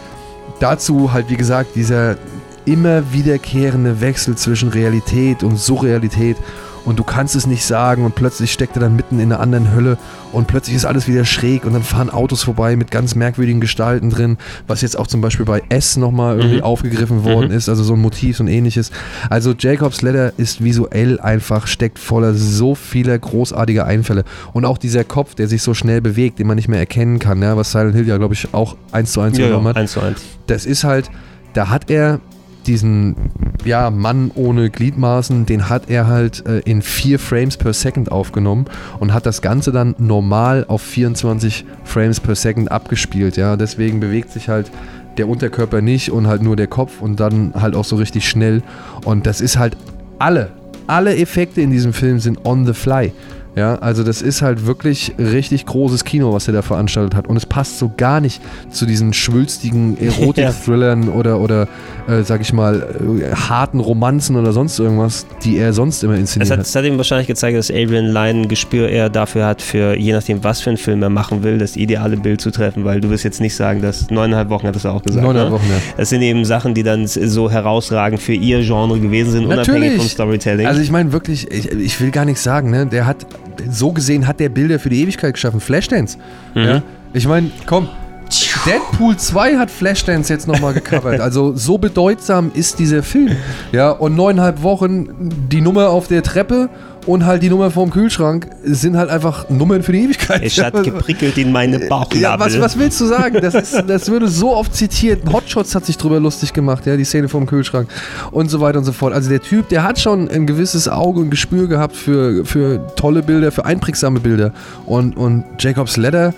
dazu 0.59 1.15
halt, 1.15 1.31
wie 1.31 1.39
gesagt, 1.39 1.77
dieser 1.77 2.19
immer 2.67 3.11
wiederkehrende 3.11 4.03
Wechsel 4.03 4.37
zwischen 4.37 4.69
Realität 4.69 5.43
und 5.43 5.57
Surrealität 5.59 6.37
und 6.85 6.99
du 6.99 7.05
kannst 7.05 7.37
es 7.37 7.47
nicht 7.47 7.65
sagen 7.65 8.05
und 8.05 8.15
plötzlich 8.15 8.53
steckt 8.53 8.77
er 8.77 8.81
dann 8.81 8.97
mitten 8.97 9.19
in 9.19 9.33
einer 9.33 9.41
anderen 9.41 9.75
Hölle 9.75 9.99
und 10.33 10.47
plötzlich 10.47 10.77
ist 10.77 10.85
alles 10.85 11.09
wieder 11.09 11.25
schräg 11.25 11.65
und 11.65 11.73
dann 11.73 11.83
fahren 11.83 12.11
Autos 12.11 12.43
vorbei 12.43 12.77
mit 12.77 12.91
ganz 12.91 13.15
merkwürdigen 13.15 13.61
Gestalten 13.61 14.11
drin, 14.11 14.39
was 14.67 14.83
jetzt 14.83 14.99
auch 14.99 15.07
zum 15.07 15.21
Beispiel 15.21 15.45
bei 15.45 15.63
S 15.69 15.97
nochmal 15.97 16.39
irgendwie 16.39 16.59
mhm. 16.59 16.65
aufgegriffen 16.65 17.25
worden 17.25 17.51
mhm. 17.51 17.57
ist, 17.57 17.69
also 17.69 17.83
so 17.83 17.95
ein 17.95 18.01
Motiv 18.01 18.41
und 18.41 18.49
ähnliches. 18.49 18.91
Also 19.29 19.55
Jacob's 19.59 20.03
Ladder 20.03 20.33
ist 20.39 20.63
visuell 20.63 21.21
einfach, 21.21 21.67
steckt 21.67 21.99
voller 21.99 22.35
so 22.35 22.75
vieler 22.75 23.19
großartiger 23.19 23.85
Einfälle 23.85 24.25
und 24.53 24.65
auch 24.65 24.79
dieser 24.79 25.05
Kopf, 25.05 25.35
der 25.35 25.49
sich 25.49 25.63
so 25.63 25.75
schnell 25.75 26.01
bewegt, 26.01 26.39
den 26.39 26.47
man 26.47 26.57
nicht 26.57 26.69
mehr 26.69 26.79
erkennen 26.79 27.19
kann, 27.19 27.43
ja, 27.43 27.57
was 27.57 27.73
Silent 27.73 27.95
Hill 27.95 28.07
ja 28.07 28.17
glaube 28.17 28.35
ich 28.35 28.53
auch 28.53 28.77
eins 28.93 29.13
zu 29.13 29.21
eins 29.21 29.39
ja, 29.39 29.47
genommen 29.47 29.67
ja, 29.67 29.71
hat. 29.71 29.77
Eins 29.77 29.93
zu 29.93 30.01
eins. 30.01 30.23
Das 30.47 30.67
ist 30.67 30.85
halt, 30.85 31.11
da 31.53 31.69
hat 31.69 31.91
er 31.91 32.21
diesen 32.67 33.17
ja, 33.65 33.91
Mann 33.91 34.31
ohne 34.35 34.71
Gliedmaßen, 34.71 35.47
den 35.47 35.69
hat 35.69 35.89
er 35.89 36.07
halt 36.07 36.47
äh, 36.47 36.61
in 36.61 36.83
vier 36.83 37.19
Frames 37.19 37.57
per 37.57 37.73
Second 37.73 38.13
aufgenommen 38.13 38.67
und 38.99 39.13
hat 39.13 39.27
das 39.27 39.43
Ganze 39.43 39.73
dann 39.73 39.95
normal 39.99 40.65
auf 40.69 40.83
24 40.83 41.65
Frames 41.85 42.21
per 42.21 42.35
Second 42.35 42.71
abgespielt. 42.71 43.37
Ja, 43.37 43.57
deswegen 43.57 44.01
bewegt 44.01 44.31
sich 44.31 44.49
halt 44.49 44.71
der 45.17 45.29
Unterkörper 45.29 45.81
nicht 45.81 46.11
und 46.11 46.27
halt 46.27 46.43
nur 46.43 46.57
der 46.57 46.67
Kopf 46.67 47.01
und 47.01 47.21
dann 47.21 47.53
halt 47.55 47.75
auch 47.75 47.85
so 47.85 47.97
richtig 47.97 48.29
schnell. 48.29 48.63
Und 49.05 49.27
das 49.27 49.41
ist 49.41 49.59
halt 49.59 49.77
alle, 50.19 50.51
alle 50.87 51.17
Effekte 51.17 51.61
in 51.61 51.71
diesem 51.71 51.93
Film 51.93 52.19
sind 52.19 52.45
on 52.45 52.67
the 52.67 52.75
fly. 52.75 53.13
Ja, 53.57 53.75
also 53.77 54.05
das 54.05 54.23
ist 54.23 54.43
halt 54.43 54.67
wirklich 54.67 55.15
richtig 55.19 55.67
großes 55.67 56.05
Kino, 56.05 56.33
was 56.33 56.47
er 56.47 56.55
da 56.55 56.63
veranstaltet 56.63 57.15
hat. 57.15 57.27
Und 57.27 57.37
es 57.37 57.47
passt 57.47 57.79
so 57.79 57.91
gar 57.97 58.21
nicht 58.21 58.41
zu 58.71 58.87
diesen 58.87 59.13
schwülstigen 59.13 59.99
Erotik-Thrillern 60.01 61.05
ja. 61.05 61.13
oder, 61.13 61.41
oder 61.41 61.69
äh, 62.07 62.23
sag 62.23 62.41
ich 62.41 62.53
mal, 62.53 62.87
äh, 63.21 63.35
harten 63.35 63.81
Romanzen 63.81 64.37
oder 64.37 64.53
sonst 64.53 64.79
irgendwas, 64.79 65.27
die 65.43 65.57
er 65.57 65.73
sonst 65.73 66.05
immer 66.05 66.15
inszeniert 66.15 66.47
es 66.47 66.53
hat. 66.53 66.61
Es 66.61 66.75
hat 66.75 66.85
ihm 66.85 66.97
wahrscheinlich 66.97 67.27
gezeigt, 67.27 67.59
dass 67.59 67.71
Adrian 67.71 68.07
Lyne 68.07 68.43
ein 68.43 68.49
Gespür 68.49 68.89
eher 68.89 69.09
dafür 69.09 69.47
hat, 69.47 69.63
für 69.63 69.97
je 69.97 70.13
nachdem, 70.13 70.45
was 70.45 70.61
für 70.61 70.71
einen 70.71 70.77
Film 70.77 71.03
er 71.03 71.11
machen 71.11 71.43
will, 71.43 71.59
das 71.59 71.77
ideale 71.77 72.17
Bild 72.17 72.41
zu 72.41 72.51
treffen, 72.51 72.85
weil 72.85 73.01
du 73.01 73.11
wirst 73.11 73.25
jetzt 73.25 73.41
nicht 73.41 73.57
sagen, 73.57 73.83
dass 73.83 74.11
neuneinhalb 74.11 74.49
Wochen 74.49 74.69
hat 74.69 74.77
das 74.77 74.87
auch 74.87 75.03
gesagt. 75.03 75.25
Neuneinhalb 75.25 75.53
ne? 75.53 75.59
Wochen, 75.59 75.69
ja. 75.69 75.77
Das 75.97 76.09
sind 76.09 76.23
eben 76.23 76.45
Sachen, 76.45 76.75
die 76.75 76.85
dann 76.85 77.07
so 77.07 77.51
herausragend 77.51 78.23
für 78.23 78.35
ihr 78.35 78.63
Genre 78.63 79.01
gewesen 79.01 79.33
sind, 79.33 79.49
Natürlich. 79.49 79.69
unabhängig 79.69 79.97
vom 79.99 80.09
Storytelling. 80.09 80.67
Also 80.67 80.81
ich 80.81 80.91
meine 80.91 81.13
wirklich, 81.13 81.51
ich, 81.51 81.71
ich 81.71 82.01
will 82.01 82.11
gar 82.11 82.25
nichts 82.25 82.43
sagen, 82.43 82.71
ne? 82.71 82.87
Der 82.87 83.07
hat 83.07 83.27
so 83.71 83.93
gesehen 83.93 84.27
hat 84.27 84.41
der 84.41 84.49
Bilder 84.49 84.79
für 84.79 84.91
die 84.91 85.03
Ewigkeit 85.03 85.35
geschaffen. 85.35 85.61
Flashdance. 85.61 86.19
Mhm. 86.55 86.63
Ja? 86.63 86.83
Ich 87.13 87.27
meine, 87.27 87.51
komm, 87.67 87.89
Deadpool 88.67 89.17
2 89.17 89.57
hat 89.57 89.71
Flashdance 89.71 90.33
jetzt 90.33 90.47
nochmal 90.47 90.75
gecovert. 90.75 91.21
Also 91.31 91.55
so 91.57 91.79
bedeutsam 91.79 92.51
ist 92.55 92.79
dieser 92.79 93.03
Film. 93.03 93.37
Ja, 93.73 93.91
und 93.91 94.17
neuneinhalb 94.17 94.63
Wochen 94.63 95.09
die 95.51 95.61
Nummer 95.61 95.91
auf 95.91 96.09
der 96.09 96.23
Treppe 96.23 96.69
und 97.11 97.27
halt 97.27 97.43
die 97.43 97.51
Nummer 97.51 97.73
vorm 97.73 97.91
Kühlschrank 97.91 98.49
sind 98.63 98.97
halt 98.97 99.11
einfach 99.11 99.51
Nummern 99.51 99.83
für 99.83 99.91
die 99.91 100.05
Ewigkeit. 100.05 100.43
Es 100.45 100.63
hat 100.63 100.81
geprickelt 100.85 101.37
in 101.39 101.51
meine 101.51 101.81
Bauchnabel. 101.81 102.21
Ja, 102.21 102.39
was, 102.39 102.61
was 102.61 102.79
willst 102.79 103.01
du 103.01 103.07
sagen? 103.07 103.39
Das, 103.43 103.55
ist, 103.55 103.83
das 103.89 104.09
würde 104.09 104.29
so 104.29 104.55
oft 104.55 104.73
zitiert. 104.73 105.23
Hotshots 105.33 105.75
hat 105.75 105.85
sich 105.85 105.99
drüber 105.99 106.21
lustig 106.21 106.53
gemacht, 106.53 106.87
ja, 106.87 106.97
die 106.97 107.03
Szene 107.03 107.29
vorm 107.29 107.47
Kühlschrank 107.47 107.89
und 108.31 108.49
so 108.49 108.61
weiter 108.61 108.79
und 108.79 108.85
so 108.85 108.93
fort. 108.93 109.13
Also 109.13 109.29
der 109.29 109.43
Typ, 109.43 109.69
der 109.71 109.83
hat 109.83 109.99
schon 109.99 110.29
ein 110.31 110.47
gewisses 110.47 110.87
Auge 110.87 111.19
und 111.19 111.31
Gespür 111.31 111.67
gehabt 111.67 111.97
für, 111.97 112.45
für 112.45 112.87
tolle 112.95 113.25
Bilder, 113.25 113.51
für 113.51 113.65
einprägsame 113.65 114.21
Bilder. 114.21 114.53
Und, 114.87 115.17
und 115.17 115.45
Jacobs 115.59 115.97
Letter 115.97 116.33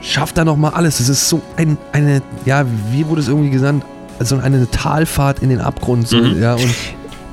schafft 0.00 0.38
da 0.38 0.46
nochmal 0.46 0.72
alles. 0.72 0.98
Es 0.98 1.10
ist 1.10 1.28
so 1.28 1.42
ein, 1.58 1.76
eine, 1.92 2.22
ja, 2.46 2.64
wie 2.90 3.06
wurde 3.06 3.20
es 3.20 3.28
irgendwie 3.28 3.50
genannt? 3.50 3.84
Also 4.18 4.38
eine 4.38 4.66
Talfahrt 4.70 5.42
in 5.42 5.50
den 5.50 5.60
Abgrund. 5.60 6.08
So, 6.08 6.16
mhm. 6.16 6.40
ja, 6.40 6.54
und 6.54 6.74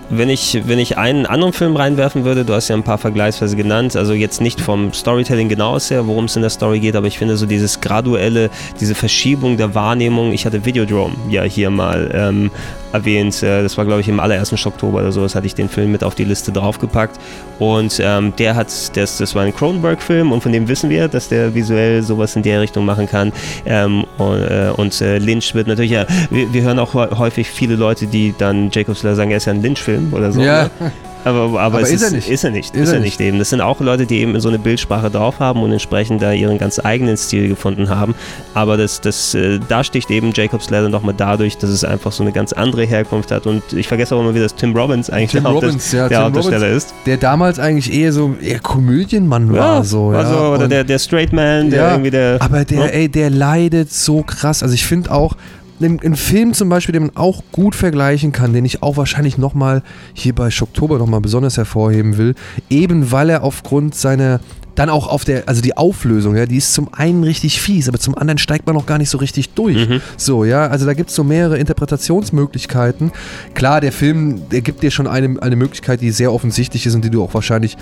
wenn 0.10 0.30
ich, 0.30 0.62
wenn 0.68 0.80
ich 0.80 0.98
einen 0.98 1.26
anderen 1.26 1.54
Film 1.54 1.76
reinwerfen 1.76 2.26
würde, 2.26 2.46
du 2.46 2.54
hast 2.54 2.68
ja 2.68 2.76
ein 2.76 2.84
paar 2.84 2.98
Vergleichsweise 2.98 3.56
genannt, 3.56 3.96
also 3.96 4.14
jetzt 4.14 4.42
nicht 4.42 4.62
vom 4.62 4.94
Storytelling 4.94 5.50
genau 5.50 5.80
her, 5.80 6.08
worum 6.08 6.26
es 6.26 6.36
in 6.36 6.42
der 6.42 6.50
Story 6.50 6.80
geht, 6.80 6.96
aber 6.96 7.08
ich 7.08 7.18
finde 7.18 7.38
so 7.38 7.46
dieses 7.46 7.82
graduelle, 7.82 8.50
diese 8.80 8.96
Verschiebung 8.96 9.58
der 9.58 9.76
Wahrnehmung, 9.76 10.34
ich 10.34 10.46
hatte 10.46 10.66
Videodrome 10.66 11.16
ja 11.30 11.44
hier 11.44 11.70
mal 11.70 12.12
ähm, 12.14 12.52
erwähnt, 12.94 13.42
äh, 13.44 13.64
das 13.64 13.78
war 13.78 13.86
glaube 13.86 14.02
ich 14.02 14.10
im 14.10 14.20
allerersten 14.20 14.56
Oktober 14.68 15.00
oder 15.00 15.12
so, 15.12 15.22
das 15.22 15.36
hatte 15.36 15.48
ich 15.48 15.56
den 15.56 15.70
Film 15.70 15.92
mit 15.92 16.04
auf 16.04 16.16
die 16.16 16.26
Liste 16.26 16.52
draufgepackt 16.52 17.20
und 17.60 18.00
ähm, 18.04 18.34
der 18.38 18.56
hat, 18.56 18.68
das, 18.96 19.18
das 19.18 19.36
war 19.36 19.44
ein 19.44 19.56
Cronenberg-Film 19.56 20.32
und 20.32 20.42
von 20.42 20.52
dem 20.52 20.68
wissen 20.68 20.90
wir, 20.90 21.08
dass 21.08 21.30
der 21.30 21.56
visuell 21.56 22.04
sowas 22.04 22.36
in 22.36 22.44
der 22.44 22.62
Richtung 22.62 22.86
machen 22.86 23.08
kann 23.08 23.32
ähm, 23.66 24.06
und, 24.18 24.42
äh, 24.42 24.72
und 24.76 25.00
äh, 25.02 25.18
Lynch 25.18 25.56
wird 25.56 25.68
natürlich, 25.68 25.92
ja, 25.92 26.06
wir, 26.30 26.54
wir 26.54 26.62
hören 26.62 26.80
auch 26.80 26.94
häufig 26.94 27.50
viele 27.50 27.76
Leute, 27.76 28.08
die 28.08 28.34
dann 28.38 28.70
Jacobs 28.72 29.02
sagen, 29.02 29.32
er 29.32 29.38
ist 29.38 29.46
ja 29.46 29.54
ein 29.54 29.62
Lynch-Film 29.62 29.94
Film 29.94 30.14
oder 30.14 30.32
so. 30.32 30.42
Ja. 30.42 30.70
Ne? 30.80 30.92
Aber, 31.26 31.40
aber, 31.40 31.62
aber 31.62 31.82
ist, 31.82 31.92
ist, 31.92 32.02
er 32.04 32.12
nicht. 32.12 32.30
Ist 32.30 32.44
er 32.44 32.52
nicht. 32.52 32.76
Ist, 32.76 32.82
ist 32.82 32.92
er 32.92 33.00
nicht. 33.00 33.20
eben. 33.22 33.40
Das 33.40 33.50
sind 33.50 33.62
auch 33.62 33.80
Leute, 33.80 34.06
die 34.06 34.20
eben 34.20 34.40
so 34.40 34.50
eine 34.50 34.60
Bildsprache 34.60 35.10
drauf 35.10 35.40
haben 35.40 35.62
und 35.64 35.72
entsprechend 35.72 36.22
da 36.22 36.32
ihren 36.32 36.58
ganz 36.58 36.80
eigenen 36.84 37.18
Stil 37.18 37.48
gefunden 37.48 37.90
haben. 37.90 38.16
Aber 38.54 38.78
das, 38.78 39.02
das, 39.02 39.34
äh, 39.34 39.60
da 39.68 39.84
sticht 39.84 40.12
eben 40.12 40.32
Jacob's 40.34 40.70
Ladder 40.70 40.90
nochmal 40.90 41.14
dadurch, 41.16 41.58
dass 41.58 41.70
es 41.70 41.84
einfach 41.84 42.12
so 42.12 42.24
eine 42.24 42.32
ganz 42.32 42.54
andere 42.54 42.86
Herkunft 42.86 43.32
hat. 43.32 43.48
Und 43.48 43.64
ich 43.74 43.88
vergesse 43.88 44.16
auch 44.16 44.22
immer 44.22 44.34
wieder, 44.34 44.44
dass 44.44 44.56
Tim 44.56 44.76
Robbins 44.76 45.10
eigentlich 45.10 45.32
Tim 45.32 45.44
der, 45.44 45.52
Robbins, 45.52 45.92
ja, 45.92 46.10
der 46.10 46.24
Hauptdarsteller 46.24 46.70
ist. 46.70 46.94
Der 47.06 47.18
damals 47.18 47.60
eigentlich 47.60 47.94
eher 47.94 48.12
so 48.12 48.36
eher 48.42 48.60
Komödienmann 48.60 49.52
war. 49.52 49.78
Ja, 49.78 49.84
so, 49.84 50.10
also, 50.10 50.34
ja. 50.34 50.50
oder 50.50 50.68
der, 50.68 50.84
der 50.84 51.00
Straight 51.00 51.34
Man, 51.34 51.70
der 51.70 51.92
irgendwie 51.92 52.12
der. 52.12 52.38
Aber 52.42 52.66
der, 52.66 52.94
ey, 52.94 53.10
der 53.10 53.30
leidet 53.30 53.92
so 53.92 54.24
krass. 54.24 54.64
Also 54.64 54.76
ich 54.76 54.86
finde 54.86 55.12
auch, 55.12 55.36
ein, 55.84 56.16
Film 56.16 56.54
zum 56.54 56.70
Beispiel, 56.70 56.94
den 56.94 57.04
man 57.04 57.16
auch 57.16 57.44
gut 57.52 57.76
vergleichen 57.76 58.32
kann, 58.32 58.54
den 58.54 58.66
ich 58.66 58.82
auch 58.84 58.98
wahrscheinlich 58.98 59.38
nochmal 59.38 59.84
hier 60.14 60.34
bei 60.34 60.50
Schocktober 60.52 60.98
nochmal 60.98 61.22
besonders 61.22 61.58
hervorheben 61.58 62.18
will, 62.18 62.36
eben 62.70 63.12
weil 63.12 63.30
er 63.30 63.44
aufgrund 63.44 63.96
seiner 63.96 64.40
dann 64.76 64.90
auch 64.90 65.08
auf 65.08 65.24
der, 65.24 65.48
also 65.48 65.62
die 65.62 65.78
Auflösung, 65.78 66.36
ja, 66.36 66.46
die 66.46 66.58
ist 66.58 66.74
zum 66.74 66.94
einen 66.94 67.24
richtig 67.24 67.62
fies, 67.62 67.88
aber 67.88 68.00
zum 68.00 68.16
anderen 68.16 68.38
steigt 68.38 68.66
man 68.66 68.76
noch 68.76 68.86
gar 68.86 68.98
nicht 68.98 69.10
so 69.10 69.18
richtig 69.20 69.50
durch. 69.52 69.88
Mhm. 69.88 70.02
So, 70.18 70.46
ja, 70.46 70.68
also 70.68 70.86
da 70.86 70.94
gibt 70.94 71.10
es 71.10 71.16
so 71.16 71.24
mehrere 71.24 71.58
Interpretationsmöglichkeiten. 71.60 73.12
Klar, 73.54 73.82
der 73.82 73.92
Film, 73.92 74.50
der 74.50 74.62
gibt 74.62 74.82
dir 74.82 74.90
schon 74.90 75.06
eine, 75.06 75.42
eine 75.42 75.56
Möglichkeit, 75.56 76.02
die 76.02 76.10
sehr 76.12 76.34
offensichtlich 76.34 76.86
ist 76.86 76.96
und 76.96 77.06
die 77.06 77.12
du 77.12 77.24
auch 77.24 77.34
wahrscheinlich 77.34 77.78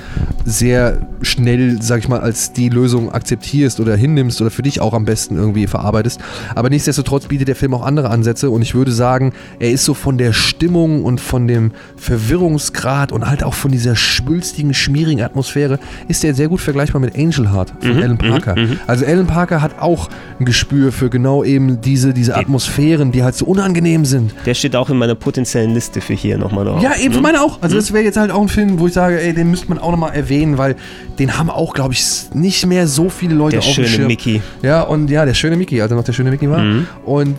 sehr 0.46 1.08
schnell, 1.22 1.82
sag 1.82 2.00
ich 2.00 2.10
mal, 2.10 2.20
als 2.20 2.52
die 2.52 2.70
Lösung 2.70 3.12
akzeptierst 3.12 3.80
oder 3.80 3.96
hinnimmst 3.96 4.42
oder 4.42 4.52
für 4.52 4.62
dich 4.62 4.82
auch 4.82 4.94
am 4.94 5.06
besten 5.06 5.38
irgendwie 5.38 5.68
verarbeitest. 5.68 6.20
Aber 6.56 6.70
nichtsdestotrotz 6.70 7.28
bietet 7.28 7.48
der 7.48 7.56
Film 7.56 7.74
auch 7.74 7.86
andere 7.86 8.10
Ansätze 8.10 8.50
und 8.50 8.62
ich 8.62 8.76
würde 8.76 8.92
sagen, 8.92 9.32
er 9.60 9.72
ist 9.72 9.86
so 9.86 9.94
von 9.94 10.18
der 10.18 10.34
Stimmung 10.34 11.06
und 11.06 11.22
von 11.22 11.48
dem 11.48 11.72
Verwirrungsgrad 11.96 13.14
und 13.14 13.28
halt 13.28 13.44
auch 13.44 13.54
von 13.54 13.72
dieser 13.72 13.96
schwülstigen, 13.96 14.74
schmierigen 14.74 15.22
Atmosphäre, 15.22 15.80
ist 16.10 16.26
er 16.26 16.34
sehr 16.34 16.50
gut 16.50 16.60
vergleichbar 16.60 16.81
vergleichbar 16.90 17.02
mit 17.02 17.16
Angel 17.16 17.52
Heart 17.52 17.74
von 17.80 17.92
Mhm, 17.92 17.98
Alan 17.98 18.12
mhm, 18.12 18.18
Parker. 18.18 18.56
mhm. 18.60 18.80
Also 18.88 19.06
Alan 19.06 19.28
Parker 19.28 19.62
hat 19.62 19.80
auch 19.80 20.10
ein 20.40 20.46
Gespür 20.46 20.92
für 20.92 21.10
genau 21.10 21.44
eben 21.44 21.82
diese, 21.82 22.14
diese 22.14 22.36
Atmosphären, 22.36 23.12
die 23.12 23.24
halt 23.24 23.36
so 23.36 23.46
unangenehm 23.46 24.06
sind. 24.06 24.34
Der 24.46 24.54
steht 24.54 24.76
auch 24.76 24.90
in 24.90 24.98
meiner 24.98 25.16
potenziellen 25.16 25.74
Liste 25.74 26.02
für 26.02 26.14
hier 26.14 26.38
nochmal 26.38 26.66
drauf. 26.66 26.82
Ja, 26.82 26.96
eben 26.96 27.14
für 27.14 27.20
ne? 27.20 27.24
meine 27.24 27.42
auch. 27.42 27.62
Also 27.62 27.76
das 27.76 27.94
wäre 27.94 28.04
jetzt 28.04 28.18
halt 28.18 28.32
auch 28.32 28.42
ein 28.42 28.50
Film, 28.50 28.80
wo 28.80 28.88
ich 28.88 28.94
sage, 28.94 29.22
ey, 29.22 29.34
den 29.34 29.50
müsste 29.52 29.70
man 29.70 29.78
auch 29.80 29.92
nochmal 29.92 30.14
erwähnen, 30.16 30.58
weil 30.58 30.76
den 31.20 31.38
haben 31.38 31.50
auch, 31.50 31.74
glaube 31.74 31.94
ich, 31.94 32.04
nicht 32.34 32.66
mehr 32.66 32.88
so 32.88 33.10
viele 33.10 33.36
Leute 33.36 33.52
Der 33.58 33.60
auf 33.60 33.66
dem 33.66 33.74
schöne 33.74 33.88
Schirm. 33.88 34.08
Mickey. 34.08 34.42
Ja, 34.62 34.82
und 34.82 35.10
ja, 35.10 35.26
der 35.26 35.34
schöne 35.34 35.56
Mickey, 35.56 35.82
als 35.82 35.92
er 35.92 35.98
noch 35.98 36.04
der 36.04 36.14
schöne 36.14 36.32
Mickey 36.32 36.50
war. 36.50 36.60
Mhm. 36.64 36.88
Und 37.06 37.36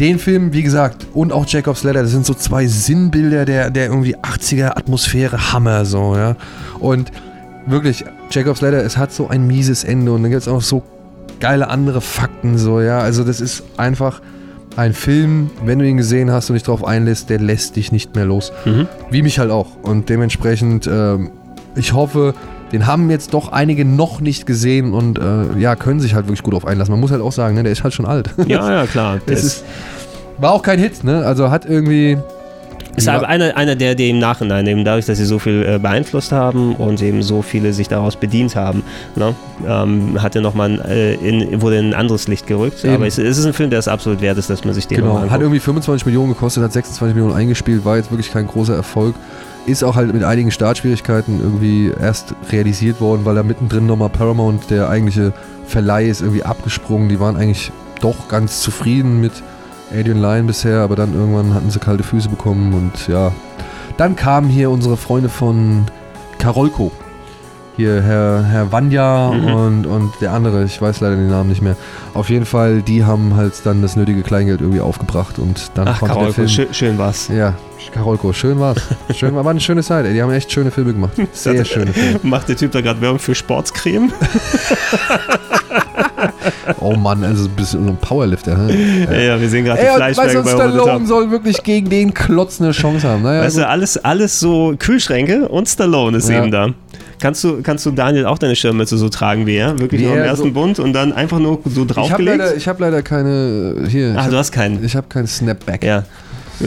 den 0.00 0.18
Film, 0.18 0.52
wie 0.52 0.62
gesagt, 0.64 1.06
und 1.14 1.32
auch 1.32 1.46
Jacob's 1.46 1.84
Ladder, 1.84 2.02
das 2.02 2.10
sind 2.10 2.26
so 2.26 2.34
zwei 2.34 2.66
Sinnbilder 2.66 3.44
der, 3.44 3.70
der 3.70 3.86
irgendwie 3.86 4.16
80er 4.16 4.76
Atmosphäre 4.76 5.52
Hammer, 5.52 5.84
so, 5.84 6.16
ja. 6.16 6.34
Und 6.80 7.12
wirklich, 7.66 8.04
Jacob's 8.30 8.60
Ladder, 8.60 8.84
es 8.84 8.96
hat 8.96 9.12
so 9.12 9.28
ein 9.28 9.46
mieses 9.46 9.84
Ende 9.84 10.12
und 10.12 10.22
dann 10.22 10.30
gibt 10.30 10.42
es 10.42 10.48
auch 10.48 10.62
so 10.62 10.82
geile 11.40 11.68
andere 11.68 12.00
Fakten, 12.00 12.58
so, 12.58 12.80
ja. 12.80 12.98
Also, 12.98 13.24
das 13.24 13.40
ist 13.40 13.64
einfach 13.76 14.20
ein 14.76 14.92
Film, 14.92 15.50
wenn 15.64 15.78
du 15.78 15.86
ihn 15.86 15.96
gesehen 15.96 16.30
hast 16.30 16.50
und 16.50 16.54
dich 16.54 16.62
darauf 16.64 16.84
einlässt, 16.84 17.30
der 17.30 17.38
lässt 17.38 17.76
dich 17.76 17.92
nicht 17.92 18.14
mehr 18.14 18.24
los. 18.24 18.52
Mhm. 18.64 18.88
Wie 19.10 19.22
mich 19.22 19.38
halt 19.38 19.50
auch. 19.50 19.68
Und 19.82 20.08
dementsprechend, 20.08 20.88
ähm, 20.88 21.30
ich 21.76 21.92
hoffe, 21.92 22.34
den 22.72 22.86
haben 22.86 23.08
jetzt 23.10 23.34
doch 23.34 23.52
einige 23.52 23.84
noch 23.84 24.20
nicht 24.20 24.46
gesehen 24.46 24.92
und 24.92 25.18
äh, 25.18 25.58
ja, 25.58 25.76
können 25.76 26.00
sich 26.00 26.14
halt 26.14 26.26
wirklich 26.26 26.42
gut 26.42 26.54
auf 26.54 26.66
einlassen. 26.66 26.92
Man 26.92 27.00
muss 27.00 27.12
halt 27.12 27.22
auch 27.22 27.32
sagen, 27.32 27.54
ne, 27.54 27.62
der 27.62 27.72
ist 27.72 27.84
halt 27.84 27.94
schon 27.94 28.06
alt. 28.06 28.30
Ja, 28.46 28.70
ja, 28.70 28.86
klar. 28.86 29.20
Es 29.26 29.44
ist, 29.44 29.64
war 30.38 30.52
auch 30.52 30.62
kein 30.62 30.78
Hit, 30.78 31.04
ne? 31.04 31.24
Also 31.24 31.50
hat 31.50 31.66
irgendwie. 31.66 32.18
Ist 32.96 33.08
aber 33.08 33.28
einer, 33.28 33.56
einer 33.56 33.76
der, 33.76 33.94
die 33.94 34.10
im 34.10 34.18
Nachhinein, 34.18 34.66
eben 34.66 34.84
dadurch, 34.84 35.06
dass 35.06 35.18
sie 35.18 35.24
so 35.24 35.38
viel 35.38 35.64
äh, 35.66 35.78
beeinflusst 35.78 36.32
haben 36.32 36.74
und 36.76 37.02
eben 37.02 37.22
so 37.22 37.42
viele 37.42 37.72
sich 37.72 37.88
daraus 37.88 38.16
bedient 38.16 38.56
haben, 38.56 38.82
ne, 39.16 39.34
ähm, 39.66 40.22
hat 40.22 40.34
er 40.36 40.42
nochmal 40.42 40.80
äh, 40.88 41.14
in, 41.14 41.60
wurde 41.60 41.78
in 41.78 41.90
ein 41.90 41.94
anderes 41.94 42.28
Licht 42.28 42.46
gerückt. 42.46 42.84
Eben. 42.84 42.94
Aber 42.94 43.06
es, 43.06 43.18
es 43.18 43.38
ist 43.38 43.46
ein 43.46 43.52
Film, 43.52 43.70
der 43.70 43.78
es 43.78 43.88
absolut 43.88 44.20
wert 44.20 44.38
ist, 44.38 44.50
dass 44.50 44.64
man 44.64 44.74
sich 44.74 44.86
den 44.86 44.98
Genau, 44.98 45.28
hat 45.28 45.40
irgendwie 45.40 45.60
25 45.60 46.06
Millionen 46.06 46.34
gekostet, 46.34 46.62
hat 46.62 46.72
26 46.72 47.14
Millionen 47.14 47.34
eingespielt, 47.34 47.84
war 47.84 47.96
jetzt 47.96 48.10
wirklich 48.10 48.30
kein 48.30 48.46
großer 48.46 48.74
Erfolg. 48.74 49.14
Ist 49.66 49.82
auch 49.82 49.96
halt 49.96 50.12
mit 50.12 50.22
einigen 50.24 50.50
Startschwierigkeiten 50.50 51.40
irgendwie 51.40 51.90
erst 51.98 52.34
realisiert 52.52 53.00
worden, 53.00 53.24
weil 53.24 53.34
da 53.34 53.42
mittendrin 53.42 53.86
nochmal 53.86 54.10
Paramount, 54.10 54.70
der 54.70 54.90
eigentliche 54.90 55.32
Verleih, 55.66 56.06
ist 56.06 56.20
irgendwie 56.20 56.42
abgesprungen. 56.42 57.08
Die 57.08 57.18
waren 57.18 57.36
eigentlich 57.36 57.72
doch 58.00 58.28
ganz 58.28 58.60
zufrieden 58.60 59.20
mit 59.22 59.32
Alien 59.94 60.20
Lion 60.20 60.46
bisher, 60.46 60.80
aber 60.80 60.96
dann 60.96 61.14
irgendwann 61.14 61.54
hatten 61.54 61.70
sie 61.70 61.78
kalte 61.78 62.02
Füße 62.02 62.28
bekommen 62.28 62.74
und 62.74 63.08
ja. 63.08 63.32
Dann 63.96 64.16
kamen 64.16 64.48
hier 64.48 64.70
unsere 64.70 64.96
Freunde 64.96 65.28
von 65.28 65.86
Karolko. 66.38 66.90
Hier 67.76 68.02
Herr, 68.02 68.44
Herr 68.44 68.70
Vanya 68.70 69.32
Mhm. 69.32 69.44
und, 69.54 69.86
und 69.86 70.12
der 70.20 70.32
andere, 70.32 70.62
ich 70.64 70.80
weiß 70.80 71.00
leider 71.00 71.16
den 71.16 71.28
Namen 71.28 71.48
nicht 71.48 71.60
mehr. 71.62 71.74
Auf 72.14 72.30
jeden 72.30 72.46
Fall, 72.46 72.82
die 72.82 73.04
haben 73.04 73.34
halt 73.34 73.52
dann 73.64 73.82
das 73.82 73.96
nötige 73.96 74.22
Kleingeld 74.22 74.60
irgendwie 74.60 74.80
aufgebracht 74.80 75.38
und 75.40 75.72
dann 75.74 75.88
Ach, 75.88 75.98
konnte 75.98 76.14
der 76.14 76.20
Karolko, 76.22 76.32
Film. 76.34 76.48
schön, 76.48 76.72
schön 76.72 76.98
war's. 76.98 77.28
Ja, 77.34 77.54
Karolko, 77.92 78.32
schön 78.32 78.60
war's. 78.60 78.78
Schön 79.14 79.34
war, 79.34 79.44
eine 79.46 79.58
schöne 79.60 79.82
Zeit, 79.82 80.06
ey. 80.06 80.14
Die 80.14 80.22
haben 80.22 80.30
echt 80.32 80.52
schöne 80.52 80.70
Filme 80.70 80.92
gemacht. 80.92 81.12
Sehr 81.32 81.64
schöne 81.64 81.92
Filme. 81.92 82.20
Macht 82.22 82.48
der 82.48 82.56
Typ 82.56 82.70
da 82.70 82.80
gerade 82.80 83.00
Werbung 83.00 83.18
für 83.18 83.34
Sportscreme? 83.34 84.12
Oh 86.80 86.94
Mann, 86.94 87.22
also 87.24 87.48
bist 87.48 87.74
du 87.74 87.82
so 87.82 87.90
ein 87.90 87.96
Powerlifter. 87.96 88.56
Hä? 88.66 89.04
ja, 89.10 89.20
ja, 89.34 89.40
wir 89.40 89.48
sehen 89.48 89.64
gerade 89.64 89.82
die 89.82 89.88
und 89.88 90.00
weißt 90.00 90.34
du, 90.34 90.42
bei 90.42 90.50
Stallone 90.50 91.06
soll 91.06 91.30
wirklich 91.30 91.62
gegen 91.62 91.88
den 91.90 92.12
Klotz 92.14 92.60
eine 92.60 92.72
Chance 92.72 93.06
haben. 93.08 93.22
Naja, 93.22 93.42
Weißt 93.42 93.56
gut. 93.56 93.64
du, 93.64 93.68
alles, 93.68 93.96
alles 94.04 94.40
so 94.40 94.74
Kühlschränke 94.78 95.48
und 95.48 95.68
Stallone 95.68 96.16
ist 96.18 96.28
Ja. 96.28 96.38
eben 96.42 96.50
da. 96.50 96.68
Kannst 97.20 97.42
du, 97.44 97.62
kannst 97.62 97.86
du 97.86 97.90
Daniel 97.90 98.26
auch 98.26 98.38
deine 98.38 98.56
Schirmmütze 98.56 98.96
so 98.98 99.08
tragen 99.08 99.46
wie 99.46 99.56
er? 99.56 99.78
Wirklich 99.78 100.00
Wie 100.00 100.04
nur 100.06 100.14
am 100.14 100.18
er, 100.20 100.26
ersten 100.26 100.48
so- 100.48 100.52
Bund 100.52 100.78
und 100.78 100.92
dann 100.92 101.12
einfach 101.12 101.38
nur 101.38 101.60
so 101.64 101.70
ich 101.70 101.76
habe 101.78 101.86
draufgelegt? 101.86 102.38
leider, 102.38 102.56
ich 102.56 102.68
hab 102.68 102.80
leider 102.80 103.02
keine. 103.02 103.84
Hier. 103.88 104.14
Ach, 104.16 104.24
ich 104.24 104.30
du 104.30 104.32
hab, 104.32 104.38
hast 104.40 104.52
keinen. 104.52 104.84
ich 104.84 104.94
habe 104.96 105.06
keinen 105.08 105.26
Snapback. 105.26 105.84
Ja. 105.84 106.04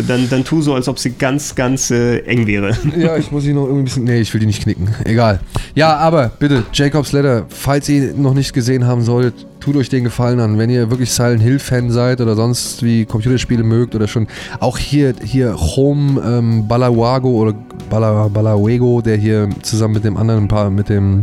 Dann, 0.07 0.29
dann 0.29 0.43
tu 0.43 0.61
so, 0.61 0.73
als 0.73 0.89
ob 0.89 0.99
sie 0.99 1.11
ganz, 1.11 1.55
ganz 1.55 1.91
äh, 1.91 2.19
eng 2.25 2.45
wäre. 2.45 2.75
Ja, 2.97 3.15
ich 3.15 3.31
muss 3.31 3.45
ihn 3.45 3.55
noch 3.55 3.63
irgendwie 3.63 3.81
ein 3.81 3.85
bisschen. 3.85 4.03
Nee, 4.03 4.19
ich 4.19 4.33
will 4.33 4.41
die 4.41 4.45
nicht 4.47 4.61
knicken. 4.63 4.89
Egal. 5.05 5.39
Ja, 5.75 5.95
aber 5.95 6.29
bitte, 6.39 6.63
Jacob's 6.73 7.13
Ladder, 7.13 7.45
falls 7.49 7.87
ihr 7.87 8.09
ihn 8.11 8.21
noch 8.21 8.33
nicht 8.33 8.51
gesehen 8.53 8.85
haben 8.85 9.01
solltet, 9.01 9.45
tut 9.59 9.75
euch 9.75 9.89
den 9.89 10.03
Gefallen 10.03 10.39
an. 10.39 10.57
Wenn 10.57 10.69
ihr 10.69 10.89
wirklich 10.89 11.11
Silent 11.11 11.41
Hill-Fan 11.41 11.89
seid 11.89 12.21
oder 12.21 12.35
sonst 12.35 12.83
wie 12.83 13.05
Computerspiele 13.05 13.63
mögt 13.63 13.95
oder 13.95 14.07
schon 14.07 14.27
auch 14.59 14.77
hier, 14.77 15.13
hier 15.23 15.55
Home 15.57 16.21
ähm, 16.21 16.67
Balawago 16.67 17.29
oder 17.29 17.53
Bala, 17.89 18.27
Balawego, 18.27 19.01
der 19.01 19.17
hier 19.17 19.49
zusammen 19.61 19.95
mit 19.95 20.03
dem 20.03 20.17
anderen 20.17 20.47
Paar, 20.47 20.69
mit 20.69 20.89
dem. 20.89 21.21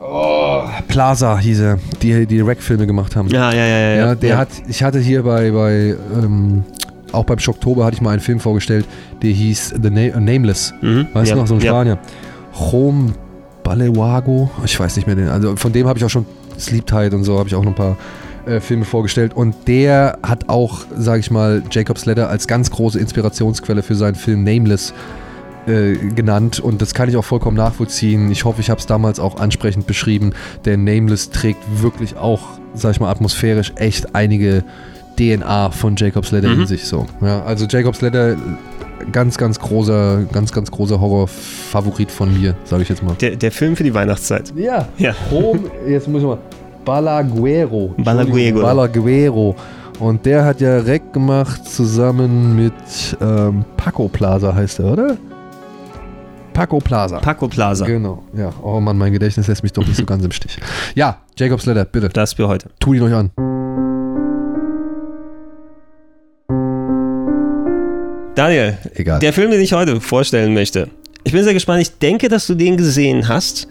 Oh, 0.00 0.62
Plaza 0.88 1.38
hieß 1.38 1.60
er, 1.60 1.78
die 2.02 2.26
die 2.26 2.40
Rack-Filme 2.40 2.86
gemacht 2.86 3.16
haben. 3.16 3.28
Ja, 3.28 3.52
ja, 3.52 3.66
ja, 3.66 3.78
ja. 3.78 3.96
Ja, 3.96 4.14
der 4.14 4.30
ja. 4.30 4.36
hat, 4.36 4.48
ich 4.68 4.82
hatte 4.82 4.98
hier 4.98 5.22
bei, 5.22 5.50
bei 5.50 5.96
ähm, 6.14 6.64
auch 7.12 7.24
beim 7.24 7.38
Schocktober 7.38 7.84
hatte 7.84 7.96
ich 7.96 8.02
mal 8.02 8.10
einen 8.10 8.20
Film 8.20 8.40
vorgestellt, 8.40 8.86
der 9.22 9.30
hieß 9.30 9.74
The 9.82 9.90
Na 9.90 10.20
Nameless. 10.20 10.74
Mhm. 10.80 11.08
Weißt 11.12 11.30
ja. 11.30 11.34
du 11.34 11.40
noch, 11.40 11.48
so 11.48 11.54
ein. 11.54 11.60
Spanier. 11.60 11.98
Home 12.54 13.12
Balewago, 13.62 14.50
ich 14.64 14.78
weiß 14.78 14.96
nicht 14.96 15.06
mehr 15.06 15.16
den. 15.16 15.28
Also 15.28 15.56
von 15.56 15.72
dem 15.72 15.86
habe 15.88 15.98
ich 15.98 16.04
auch 16.04 16.10
schon 16.10 16.24
Sleep 16.58 16.86
Tide 16.86 17.14
und 17.16 17.24
so 17.24 17.38
habe 17.38 17.48
ich 17.48 17.54
auch 17.54 17.62
noch 17.64 17.72
ein 17.72 17.74
paar 17.76 17.96
äh, 18.46 18.60
Filme 18.60 18.84
vorgestellt. 18.84 19.34
Und 19.34 19.54
der 19.66 20.18
hat 20.22 20.48
auch, 20.48 20.80
sage 20.96 21.20
ich 21.20 21.30
mal, 21.30 21.62
Jacob's 21.70 22.06
Ladder 22.06 22.28
als 22.28 22.46
ganz 22.46 22.70
große 22.70 22.98
Inspirationsquelle 22.98 23.82
für 23.82 23.94
seinen 23.94 24.14
Film 24.14 24.44
Nameless 24.44 24.94
äh, 25.66 25.94
genannt. 25.96 26.60
Und 26.60 26.80
das 26.80 26.94
kann 26.94 27.08
ich 27.08 27.16
auch 27.16 27.24
vollkommen 27.24 27.56
nachvollziehen. 27.56 28.30
Ich 28.30 28.44
hoffe, 28.44 28.60
ich 28.60 28.70
habe 28.70 28.78
es 28.78 28.86
damals 28.86 29.18
auch 29.18 29.40
ansprechend 29.40 29.86
beschrieben. 29.86 30.32
Der 30.64 30.76
Nameless 30.76 31.30
trägt 31.30 31.62
wirklich 31.82 32.16
auch, 32.16 32.42
sag 32.74 32.92
ich 32.92 33.00
mal, 33.00 33.10
atmosphärisch 33.10 33.72
echt 33.76 34.14
einige 34.14 34.62
DNA 35.18 35.70
von 35.70 35.96
Jacob's 35.96 36.30
Ladder 36.30 36.50
Mhm. 36.50 36.60
in 36.62 36.66
sich 36.66 36.84
so. 36.84 37.06
Ja, 37.20 37.42
also 37.42 37.66
Jacob's 37.66 38.00
Ladder 38.00 38.36
ganz, 39.12 39.38
ganz 39.38 39.58
großer, 39.58 40.24
ganz, 40.32 40.52
ganz 40.52 40.70
großer 40.70 41.00
Horror-Favorit 41.00 42.10
von 42.10 42.38
mir, 42.38 42.54
sage 42.64 42.82
ich 42.82 42.88
jetzt 42.88 43.02
mal. 43.02 43.14
Der, 43.20 43.36
der 43.36 43.50
Film 43.50 43.76
für 43.76 43.84
die 43.84 43.94
Weihnachtszeit. 43.94 44.52
Ja. 44.56 44.88
Ja. 44.98 45.14
Home, 45.30 45.60
jetzt 45.86 46.08
muss 46.08 46.22
ich 46.22 46.28
mal. 46.28 46.38
Balaguero. 46.84 47.94
Balaguero. 47.98 48.62
Balaguero. 48.62 49.56
Und 49.98 50.26
der 50.26 50.44
hat 50.44 50.60
ja 50.60 50.78
Rec 50.78 51.12
gemacht 51.12 51.66
zusammen 51.66 52.54
mit 52.54 52.72
ähm, 53.20 53.64
Paco 53.76 54.08
Plaza 54.08 54.54
heißt 54.54 54.80
er, 54.80 54.92
oder? 54.92 55.16
Paco 56.52 56.78
Plaza. 56.78 57.18
Paco 57.18 57.48
Plaza. 57.48 57.84
Genau, 57.84 58.22
ja. 58.34 58.50
Oh 58.62 58.80
Mann, 58.80 58.96
mein 58.96 59.12
Gedächtnis 59.12 59.46
lässt 59.46 59.62
mich 59.62 59.72
doch 59.72 59.86
nicht 59.86 59.96
so 59.96 60.04
ganz 60.06 60.24
im 60.24 60.32
Stich. 60.32 60.58
Ja, 60.94 61.18
Jacob's 61.36 61.66
Ladder, 61.66 61.84
bitte. 61.84 62.08
Das 62.08 62.34
für 62.34 62.48
heute. 62.48 62.70
Tut 62.78 62.96
ihn 62.96 63.02
euch 63.02 63.14
an. 63.14 63.55
Daniel, 68.36 68.76
Egal. 68.94 69.18
der 69.18 69.32
Film, 69.32 69.50
den 69.50 69.60
ich 69.60 69.72
heute 69.72 70.00
vorstellen 70.00 70.52
möchte. 70.54 70.88
Ich 71.24 71.32
bin 71.32 71.42
sehr 71.42 71.54
gespannt. 71.54 71.82
Ich 71.82 71.98
denke, 71.98 72.28
dass 72.28 72.46
du 72.46 72.54
den 72.54 72.76
gesehen 72.76 73.28
hast. 73.28 73.66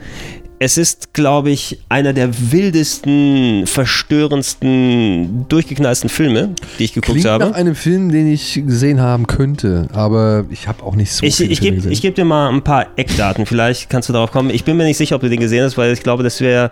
Es 0.57 0.77
ist, 0.77 1.13
glaube 1.13 1.51
ich, 1.51 1.79
einer 1.89 2.13
der 2.13 2.29
wildesten, 2.51 3.67
verstörendsten, 3.67 5.45
durchgeknallsten 5.49 6.09
Filme, 6.09 6.55
die 6.79 6.85
ich 6.85 6.93
geguckt 6.93 7.11
Klingt 7.19 7.27
habe. 7.27 7.45
nach 7.49 7.53
einem 7.55 7.75
Film, 7.75 8.09
den 8.11 8.31
ich 8.31 8.53
gesehen 8.65 9.01
haben 9.01 9.27
könnte, 9.27 9.87
aber 9.93 10.45
ich 10.49 10.67
habe 10.67 10.81
auch 10.83 10.95
nicht 10.95 11.11
so 11.11 11.25
Ich, 11.25 11.35
viele 11.35 11.49
ich 11.51 11.59
gebe 11.61 11.75
gesehen. 11.75 11.91
ich 11.91 12.01
geb 12.01 12.15
dir 12.15 12.25
mal 12.25 12.49
ein 12.49 12.63
paar 12.63 12.87
Eckdaten, 12.95 13.45
vielleicht 13.45 13.89
kannst 13.89 14.07
du 14.09 14.13
darauf 14.13 14.31
kommen. 14.31 14.49
Ich 14.49 14.63
bin 14.63 14.77
mir 14.77 14.85
nicht 14.85 14.97
sicher, 14.97 15.15
ob 15.15 15.21
du 15.21 15.29
den 15.29 15.41
gesehen 15.41 15.63
hast, 15.63 15.77
weil 15.77 15.91
ich 15.93 16.01
glaube, 16.01 16.23
das 16.23 16.39
wäre 16.41 16.69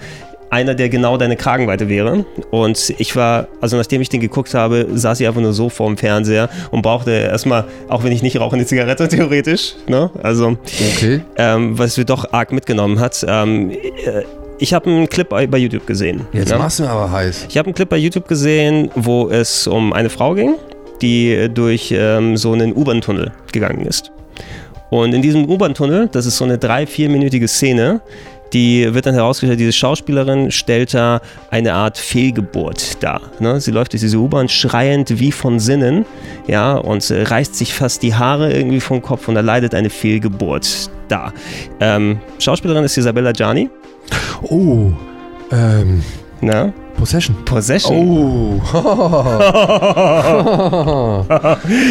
einer, 0.49 0.75
der 0.75 0.89
genau 0.89 1.17
deine 1.17 1.35
Kragenweite 1.35 1.89
wäre. 1.89 2.25
Und 2.51 2.93
ich 2.97 3.15
war, 3.15 3.47
also 3.61 3.77
nachdem 3.77 4.01
ich 4.01 4.09
den 4.09 4.21
geguckt 4.21 4.53
habe, 4.53 4.87
saß 4.93 5.19
ich 5.19 5.27
einfach 5.27 5.41
nur 5.41 5.53
so 5.53 5.69
vorm 5.69 5.97
Fernseher 5.97 6.49
und 6.71 6.81
brauchte 6.81 7.11
erstmal, 7.11 7.65
auch 7.89 8.03
wenn 8.03 8.11
ich 8.11 8.21
nicht 8.21 8.39
rauche, 8.39 8.55
eine 8.55 8.65
Zigarette 8.65 9.07
theoretisch. 9.09 9.75
Ne? 9.87 10.09
Also, 10.21 10.57
okay. 10.95 11.21
ähm, 11.37 11.77
was 11.77 11.97
mir 11.97 12.05
doch 12.05 12.31
arg 12.33 12.51
mitgenommen 12.51 12.99
hat. 12.99 13.25
Ähm, 13.27 13.71
äh, 13.71 14.23
ich 14.59 14.73
habe 14.73 14.89
einen 14.89 15.09
Clip 15.09 15.27
bei, 15.27 15.57
YouTube 15.57 15.87
gesehen. 15.87 16.27
Jetzt 16.31 16.51
ja? 16.51 16.57
machst 16.57 16.79
du 16.79 16.83
mir 16.83 16.89
aber 16.89 17.11
heiß. 17.11 17.47
Ich 17.49 17.57
habe 17.57 17.67
einen 17.67 17.75
Clip 17.75 17.89
bei 17.89 17.97
YouTube 17.97 18.27
gesehen, 18.27 18.89
wo 18.95 19.29
es 19.29 19.67
um 19.67 19.91
eine 19.91 20.09
Frau 20.09 20.35
ging, 20.35 20.55
die 21.01 21.49
durch 21.53 21.93
ähm, 21.95 22.37
so 22.37 22.53
einen 22.53 22.73
U-Bahn-Tunnel 22.73 23.31
gegangen 23.51 23.85
ist. 23.85 24.11
Und 24.89 25.13
in 25.13 25.21
diesem 25.21 25.49
U-Bahn-Tunnel, 25.49 26.07
das 26.11 26.27
ist 26.27 26.37
so 26.37 26.45
eine 26.45 26.57
drei-, 26.59 26.85
vierminütige 26.85 27.47
Szene, 27.47 28.01
die 28.54 28.93
wird 28.93 29.06
dann 29.06 29.16
herausgestellt, 29.16 29.60
diese 29.60 29.74
Schauspielerin 29.74 30.51
stellt 30.51 30.93
da 30.93 31.22
eine 31.49 31.74
Art 31.74 31.97
Fehlgeburt 31.97 33.04
dar. 33.04 33.22
Ne? 33.39 33.60
Sie 33.60 33.72
läuft 33.72 33.93
durch 33.93 34.01
diese 34.01 34.18
U-Bahn 34.18 34.47
schreiend 34.47 35.20
wie 35.20 35.32
von 35.32 35.60
Sinnen, 35.60 36.06
ja, 36.47 36.74
und 36.76 37.10
äh, 37.10 37.24
reißt 37.24 37.56
sich 37.56 37.74
fast 37.74 38.04
die 38.04 38.14
Haare 38.14 38.54
irgendwie 38.54 38.80
vom 38.80 39.01
Kopf 39.01 39.28
und 39.28 39.36
erleidet 39.36 39.74
eine 39.74 39.89
Fehlgeburt 39.89 40.89
da. 41.08 41.34
Ähm, 41.80 42.20
Schauspielerin 42.39 42.84
ist 42.84 42.97
Isabella 42.97 43.32
Gianni. 43.32 43.70
Oh, 44.43 44.91
ähm, 45.51 46.04
Na? 46.41 46.74
Possession. 46.97 47.35
Possession. 47.45 47.97
Oh. 47.97 48.61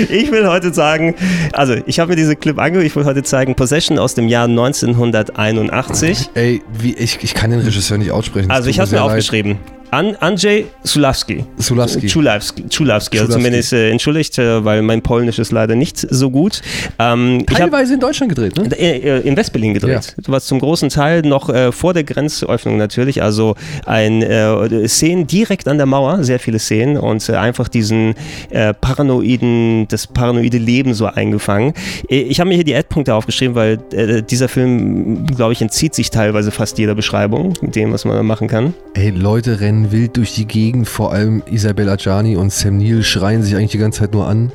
Ich 0.09 0.30
will 0.30 0.46
heute 0.48 0.72
sagen, 0.72 1.14
also 1.53 1.74
ich 1.86 1.98
habe 2.00 2.11
mir 2.11 2.16
diese 2.16 2.36
Clip 2.36 2.59
angehört, 2.59 2.86
ich 2.86 2.94
will 2.96 3.05
heute 3.05 3.22
zeigen, 3.22 3.55
Possession 3.55 3.98
aus 3.98 4.14
dem 4.14 4.28
Jahr 4.28 4.44
1981. 4.44 6.30
Ey, 6.34 6.62
wie, 6.72 6.94
ich, 6.94 7.18
ich 7.22 7.34
kann 7.34 7.50
den 7.50 7.61
Regisseur 7.61 7.98
nicht 7.98 8.11
aussprechen. 8.11 8.50
Es 8.50 8.57
Also 8.57 8.70
ich 8.70 8.78
habe 8.78 8.88
sehr 8.88 9.00
mir 9.00 9.07
leid. 9.07 9.12
aufgeschrieben. 9.12 9.59
An 9.93 10.16
Andrzej 10.20 10.64
Sulawski. 10.84 11.45
Sulawski. 11.59 12.07
Chulawski, 12.07 12.64
Chulawski, 12.70 13.18
also 13.18 13.34
zumindest 13.34 13.74
äh, 13.74 13.90
entschuldigt, 13.90 14.38
äh, 14.38 14.64
weil 14.64 14.80
mein 14.80 15.03
Polnisch 15.03 15.38
ist 15.38 15.53
leider 15.53 15.74
nicht 15.74 15.99
so 15.99 16.30
gut. 16.30 16.62
Ähm, 16.99 17.45
Teilweise 17.47 17.93
in 17.93 18.01
Deutschland 18.01 18.34
gedreht, 18.34 18.57
ne? 18.57 18.74
äh, 18.78 19.20
in 19.20 19.36
Westberlin 19.36 19.74
gedreht. 19.74 20.14
Was 20.28 20.47
zum 20.47 20.61
großen 20.61 20.88
Teil 20.88 21.20
noch 21.20 21.51
äh, 21.51 21.72
vor 21.72 21.93
der 21.93 22.05
Grenzöffnung 22.05 22.78
natürlich. 22.78 23.22
Also 23.22 23.55
ein 23.84 24.22
äh, 24.22 24.88
Szenen 24.88 25.26
direkt 25.26 25.68
an 25.68 25.76
der 25.76 25.84
Mauer, 25.84 26.24
sehr 26.24 26.38
viele 26.38 26.59
Szenen 26.59 26.97
und 26.97 27.28
äh, 27.28 27.34
einfach 27.34 27.68
diesen 27.68 28.14
äh, 28.49 28.72
paranoiden, 28.72 29.88
das 29.88 30.07
paranoide 30.07 30.57
Leben 30.57 30.95
so 30.95 31.05
eingefangen. 31.05 31.74
Äh, 32.09 32.20
Ich 32.22 32.40
habe 32.40 32.49
mir 32.49 32.55
hier 32.55 32.64
die 32.64 32.74
Ad-Punkte 32.74 33.14
aufgeschrieben, 33.14 33.55
weil 33.57 33.78
äh, 33.93 34.22
dieser 34.22 34.49
Film, 34.49 35.26
glaube 35.26 35.53
ich, 35.53 35.61
entzieht 35.61 35.95
sich 35.95 36.09
teilweise 36.11 36.51
fast 36.51 36.78
jeder 36.78 36.95
Beschreibung 36.95 37.53
mit 37.61 37.76
dem, 37.76 37.93
was 37.93 38.07
man 38.07 38.16
da 38.16 38.22
machen 38.22 38.49
kann. 38.49 38.72
Ey, 38.95 39.11
Leute 39.11 39.61
rennen 39.61 39.82
wild 39.91 40.16
durch 40.16 40.35
die 40.35 40.47
Gegend, 40.47 40.89
vor 40.89 41.12
allem 41.12 41.43
Isabella 41.51 41.97
Gianni 41.97 42.37
und 42.37 42.53
Sam 42.53 42.76
Neill 42.78 43.03
schreien 43.03 43.43
sich 43.43 43.57
eigentlich 43.57 43.72
die 43.72 43.78
ganze 43.78 44.01
Zeit 44.01 44.12
nur 44.12 44.28
an. 44.28 44.53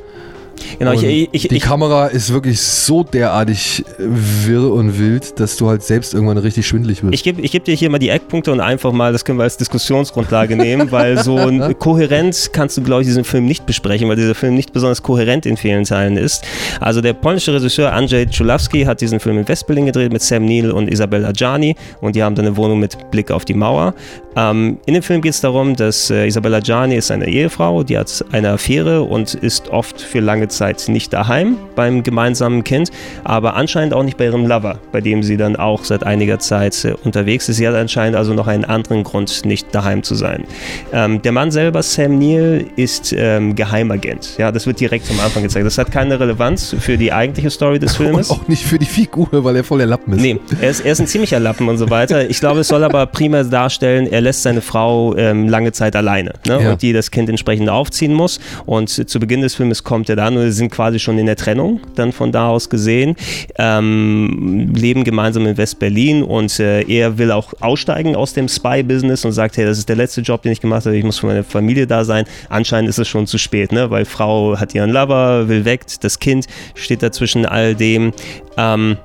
Genau, 0.80 0.94
ich, 0.94 1.30
ich, 1.32 1.48
die 1.48 1.56
ich, 1.56 1.64
Kamera 1.64 2.08
ist 2.08 2.32
wirklich 2.32 2.62
so 2.62 3.04
derartig 3.04 3.84
wirr 3.98 4.72
und 4.72 5.00
wild, 5.00 5.40
dass 5.40 5.58
du 5.58 5.68
halt 5.68 5.84
selbst 5.84 6.14
irgendwann 6.14 6.38
richtig 6.38 6.68
schwindelig 6.68 7.04
wirst. 7.04 7.14
Ich 7.14 7.24
gebe 7.24 7.42
ich 7.42 7.52
geb 7.52 7.66
dir 7.66 7.76
hier 7.76 7.90
mal 7.90 8.00
die 8.00 8.10
Eckpunkte 8.10 8.52
und 8.52 8.60
einfach 8.60 8.92
mal, 8.92 9.12
das 9.12 9.26
können 9.26 9.40
wir 9.40 9.44
als 9.44 9.58
Diskussionsgrundlage 9.58 10.56
nehmen, 10.56 10.92
weil 10.92 11.18
so 11.24 11.38
ein 11.38 11.78
kohärent 11.80 12.50
kannst 12.54 12.78
du, 12.78 12.84
glaube 12.84 13.02
ich, 13.02 13.08
diesen 13.08 13.24
Film 13.24 13.46
nicht 13.46 13.66
besprechen, 13.66 14.08
weil 14.10 14.16
dieser 14.16 14.36
Film 14.36 14.56
nicht 14.56 14.74
besonders 14.74 15.04
kohärent 15.04 15.46
in 15.46 15.58
vielen 15.58 15.84
Teilen 15.84 16.18
ist. 16.18 16.44
Also 16.80 17.02
der 17.02 17.14
polnische 17.14 17.54
Regisseur 17.54 17.94
Andrzej 17.94 18.28
Czulawski 18.30 18.84
hat 18.84 19.02
diesen 19.02 19.20
Film 19.20 19.38
in 19.40 19.48
Westberlin 19.48 19.86
gedreht 19.86 20.12
mit 20.12 20.22
Sam 20.22 20.46
Neill 20.46 20.72
und 20.72 20.92
Isabella 20.92 21.32
Gianni 21.32 21.76
und 22.02 22.16
die 22.16 22.24
haben 22.24 22.36
dann 22.36 22.46
eine 22.46 22.58
Wohnung 22.58 22.80
mit 22.80 23.12
Blick 23.12 23.32
auf 23.32 23.46
die 23.46 23.54
Mauer. 23.54 23.94
Ähm, 24.36 24.78
in 24.86 24.94
dem 24.94 25.04
Film 25.04 25.22
geht 25.22 25.34
es 25.34 25.42
darum, 25.42 25.76
dass 25.76 26.10
äh, 26.10 26.28
Isabella 26.28 26.60
Gianni 26.60 26.96
ist 26.96 27.10
eine 27.12 27.28
Ehefrau, 27.28 27.84
die 27.84 27.98
hat 27.98 28.24
eine 28.32 28.52
Affäre 28.52 29.02
und 29.02 29.34
ist 29.34 29.70
oft 29.70 30.00
für 30.00 30.20
lange 30.20 30.47
Zeit 30.48 30.86
nicht 30.88 31.14
daheim 31.14 31.58
beim 31.76 32.04
gemeinsamen 32.04 32.64
Kind, 32.64 32.92
aber 33.24 33.56
anscheinend 33.56 33.94
auch 33.94 34.04
nicht 34.04 34.18
bei 34.18 34.26
ihrem 34.26 34.46
Lover, 34.46 34.80
bei 34.92 35.02
dem 35.02 35.24
sie 35.24 35.38
dann 35.38 35.56
auch 35.56 35.84
seit 35.84 36.04
einiger 36.04 36.40
Zeit 36.40 36.86
äh, 36.86 36.94
unterwegs 37.04 37.50
ist. 37.50 37.58
Sie 37.58 37.68
hat 37.68 37.76
anscheinend 37.76 38.16
also 38.18 38.34
noch 38.34 38.48
einen 38.48 38.66
anderen 38.66 39.04
Grund, 39.04 39.46
nicht 39.46 39.74
daheim 39.74 40.04
zu 40.04 40.16
sein. 40.16 40.46
Ähm, 40.94 41.22
der 41.22 41.32
Mann 41.32 41.52
selber, 41.52 41.84
Sam 41.84 42.20
Neill, 42.20 42.66
ist 42.76 43.14
ähm, 43.18 43.56
Geheimagent. 43.56 44.38
Ja, 44.38 44.52
das 44.52 44.68
wird 44.68 44.80
direkt 44.80 45.10
am 45.10 45.20
Anfang 45.20 45.44
gezeigt. 45.44 45.66
Das 45.66 45.78
hat 45.78 45.92
keine 45.92 46.20
Relevanz 46.20 46.76
für 46.80 46.98
die 46.98 47.12
eigentliche 47.12 47.50
Story 47.50 47.80
des 47.80 47.96
Filmes. 47.98 48.30
und 48.30 48.38
auch 48.40 48.48
nicht 48.48 48.64
für 48.64 48.80
die 48.80 48.86
Figur, 48.86 49.28
weil 49.32 49.56
er 49.56 49.64
voll 49.64 49.80
der 49.80 49.88
Lappen 49.88 50.14
ist. 50.14 50.22
Nee, 50.22 50.40
er 50.62 50.70
ist, 50.70 50.82
er 50.82 50.92
ist 50.92 51.00
ein 51.00 51.08
ziemlicher 51.08 51.40
Lappen 51.40 51.68
und 51.68 51.78
so 51.78 51.90
weiter. 51.90 52.30
Ich 52.30 52.40
glaube, 52.40 52.62
es 52.62 52.68
soll 52.68 52.84
aber 52.84 53.06
primär 53.06 53.44
darstellen, 53.44 54.08
er 54.08 54.22
lässt 54.22 54.44
seine 54.44 54.62
Frau 54.62 55.16
ähm, 55.16 55.50
lange 55.50 55.72
Zeit 55.72 55.96
alleine 55.96 56.34
ne? 56.48 56.62
Ja. 56.62 56.72
und 56.72 56.82
die 56.82 56.94
das 56.94 57.12
Kind 57.12 57.30
entsprechend 57.30 57.70
aufziehen 57.70 58.14
muss. 58.14 58.40
Und 58.66 58.90
zu 58.90 59.20
Beginn 59.20 59.42
des 59.42 59.56
Filmes 59.56 59.84
kommt 59.84 60.10
er 60.10 60.16
dann 60.16 60.37
sie 60.42 60.52
sind 60.52 60.72
quasi 60.72 61.00
schon 61.00 61.18
in 61.18 61.26
der 61.26 61.36
Trennung, 61.36 61.82
dann 61.96 62.12
von 62.12 62.32
da 62.32 62.50
aus 62.50 62.70
gesehen, 62.70 63.16
ähm, 63.58 64.74
leben 64.76 65.04
gemeinsam 65.04 65.46
in 65.46 65.58
West-Berlin 65.58 66.24
und 66.24 66.60
äh, 66.60 66.82
er 66.84 67.18
will 67.18 67.32
auch 67.32 67.54
aussteigen 67.60 68.16
aus 68.16 68.34
dem 68.34 68.48
Spy-Business 68.48 69.26
und 69.26 69.32
sagt, 69.32 69.58
hey, 69.58 69.66
das 69.66 69.78
ist 69.78 69.90
der 69.90 69.96
letzte 69.96 70.22
Job, 70.22 70.42
den 70.42 70.52
ich 70.52 70.62
gemacht 70.62 70.86
habe, 70.86 70.98
ich 70.98 71.04
muss 71.04 71.20
für 71.20 71.28
meine 71.28 71.44
Familie 71.44 71.88
da 71.88 72.04
sein. 72.04 72.26
Anscheinend 72.50 72.90
ist 72.90 73.00
es 73.00 73.08
schon 73.08 73.28
zu 73.28 73.38
spät, 73.38 73.72
ne? 73.72 73.90
weil 73.90 74.06
Frau 74.06 74.58
hat 74.58 74.74
ihren 74.76 74.92
Lover, 74.92 75.48
will 75.48 75.66
weg, 75.66 75.86
das 76.02 76.20
Kind 76.20 76.48
steht 76.76 77.04
da 77.04 77.10
all 77.46 77.76
dem. 77.76 78.14
Ähm, 78.58 78.98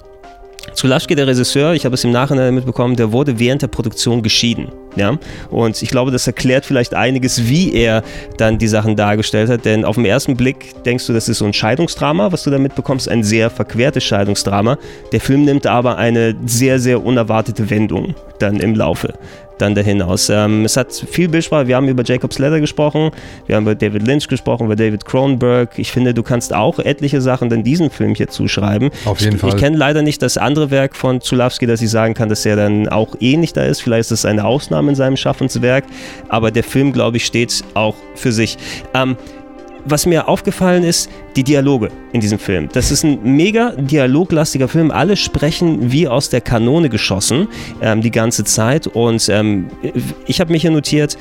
Zulaschke, 0.74 1.14
der 1.14 1.26
Regisseur, 1.26 1.74
ich 1.74 1.84
habe 1.84 1.94
es 1.94 2.04
im 2.04 2.12
Nachhinein 2.12 2.54
mitbekommen, 2.54 2.96
der 2.96 3.12
wurde 3.12 3.38
während 3.38 3.62
der 3.62 3.68
Produktion 3.68 4.22
geschieden. 4.22 4.68
Ja? 4.96 5.18
Und 5.50 5.82
ich 5.82 5.88
glaube, 5.90 6.10
das 6.10 6.26
erklärt 6.26 6.64
vielleicht 6.64 6.94
einiges, 6.94 7.48
wie 7.48 7.74
er 7.74 8.02
dann 8.36 8.58
die 8.58 8.68
Sachen 8.68 8.96
dargestellt 8.96 9.50
hat. 9.50 9.64
Denn 9.64 9.84
auf 9.84 9.96
den 9.96 10.04
ersten 10.04 10.36
Blick 10.36 10.82
denkst 10.84 11.06
du, 11.06 11.12
das 11.12 11.28
ist 11.28 11.38
so 11.38 11.44
ein 11.44 11.52
Scheidungsdrama, 11.52 12.32
was 12.32 12.42
du 12.44 12.50
da 12.50 12.58
mitbekommst, 12.58 13.08
ein 13.08 13.22
sehr 13.22 13.50
verquertes 13.50 14.04
Scheidungsdrama. 14.04 14.78
Der 15.12 15.20
Film 15.20 15.44
nimmt 15.44 15.66
aber 15.66 15.96
eine 15.98 16.34
sehr, 16.46 16.78
sehr 16.78 17.04
unerwartete 17.04 17.70
Wendung 17.70 18.14
dann 18.38 18.56
im 18.56 18.74
Laufe 18.74 19.14
dann 19.58 19.74
dahin 19.74 20.02
aus. 20.02 20.28
Ähm, 20.28 20.64
es 20.64 20.76
hat 20.76 20.92
viel 20.92 21.28
Bildsprache. 21.28 21.66
Wir 21.66 21.76
haben 21.76 21.88
über 21.88 22.02
Jacob's 22.04 22.38
Ladder 22.38 22.60
gesprochen, 22.60 23.10
wir 23.46 23.56
haben 23.56 23.64
über 23.64 23.74
David 23.74 24.06
Lynch 24.06 24.28
gesprochen, 24.28 24.66
über 24.66 24.76
David 24.76 25.04
Cronenberg. 25.04 25.78
Ich 25.78 25.92
finde, 25.92 26.14
du 26.14 26.22
kannst 26.22 26.54
auch 26.54 26.78
etliche 26.78 27.20
Sachen 27.20 27.48
dann 27.48 27.62
diesem 27.62 27.90
Film 27.90 28.14
hier 28.14 28.28
zuschreiben. 28.28 28.90
Auf 29.04 29.20
jeden 29.20 29.34
ich, 29.34 29.40
Fall. 29.40 29.50
Ich 29.50 29.56
kenne 29.56 29.76
leider 29.76 30.02
nicht 30.02 30.22
das 30.22 30.36
andere 30.36 30.70
Werk 30.70 30.96
von 30.96 31.20
Zulawski, 31.20 31.66
dass 31.66 31.82
ich 31.82 31.90
sagen 31.90 32.14
kann, 32.14 32.28
dass 32.28 32.44
er 32.46 32.56
dann 32.56 32.88
auch 32.88 33.14
ähnlich 33.20 33.52
da 33.52 33.64
ist. 33.64 33.82
Vielleicht 33.82 34.10
ist 34.10 34.20
es 34.20 34.24
eine 34.24 34.44
Ausnahme 34.44 34.90
in 34.90 34.94
seinem 34.94 35.16
Schaffenswerk, 35.16 35.84
aber 36.28 36.50
der 36.50 36.64
Film, 36.64 36.92
glaube 36.92 37.18
ich, 37.18 37.26
steht 37.26 37.62
auch 37.74 37.94
für 38.14 38.32
sich. 38.32 38.56
Ähm, 38.94 39.16
was 39.84 40.06
mir 40.06 40.28
aufgefallen 40.28 40.84
ist, 40.84 41.10
die 41.36 41.44
Dialoge 41.44 41.88
in 42.12 42.20
diesem 42.20 42.38
Film. 42.38 42.68
Das 42.72 42.90
ist 42.90 43.04
ein 43.04 43.18
mega 43.22 43.70
dialoglastiger 43.70 44.68
Film. 44.68 44.90
Alle 44.90 45.16
sprechen 45.16 45.92
wie 45.92 46.08
aus 46.08 46.28
der 46.28 46.40
Kanone 46.40 46.88
geschossen 46.88 47.48
ähm, 47.80 48.00
die 48.00 48.10
ganze 48.10 48.44
Zeit. 48.44 48.86
Und 48.86 49.28
ähm, 49.28 49.68
ich 50.26 50.40
habe 50.40 50.52
mir 50.52 50.58
hier 50.58 50.70
notiert, 50.70 51.16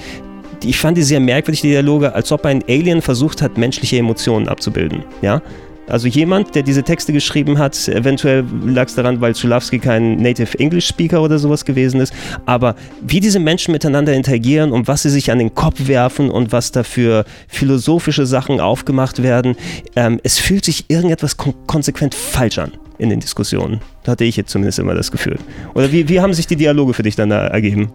ich 0.64 0.78
fand 0.78 0.98
die 0.98 1.04
sehr 1.04 1.20
merkwürdig, 1.20 1.62
die 1.62 1.70
Dialoge, 1.70 2.14
als 2.14 2.32
ob 2.32 2.46
ein 2.46 2.64
Alien 2.68 3.02
versucht 3.02 3.42
hat, 3.42 3.58
menschliche 3.58 3.98
Emotionen 3.98 4.48
abzubilden. 4.48 5.04
Ja? 5.22 5.42
Also 5.88 6.08
jemand, 6.08 6.56
der 6.56 6.64
diese 6.64 6.84
Texte 6.84 7.12
geschrieben 7.12 7.58
hat, 7.58 7.88
eventuell 7.88 8.46
lag 8.66 8.88
es 8.88 8.96
daran, 8.96 9.20
weil 9.20 9.36
Zulawski 9.36 9.80
kein 9.80 10.18
Native 10.18 10.58
English 10.60 10.88
Speaker 10.88 11.22
oder 11.22 11.38
sowas 11.40 11.66
gewesen 11.66 12.00
ist, 12.00 12.14
aber 12.46 12.76
wie 13.02 13.20
diese 13.20 13.40
Menschen 13.40 13.72
miteinander 13.72 14.14
interagieren 14.14 14.72
und 14.72 14.88
was 14.88 15.04
sie 15.04 15.10
sich 15.10 15.32
an 15.32 15.40
den 15.40 15.54
Kopf 15.54 15.88
werfen 15.88 16.30
und 16.30 16.52
was 16.52 16.72
da 16.72 16.84
für 16.84 17.26
philosophische 17.48 18.26
Sachen 18.26 18.60
aufgemacht 18.60 19.22
werden, 19.22 19.56
ähm, 19.96 20.20
es 20.24 20.40
fühlt 20.40 20.66
sich 20.66 20.86
irgendetwas 20.90 21.38
kon 21.38 21.54
konsequent 21.68 22.16
falsch 22.16 22.58
an 22.58 22.72
in 22.98 23.10
den 23.10 23.20
Diskussionen. 23.20 23.82
Da 24.04 24.14
hatte 24.14 24.24
ich 24.24 24.38
jetzt 24.38 24.52
zumindest 24.52 24.80
immer 24.80 24.94
das 24.94 25.12
Gefühl. 25.12 25.40
Oder 25.74 25.92
wie, 25.92 26.08
wie 26.08 26.22
haben 26.22 26.34
sich 26.34 26.48
die 26.48 26.56
Dialoge 26.56 26.94
für 26.94 27.04
dich 27.04 27.16
dann 27.16 27.30
da 27.30 27.48
ergeben? 27.48 27.92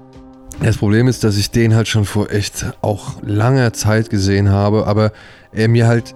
Das 0.60 0.78
Problem 0.78 1.06
ist, 1.06 1.22
dass 1.22 1.36
ich 1.36 1.50
den 1.50 1.74
halt 1.74 1.86
schon 1.86 2.04
vor 2.04 2.30
echt 2.30 2.66
auch 2.80 3.22
langer 3.22 3.72
Zeit 3.72 4.10
gesehen 4.10 4.50
habe, 4.50 4.86
aber 4.86 5.12
er 5.52 5.68
mir 5.68 5.86
halt 5.86 6.14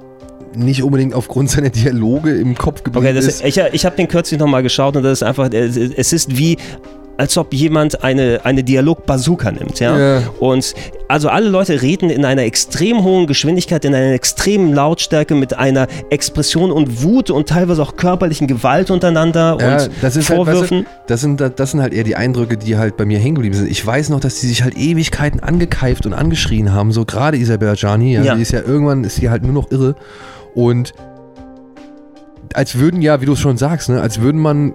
nicht 0.54 0.82
unbedingt 0.82 1.14
aufgrund 1.14 1.50
seiner 1.50 1.70
Dialoge 1.70 2.34
im 2.36 2.54
Kopf 2.56 2.82
geblieben 2.82 3.06
Okay, 3.06 3.14
das, 3.14 3.26
ist. 3.26 3.44
ich, 3.44 3.56
ich 3.72 3.84
habe 3.84 3.96
den 3.96 4.08
kürzlich 4.08 4.38
nochmal 4.40 4.62
geschaut 4.62 4.96
und 4.96 5.02
das 5.02 5.12
ist 5.20 5.22
einfach, 5.22 5.50
es 5.52 6.12
ist 6.12 6.36
wie, 6.36 6.56
als 7.16 7.36
ob 7.36 7.52
jemand 7.52 8.02
eine, 8.02 8.40
eine 8.44 8.64
Dialog-Bazooka 8.64 9.52
nimmt, 9.52 9.78
ja? 9.78 9.98
Ja. 9.98 10.22
Und 10.38 10.72
also 11.06 11.28
alle 11.28 11.50
Leute 11.50 11.82
reden 11.82 12.08
in 12.08 12.24
einer 12.24 12.44
extrem 12.44 13.04
hohen 13.04 13.26
Geschwindigkeit, 13.26 13.84
in 13.84 13.94
einer 13.94 14.12
extremen 14.14 14.72
Lautstärke, 14.72 15.34
mit 15.34 15.58
einer 15.58 15.86
Expression 16.08 16.70
und 16.72 17.02
Wut 17.02 17.28
und 17.30 17.46
teilweise 17.48 17.82
auch 17.82 17.96
körperlichen 17.96 18.46
Gewalt 18.46 18.90
untereinander 18.90 19.58
Ja, 19.60 19.82
und 19.82 19.90
das 20.00 20.16
ist 20.16 20.30
halt, 20.30 20.36
Vorwürfen. 20.38 20.78
weißt 20.78 20.86
du, 20.86 21.06
das, 21.08 21.20
sind, 21.20 21.40
das 21.56 21.70
sind 21.72 21.82
halt 21.82 21.92
eher 21.92 22.04
die 22.04 22.16
Eindrücke, 22.16 22.56
die 22.56 22.78
halt 22.78 22.96
bei 22.96 23.04
mir 23.04 23.18
hängen 23.18 23.34
geblieben 23.34 23.54
sind. 23.54 23.70
Ich 23.70 23.84
weiß 23.86 24.08
noch, 24.08 24.20
dass 24.20 24.40
die 24.40 24.46
sich 24.46 24.62
halt 24.62 24.78
Ewigkeiten 24.78 25.40
angekeift 25.40 26.06
und 26.06 26.14
angeschrien 26.14 26.72
haben, 26.72 26.90
so 26.90 27.04
gerade 27.04 27.36
Isabella 27.36 27.74
Gianni, 27.74 28.14
ja, 28.14 28.22
Ja. 28.22 28.34
die 28.36 28.40
ist 28.42 28.52
ja 28.52 28.62
irgendwann, 28.62 29.04
ist 29.04 29.16
sie 29.16 29.28
halt 29.28 29.42
nur 29.42 29.52
noch 29.52 29.70
irre 29.70 29.94
und 30.54 30.92
als 32.54 32.78
würden 32.78 33.00
ja, 33.02 33.20
wie 33.20 33.26
du 33.26 33.32
es 33.32 33.38
schon 33.38 33.56
sagst, 33.56 33.88
ne, 33.88 34.00
als 34.00 34.20
würden 34.20 34.40
man 34.40 34.74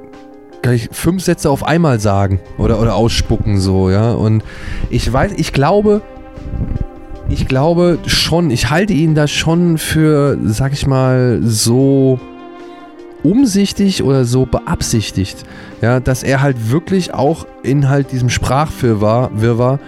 gleich 0.62 0.90
fünf 0.92 1.24
Sätze 1.24 1.50
auf 1.50 1.64
einmal 1.64 2.00
sagen 2.00 2.40
oder, 2.58 2.80
oder 2.80 2.96
ausspucken 2.96 3.60
so, 3.60 3.90
ja. 3.90 4.14
Und 4.14 4.44
ich 4.90 5.12
weiß, 5.12 5.34
ich 5.38 5.54
glaube, 5.54 6.02
ich 7.30 7.48
glaube 7.48 8.00
schon, 8.06 8.50
ich 8.52 8.70
halte 8.70 8.94
ihn 8.94 9.16
da 9.16 9.28
schon 9.28 9.78
für, 9.78 10.38
sag 10.44 10.74
ich 10.74 10.88
mal, 10.88 11.40
so 11.44 12.20
umsichtig 13.24 14.04
oder 14.04 14.26
so 14.26 14.46
beabsichtigt, 14.46 15.44
ja, 15.82 16.00
dass 16.00 16.24
er 16.24 16.42
halt 16.42 16.72
wirklich 16.72 17.14
auch 17.14 17.46
in 17.64 17.90
halt 17.90 18.12
diesem 18.12 18.30
Sprachwirrwarr 18.30 19.32
Wirrwarr 19.36 19.80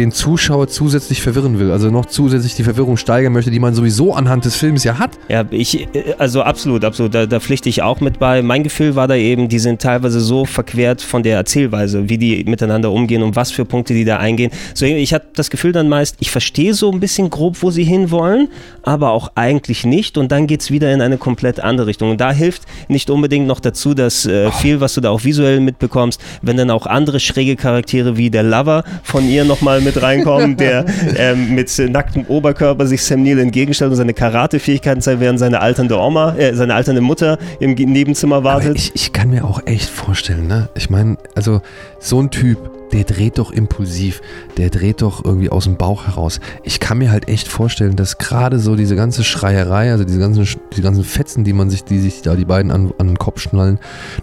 den 0.00 0.12
Zuschauer 0.12 0.68
zusätzlich 0.68 1.20
verwirren 1.20 1.58
will, 1.58 1.70
also 1.70 1.90
noch 1.90 2.06
zusätzlich 2.06 2.54
die 2.54 2.64
Verwirrung 2.64 2.96
steigern 2.96 3.34
möchte, 3.34 3.50
die 3.50 3.60
man 3.60 3.74
sowieso 3.74 4.14
anhand 4.14 4.46
des 4.46 4.56
Films 4.56 4.82
ja 4.82 4.98
hat. 4.98 5.10
Ja, 5.28 5.44
ich, 5.50 5.88
also 6.18 6.40
absolut, 6.40 6.86
absolut, 6.86 7.14
da, 7.14 7.26
da 7.26 7.38
pflichte 7.38 7.68
ich 7.68 7.82
auch 7.82 8.00
mit 8.00 8.18
bei. 8.18 8.40
Mein 8.40 8.62
Gefühl 8.62 8.96
war 8.96 9.08
da 9.08 9.14
eben, 9.14 9.50
die 9.50 9.58
sind 9.58 9.82
teilweise 9.82 10.20
so 10.20 10.46
verquert 10.46 11.02
von 11.02 11.22
der 11.22 11.36
Erzählweise, 11.36 12.08
wie 12.08 12.16
die 12.16 12.44
miteinander 12.44 12.90
umgehen 12.90 13.22
und 13.22 13.36
was 13.36 13.50
für 13.50 13.66
Punkte 13.66 13.92
die 13.92 14.06
da 14.06 14.16
eingehen. 14.16 14.50
So, 14.72 14.86
ich 14.86 15.12
hatte 15.12 15.26
das 15.34 15.50
Gefühl 15.50 15.72
dann 15.72 15.90
meist, 15.90 16.16
ich 16.20 16.30
verstehe 16.30 16.72
so 16.72 16.90
ein 16.90 16.98
bisschen 16.98 17.28
grob, 17.28 17.60
wo 17.60 17.70
sie 17.70 17.84
hinwollen, 17.84 18.48
aber 18.82 19.10
auch 19.10 19.32
eigentlich 19.34 19.84
nicht 19.84 20.16
und 20.16 20.32
dann 20.32 20.46
geht 20.46 20.62
es 20.62 20.70
wieder 20.70 20.90
in 20.94 21.02
eine 21.02 21.18
komplett 21.18 21.60
andere 21.60 21.88
Richtung. 21.88 22.10
Und 22.10 22.22
da 22.22 22.32
hilft 22.32 22.62
nicht 22.88 23.10
unbedingt 23.10 23.46
noch 23.46 23.60
dazu, 23.60 23.92
dass 23.92 24.24
äh, 24.24 24.50
viel, 24.50 24.80
was 24.80 24.94
du 24.94 25.02
da 25.02 25.10
auch 25.10 25.24
visuell 25.24 25.60
mitbekommst, 25.60 26.18
wenn 26.40 26.56
dann 26.56 26.70
auch 26.70 26.86
andere 26.86 27.20
schräge 27.20 27.56
Charaktere 27.56 28.16
wie 28.16 28.30
der 28.30 28.44
Lover 28.44 28.82
von 29.02 29.28
ihr 29.28 29.44
nochmal 29.44 29.82
mit 29.82 29.89
reinkommen, 29.96 30.56
der 30.56 30.84
ähm, 31.16 31.54
mit 31.54 31.70
nacktem 31.90 32.24
Oberkörper 32.26 32.86
sich 32.86 33.02
Sam 33.02 33.22
Neill 33.22 33.38
entgegenstellt 33.38 33.90
und 33.90 33.96
seine 33.96 34.14
Karate-Fähigkeiten 34.14 35.00
zeigt, 35.00 35.20
während 35.20 35.38
seine 35.38 35.60
alternde 35.60 35.98
Oma, 35.98 36.34
äh, 36.36 36.54
seine 36.54 36.74
alternde 36.74 37.00
Mutter 37.00 37.38
im 37.58 37.74
Nebenzimmer 37.74 38.44
wartet. 38.44 38.76
Ich, 38.76 38.92
ich, 38.94 39.12
kann 39.12 39.30
mir 39.30 39.44
auch 39.44 39.66
echt 39.66 39.88
vorstellen, 39.88 40.46
ne? 40.46 40.68
Ich 40.74 40.90
meine, 40.90 41.16
also 41.34 41.62
so 42.00 42.20
ein 42.20 42.30
Typ, 42.30 42.58
der 42.92 43.04
dreht 43.04 43.38
doch 43.38 43.52
impulsiv, 43.52 44.20
der 44.56 44.70
dreht 44.70 45.02
doch 45.02 45.24
irgendwie 45.24 45.50
aus 45.50 45.64
dem 45.64 45.76
Bauch 45.76 46.06
heraus. 46.06 46.40
Ich 46.64 46.80
kann 46.80 46.98
mir 46.98 47.10
halt 47.10 47.28
echt 47.28 47.46
vorstellen, 47.46 47.96
dass 47.96 48.18
gerade 48.18 48.58
so 48.58 48.74
diese 48.74 48.96
ganze 48.96 49.22
Schreierei, 49.22 49.92
also 49.92 50.04
diese 50.04 50.18
ganzen, 50.18 50.46
die 50.76 50.82
ganzen 50.82 51.04
Fetzen, 51.04 51.44
die 51.44 51.52
man 51.52 51.70
sich, 51.70 51.84
die 51.84 51.98
sich 51.98 52.22
da 52.22 52.34
die 52.34 52.44
beiden 52.44 52.70
an, 52.70 52.92
an 52.98 53.08
den 53.08 53.18
Kopf 53.18 53.40
schnallen, 53.40 53.78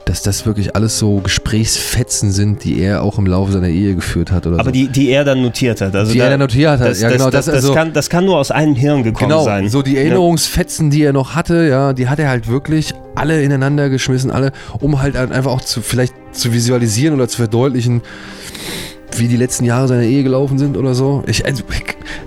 dass 0.05 0.21
das 0.21 0.45
wirklich 0.45 0.75
alles 0.75 0.99
so 0.99 1.19
Gesprächsfetzen 1.21 2.31
sind, 2.31 2.63
die 2.63 2.79
er 2.79 3.03
auch 3.03 3.17
im 3.17 3.27
Laufe 3.27 3.51
seiner 3.51 3.69
Ehe 3.69 3.95
geführt 3.95 4.31
hat 4.31 4.45
oder 4.47 4.59
Aber 4.59 4.65
so. 4.65 4.71
die, 4.71 4.87
die 4.87 5.09
er 5.09 5.23
dann 5.23 5.41
notiert 5.41 5.79
hat. 5.79 5.95
Also 5.95 6.11
die 6.11 6.19
da, 6.19 6.25
er 6.25 6.31
dann 6.31 6.39
notiert 6.39 6.79
hat, 6.79 6.89
das, 6.89 6.99
ja 6.99 7.09
genau. 7.09 7.29
Das, 7.29 7.45
das, 7.45 7.55
also, 7.55 7.67
das, 7.69 7.77
kann, 7.77 7.93
das 7.93 8.09
kann 8.09 8.25
nur 8.25 8.37
aus 8.37 8.51
einem 8.51 8.75
Hirn 8.75 9.03
gekommen 9.03 9.29
genau, 9.29 9.43
sein. 9.43 9.69
so 9.69 9.81
die 9.81 9.97
Erinnerungsfetzen, 9.97 10.89
die 10.89 11.03
er 11.03 11.13
noch 11.13 11.35
hatte, 11.35 11.67
ja, 11.67 11.93
die 11.93 12.09
hat 12.09 12.19
er 12.19 12.29
halt 12.29 12.47
wirklich 12.47 12.93
alle 13.17 13.41
ineinander 13.41 13.89
geschmissen, 13.89 14.31
alle, 14.31 14.51
um 14.79 15.01
halt 15.01 15.15
einfach 15.15 15.51
auch 15.51 15.61
zu, 15.61 15.81
vielleicht 15.81 16.13
zu 16.31 16.53
visualisieren 16.53 17.15
oder 17.15 17.27
zu 17.27 17.37
verdeutlichen, 17.37 18.01
wie 19.15 19.27
die 19.27 19.37
letzten 19.37 19.65
Jahre 19.65 19.87
seiner 19.87 20.03
Ehe 20.03 20.23
gelaufen 20.23 20.57
sind 20.57 20.77
oder 20.77 20.93
so. 20.93 21.23
Ich, 21.27 21.45
also, 21.45 21.63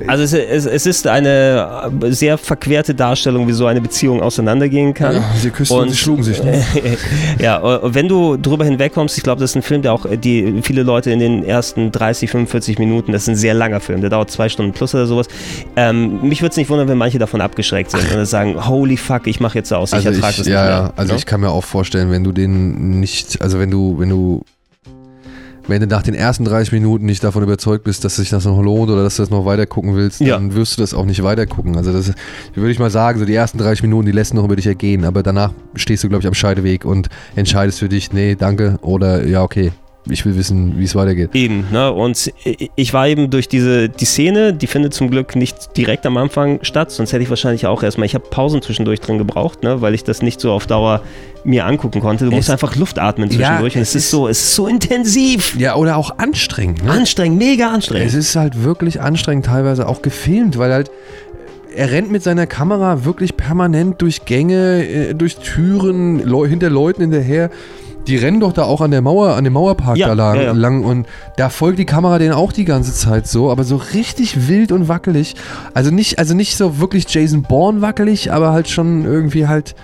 also 0.07 0.23
es, 0.23 0.32
es, 0.32 0.66
es, 0.66 0.86
ist 0.86 1.07
eine 1.07 1.90
sehr 2.11 2.39
verquerte 2.39 2.94
Darstellung, 2.94 3.47
wie 3.48 3.52
so 3.52 3.66
eine 3.66 3.81
Beziehung 3.81 4.23
auseinandergehen 4.23 4.94
kann. 4.94 5.16
Ja, 5.16 5.24
sie 5.39 5.51
küssten 5.51 5.77
und, 5.77 5.82
und 5.85 5.90
sie 5.90 5.97
schlugen 5.97 6.23
sich. 6.23 6.43
Ne? 6.43 6.65
ja, 7.39 7.61
wenn 7.82 8.09
du 8.09 8.36
drüber 8.36 8.65
hinwegkommst, 8.65 9.16
ich 9.16 9.23
glaube, 9.23 9.40
das 9.40 9.51
ist 9.51 9.57
ein 9.57 9.62
Film, 9.62 9.82
der 9.82 9.93
auch 9.93 10.07
die 10.11 10.61
viele 10.62 10.82
Leute 10.82 11.11
in 11.11 11.19
den 11.19 11.44
ersten 11.44 11.93
30, 11.93 12.31
45 12.31 12.78
Minuten, 12.78 13.12
das 13.12 13.23
ist 13.23 13.28
ein 13.28 13.36
sehr 13.36 13.55
langer 13.55 13.81
Film, 13.81 14.01
der 14.01 14.11
dauert 14.11 14.31
zwei 14.31 14.48
Stunden 14.48 14.73
plus 14.73 14.94
oder 14.94 15.07
sowas. 15.07 15.28
Ähm, 15.77 16.23
mich 16.23 16.40
würde 16.43 16.52
es 16.52 16.57
nicht 16.57 16.70
wundern, 16.70 16.89
wenn 16.89 16.98
manche 16.98 17.19
davon 17.19 17.40
abgeschreckt 17.40 17.90
sind 17.90 18.05
Ach. 18.11 18.16
und 18.16 18.27
sagen, 18.27 18.66
holy 18.66 18.97
fuck, 18.97 19.27
ich 19.27 19.40
mache 19.40 19.59
jetzt 19.59 19.73
aus, 19.73 19.90
ich 19.90 19.97
also 19.97 20.11
ertrage 20.11 20.36
das 20.39 20.47
ja, 20.47 20.62
nicht 20.62 20.70
mehr. 20.70 20.78
Ja, 20.78 20.93
also 20.97 21.15
ich 21.15 21.27
kann 21.27 21.40
mir 21.40 21.51
auch 21.51 21.65
vorstellen, 21.65 22.11
wenn 22.11 22.24
du 22.24 22.32
den 22.32 23.01
nicht, 23.01 23.40
also 23.43 23.59
wenn 23.59 23.70
du, 23.70 23.98
wenn 23.98 24.09
du 24.09 24.43
wenn 25.66 25.81
du 25.81 25.87
nach 25.87 26.03
den 26.03 26.15
ersten 26.15 26.45
30 26.45 26.73
Minuten 26.73 27.07
nicht 27.07 27.23
davon 27.23 27.43
überzeugt 27.43 27.85
bist, 27.85 28.05
dass 28.05 28.16
sich 28.16 28.31
das 28.31 28.45
noch 28.45 28.61
lohnt 28.61 28.91
oder 28.91 29.03
dass 29.03 29.16
du 29.16 29.23
das 29.23 29.31
noch 29.31 29.45
weiter 29.45 29.66
gucken 29.66 29.95
willst, 29.95 30.20
ja. 30.20 30.37
dann 30.37 30.55
wirst 30.55 30.77
du 30.77 30.82
das 30.82 30.95
auch 30.95 31.05
nicht 31.05 31.23
weiter 31.23 31.47
gucken. 31.47 31.77
Also 31.77 31.93
das 31.93 32.12
würde 32.55 32.70
ich 32.70 32.78
mal 32.78 32.91
sagen, 32.91 33.19
so 33.19 33.24
die 33.24 33.35
ersten 33.35 33.59
30 33.59 33.82
Minuten, 33.82 34.07
die 34.07 34.12
lässt 34.12 34.35
noch 34.35 34.45
über 34.45 34.57
dich 34.57 34.66
ergehen, 34.66 35.05
aber 35.05 35.23
danach 35.23 35.53
stehst 35.74 36.05
du, 36.05 36.09
glaube 36.09 36.23
ich, 36.23 36.27
am 36.27 36.35
Scheideweg 36.35 36.85
und 36.85 37.09
entscheidest 37.37 37.78
für 37.78 37.89
dich, 37.89 38.12
nee, 38.12 38.35
danke 38.35 38.78
oder 38.82 39.27
ja, 39.27 39.43
okay, 39.43 39.73
ich 40.09 40.24
will 40.24 40.35
wissen, 40.36 40.78
wie 40.78 40.85
es 40.85 40.94
weitergeht. 40.94 41.31
Eben, 41.35 41.66
ne? 41.70 41.93
Und 41.93 42.32
ich 42.74 42.94
war 42.94 43.06
eben 43.06 43.31
durch 43.31 43.48
diese, 43.48 43.89
die 43.89 44.06
Szene, 44.06 44.55
die 44.55 44.66
findet 44.66 44.94
zum 44.94 45.10
Glück 45.10 45.36
nicht 45.36 45.77
direkt 45.77 46.06
am 46.06 46.16
Anfang 46.16 46.60
statt, 46.62 46.90
sonst 46.90 47.12
hätte 47.12 47.22
ich 47.22 47.28
wahrscheinlich 47.28 47.66
auch 47.66 47.82
erstmal, 47.82 48.06
ich 48.06 48.14
habe 48.14 48.24
Pausen 48.31 48.62
zwischendurch 48.62 49.01
drin 49.01 49.18
gebraucht, 49.18 49.62
ne? 49.62 49.82
weil 49.82 49.94
ich 49.94 50.02
das 50.02 50.22
nicht 50.22 50.40
so 50.40 50.52
auf 50.52 50.66
Dauer 50.66 51.02
mir 51.44 51.66
angucken 51.66 52.01
konnte. 52.01 52.24
Du 52.24 52.31
es, 52.31 52.36
musst 52.36 52.51
einfach 52.51 52.77
Luft 52.77 52.98
atmen 52.98 53.31
zwischendurch 53.31 53.74
ja, 53.74 53.78
und 53.78 53.82
es, 53.82 53.94
ist 53.94 54.10
so, 54.10 54.27
es 54.27 54.39
ist 54.39 54.55
so 54.55 54.66
intensiv. 54.66 55.59
Ja, 55.59 55.77
oder 55.77 55.97
auch 55.97 56.18
anstrengend. 56.18 56.82
Ne? 56.82 56.90
Anstrengend, 56.90 57.39
mega 57.39 57.70
anstrengend. 57.70 58.09
Es 58.09 58.14
ist 58.14 58.36
halt 58.36 58.62
wirklich 58.62 59.01
anstrengend, 59.01 59.47
teilweise 59.47 59.86
auch 59.86 60.02
gefilmt, 60.02 60.59
weil 60.59 60.72
halt 60.72 60.90
er 61.74 61.93
rennt 61.93 62.10
mit 62.10 62.22
seiner 62.22 62.47
Kamera 62.47 63.05
wirklich 63.05 63.36
permanent 63.36 64.02
durch 64.02 64.24
Gänge, 64.24 64.85
äh, 64.85 65.14
durch 65.14 65.36
Türen, 65.36 66.18
hinter 66.48 66.68
Leuten 66.68 67.02
hinterher 67.02 67.51
die 68.06 68.16
rennen 68.16 68.40
doch 68.40 68.52
da 68.52 68.64
auch 68.64 68.81
an 68.81 68.90
der 68.90 69.02
Mauer, 69.02 69.36
an 69.36 69.44
dem 69.44 69.52
Mauerpark 69.52 69.97
ja, 69.97 70.09
da 70.09 70.14
lang, 70.14 70.36
ja, 70.36 70.43
ja. 70.43 70.52
lang, 70.52 70.85
und 70.85 71.06
da 71.36 71.48
folgt 71.48 71.78
die 71.78 71.86
Kamera 71.86 72.18
denen 72.18 72.32
auch 72.32 72.52
die 72.52 72.64
ganze 72.64 72.93
Zeit 72.93 73.27
so, 73.27 73.51
aber 73.51 73.64
so 73.64 73.77
richtig 73.77 74.48
wild 74.48 74.72
und 74.72 74.89
wackelig. 74.89 75.35
Also 75.74 75.90
nicht, 75.90 76.18
also 76.18 76.35
nicht 76.35 76.56
so 76.56 76.78
wirklich 76.78 77.12
Jason 77.12 77.43
Bourne 77.43 77.81
wackelig, 77.81 78.32
aber 78.32 78.52
halt 78.52 78.68
schon 78.68 79.05
irgendwie 79.05 79.47
halt 79.47 79.74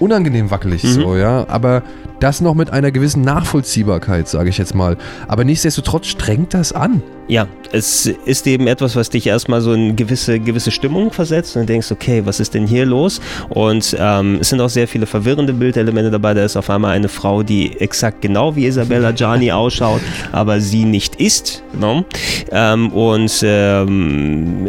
unangenehm 0.00 0.50
wackelig 0.50 0.84
mhm. 0.84 0.88
so, 0.88 1.16
ja. 1.16 1.46
Aber 1.48 1.82
das 2.20 2.40
noch 2.40 2.54
mit 2.54 2.72
einer 2.72 2.90
gewissen 2.90 3.22
Nachvollziehbarkeit, 3.22 4.28
sage 4.28 4.48
ich 4.48 4.58
jetzt 4.58 4.74
mal. 4.74 4.96
Aber 5.28 5.44
nichtsdestotrotz 5.44 6.06
strengt 6.06 6.54
das 6.54 6.72
an. 6.72 7.02
Ja, 7.28 7.48
es 7.72 8.06
ist 8.06 8.46
eben 8.46 8.68
etwas, 8.68 8.94
was 8.94 9.10
dich 9.10 9.26
erstmal 9.26 9.60
so 9.60 9.72
in 9.72 9.96
gewisse, 9.96 10.38
gewisse 10.38 10.70
Stimmung 10.70 11.12
versetzt 11.12 11.56
und 11.56 11.62
du 11.62 11.66
denkst, 11.66 11.90
okay, 11.90 12.22
was 12.24 12.38
ist 12.38 12.54
denn 12.54 12.68
hier 12.68 12.86
los? 12.86 13.20
Und 13.48 13.96
ähm, 13.98 14.38
es 14.40 14.50
sind 14.50 14.60
auch 14.60 14.68
sehr 14.68 14.86
viele 14.86 15.06
verwirrende 15.06 15.52
Bildelemente 15.52 16.12
dabei. 16.12 16.34
Da 16.34 16.44
ist 16.44 16.56
auf 16.56 16.70
einmal 16.70 16.94
eine 16.94 17.08
Frau, 17.08 17.42
die 17.42 17.80
exakt 17.80 18.22
genau 18.22 18.54
wie 18.54 18.66
Isabella 18.66 19.10
Gianni 19.10 19.50
ausschaut, 19.52 20.00
aber 20.30 20.60
sie 20.60 20.84
nicht 20.84 21.16
ist. 21.16 21.64
No? 21.78 22.04
Ähm, 22.52 22.92
und 22.92 23.40
ähm, 23.42 24.68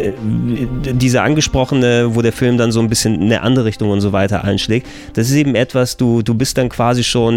diese 0.84 1.22
angesprochene, 1.22 2.16
wo 2.16 2.24
der 2.24 2.34
Film 2.34 2.58
dann 2.58 2.72
so 2.72 2.80
ein 2.80 2.90
bisschen 2.90 3.16
in 3.16 3.24
eine 3.24 3.44
andere 3.44 3.66
Richtung 3.66 3.92
und 3.92 4.02
so 4.02 4.14
weiter 4.14 4.44
einschlägt, 4.44 4.88
das 5.14 5.30
ist 5.30 5.36
eben 5.36 5.54
etwas, 5.54 5.96
du, 5.96 6.24
du 6.24 6.34
bist 6.34 6.58
dann 6.58 6.70
quasi 6.70 7.04
schon 7.04 7.37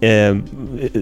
äh, 0.00 0.34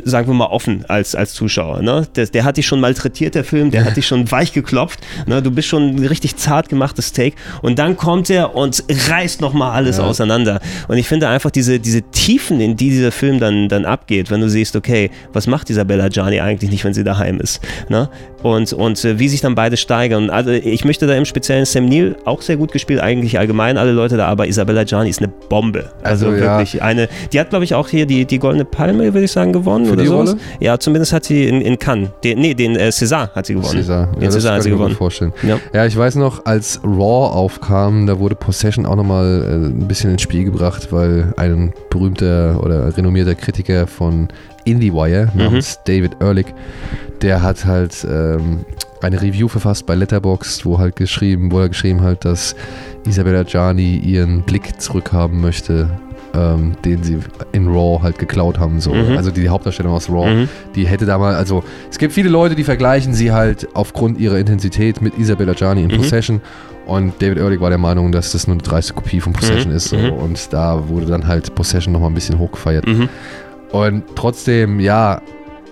sagen 0.04 0.28
wir 0.28 0.34
mal, 0.34 0.46
offen 0.46 0.84
als, 0.88 1.14
als 1.14 1.34
Zuschauer. 1.34 1.82
Ne? 1.82 2.06
Der, 2.16 2.26
der, 2.26 2.44
hat 2.44 2.56
dich 2.56 2.66
schon 2.66 2.80
malträtiert, 2.80 3.34
der 3.34 3.44
Film, 3.44 3.70
der 3.70 3.84
hat 3.84 3.96
dich 3.96 4.06
schon 4.06 4.30
weich 4.30 4.52
geklopft. 4.52 5.00
Ne? 5.26 5.42
Du 5.42 5.50
bist 5.50 5.68
schon 5.68 5.96
ein 5.96 6.06
richtig 6.06 6.36
zart 6.36 6.68
gemachtes 6.68 7.12
Take. 7.12 7.36
Und 7.62 7.78
dann 7.78 7.96
kommt 7.96 8.30
er 8.30 8.54
und 8.54 8.82
reißt 8.88 9.40
nochmal 9.40 9.72
alles 9.72 9.98
ja. 9.98 10.04
auseinander. 10.04 10.60
Und 10.88 10.96
ich 10.96 11.08
finde 11.08 11.28
einfach 11.28 11.50
diese, 11.50 11.78
diese 11.78 12.02
Tiefen, 12.10 12.60
in 12.60 12.76
die 12.76 12.90
dieser 12.90 13.12
Film 13.12 13.38
dann, 13.38 13.68
dann 13.68 13.84
abgeht, 13.84 14.30
wenn 14.30 14.40
du 14.40 14.48
siehst, 14.48 14.76
okay, 14.76 15.10
was 15.32 15.46
macht 15.46 15.68
Isabella 15.68 16.08
Gianni 16.08 16.40
eigentlich 16.40 16.70
nicht, 16.70 16.84
wenn 16.84 16.94
sie 16.94 17.04
daheim 17.04 17.38
ist? 17.38 17.60
Ne? 17.88 18.08
Und, 18.46 18.72
und 18.72 19.04
äh, 19.04 19.18
wie 19.18 19.28
sich 19.28 19.40
dann 19.40 19.56
beide 19.56 19.76
steigern. 19.76 20.30
Also 20.30 20.52
ich 20.52 20.84
möchte 20.84 21.08
da 21.08 21.14
im 21.14 21.24
Speziellen 21.24 21.64
Sam 21.64 21.86
Neill 21.86 22.14
auch 22.24 22.42
sehr 22.42 22.56
gut 22.56 22.70
gespielt, 22.70 23.00
eigentlich 23.00 23.40
allgemein 23.40 23.76
alle 23.76 23.90
Leute 23.90 24.16
da, 24.16 24.28
aber 24.28 24.46
Isabella 24.46 24.84
Gianni 24.84 25.10
ist 25.10 25.18
eine 25.20 25.32
Bombe. 25.48 25.90
Also, 26.04 26.26
also 26.26 26.38
wirklich 26.38 26.74
ja. 26.74 26.82
eine, 26.82 27.08
die 27.32 27.40
hat, 27.40 27.50
glaube 27.50 27.64
ich, 27.64 27.74
auch 27.74 27.88
hier 27.88 28.06
die, 28.06 28.24
die 28.24 28.38
Goldene 28.38 28.64
Palme 28.64 29.12
würde 29.12 29.24
ich 29.24 29.32
sagen, 29.32 29.52
gewonnen. 29.52 29.86
Für 29.86 29.94
oder 29.94 30.02
die 30.02 30.08
sowas. 30.08 30.30
Rolle? 30.30 30.40
Ja, 30.60 30.78
zumindest 30.78 31.12
hat 31.12 31.24
sie 31.24 31.48
in, 31.48 31.60
in 31.60 31.76
Cannes, 31.76 32.10
den, 32.22 32.38
nee, 32.38 32.54
den 32.54 32.76
äh, 32.76 32.90
César 32.90 33.34
hat 33.34 33.46
sie 33.46 33.54
gewonnen. 33.54 33.80
César, 33.80 34.12
den 34.14 34.22
ja, 34.22 34.28
César 34.28 34.54
hat 34.54 34.62
sie 34.62 34.70
gewonnen. 34.70 34.94
Vorstellen. 34.94 35.32
Ja. 35.42 35.58
ja, 35.72 35.84
ich 35.84 35.96
weiß 35.96 36.14
noch, 36.14 36.46
als 36.46 36.80
Raw 36.84 37.34
aufkam, 37.34 38.06
da 38.06 38.20
wurde 38.20 38.36
Possession 38.36 38.86
auch 38.86 38.94
nochmal 38.94 39.42
äh, 39.42 39.54
ein 39.66 39.88
bisschen 39.88 40.12
ins 40.12 40.22
Spiel 40.22 40.44
gebracht, 40.44 40.92
weil 40.92 41.34
ein 41.36 41.72
berühmter 41.90 42.60
oder 42.62 42.96
renommierter 42.96 43.34
Kritiker 43.34 43.88
von 43.88 44.28
IndieWire 44.66 45.30
mhm. 45.32 45.40
namens 45.40 45.80
David 45.86 46.16
Ehrlich, 46.20 46.46
der 47.22 47.42
hat 47.42 47.64
halt 47.64 48.06
ähm, 48.08 48.64
eine 49.00 49.20
Review 49.20 49.48
verfasst 49.48 49.86
bei 49.86 49.94
Letterboxd, 49.94 50.64
wo 50.64 50.78
halt 50.78 50.96
geschrieben, 50.96 51.50
wo 51.52 51.60
er 51.60 51.68
geschrieben 51.68 52.02
hat, 52.02 52.24
dass 52.24 52.54
Isabella 53.06 53.44
Gianni 53.44 53.96
ihren 53.96 54.42
Blick 54.42 54.80
zurückhaben 54.80 55.40
möchte 55.40 55.88
ähm, 56.36 56.76
den 56.84 57.02
sie 57.02 57.18
in 57.52 57.68
Raw 57.68 58.02
halt 58.02 58.18
geklaut 58.18 58.58
haben. 58.58 58.80
So. 58.80 58.92
Mhm. 58.92 59.16
Also 59.16 59.30
die, 59.30 59.48
Hauptdarstellung 59.48 59.92
aus 59.92 60.08
Raw, 60.08 60.32
mhm. 60.32 60.48
die 60.74 60.86
hätte 60.86 61.06
da 61.06 61.18
mal, 61.18 61.34
also 61.34 61.64
es 61.90 61.98
gibt 61.98 62.12
viele 62.12 62.28
Leute, 62.28 62.54
die 62.54 62.64
vergleichen 62.64 63.14
sie 63.14 63.32
halt 63.32 63.68
aufgrund 63.74 64.18
ihrer 64.18 64.38
Intensität 64.38 65.00
mit 65.00 65.18
Isabella 65.18 65.54
Gianni 65.54 65.82
in 65.82 65.90
mhm. 65.90 65.96
Possession. 65.96 66.40
Und 66.86 67.14
David 67.20 67.38
Ehrlich 67.38 67.60
war 67.60 67.70
der 67.70 67.78
Meinung, 67.78 68.12
dass 68.12 68.32
das 68.32 68.46
nur 68.46 68.54
eine 68.54 68.62
dreiste 68.62 68.94
Kopie 68.94 69.20
von 69.20 69.32
Possession 69.32 69.70
mhm. 69.70 69.76
ist. 69.76 69.88
So. 69.88 69.96
Mhm. 69.96 70.12
Und 70.12 70.52
da 70.52 70.88
wurde 70.88 71.06
dann 71.06 71.26
halt 71.26 71.54
Possession 71.54 71.92
nochmal 71.92 72.10
ein 72.10 72.14
bisschen 72.14 72.38
hochgefeiert. 72.38 72.86
Mhm. 72.86 73.08
Und 73.72 74.04
trotzdem, 74.14 74.80
ja, 74.80 75.20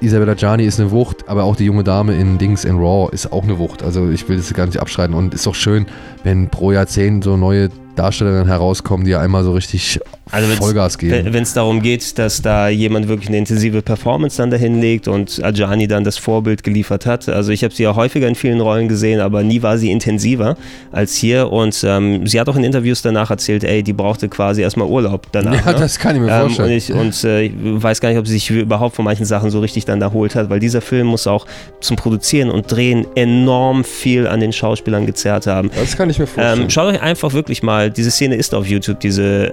Isabella 0.00 0.34
Gianni 0.34 0.64
ist 0.64 0.78
eine 0.78 0.90
Wucht, 0.90 1.28
aber 1.28 1.44
auch 1.44 1.56
die 1.56 1.64
junge 1.64 1.84
Dame 1.84 2.14
in 2.14 2.36
Dings 2.36 2.64
in 2.64 2.76
Raw 2.76 3.08
ist 3.12 3.32
auch 3.32 3.44
eine 3.44 3.58
Wucht. 3.58 3.82
Also 3.82 4.10
ich 4.10 4.28
will 4.28 4.36
das 4.36 4.52
gar 4.52 4.66
nicht 4.66 4.78
abschreiten. 4.78 5.14
Und 5.14 5.32
ist 5.34 5.46
doch 5.46 5.54
schön, 5.54 5.86
wenn 6.24 6.48
pro 6.48 6.72
Jahrzehnt 6.72 7.24
so 7.24 7.36
neue 7.36 7.70
Darstellerinnen 7.96 8.46
herauskommen, 8.46 9.04
die 9.06 9.12
ja 9.12 9.20
einmal 9.20 9.44
so 9.44 9.52
richtig 9.52 10.00
Also 10.30 10.48
wenn's- 10.48 10.58
Vollgas 10.58 10.98
geben. 10.98 11.32
Wenn 11.32 11.42
es 11.42 11.52
darum 11.52 11.82
geht, 11.82 12.18
dass 12.18 12.40
da 12.42 12.68
jemand 12.68 13.08
wirklich 13.08 13.28
eine 13.28 13.38
intensive 13.38 13.82
Performance 13.82 14.38
dann 14.38 14.50
dahin 14.50 14.80
legt 14.80 15.06
und 15.06 15.42
Ajani 15.44 15.86
dann 15.86 16.02
das 16.04 16.16
Vorbild 16.16 16.62
geliefert 16.64 17.06
hat. 17.06 17.28
Also 17.28 17.52
ich 17.52 17.62
habe 17.62 17.74
sie 17.74 17.82
ja 17.82 17.94
häufiger 17.94 18.26
in 18.26 18.34
vielen 18.34 18.60
Rollen 18.60 18.88
gesehen, 18.88 19.20
aber 19.20 19.42
nie 19.42 19.62
war 19.62 19.76
sie 19.78 19.90
intensiver 19.90 20.56
als 20.92 21.14
hier. 21.14 21.52
Und 21.52 21.84
ähm, 21.86 22.26
sie 22.26 22.40
hat 22.40 22.48
auch 22.48 22.56
in 22.56 22.64
Interviews 22.64 23.02
danach 23.02 23.30
erzählt, 23.30 23.64
ey, 23.64 23.82
die 23.82 23.92
brauchte 23.92 24.28
quasi 24.28 24.62
erstmal 24.62 24.88
Urlaub 24.88 25.26
danach. 25.32 25.66
Ja, 25.66 25.72
ne? 25.72 25.78
das 25.78 25.98
kann 25.98 26.16
ich 26.16 26.22
mir 26.22 26.28
Ähm, 26.30 26.42
und 26.44 26.52
vorstellen. 26.54 26.72
ich, 26.78 26.92
und 26.92 27.24
äh, 27.24 27.42
ich 27.42 27.52
weiß 27.54 28.00
gar 28.00 28.08
nicht, 28.08 28.18
ob 28.18 28.26
sie 28.26 28.32
sich 28.34 28.50
überhaupt 28.50 28.96
von 28.96 29.04
manchen 29.04 29.26
Sachen 29.26 29.50
so 29.50 29.60
richtig 29.60 29.84
dann 29.84 30.00
erholt 30.00 30.34
hat, 30.34 30.48
weil 30.50 30.58
dieser 30.58 30.80
Film 30.80 31.06
muss 31.08 31.26
auch 31.26 31.46
zum 31.80 31.96
Produzieren 31.96 32.50
und 32.50 32.70
Drehen 32.72 33.06
enorm 33.14 33.84
viel 33.84 34.26
an 34.26 34.40
den 34.40 34.52
Schauspielern 34.52 35.06
gezerrt 35.06 35.46
haben. 35.46 35.70
das 35.78 35.96
kann 35.96 36.08
ich 36.10 36.18
mir 36.18 36.26
Ähm, 36.38 36.70
schaut 36.70 36.92
euch 36.94 37.02
einfach 37.02 37.32
wirklich 37.34 37.62
mal, 37.62 37.90
diese 37.90 38.10
Szene 38.10 38.36
ist 38.36 38.54
auf 38.54 38.66
YouTube, 38.66 39.00
diese, 39.00 39.50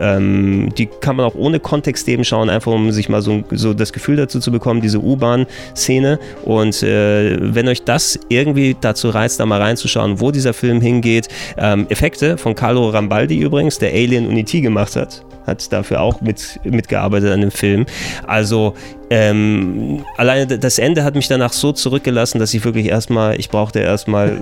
die 0.77 0.87
kann 0.87 1.15
man 1.15 1.25
auch 1.25 1.35
ohne 1.35 1.59
Kontext 1.59 2.07
eben 2.07 2.23
schauen, 2.23 2.49
einfach 2.49 2.71
um 2.71 2.91
sich 2.91 3.09
mal 3.09 3.21
so, 3.21 3.43
so 3.51 3.73
das 3.73 3.93
Gefühl 3.93 4.15
dazu 4.15 4.39
zu 4.39 4.51
bekommen, 4.51 4.81
diese 4.81 4.99
U-Bahn-Szene. 4.99 6.19
Und 6.43 6.83
äh, 6.83 7.37
wenn 7.41 7.67
euch 7.67 7.83
das 7.83 8.19
irgendwie 8.29 8.75
dazu 8.79 9.09
reizt, 9.09 9.39
da 9.39 9.45
mal 9.45 9.61
reinzuschauen, 9.61 10.19
wo 10.19 10.31
dieser 10.31 10.53
Film 10.53 10.81
hingeht, 10.81 11.27
ähm, 11.57 11.87
Effekte 11.89 12.37
von 12.37 12.55
Carlo 12.55 12.89
Rambaldi 12.89 13.39
übrigens, 13.39 13.79
der 13.79 13.91
Alien 13.91 14.27
und 14.27 14.37
E.T. 14.37 14.61
gemacht 14.61 14.95
hat, 14.95 15.23
hat 15.51 15.71
dafür 15.71 16.01
auch 16.01 16.21
mit, 16.21 16.59
mitgearbeitet 16.63 17.31
an 17.31 17.41
dem 17.41 17.51
Film. 17.51 17.85
Also 18.25 18.73
ähm, 19.13 20.05
alleine 20.15 20.47
das 20.47 20.79
Ende 20.79 21.03
hat 21.03 21.15
mich 21.15 21.27
danach 21.27 21.51
so 21.51 21.73
zurückgelassen, 21.73 22.39
dass 22.39 22.53
ich 22.53 22.63
wirklich 22.63 22.85
erstmal, 22.85 23.37
ich 23.37 23.49
brauchte 23.49 23.79
erstmal 23.79 24.39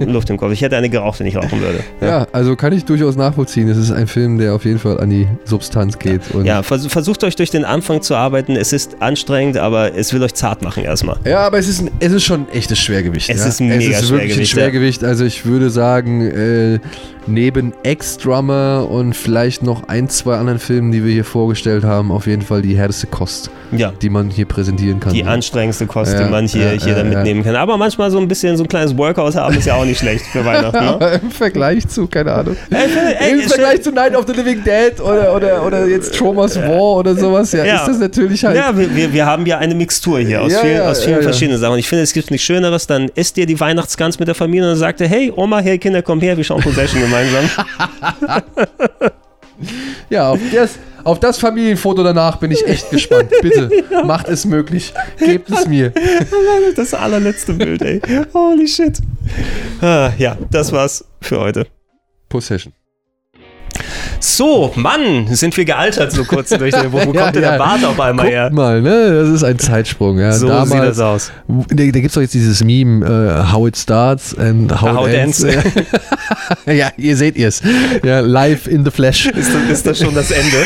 äh, 0.00 0.04
Luft 0.04 0.30
im 0.30 0.36
Kopf. 0.36 0.52
Ich 0.52 0.62
hätte 0.62 0.76
eine 0.76 0.88
geraucht, 0.88 1.18
wenn 1.18 1.26
ich 1.26 1.34
rauchen 1.34 1.60
würde. 1.60 1.80
Ja, 2.00 2.28
also 2.30 2.54
kann 2.54 2.72
ich 2.72 2.84
durchaus 2.84 3.16
nachvollziehen. 3.16 3.68
Es 3.68 3.76
ist 3.76 3.90
ein 3.90 4.06
Film, 4.06 4.38
der 4.38 4.54
auf 4.54 4.64
jeden 4.64 4.78
Fall 4.78 5.00
an 5.00 5.10
die 5.10 5.26
Substanz 5.44 5.98
geht. 5.98 6.30
Und 6.32 6.44
Ja, 6.44 6.62
vers 6.62 6.86
versucht 6.86 7.24
euch 7.24 7.34
durch 7.34 7.50
den 7.50 7.64
Anfang 7.64 8.02
zu 8.02 8.14
arbeiten. 8.14 8.54
Es 8.54 8.72
ist 8.72 9.02
anstrengend, 9.02 9.56
aber 9.56 9.96
es 9.96 10.12
will 10.14 10.22
euch 10.22 10.34
zart 10.34 10.62
machen 10.62 10.84
erstmal. 10.84 11.16
Ja, 11.24 11.40
aber 11.40 11.58
es 11.58 11.66
ist, 11.66 11.80
ein, 11.80 11.90
es 11.98 12.12
ist 12.12 12.22
schon 12.22 12.42
ein 12.42 12.52
echtes 12.52 12.78
Schwergewicht. 12.78 13.28
Es 13.30 13.40
ja? 13.40 13.48
ist 13.48 13.60
ein 13.60 13.66
mega 13.66 13.96
Es 13.96 14.02
ist 14.04 14.10
wirklich 14.12 14.38
ein 14.38 14.46
Schwergewicht, 14.46 15.02
ja. 15.02 15.08
Also 15.08 15.24
ich 15.24 15.44
würde 15.44 15.70
sagen, 15.70 16.20
äh, 16.20 16.78
neben 17.26 17.72
Ex-Drummer 17.82 18.86
und 18.88 19.14
vielleicht 19.14 19.64
noch 19.64 19.88
ein, 19.88 20.08
zwei 20.08 20.36
anderen 20.44 20.58
Filmen, 20.60 20.92
die 20.92 21.04
wir 21.04 21.12
hier 21.12 21.24
vorgestellt 21.24 21.84
haben, 21.84 22.10
auf 22.12 22.26
jeden 22.26 22.42
Fall 22.42 22.62
die 22.62 22.76
härteste 22.76 23.06
Kost, 23.06 23.50
Ja. 23.72 23.92
die 24.02 24.08
man 24.10 24.30
hier 24.30 24.44
präsentieren 24.46 25.00
kann. 25.00 25.12
Die 25.12 25.24
anstrengendste 25.24 25.86
Kost, 25.86 26.12
Ja, 26.12 26.24
die 26.24 26.30
man 26.30 26.46
hier, 26.46 26.74
ja, 26.74 26.80
hier 26.80 26.88
ja, 26.88 26.94
dann 26.94 27.10
ja. 27.10 27.18
mitnehmen 27.18 27.42
kann. 27.42 27.56
Aber 27.56 27.76
manchmal 27.76 28.10
so 28.10 28.18
ein 28.18 28.28
bisschen 28.28 28.56
so 28.56 28.64
ein 28.64 28.68
kleines 28.68 28.96
Workout 28.96 29.34
haben 29.34 29.56
ist 29.56 29.66
ja 29.66 29.74
auch 29.74 29.84
nicht 29.84 29.98
schlecht 29.98 30.24
für 30.26 30.44
Weihnachten. 30.44 30.76
Ne? 30.84 30.90
Aber 30.94 31.12
im 31.20 31.30
Vergleich 31.30 31.88
zu, 31.88 32.06
keine 32.06 32.32
Ahnung. 32.32 32.56
Ey, 32.70 32.78
ey, 33.18 33.32
Im 33.32 33.38
stell- 33.40 33.48
Vergleich 33.50 33.82
zu 33.82 33.90
Night 33.92 34.14
of 34.16 34.24
the 34.26 34.32
Living 34.34 34.62
Dead 34.62 35.00
oder, 35.00 35.34
oder, 35.34 35.66
oder 35.66 35.86
jetzt 35.86 36.14
Traumas 36.16 36.56
War 36.60 36.96
oder 36.96 37.14
sowas, 37.16 37.52
ja, 37.52 37.64
Ja. 37.64 37.76
ist 37.76 37.88
das 37.88 37.98
natürlich 37.98 38.44
halt. 38.44 38.56
Ja, 38.56 38.76
wir, 38.76 38.94
wir, 38.94 39.12
wir 39.12 39.26
haben 39.26 39.46
ja 39.46 39.58
eine 39.58 39.74
Mixtur 39.74 40.18
hier 40.20 40.42
aus 40.42 40.52
Ja, 40.52 40.58
vielen, 40.60 40.76
ja, 40.76 40.90
aus 40.90 41.00
vielen 41.00 41.12
ja, 41.16 41.20
ja. 41.20 41.22
verschiedenen 41.24 41.58
Sachen. 41.60 41.72
Und 41.72 41.78
ich 41.78 41.88
finde, 41.88 42.02
es 42.04 42.12
gibt 42.12 42.30
nichts 42.30 42.44
Schöneres. 42.46 42.86
Dann 42.86 43.08
isst 43.14 43.38
ihr 43.38 43.46
die 43.46 43.58
Weihnachtsgans 43.58 44.18
mit 44.18 44.28
der 44.28 44.34
Familie 44.34 44.64
und 44.64 44.70
dann 44.70 44.78
sagt 44.78 45.00
ihr, 45.00 45.08
hey, 45.08 45.32
Oma, 45.34 45.60
hey, 45.60 45.78
Kinder, 45.78 46.02
komm 46.02 46.20
her, 46.20 46.36
wir 46.36 46.44
schauen 46.44 46.60
Possession 46.62 47.00
gemeinsam. 47.00 47.44
Ja, 50.10 50.30
auf 50.30 50.40
das, 50.52 50.78
auf 51.04 51.20
das 51.20 51.38
Familienfoto 51.38 52.02
danach 52.02 52.36
bin 52.38 52.50
ich 52.50 52.66
echt 52.66 52.90
gespannt. 52.90 53.30
Bitte, 53.42 53.70
macht 54.04 54.28
es 54.28 54.44
möglich. 54.44 54.92
Gebt 55.18 55.50
es 55.50 55.66
mir. 55.66 55.92
Das 56.76 56.94
allerletzte 56.94 57.54
Bild, 57.54 57.82
ey. 57.82 58.00
Holy 58.32 58.66
shit. 58.68 58.98
Ah, 59.80 60.10
ja, 60.18 60.36
das 60.50 60.72
war's 60.72 61.04
für 61.20 61.40
heute. 61.40 61.66
Possession. 62.28 62.72
So, 64.20 64.72
Mann, 64.76 65.26
sind 65.34 65.56
wir 65.56 65.64
gealtert 65.64 66.12
so 66.12 66.24
kurz 66.24 66.50
durch 66.50 66.74
den. 66.74 66.92
Wo, 66.92 66.98
wo 67.04 67.12
Ja, 67.14 67.22
kommt 67.24 67.36
denn 67.36 67.42
ja. 67.42 67.50
der 67.52 67.58
Bart 67.58 67.84
auf 67.84 68.00
einmal 68.00 68.26
Guckt 68.26 68.34
her? 68.36 68.50
mal, 68.52 68.80
ne? 68.82 69.14
Das 69.20 69.28
ist 69.28 69.44
ein 69.44 69.58
Zeitsprung. 69.58 70.18
Ja. 70.18 70.32
So 70.32 70.48
Damals, 70.48 70.70
sieht 70.70 70.82
das 70.82 70.98
aus. 71.00 71.32
Da, 71.48 71.64
da 71.68 71.84
gibt 71.84 72.06
es 72.06 72.12
doch 72.14 72.20
jetzt 72.20 72.34
dieses 72.34 72.64
Meme, 72.64 73.04
äh, 73.04 73.52
how 73.52 73.68
it 73.68 73.76
starts 73.76 74.36
and 74.36 74.72
how, 74.80 74.94
How 74.94 75.08
it 75.08 75.14
ends. 75.14 75.42
ends. 75.42 75.64
ja, 76.66 76.88
ihr 76.96 77.16
seht 77.16 77.36
es. 77.36 77.62
Ja, 78.02 78.20
live 78.20 78.66
in 78.66 78.84
the 78.84 78.90
flesh. 78.90 79.26
Ist 79.34 79.50
das, 79.54 79.70
ist 79.70 79.86
das 79.86 79.98
schon 79.98 80.14
das 80.14 80.30
Ende? 80.30 80.64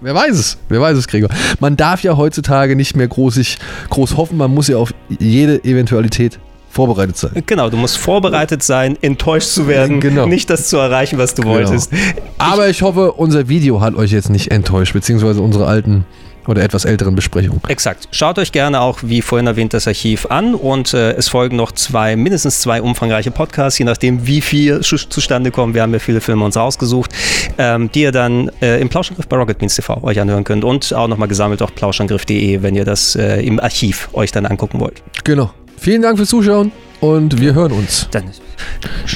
Wer 0.00 0.14
weiß 0.14 0.36
es? 0.36 0.58
Wer 0.68 0.80
weiß 0.80 0.96
es, 0.96 1.08
Gregor? 1.08 1.30
Man 1.58 1.76
darf 1.76 2.02
ja 2.02 2.16
heutzutage 2.16 2.76
nicht 2.76 2.96
mehr 2.96 3.08
groß, 3.08 3.34
sich, 3.34 3.58
groß 3.90 4.16
hoffen. 4.16 4.36
Man 4.36 4.52
muss 4.52 4.68
ja 4.68 4.76
auf 4.76 4.92
jede 5.08 5.62
Eventualität 5.64 6.38
vorbereitet 6.70 7.16
sein. 7.16 7.42
Genau, 7.46 7.68
du 7.68 7.76
musst 7.76 7.98
vorbereitet 7.98 8.62
sein, 8.62 8.96
enttäuscht 9.02 9.48
zu 9.48 9.66
werden, 9.68 10.00
Genau. 10.00 10.26
nicht 10.26 10.48
das 10.50 10.68
zu 10.68 10.76
erreichen, 10.76 11.18
was 11.18 11.34
du 11.34 11.42
wolltest. 11.44 11.92
Aber 12.38 12.68
ich 12.68 12.82
hoffe, 12.82 13.12
unser 13.12 13.48
Video 13.48 13.80
hat 13.80 13.94
euch 13.94 14.12
jetzt 14.12 14.30
nicht 14.30 14.50
enttäuscht, 14.50 14.92
beziehungsweise 14.92 15.42
unsere 15.42 15.66
alten 15.66 16.04
oder 16.46 16.62
etwas 16.62 16.84
älteren 16.86 17.14
Besprechungen. 17.14 17.60
Exakt. 17.68 18.08
Schaut 18.12 18.38
euch 18.38 18.50
gerne 18.50 18.80
auch, 18.80 19.00
wie 19.02 19.20
vorhin 19.20 19.46
erwähnt, 19.46 19.74
das 19.74 19.86
Archiv 19.86 20.26
an 20.30 20.54
und 20.54 20.94
äh, 20.94 21.12
es 21.12 21.28
folgen 21.28 21.56
noch 21.56 21.70
zwei, 21.72 22.16
mindestens 22.16 22.60
zwei 22.60 22.80
umfangreiche 22.82 23.30
Podcasts, 23.30 23.78
je 23.78 23.84
nachdem, 23.84 24.26
wie 24.26 24.40
viel 24.40 24.80
zustande 24.80 25.50
kommen. 25.50 25.74
Wir 25.74 25.82
haben 25.82 25.92
ja 25.92 25.98
viele 25.98 26.20
Filme 26.20 26.44
uns 26.44 26.56
rausgesucht, 26.56 27.12
ähm, 27.58 27.90
die 27.92 28.02
ihr 28.02 28.10
dann 28.12 28.50
äh, 28.62 28.80
im 28.80 28.88
Plauschangriff 28.88 29.28
bei 29.28 29.36
Rocket 29.36 29.58
Beans 29.58 29.76
TV 29.76 30.02
euch 30.02 30.18
anhören 30.18 30.44
könnt 30.44 30.64
und 30.64 30.92
auch 30.94 31.08
nochmal 31.08 31.28
gesammelt 31.28 31.62
auf 31.62 31.74
plauschangriff.de, 31.74 32.62
wenn 32.62 32.74
ihr 32.74 32.84
das 32.86 33.14
äh, 33.16 33.42
im 33.42 33.60
Archiv 33.60 34.08
euch 34.14 34.32
dann 34.32 34.46
angucken 34.46 34.80
wollt. 34.80 35.02
Genau. 35.24 35.50
Vielen 35.80 36.02
Dank 36.02 36.18
fürs 36.18 36.28
Zuschauen 36.28 36.72
und 37.00 37.40
wir 37.40 37.54
hören 37.54 37.72
uns 37.72 38.06
Dann 38.10 38.30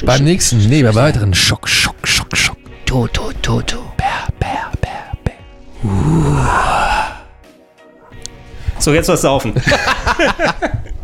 beim 0.03 0.23
nächsten, 0.23 0.57
nee, 0.67 0.81
bei 0.81 0.95
weiteren 0.95 1.31
Schock, 1.35 1.69
Schock, 1.69 2.07
Schock, 2.07 2.35
Schock. 2.35 2.57
Tu, 2.87 3.07
tu, 3.09 3.31
tu, 3.43 3.61
tu. 3.61 3.77
Bär, 3.95 4.25
bär, 4.39 4.71
bär, 4.81 5.11
bär. 5.23 5.35
So, 8.79 8.95
jetzt 8.95 9.09
was 9.09 9.21
saufen. 9.21 9.53